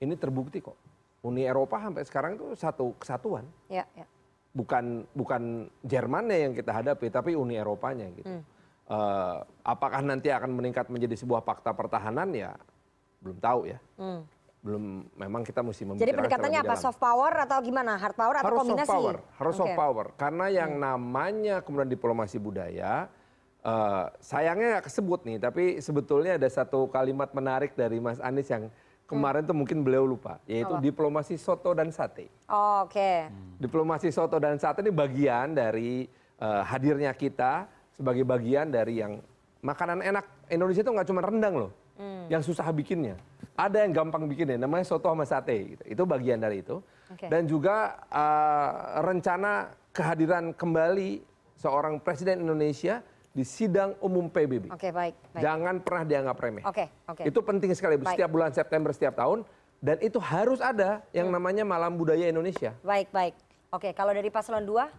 Ini 0.00 0.16
terbukti 0.16 0.64
kok. 0.64 0.76
Uni 1.20 1.44
Eropa 1.44 1.76
sampai 1.76 2.02
sekarang 2.08 2.40
itu 2.40 2.56
satu 2.56 2.96
kesatuan. 2.96 3.44
Ya, 3.68 3.84
ya. 3.92 4.08
Bukan 4.56 5.04
bukan 5.12 5.68
Jermannya 5.84 6.48
yang 6.48 6.52
kita 6.56 6.72
hadapi 6.72 7.12
tapi 7.12 7.36
Uni 7.36 7.60
Eropanya 7.60 8.08
gitu. 8.16 8.40
Hmm. 8.40 8.42
Eh, 8.90 9.36
apakah 9.62 10.00
nanti 10.02 10.32
akan 10.32 10.50
meningkat 10.56 10.88
menjadi 10.90 11.14
sebuah 11.14 11.44
fakta 11.44 11.70
pertahanan 11.76 12.32
ya 12.32 12.56
belum 13.20 13.38
tahu 13.38 13.60
ya. 13.68 13.78
Hmm. 14.00 14.24
Belum 14.60 15.08
memang 15.16 15.44
kita 15.44 15.60
mesti 15.64 15.84
Jadi 15.84 15.88
membicarakan 15.88 16.16
pendekatannya 16.20 16.60
secara 16.64 16.76
apa? 16.76 16.84
Soft 16.84 17.00
power 17.00 17.32
atau 17.44 17.58
gimana? 17.60 17.92
Hard 18.00 18.16
power 18.16 18.34
atau 18.40 18.48
harus 18.48 18.60
kombinasi? 18.64 18.88
soft 18.88 18.96
power, 18.96 19.16
harus 19.36 19.54
soft 19.56 19.72
Oke. 19.72 19.78
power. 19.78 20.06
Karena 20.16 20.46
yang 20.52 20.72
namanya 20.80 21.56
kemudian 21.64 21.88
diplomasi 21.88 22.36
budaya, 22.40 23.08
eh, 23.60 24.04
sayangnya 24.20 24.78
nggak 24.78 24.86
kesebut 24.88 25.20
nih, 25.24 25.38
tapi 25.38 25.64
sebetulnya 25.78 26.36
ada 26.36 26.48
satu 26.48 26.88
kalimat 26.88 27.30
menarik 27.32 27.76
dari 27.76 28.00
Mas 28.00 28.20
Anies 28.20 28.48
yang 28.48 28.68
kemarin 29.04 29.42
tuh 29.42 29.56
mungkin 29.58 29.82
beliau 29.82 30.06
lupa, 30.06 30.38
yaitu 30.46 30.70
Apa? 30.70 30.82
diplomasi 30.82 31.34
soto 31.34 31.74
dan 31.74 31.90
sate. 31.90 32.30
Oh, 32.46 32.86
Oke. 32.86 33.26
Diplomasi 33.58 34.14
soto 34.14 34.38
dan 34.38 34.54
sate 34.56 34.86
ini 34.86 34.92
bagian 34.94 35.52
dari 35.52 36.06
eh, 36.40 36.62
hadirnya 36.64 37.12
kita 37.12 37.66
sebagai 37.92 38.24
bagian 38.24 38.70
dari 38.72 39.02
yang 39.02 39.20
makanan 39.60 40.00
enak 40.00 40.24
Indonesia 40.48 40.80
itu 40.80 40.92
nggak 40.94 41.08
cuma 41.10 41.20
rendang 41.20 41.54
loh, 41.68 41.72
Hmm. 42.00 42.24
yang 42.32 42.40
susah 42.40 42.64
bikinnya. 42.72 43.20
Ada 43.60 43.84
yang 43.84 43.92
gampang 43.92 44.24
bikinnya, 44.24 44.56
namanya 44.56 44.88
soto 44.88 45.12
sama 45.12 45.28
sate. 45.28 45.76
Gitu. 45.76 45.82
Itu 45.84 46.02
bagian 46.08 46.40
dari 46.40 46.64
itu. 46.64 46.80
Oke. 47.12 47.28
Dan 47.28 47.44
juga 47.44 48.00
eh, 48.08 48.70
rencana 49.04 49.68
kehadiran 49.92 50.56
kembali 50.56 51.20
seorang 51.60 52.00
presiden 52.00 52.40
Indonesia 52.40 53.04
di 53.30 53.46
sidang 53.46 53.94
umum 54.02 54.26
PBB. 54.26 54.74
Oke, 54.74 54.90
baik. 54.90 55.14
baik. 55.30 55.42
Jangan 55.42 55.74
pernah 55.80 56.04
dianggap 56.04 56.36
remeh. 56.36 56.64
Oke, 56.66 56.90
oke. 57.06 57.22
Itu 57.22 57.40
penting 57.40 57.70
sekali 57.72 57.94
Baik. 57.94 58.18
setiap 58.18 58.30
bulan 58.30 58.50
September 58.50 58.90
setiap 58.90 59.14
tahun 59.14 59.46
dan 59.78 59.96
itu 60.02 60.18
harus 60.18 60.58
ada 60.58 61.06
yang 61.14 61.30
Hmm. 61.30 61.38
namanya 61.38 61.62
Malam 61.62 61.94
Budaya 61.94 62.26
Indonesia. 62.26 62.74
Baik, 62.82 63.14
baik. 63.14 63.34
Oke, 63.70 63.94
kalau 63.94 64.10
dari 64.10 64.28
paslon 64.28 64.66
2? 64.66 64.90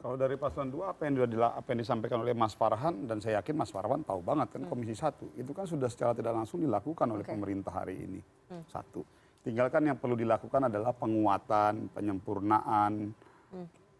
Kalau 0.00 0.16
dari 0.16 0.36
paslon 0.36 0.68
2 0.68 0.92
apa 0.92 1.00
yang 1.04 1.12
sudah 1.16 1.52
apa 1.56 1.68
yang 1.72 1.80
disampaikan 1.80 2.18
oleh 2.20 2.32
Mas 2.32 2.56
Farhan 2.56 3.04
dan 3.04 3.20
saya 3.20 3.40
yakin 3.40 3.52
Mas 3.52 3.68
Farhan 3.68 4.00
tahu 4.00 4.20
banget 4.24 4.48
kan 4.56 4.64
Komisi 4.64 4.96
1 4.96 5.28
itu 5.36 5.52
kan 5.52 5.68
sudah 5.68 5.88
secara 5.92 6.16
tidak 6.16 6.32
langsung 6.32 6.60
dilakukan 6.60 7.04
oleh 7.04 7.24
Oke. 7.24 7.32
pemerintah 7.32 7.72
hari 7.72 7.96
ini. 7.96 8.20
Hmm. 8.48 8.64
Satu. 8.68 9.04
Tinggalkan 9.40 9.88
yang 9.88 9.96
perlu 9.96 10.20
dilakukan 10.20 10.68
adalah 10.68 10.92
penguatan, 10.92 11.88
penyempurnaan 11.96 13.12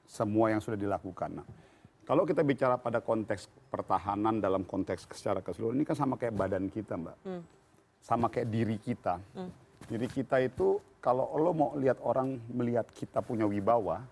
semua 0.05 0.53
yang 0.53 0.61
sudah 0.61 0.77
dilakukan. 0.77 1.41
Nah, 1.41 1.47
kalau 2.11 2.27
kita 2.27 2.43
bicara 2.43 2.75
pada 2.75 2.99
konteks 2.99 3.71
pertahanan 3.71 4.43
dalam 4.43 4.67
konteks 4.67 5.07
secara 5.15 5.47
keseluruhan 5.47 5.79
ini 5.79 5.87
kan 5.87 5.95
sama 5.95 6.19
kayak 6.19 6.35
badan 6.35 6.67
kita, 6.67 6.99
Mbak. 6.99 7.17
Hmm. 7.23 7.43
Sama 8.03 8.27
kayak 8.27 8.51
diri 8.51 8.83
kita. 8.83 9.23
Hmm. 9.39 9.47
Diri 9.87 10.11
kita 10.11 10.43
itu 10.43 10.83
kalau 10.99 11.31
lo 11.39 11.55
mau 11.55 11.71
lihat 11.79 12.03
orang 12.03 12.35
melihat 12.51 12.91
kita 12.91 13.23
punya 13.23 13.47
wibawa, 13.47 14.03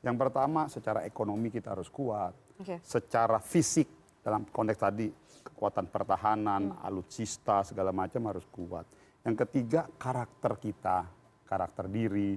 yang 0.00 0.16
pertama 0.16 0.64
secara 0.72 1.04
ekonomi 1.04 1.52
kita 1.52 1.76
harus 1.76 1.92
kuat, 1.92 2.32
Oke. 2.56 2.80
secara 2.80 3.36
fisik 3.36 4.16
dalam 4.24 4.48
konteks 4.48 4.80
tadi 4.80 5.12
kekuatan 5.44 5.92
pertahanan, 5.92 6.72
Hmm. 6.72 6.86
alutsista 6.88 7.68
segala 7.68 7.92
macam 7.92 8.32
harus 8.32 8.48
kuat. 8.48 8.88
Yang 9.28 9.44
ketiga 9.44 9.92
karakter 10.00 10.56
kita, 10.56 11.04
karakter 11.44 11.84
diri. 11.92 12.32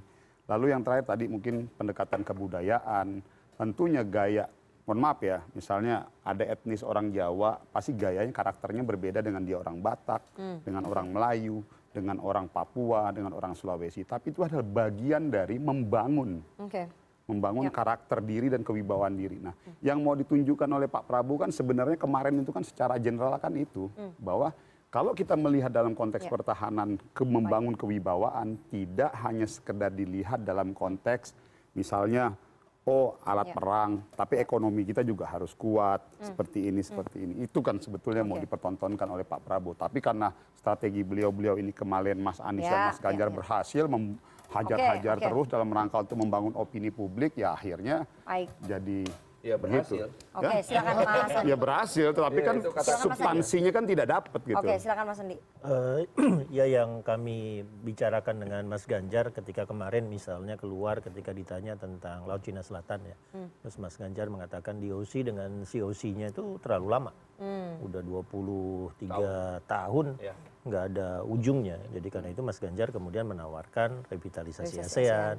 Lalu 0.51 0.75
yang 0.75 0.83
terakhir 0.83 1.07
tadi 1.07 1.31
mungkin 1.31 1.71
pendekatan 1.71 2.19
kebudayaan, 2.27 3.23
tentunya 3.55 4.03
gaya. 4.03 4.51
Mohon 4.85 5.01
maaf 5.01 5.19
ya, 5.25 5.41
misalnya 5.57 5.95
ada 6.21 6.45
etnis 6.45 6.85
orang 6.85 7.09
Jawa, 7.09 7.57
pasti 7.73 7.97
gayanya 7.97 8.29
karakternya 8.29 8.85
berbeda 8.85 9.17
dengan 9.25 9.41
dia 9.41 9.57
orang 9.57 9.81
Batak, 9.81 10.21
Hmm. 10.37 10.61
dengan 10.61 10.85
orang 10.85 11.09
Melayu, 11.09 11.65
dengan 11.89 12.21
orang 12.21 12.45
Papua, 12.45 13.09
dengan 13.09 13.33
orang 13.33 13.57
Sulawesi. 13.57 14.05
Tapi 14.05 14.29
itu 14.29 14.45
adalah 14.45 14.61
bagian 14.61 15.33
dari 15.33 15.57
membangun 15.57 16.37
Oke. 16.61 16.85
membangun 17.25 17.65
Ya. 17.65 17.73
karakter 17.73 18.21
diri 18.21 18.53
dan 18.53 18.61
kewibawaan 18.61 19.17
diri. 19.17 19.41
Nah, 19.41 19.57
yang 19.81 20.05
mau 20.05 20.13
ditunjukkan 20.13 20.69
oleh 20.69 20.85
Pak 20.85 21.09
Prabowo 21.09 21.41
kan 21.41 21.49
sebenarnya 21.49 21.97
kemarin 21.97 22.37
itu 22.37 22.53
kan 22.53 22.61
secara 22.61 23.01
general 23.01 23.41
kan 23.41 23.57
itu 23.57 23.89
Hmm. 23.97 24.13
bahwa 24.21 24.53
kalau 24.93 25.17
kita 25.17 25.33
melihat 25.33 25.73
dalam 25.73 25.97
konteks 25.97 26.29
Ya. 26.29 26.31
pertahanan 26.31 27.01
ke 27.17 27.25
membangun 27.25 27.73
kewibawaan 27.73 28.61
tidak 28.69 29.17
hanya 29.17 29.49
sekedar 29.49 29.89
dilihat 29.89 30.45
dalam 30.45 30.77
konteks 30.77 31.33
misalnya 31.73 32.37
oh 32.85 33.17
alat 33.25 33.49
Ya. 33.49 33.55
perang, 33.57 33.91
tapi 34.13 34.37
ekonomi 34.37 34.85
kita 34.85 35.01
juga 35.01 35.25
harus 35.25 35.57
kuat 35.57 36.05
Hmm. 36.21 36.25
seperti 36.29 36.69
ini 36.69 36.81
seperti 36.85 37.17
ini. 37.25 37.33
Itu 37.41 37.65
kan 37.65 37.81
sebetulnya 37.81 38.21
mau 38.21 38.37
Oke. 38.37 38.45
dipertontonkan 38.45 39.09
oleh 39.09 39.25
Pak 39.25 39.41
Prabowo. 39.41 39.73
Tapi 39.73 39.97
karena 39.97 40.29
strategi 40.53 41.01
beliau-beliau 41.01 41.57
ini 41.57 41.73
kemarin 41.73 42.21
Mas 42.21 42.37
Anies 42.37 42.65
Ya, 42.65 42.71
dan 42.71 42.81
Mas 42.93 43.01
Ganjar 43.01 43.27
ya, 43.27 43.33
ya. 43.33 43.37
berhasil 43.41 43.83
hajar-hajar 44.45 45.17
Oke, 45.17 45.25
oke. 45.25 45.29
terus 45.33 45.47
dalam 45.49 45.69
rangka 45.73 45.97
untuk 46.05 46.17
membangun 46.21 46.53
opini 46.53 46.93
publik 46.93 47.33
ya 47.35 47.57
akhirnya 47.57 48.05
Baik. 48.21 48.53
jadi 48.61 49.01
Ya, 49.45 49.61
berhasil. 49.61 50.09
begitu. 50.09 50.33
Oke, 50.41 50.57
silakan 50.65 50.93
Mas 50.97 51.05
Andi. 51.13 51.45
Ya 51.45 51.55
berhasil, 51.55 52.07
tetapi 52.17 52.39
Ya, 52.41 52.45
kan 52.49 52.55
substansinya 53.05 53.69
kan 53.69 53.83
tidak 53.85 54.07
dapat 54.09 54.41
gitu. 54.41 54.57
Oke, 54.57 54.73
silakan 54.81 55.05
Mas 55.05 55.21
Andi. 55.21 55.37
Eh, 55.37 56.01
ya 56.57 56.65
yang 56.65 57.05
kami 57.05 57.61
bicarakan 57.85 58.41
dengan 58.41 58.65
Mas 58.65 58.89
Ganjar 58.89 59.29
ketika 59.29 59.69
kemarin 59.69 60.09
misalnya 60.09 60.57
keluar 60.57 60.97
ketika 60.97 61.29
ditanya 61.29 61.77
tentang 61.77 62.25
Laut 62.25 62.41
Cina 62.41 62.65
Selatan 62.65 63.05
ya. 63.05 63.15
Hmm. 63.37 63.53
Terus 63.61 63.77
Mas 63.77 63.93
Ganjar 64.01 64.33
mengatakan 64.33 64.81
DOC 64.81 65.13
dengan 65.29 65.61
COC-nya 65.61 66.33
itu 66.33 66.57
terlalu 66.65 66.87
lama. 66.89 67.11
Hmm. 67.35 67.83
Udah 67.83 67.99
23 67.99 69.59
tahun 69.67 70.15
Ya. 70.17 70.31
nggak 70.65 70.83
ada 70.93 71.09
ujungnya. 71.21 71.77
Jadi 71.91 72.07
karena 72.09 72.29
itu 72.31 72.41
Mas 72.41 72.57
Ganjar 72.57 72.89
kemudian 72.89 73.27
menawarkan 73.27 74.07
revitalisasi 74.07 74.81
Revitalisasi 74.81 75.03
ASEAN, 75.05 75.35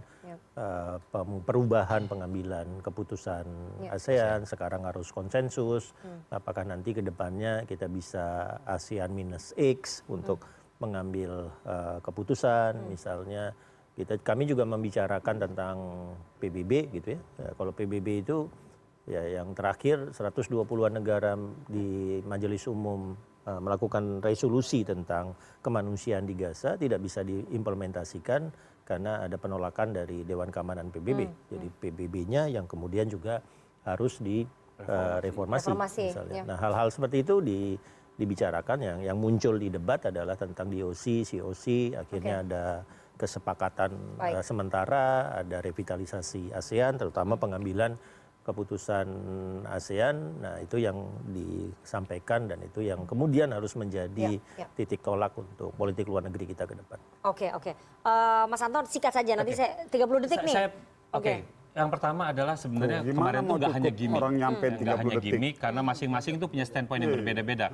eh, 0.55 0.97
pem- 1.11 1.43
perubahan 1.43 2.05
pengambilan 2.07 2.85
keputusan 2.85 3.47
Ya. 3.83 3.97
ASEAN 3.97 4.45
sekarang 4.45 4.85
harus 4.85 5.09
konsensus. 5.11 5.97
Hmm. 6.01 6.21
Apakah 6.31 6.63
nanti 6.63 6.93
ke 6.93 7.01
depannya 7.01 7.65
kita 7.65 7.89
bisa 7.89 8.57
ASEAN 8.63 9.11
minus 9.11 9.57
X 9.57 10.05
untuk 10.07 10.45
mengambil 10.79 11.49
eh, 11.65 11.99
keputusan, 12.05 12.87
misalnya 12.87 13.57
kita 13.97 14.21
kami 14.21 14.45
juga 14.45 14.69
membicarakan 14.69 15.41
tentang 15.41 15.77
PBB 16.37 16.93
gitu 16.93 17.17
ya. 17.17 17.21
Ya, 17.41 17.51
Kalau 17.57 17.73
PBB 17.73 18.21
itu 18.21 18.45
ya 19.07 19.23
yang 19.41 19.55
terakhir 19.55 20.11
120-an 20.11 20.95
negara 20.99 21.39
di 21.71 22.21
Majelis 22.27 22.67
Umum 22.67 23.15
eh, 23.47 23.61
melakukan 23.63 24.19
resolusi 24.21 24.83
tentang 24.83 25.39
kemanusiaan 25.63 26.27
di 26.27 26.35
Gaza 26.35 26.75
tidak 26.75 27.01
bisa 27.01 27.23
diimplementasikan 27.23 28.51
karena 28.87 29.23
ada 29.27 29.35
penolakan 29.35 29.95
dari 29.95 30.23
Dewan 30.23 30.51
Keamanan 30.55 30.95
PBB. 30.95 31.51
Jadi 31.51 31.67
PBB-nya 31.75 32.47
yang 32.47 32.71
kemudian 32.71 33.11
juga 33.11 33.43
harus 33.83 34.23
direformasi 34.23 35.67
Reformasi, 35.75 36.05
misalnya. 36.15 36.43
ya. 36.43 36.45
Nah, 36.47 36.59
hal-hal 36.59 36.95
seperti 36.95 37.27
itu 37.27 37.43
di 37.43 37.75
dibicarakan 38.17 38.79
yang 38.81 38.99
yang 39.05 39.19
muncul 39.19 39.61
di 39.61 39.69
debat 39.69 40.01
adalah 40.07 40.39
tentang 40.39 40.73
DOC, 40.73 41.27
COC, 41.27 41.99
akhirnya 41.99 42.41
Oke. 42.41 42.45
ada 42.49 42.65
kesepakatan 43.17 43.91
Baik. 44.17 44.41
eh, 44.41 44.45
sementara, 44.45 45.05
ada 45.43 45.59
revitalisasi 45.61 46.53
ASEAN, 46.53 47.01
terutama 47.01 47.37
pengambilan 47.37 47.97
keputusan 48.47 49.07
ASEAN. 49.67 50.39
Nah, 50.39 50.63
itu 50.63 50.79
yang 50.79 50.95
disampaikan 51.27 52.47
dan 52.47 52.63
itu 52.63 52.79
yang 52.81 53.03
kemudian 53.03 53.51
harus 53.51 53.75
menjadi 53.75 54.39
Ya, 54.39 54.63
ya. 54.63 54.67
titik 54.79 55.03
tolak 55.03 55.35
untuk 55.35 55.75
politik 55.75 56.07
luar 56.07 56.23
negeri 56.23 56.47
kita 56.47 56.63
ke 56.63 56.79
depan. 56.79 56.99
Oke, 57.27 57.51
oke. 57.51 57.75
Eh, 58.07 58.45
Mas 58.47 58.63
Anton 58.63 58.87
singkat 58.87 59.11
saja 59.11 59.35
nanti 59.35 59.51
Oke. 59.51 59.59
saya 59.59 59.71
30 59.91 60.23
detik 60.23 60.39
Sa- 60.39 60.47
nih. 60.47 60.55
saya- 60.55 60.73
Oke. 61.11 61.35
Yang 61.77 61.93
pertama 61.93 62.33
adalah 62.33 62.57
sebenarnya 62.57 63.05
Tuh, 63.05 63.13
gimana 63.13 63.21
kemarin 63.21 63.43
itu 63.45 63.53
nggak 63.53 63.73
hanya 63.77 63.91
gimmick, 63.93 64.17
orang 64.17 64.35
nyampe 64.41 64.65
nggak 64.65 64.81
30 64.81 64.97
hanya 64.97 65.13
detik? 65.13 65.25
gimmick 65.29 65.55
karena 65.61 65.81
masing-masing 65.85 66.33
itu 66.41 66.47
punya 66.49 66.65
standpoint 66.65 67.01
yang 67.05 67.13
Iya. 67.13 67.19
berbeda-beda. 67.21 67.67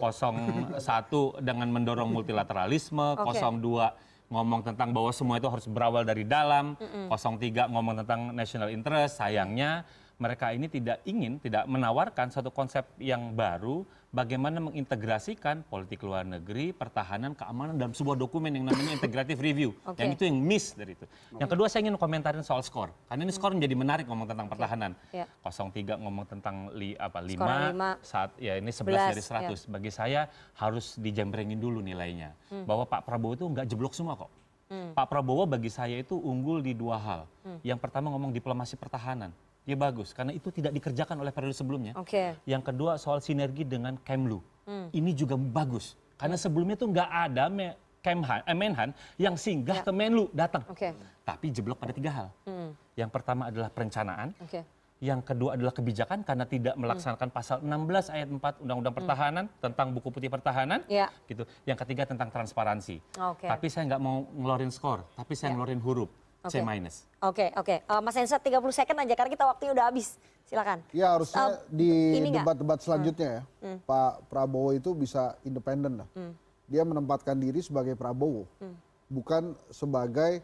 01 0.00 1.36
dengan 1.38 1.68
mendorong 1.68 2.08
multilateralisme, 2.08 3.20
Oke. 3.20 3.36
02 3.36 3.92
ngomong 4.30 4.62
tentang 4.62 4.94
bahwa 4.94 5.10
semua 5.10 5.36
itu 5.36 5.48
harus 5.50 5.66
berawal 5.66 6.06
dari 6.06 6.22
dalam, 6.22 6.72
Mm-mm. 6.72 7.10
03 7.12 7.68
ngomong 7.68 8.00
tentang 8.00 8.32
national 8.32 8.70
interest. 8.70 9.18
Sayangnya 9.18 9.84
mereka 10.20 10.52
ini 10.52 10.68
tidak 10.68 11.00
ingin, 11.08 11.40
tidak 11.40 11.64
menawarkan 11.64 12.28
satu 12.28 12.52
konsep 12.52 12.84
yang 13.00 13.32
baru 13.32 13.88
bagaimana 14.12 14.58
mengintegrasikan 14.60 15.64
politik 15.64 16.02
luar 16.02 16.26
negeri, 16.26 16.74
pertahanan, 16.74 17.32
keamanan 17.32 17.78
dalam 17.78 17.94
sebuah 17.94 18.18
dokumen 18.18 18.52
yang 18.52 18.68
namanya 18.68 18.92
integrative 19.00 19.40
review. 19.40 19.72
Oke. 19.88 20.02
Yang 20.02 20.20
itu 20.20 20.22
yang 20.28 20.38
miss 20.42 20.76
dari 20.76 20.92
itu. 20.98 21.06
Yang 21.38 21.50
kedua 21.56 21.66
saya 21.72 21.80
ingin 21.88 21.96
komentarin 21.96 22.44
soal 22.44 22.60
skor. 22.60 22.92
Karena 23.08 23.22
ini 23.24 23.32
skor 23.32 23.56
menjadi 23.56 23.74
menarik 23.78 24.04
ngomong 24.10 24.28
tentang 24.28 24.46
pertahanan. 24.50 24.92
Ya. 25.14 25.24
03 25.40 25.96
ngomong 26.02 26.24
tentang 26.28 26.68
li, 26.76 26.92
apa 26.98 27.22
5, 27.22 27.32
Skor 27.38 27.48
lima. 27.72 27.90
saat 28.04 28.30
ya 28.36 28.58
ini 28.60 28.70
11, 28.74 28.84
11, 28.84 29.10
dari 29.16 29.22
100. 29.56 29.72
Bagi 29.72 29.90
saya 29.94 30.20
harus 30.58 30.98
dijembrengin 31.00 31.56
dulu 31.56 31.80
nilainya. 31.80 32.36
Hmm. 32.52 32.68
Bahwa 32.68 32.84
Pak 32.84 33.06
Prabowo 33.06 33.32
itu 33.38 33.46
nggak 33.48 33.66
jeblok 33.70 33.96
semua 33.96 34.18
kok. 34.18 34.30
Hmm. 34.70 34.94
Pak 34.94 35.06
Prabowo 35.10 35.46
bagi 35.50 35.70
saya 35.70 35.98
itu 35.98 36.14
unggul 36.14 36.62
di 36.62 36.74
dua 36.74 36.98
hal. 36.98 37.22
Hmm. 37.42 37.58
Yang 37.62 37.78
pertama 37.82 38.10
ngomong 38.10 38.34
diplomasi 38.34 38.74
pertahanan. 38.78 39.30
Dia 39.60 39.76
bagus 39.76 40.16
karena 40.16 40.32
itu 40.32 40.48
tidak 40.48 40.72
dikerjakan 40.72 41.20
oleh 41.20 41.30
periode 41.30 41.52
sebelumnya. 41.52 41.92
Oke. 41.94 42.34
Yang 42.48 42.62
kedua 42.72 42.96
soal 42.96 43.20
sinergi 43.20 43.62
dengan 43.62 44.00
Kemlu. 44.00 44.40
Hmm. 44.64 44.88
Ini 44.90 45.12
juga 45.12 45.36
bagus 45.36 45.94
karena 46.16 46.36
sebelumnya 46.36 46.76
tuh 46.76 46.88
nggak 46.88 47.10
ada 47.28 47.48
me, 47.48 47.76
Kemhan, 48.00 48.40
eh, 48.48 48.56
Menhan 48.56 48.96
yang 49.20 49.36
singgah 49.36 49.80
Ya. 49.80 49.84
ke 49.84 49.92
Menlu 49.92 50.32
datang. 50.32 50.64
Oke. 50.66 50.96
Tapi 51.20 51.46
jeblok 51.52 51.76
pada 51.76 51.92
tiga 51.92 52.10
hal. 52.10 52.28
Hmm. 52.48 52.72
Yang 52.96 53.10
pertama 53.12 53.52
adalah 53.52 53.68
perencanaan. 53.68 54.32
Oke. 54.40 54.64
Yang 55.00 55.32
kedua 55.32 55.56
adalah 55.56 55.72
kebijakan 55.72 56.20
karena 56.24 56.44
tidak 56.44 56.76
melaksanakan 56.76 57.28
pasal 57.32 57.64
16 57.64 58.12
ayat 58.12 58.28
4 58.28 58.60
Undang-Undang 58.60 58.94
Pertahanan 58.96 59.44
tentang 59.56 59.96
buku 59.96 60.12
putih 60.12 60.28
pertahanan. 60.28 60.84
Ya. 60.92 61.08
Gitu. 61.24 61.44
Yang 61.64 61.78
ketiga 61.84 62.04
tentang 62.04 62.28
transparansi. 62.28 63.00
Oke. 63.16 63.48
Tapi 63.48 63.66
saya 63.72 63.88
nggak 63.88 64.00
mau 64.00 64.28
ngeluarin 64.28 64.68
skor, 64.68 65.04
tapi 65.16 65.32
saya 65.32 65.52
Ya. 65.52 65.56
ngeluarin 65.56 65.80
huruf 65.80 66.08
C 66.48 66.56
Oke. 66.56 66.64
minus. 66.64 67.04
Oke, 67.20 67.52
oke. 67.52 67.76
Eh, 67.84 68.00
Mas 68.00 68.16
Hensat 68.16 68.40
30 68.40 68.72
second 68.72 68.96
aja 68.96 69.12
karena 69.12 69.28
kita 69.28 69.44
waktunya 69.44 69.72
udah 69.76 69.92
habis. 69.92 70.16
Silakan. 70.48 70.80
Ya 70.90 71.12
harusnya 71.12 71.36
Eh, 71.36 71.54
di 71.68 71.90
debat-debat 72.32 72.80
selanjutnya 72.80 73.28
ya, 73.28 73.42
Hmm. 73.60 73.78
Pak 73.84 74.24
Prabowo 74.32 74.72
itu 74.72 74.96
bisa 74.96 75.36
independen 75.44 76.00
lah. 76.00 76.08
Hmm. 76.16 76.32
Dia 76.64 76.82
menempatkan 76.82 77.36
diri 77.36 77.60
sebagai 77.60 77.92
Prabowo, 77.92 78.48
Hmm. 78.56 78.72
bukan 79.12 79.52
sebagai 79.68 80.40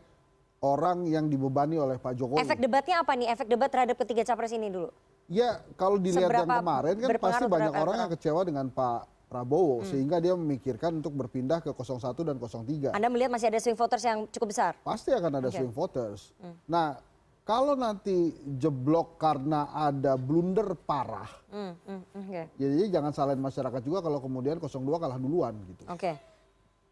orang 0.61 1.09
yang 1.09 1.33
dibebani 1.33 1.81
oleh 1.81 1.97
Pak 1.97 2.13
Jokowi. 2.13 2.45
Efek 2.45 2.61
debatnya 2.61 3.01
apa 3.01 3.13
nih? 3.17 3.33
Efek 3.33 3.49
debat 3.49 3.73
terhadap 3.73 3.97
ketiga 4.05 4.23
capres 4.23 4.53
ini 4.53 4.69
dulu. 4.69 4.93
Ya 5.27 5.59
kalau 5.75 5.99
dilihat 5.99 6.29
yang 6.29 6.45
Seberapa 6.45 6.61
kemarin 6.63 6.95
kan 7.03 7.09
pasti 7.19 7.45
banyak 7.51 7.73
orang 7.75 7.97
yang 7.99 8.11
kecewa 8.15 8.41
dengan 8.47 8.67
Pak 8.71 9.01
Prabowo 9.27 9.83
Hmm. 9.83 9.89
sehingga 9.91 10.23
dia 10.23 10.39
memikirkan 10.39 11.03
untuk 11.03 11.11
berpindah 11.19 11.59
ke 11.59 11.75
01 11.75 12.23
dan 12.23 12.39
03. 12.39 12.95
Anda 12.95 13.11
melihat 13.11 13.35
masih 13.35 13.51
ada 13.51 13.59
swing 13.59 13.75
voters 13.75 14.07
yang 14.07 14.31
cukup 14.31 14.55
besar? 14.55 14.73
Pasti 14.87 15.11
akan 15.11 15.43
ada 15.43 15.51
Oke. 15.51 15.59
swing 15.59 15.75
voters. 15.75 16.31
Hmm. 16.39 16.55
Nah, 16.71 16.95
kalau 17.43 17.75
nanti 17.75 18.31
jeblok 18.55 19.19
karena 19.19 19.67
ada 19.75 20.15
blunder 20.15 20.79
parah, 20.79 21.27
Hmm, 21.51 21.75
hmm, 21.75 22.03
hmm, 22.15 22.23
Oke. 22.23 22.43
ya 22.55 22.67
jadi 22.71 22.87
jangan 22.93 23.11
salahin 23.11 23.43
masyarakat 23.43 23.83
juga 23.83 23.99
kalau 23.99 24.23
kemudian 24.23 24.63
02 24.63 24.95
kalah 24.97 25.19
duluan 25.19 25.59
gitu. 25.67 25.83
Oke. 25.91 26.15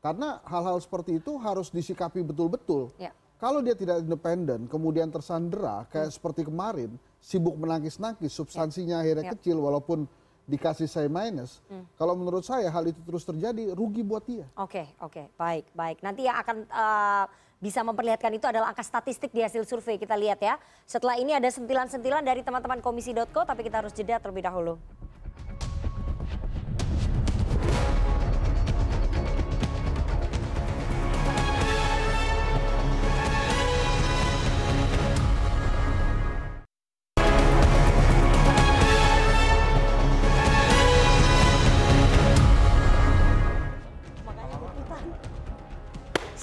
Karena 0.03 0.43
hal-hal 0.45 0.77
seperti 0.83 1.23
itu 1.23 1.39
harus 1.39 1.71
disikapi 1.71 2.21
betul-betul. 2.21 2.91
Ya. 2.99 3.15
Kalau 3.39 3.63
dia 3.63 3.75
tidak 3.75 4.03
independen, 4.03 4.67
kemudian 4.67 5.07
tersandera 5.09 5.87
kayak 5.87 6.11
seperti 6.11 6.45
kemarin, 6.45 6.99
sibuk 7.19 7.55
menangkis-nangkis, 7.55 8.31
substansinya 8.31 9.01
akhirnya 9.01 9.31
Ya. 9.31 9.33
kecil 9.39 9.59
walaupun 9.59 10.07
dikasih 10.45 10.89
saya 10.89 11.09
minus. 11.09 11.65
Hmm. 11.73 11.89
Kalau 11.97 12.13
menurut 12.13 12.45
saya 12.45 12.69
hal 12.69 12.85
itu 12.85 13.01
terus 13.05 13.25
terjadi 13.25 13.73
rugi 13.73 14.05
buat 14.05 14.25
dia. 14.29 14.45
Oke, 14.61 14.85
oke, 15.01 15.33
baik, 15.41 15.73
baik. 15.73 16.05
Nanti 16.05 16.29
yang 16.29 16.37
akan 16.37 16.57
eh, 16.69 17.25
bisa 17.65 17.81
memperlihatkan 17.81 18.29
itu 18.37 18.45
adalah 18.45 18.77
angka 18.77 18.85
statistik 18.85 19.33
di 19.33 19.41
hasil 19.41 19.65
survei. 19.65 19.97
Kita 19.97 20.13
lihat 20.21 20.45
ya. 20.45 20.61
Setelah 20.85 21.17
ini 21.17 21.33
ada 21.33 21.49
sentilan-sentilan 21.49 22.21
dari 22.21 22.45
teman-teman 22.45 22.85
komisi.co, 22.85 23.49
tapi 23.49 23.65
kita 23.65 23.81
harus 23.81 23.97
jeda 23.97 24.21
terlebih 24.21 24.45
dahulu. 24.45 24.77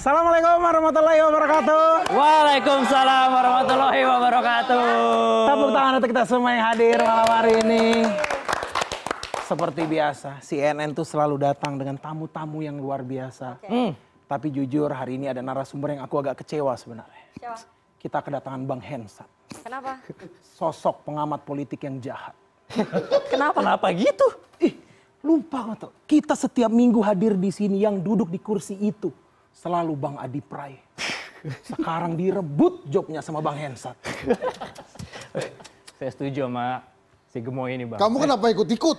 Assalamualaikum 0.02 0.58
warahmatullahi 0.66 1.20
wabarakatuh. 1.22 1.86
Waalaikumsalam 2.10 3.28
warahmatullahi 3.38 4.02
wabarakatuh. 4.02 4.86
Tepuk 5.46 5.70
tangan 5.70 5.92
untuk 5.94 6.10
kita 6.10 6.24
semua 6.26 6.50
yang 6.58 6.64
hadir 6.74 6.98
malam 7.06 7.28
hari 7.30 7.52
ini. 7.62 7.84
Seperti 9.46 9.86
biasa, 9.86 10.42
CNN 10.42 10.90
tuh 10.90 11.06
selalu 11.06 11.46
datang 11.46 11.78
dengan 11.78 11.94
tamu-tamu 11.94 12.66
yang 12.66 12.82
luar 12.82 13.06
biasa. 13.06 13.62
Hmm. 13.62 13.94
Tapi 14.26 14.50
jujur 14.50 14.90
hari 14.90 15.22
ini 15.22 15.30
ada 15.30 15.38
narasumber 15.38 15.94
yang 15.94 16.02
aku 16.02 16.18
agak 16.18 16.42
kecewa 16.42 16.74
sebenarnya. 16.74 17.22
Siapa? 17.38 17.62
Kita 18.02 18.18
kedatangan 18.26 18.62
Bang 18.66 18.82
Hensat, 18.82 19.30
Kenapa? 19.62 20.02
sosok 20.58 21.06
pengamat 21.06 21.46
politik 21.46 21.78
yang 21.86 22.02
jahat. 22.02 22.34
Kenapa? 23.30 23.62
Kenapa 23.62 23.86
gitu? 23.94 24.26
Ih, 24.66 24.74
lupa 25.22 25.78
kok. 25.78 25.94
Kita 26.10 26.34
setiap 26.34 26.74
minggu 26.74 26.98
hadir 27.06 27.38
di 27.38 27.54
sini 27.54 27.78
yang 27.78 28.02
duduk 28.02 28.26
di 28.34 28.42
kursi 28.42 28.74
itu 28.82 29.21
selalu 29.52 29.92
Bang 29.94 30.16
Adi 30.18 30.40
Pray. 30.42 30.80
Sekarang 31.66 32.14
direbut 32.14 32.86
jobnya 32.86 33.18
sama 33.20 33.42
Bang 33.42 33.58
Hensat. 33.58 33.98
Saya 35.98 36.10
setuju 36.10 36.46
sama 36.46 36.82
si 37.32 37.38
Gemoy 37.40 37.74
ini 37.74 37.88
bang. 37.88 37.98
Kamu 37.98 38.16
kenapa 38.20 38.52
ikut-ikut? 38.52 38.98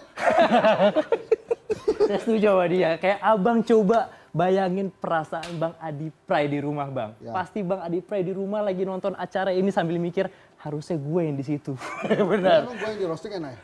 Saya 2.03 2.19
setuju 2.19 2.45
sama 2.57 2.65
dia. 2.67 2.97
Kayak 2.97 3.19
abang 3.21 3.59
coba 3.63 4.11
bayangin 4.33 4.89
perasaan 4.89 5.61
Bang 5.61 5.75
Adi 5.77 6.09
Pray 6.25 6.49
di 6.49 6.59
rumah 6.59 6.89
bang. 6.89 7.11
Ya. 7.21 7.31
Pasti 7.31 7.61
Bang 7.61 7.85
Adi 7.85 8.01
Pray 8.01 8.25
di 8.25 8.33
rumah 8.33 8.65
lagi 8.65 8.83
nonton 8.83 9.13
acara 9.13 9.53
ini 9.53 9.69
sambil 9.69 10.01
mikir 10.01 10.27
harusnya 10.63 10.95
gue 10.95 11.21
yang 11.27 11.35
di 11.35 11.43
situ. 11.43 11.75
Benar. 12.31 12.63
Emang 12.63 12.75
gue 12.79 12.87
yang 12.87 12.99
di 13.03 13.07
roasting 13.07 13.33
enak 13.35 13.51
ya? 13.51 13.59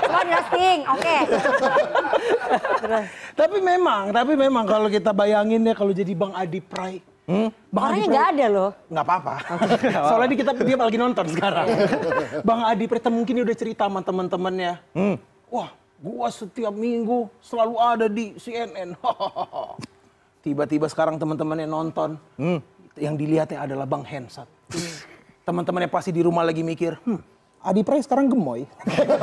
Semua 0.00 0.22
di 0.28 0.32
roasting, 0.32 0.78
oke. 0.88 1.16
Tapi 3.38 3.58
memang, 3.60 4.10
tapi 4.10 4.32
memang 4.34 4.64
kalau 4.64 4.88
kita 4.88 5.12
bayangin 5.12 5.62
ya 5.62 5.76
kalau 5.76 5.92
jadi 5.92 6.10
Bang 6.16 6.32
Adi 6.32 6.58
Pray. 6.64 6.98
Hmm? 7.28 7.52
Bang 7.68 7.92
Orangnya 7.92 8.08
nggak 8.08 8.26
ada 8.34 8.46
loh. 8.48 8.70
Nggak 8.88 9.04
apa-apa. 9.04 9.34
Soalnya 10.08 10.28
dia- 10.32 10.40
kita 10.40 10.50
dia 10.64 10.76
lagi 10.80 10.96
nonton 10.98 11.26
sekarang. 11.28 11.66
Bang 12.40 12.60
Adi 12.64 12.88
Pray 12.88 13.04
mungkin 13.12 13.32
dia 13.36 13.44
udah 13.44 13.58
cerita 13.58 13.84
sama 13.84 14.00
teman-temannya. 14.00 14.72
Wah, 15.52 15.68
gua 16.00 16.28
setiap 16.32 16.72
minggu 16.72 17.28
selalu 17.44 17.74
ada 17.76 18.06
di 18.08 18.32
CNN. 18.40 18.96
Tiba-tiba 20.40 20.88
sekarang 20.88 21.20
teman-temannya 21.20 21.68
nonton. 21.68 22.16
Yang 22.96 23.14
dilihatnya 23.20 23.58
adalah 23.60 23.84
Bang 23.84 24.02
Hensat. 24.08 24.48
Teman-temannya 25.48 25.88
pasti 25.88 26.12
di 26.12 26.20
rumah 26.20 26.44
lagi 26.44 26.60
mikir, 26.60 27.00
hmm, 27.08 27.24
Adi 27.64 27.80
Pray 27.80 28.04
sekarang 28.04 28.28
gemoy. 28.28 28.68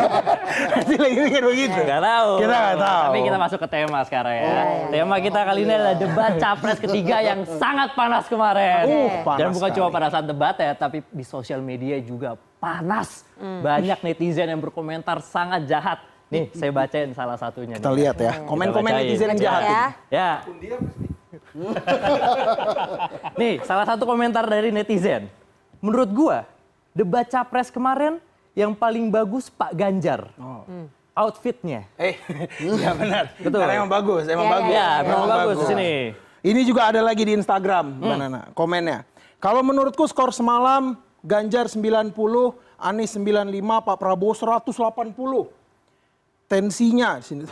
Pasti 0.73 0.97
lagi 0.97 1.17
mikir 1.21 1.45
begitu. 1.45 1.77
Gak 1.85 2.01
tahu. 2.01 2.31
Kita 2.41 2.55
nggak 2.57 2.77
tahu. 2.81 3.03
Tapi 3.05 3.19
kita 3.29 3.37
masuk 3.37 3.59
ke 3.61 3.67
tema 3.69 3.99
sekarang 4.03 4.33
ya. 4.33 4.51
Tema 4.89 5.15
kita 5.21 5.39
kali 5.45 5.61
ini 5.63 5.73
adalah 5.77 5.95
debat 5.95 6.33
capres 6.41 6.81
ketiga 6.81 7.21
yang 7.21 7.45
sangat 7.45 7.93
panas 7.93 8.25
kemarin. 8.25 8.83
Uh, 8.89 9.09
panas 9.21 9.39
Dan 9.39 9.47
bukan 9.53 9.69
cuma 9.69 9.87
pada 9.93 10.07
saat 10.09 10.25
debat 10.25 10.57
ya, 10.57 10.73
tapi 10.73 11.05
di 11.13 11.21
sosial 11.21 11.61
media 11.61 11.95
juga 12.01 12.35
panas. 12.57 13.21
Hmm. 13.37 13.61
Banyak 13.61 14.01
netizen 14.01 14.49
yang 14.49 14.59
berkomentar 14.65 15.21
sangat 15.21 15.69
jahat. 15.69 16.01
Nih, 16.33 16.49
saya 16.57 16.73
bacain 16.73 17.13
salah 17.13 17.37
satunya. 17.37 17.77
Kita 17.77 17.93
nih. 17.93 17.97
lihat 18.01 18.17
ya, 18.17 18.33
Kita 18.33 18.49
komen-komen 18.49 18.91
netizen 18.97 19.29
yang 19.37 19.41
jahat 19.45 19.61
Ya. 19.63 19.83
Ya. 20.09 20.31
Nih, 23.37 23.61
salah 23.61 23.85
satu 23.85 24.09
komentar 24.09 24.43
dari 24.49 24.73
netizen. 24.73 25.44
Menurut 25.85 26.09
gua, 26.09 26.37
debat 26.91 27.29
capres 27.29 27.69
kemarin 27.69 28.17
yang 28.57 28.73
paling 28.73 29.13
bagus 29.13 29.53
Pak 29.53 29.77
Ganjar. 29.77 30.33
Hmm. 30.33 30.89
Outfitnya. 31.13 31.85
Eh, 31.95 32.17
ya 32.81 32.91
benar. 32.91 33.29
Betul. 33.37 33.61
Karena 33.61 33.77
emang 33.77 33.91
bagus, 33.93 34.25
emang 34.25 34.47
Ya, 34.47 34.53
bagus. 34.57 34.71
ya, 34.73 34.89
memang 35.05 35.27
bagus 35.29 35.55
di 35.55 35.65
sini. 35.69 35.91
Ini 36.41 36.61
juga 36.61 36.89
ada 36.89 37.01
lagi 37.01 37.21
di 37.21 37.33
Instagram, 37.33 38.01
Mbak 38.01 38.05
Hmm. 38.09 38.21
Nana, 38.25 38.41
komennya. 38.51 38.99
Kalau 39.37 39.61
menurutku 39.61 40.09
skor 40.09 40.33
semalam 40.33 40.97
Ganjar 41.21 41.69
90, 41.69 42.13
Anies 42.77 43.13
95, 43.13 43.53
Pak 43.81 43.97
Prabowo 43.97 44.33
180. 44.33 45.49
Tensinya 46.45 47.17
di 47.17 47.25
sini. 47.25 47.43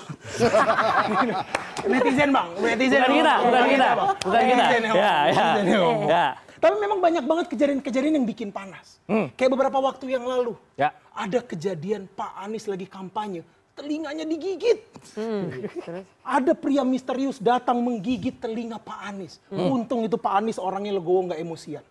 netizen 1.89 2.29
bang, 2.29 2.47
netizen. 2.61 3.01
Bukan 3.01 3.13
kita, 3.17 3.33
bukan 3.41 3.63
kita, 3.65 3.89
bukan 4.21 4.43
kita. 4.45 4.63
Netizen. 4.69 4.81
Ya, 4.93 5.13
ya. 5.25 5.47
Netizen. 5.57 5.97
Ya. 6.05 6.25
Tapi 6.63 6.79
memang 6.79 7.03
banyak 7.03 7.27
banget 7.27 7.45
kejadian-kejadian 7.51 8.23
yang 8.23 8.27
bikin 8.27 8.47
panas. 8.47 9.03
Hmm. 9.03 9.27
Kayak 9.35 9.51
beberapa 9.59 9.83
waktu 9.83 10.15
yang 10.15 10.23
lalu. 10.23 10.55
Ya. 10.79 10.95
Ada 11.11 11.43
kejadian 11.43 12.07
Pak 12.07 12.39
Anies 12.39 12.71
lagi 12.71 12.87
kampanye, 12.87 13.43
telinganya 13.73 14.25
digigit. 14.25 14.85
Hmm, 15.17 15.49
terus? 15.81 16.05
Ada 16.23 16.53
pria 16.55 16.85
misterius 16.85 17.41
datang 17.41 17.81
menggigit 17.81 18.37
telinga 18.37 18.77
Pak 18.79 18.99
Anies. 19.11 19.41
Hmm. 19.49 19.81
Untung 19.81 20.05
itu 20.05 20.15
Pak 20.15 20.33
Anies 20.39 20.61
orangnya 20.61 20.95
legowo 20.95 21.33
nggak 21.33 21.41
emosian. 21.41 21.83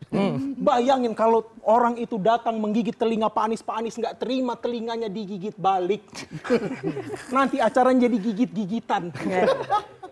Bayangin 0.57 1.13
kalau 1.13 1.45
orang 1.67 1.99
itu 1.99 2.17
datang 2.23 2.63
menggigit 2.63 2.95
telinga 2.95 3.29
Pak 3.29 3.45
Anies, 3.51 3.63
Pak 3.67 3.77
Anies 3.83 3.99
nggak 3.99 4.17
terima 4.23 4.55
telinganya 4.55 5.11
digigit 5.11 5.59
balik. 5.59 6.07
Nanti 7.37 7.59
acaranya 7.59 8.07
jadi 8.07 8.17
gigit-gigitan. 8.31 9.11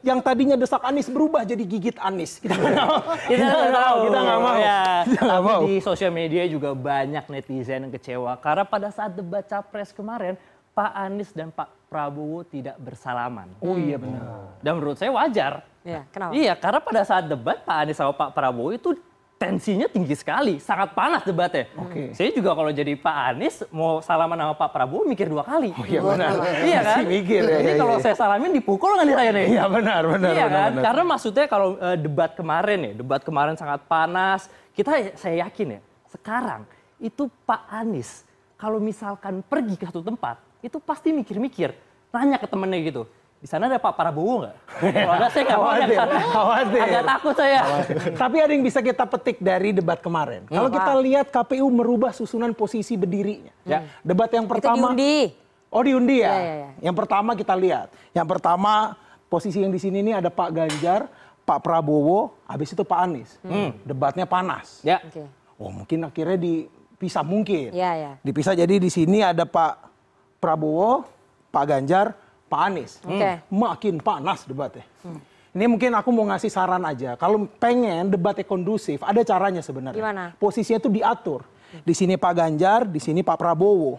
Yang 0.00 0.18
tadinya 0.24 0.56
desak 0.56 0.80
Anies 0.80 1.12
berubah 1.12 1.44
jadi 1.44 1.60
gigit 1.60 1.96
Anies. 2.00 2.36
Kita 2.42 2.56
nggak 2.56 2.72
mau. 2.76 2.98
Kita 3.28 3.44
nggak 3.46 3.72
tahu. 3.72 3.98
Kita 4.04 4.18
nggak 4.20 4.40
mau. 4.40 4.56
Ya, 4.56 4.82
Kita 5.06 5.20
nggak 5.22 5.40
tapi 5.40 5.52
mau. 5.52 5.60
di 5.64 5.74
sosial 5.80 6.12
media 6.12 6.42
juga 6.48 6.72
banyak 6.72 7.24
netizen 7.30 7.88
yang 7.88 7.92
kecewa 7.92 8.32
karena 8.40 8.64
pada 8.64 8.88
saat 8.90 9.12
debat 9.12 9.44
capres 9.44 9.92
kemarin 9.92 10.34
Pak 10.74 10.92
Anies 10.94 11.30
dan 11.34 11.50
Pak 11.50 11.90
Prabowo 11.90 12.46
tidak 12.46 12.78
bersalaman. 12.78 13.50
Oh 13.58 13.74
iya 13.74 13.98
benar. 13.98 14.54
Dan 14.62 14.78
menurut 14.78 14.96
saya 14.96 15.10
wajar. 15.10 15.66
Iya, 15.80 16.04
kenapa? 16.12 16.32
Iya, 16.36 16.52
karena 16.54 16.80
pada 16.84 17.02
saat 17.02 17.24
debat 17.26 17.58
Pak 17.64 17.76
Anies 17.82 17.96
sama 17.98 18.12
Pak 18.14 18.30
Prabowo 18.36 18.70
itu 18.70 18.94
tensinya 19.40 19.88
tinggi 19.88 20.12
sekali, 20.12 20.60
sangat 20.60 20.92
panas 20.92 21.24
debatnya. 21.24 21.64
Oke. 21.80 22.12
Saya 22.12 22.28
juga 22.28 22.52
kalau 22.52 22.68
jadi 22.68 22.92
Pak 22.92 23.16
Anies 23.32 23.64
mau 23.72 24.04
salaman 24.04 24.36
sama 24.36 24.52
Pak 24.52 24.68
Prabowo 24.68 25.08
mikir 25.08 25.32
dua 25.32 25.40
kali. 25.40 25.72
Oh 25.72 25.86
iya 25.88 26.04
benar. 26.04 26.32
Iya 26.60 26.80
kan? 26.84 26.96
Masih 27.00 27.08
mikir, 27.08 27.42
ya, 27.48 27.56
Jadi 27.64 27.72
iya, 27.72 27.80
kalau 27.80 27.96
iya. 27.96 28.04
saya 28.04 28.14
salamin 28.20 28.52
dipukul 28.52 28.92
nggak 28.92 29.06
nih 29.08 29.16
saya 29.16 29.30
nih? 29.32 29.46
Iya 29.48 29.64
benar, 29.72 30.02
benar, 30.04 30.32
Iya 30.36 30.44
benar, 30.44 30.60
kan? 30.60 30.70
benar. 30.76 30.84
Karena 30.84 31.02
maksudnya 31.08 31.46
kalau 31.48 31.68
eh, 31.80 31.96
debat 31.96 32.30
kemarin 32.36 32.78
ya, 32.84 32.92
debat 33.00 33.20
kemarin 33.24 33.54
sangat 33.56 33.80
panas. 33.88 34.52
Kita 34.76 34.92
saya 35.16 35.48
yakin 35.48 35.80
ya, 35.80 35.80
sekarang 36.12 36.68
itu 37.00 37.32
Pak 37.48 37.62
Anies 37.72 38.28
kalau 38.60 38.76
misalkan 38.76 39.40
pergi 39.40 39.80
ke 39.80 39.88
satu 39.88 40.04
tempat, 40.04 40.36
itu 40.60 40.78
pasti 40.78 41.10
mikir-mikir, 41.10 41.72
nanya 42.10 42.36
ke 42.36 42.46
temennya 42.46 42.80
gitu. 42.82 43.02
Di 43.40 43.48
sana 43.48 43.72
ada 43.72 43.80
Pak 43.80 43.96
Prabowo 43.96 44.44
nggak? 44.44 44.56
Kalau 45.00 45.14
ada 45.16 45.28
saya 45.28 45.42
nggak 45.48 45.56
mau 45.56 45.64
Khawatir, 45.64 45.88
yang 45.88 45.96
sana. 45.96 46.18
khawatir. 46.28 46.80
Agak 46.84 47.04
takut 47.08 47.34
saya. 47.34 47.60
Tapi 48.12 48.36
ada 48.36 48.52
yang 48.52 48.60
bisa 48.60 48.78
kita 48.78 49.04
petik 49.08 49.36
dari 49.40 49.72
debat 49.72 49.96
kemarin. 49.96 50.44
Kalau 50.44 50.68
Hmm. 50.68 50.76
kita 50.76 50.92
lihat 51.00 51.26
KPU 51.30 51.64
merubah 51.66 52.12
susunan 52.12 52.52
posisi 52.52 53.00
berdirinya. 53.00 53.48
Ya. 53.64 53.88
Debat 54.00 54.28
yang 54.28 54.44
pertama. 54.44 54.92
diundi. 54.92 55.32
Oh 55.72 55.80
diundi 55.80 56.20
ya. 56.20 56.28
Ya, 56.28 56.36
ya, 56.36 56.54
ya. 56.58 56.70
Yang 56.84 56.96
pertama 56.98 57.30
kita 57.32 57.54
lihat. 57.56 57.88
Yang 58.12 58.28
pertama 58.28 58.72
posisi 59.26 59.56
yang 59.56 59.72
di 59.72 59.80
sini 59.80 60.02
ini 60.02 60.12
ada 60.12 60.28
Pak 60.28 60.50
Ganjar, 60.50 61.08
Pak 61.40 61.64
Prabowo, 61.64 62.36
habis 62.44 62.68
itu 62.68 62.84
Pak 62.84 62.98
Anies. 63.00 63.40
Hmm. 63.40 63.72
Debatnya 63.82 64.28
panas. 64.28 64.84
Ya. 64.84 65.00
Oke. 65.00 65.24
Oh 65.56 65.72
mungkin 65.72 66.04
akhirnya 66.04 66.36
dipisah 66.36 67.24
mungkin. 67.24 67.72
Ya, 67.72 67.96
ya. 67.96 68.12
Dipisah 68.20 68.52
jadi 68.52 68.76
di 68.76 68.92
sini 68.92 69.24
ada 69.24 69.48
Pak 69.48 69.89
Prabowo, 70.40 71.04
Pak 71.52 71.64
Ganjar, 71.68 72.16
Pak 72.48 72.60
Anies. 72.64 72.98
Oke. 73.04 73.44
Makin 73.52 74.00
panas 74.00 74.48
debatnya. 74.48 74.88
Ini 75.50 75.66
mungkin 75.66 75.92
aku 75.92 76.08
mau 76.14 76.24
ngasih 76.30 76.50
saran 76.50 76.82
aja. 76.86 77.18
Kalau 77.20 77.44
pengen 77.58 78.08
debatnya 78.08 78.46
kondusif, 78.46 79.02
ada 79.04 79.20
caranya 79.20 79.60
sebenarnya. 79.60 79.98
Gimana? 79.98 80.24
Posisinya 80.38 80.80
itu 80.80 80.90
diatur. 80.90 81.44
Di 81.84 81.94
sini 81.94 82.18
Pak 82.18 82.32
Ganjar, 82.34 82.86
di 82.88 82.98
sini 82.98 83.22
Pak 83.22 83.36
Prabowo. 83.38 83.98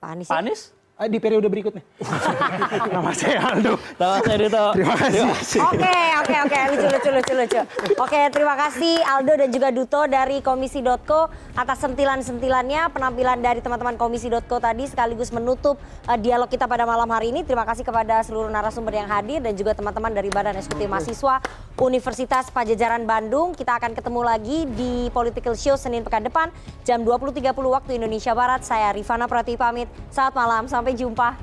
Pak 0.00 0.08
Anies. 0.12 0.28
Pak 0.28 0.38
Anies? 0.40 0.60
Eh, 0.98 1.06
di 1.06 1.22
periode 1.22 1.46
berikutnya. 1.46 1.78
Nama 2.90 3.14
saya 3.14 3.54
Aldo. 3.54 3.78
Nama 4.02 4.18
saya 4.18 4.36
Dito. 4.42 4.64
Terima 4.74 4.94
kasih. 4.98 5.22
Oke, 5.62 5.98
oke, 6.18 6.34
oke, 6.42 6.58
lucu, 6.74 6.86
lucu, 6.90 7.10
lucu, 7.14 7.32
lucu. 7.38 7.60
Oke, 8.02 8.20
terima 8.34 8.58
kasih 8.58 8.98
Aldo 9.06 9.38
dan 9.38 9.48
juga 9.54 9.70
Duto 9.70 10.10
dari 10.10 10.42
Komisi.co 10.42 11.30
atas 11.54 11.78
sentilan-sentilannya, 11.86 12.90
penampilan 12.90 13.38
dari 13.38 13.62
teman-teman 13.62 13.94
Komisi.co 13.94 14.58
tadi 14.58 14.90
sekaligus 14.90 15.30
menutup 15.30 15.78
eh, 16.10 16.18
dialog 16.18 16.50
kita 16.50 16.66
pada 16.66 16.82
malam 16.82 17.06
hari 17.14 17.30
ini. 17.30 17.46
Terima 17.46 17.62
kasih 17.62 17.86
kepada 17.86 18.18
seluruh 18.26 18.50
narasumber 18.50 18.98
yang 18.98 19.06
hadir 19.06 19.38
dan 19.38 19.54
juga 19.54 19.78
teman-teman 19.78 20.10
dari 20.10 20.34
Badan 20.34 20.58
Eksekutif 20.58 20.90
Mahasiswa 20.90 21.38
Universitas 21.78 22.50
Pajajaran 22.50 23.06
Bandung. 23.06 23.54
Kita 23.54 23.78
akan 23.78 23.94
ketemu 23.94 24.20
lagi 24.26 24.66
di 24.74 25.14
Political 25.14 25.54
Show 25.54 25.78
Senin 25.78 26.02
pekan 26.02 26.26
depan 26.26 26.50
jam 26.82 27.06
20.30 27.06 27.54
waktu 27.54 28.02
Indonesia 28.02 28.34
Barat. 28.34 28.66
Saya 28.66 28.90
Rifana 28.90 29.30
Prati 29.30 29.54
pamit. 29.54 29.86
Selamat 30.10 30.34
malam, 30.34 30.66
sampai 30.88 30.96
jumpa 30.96 31.36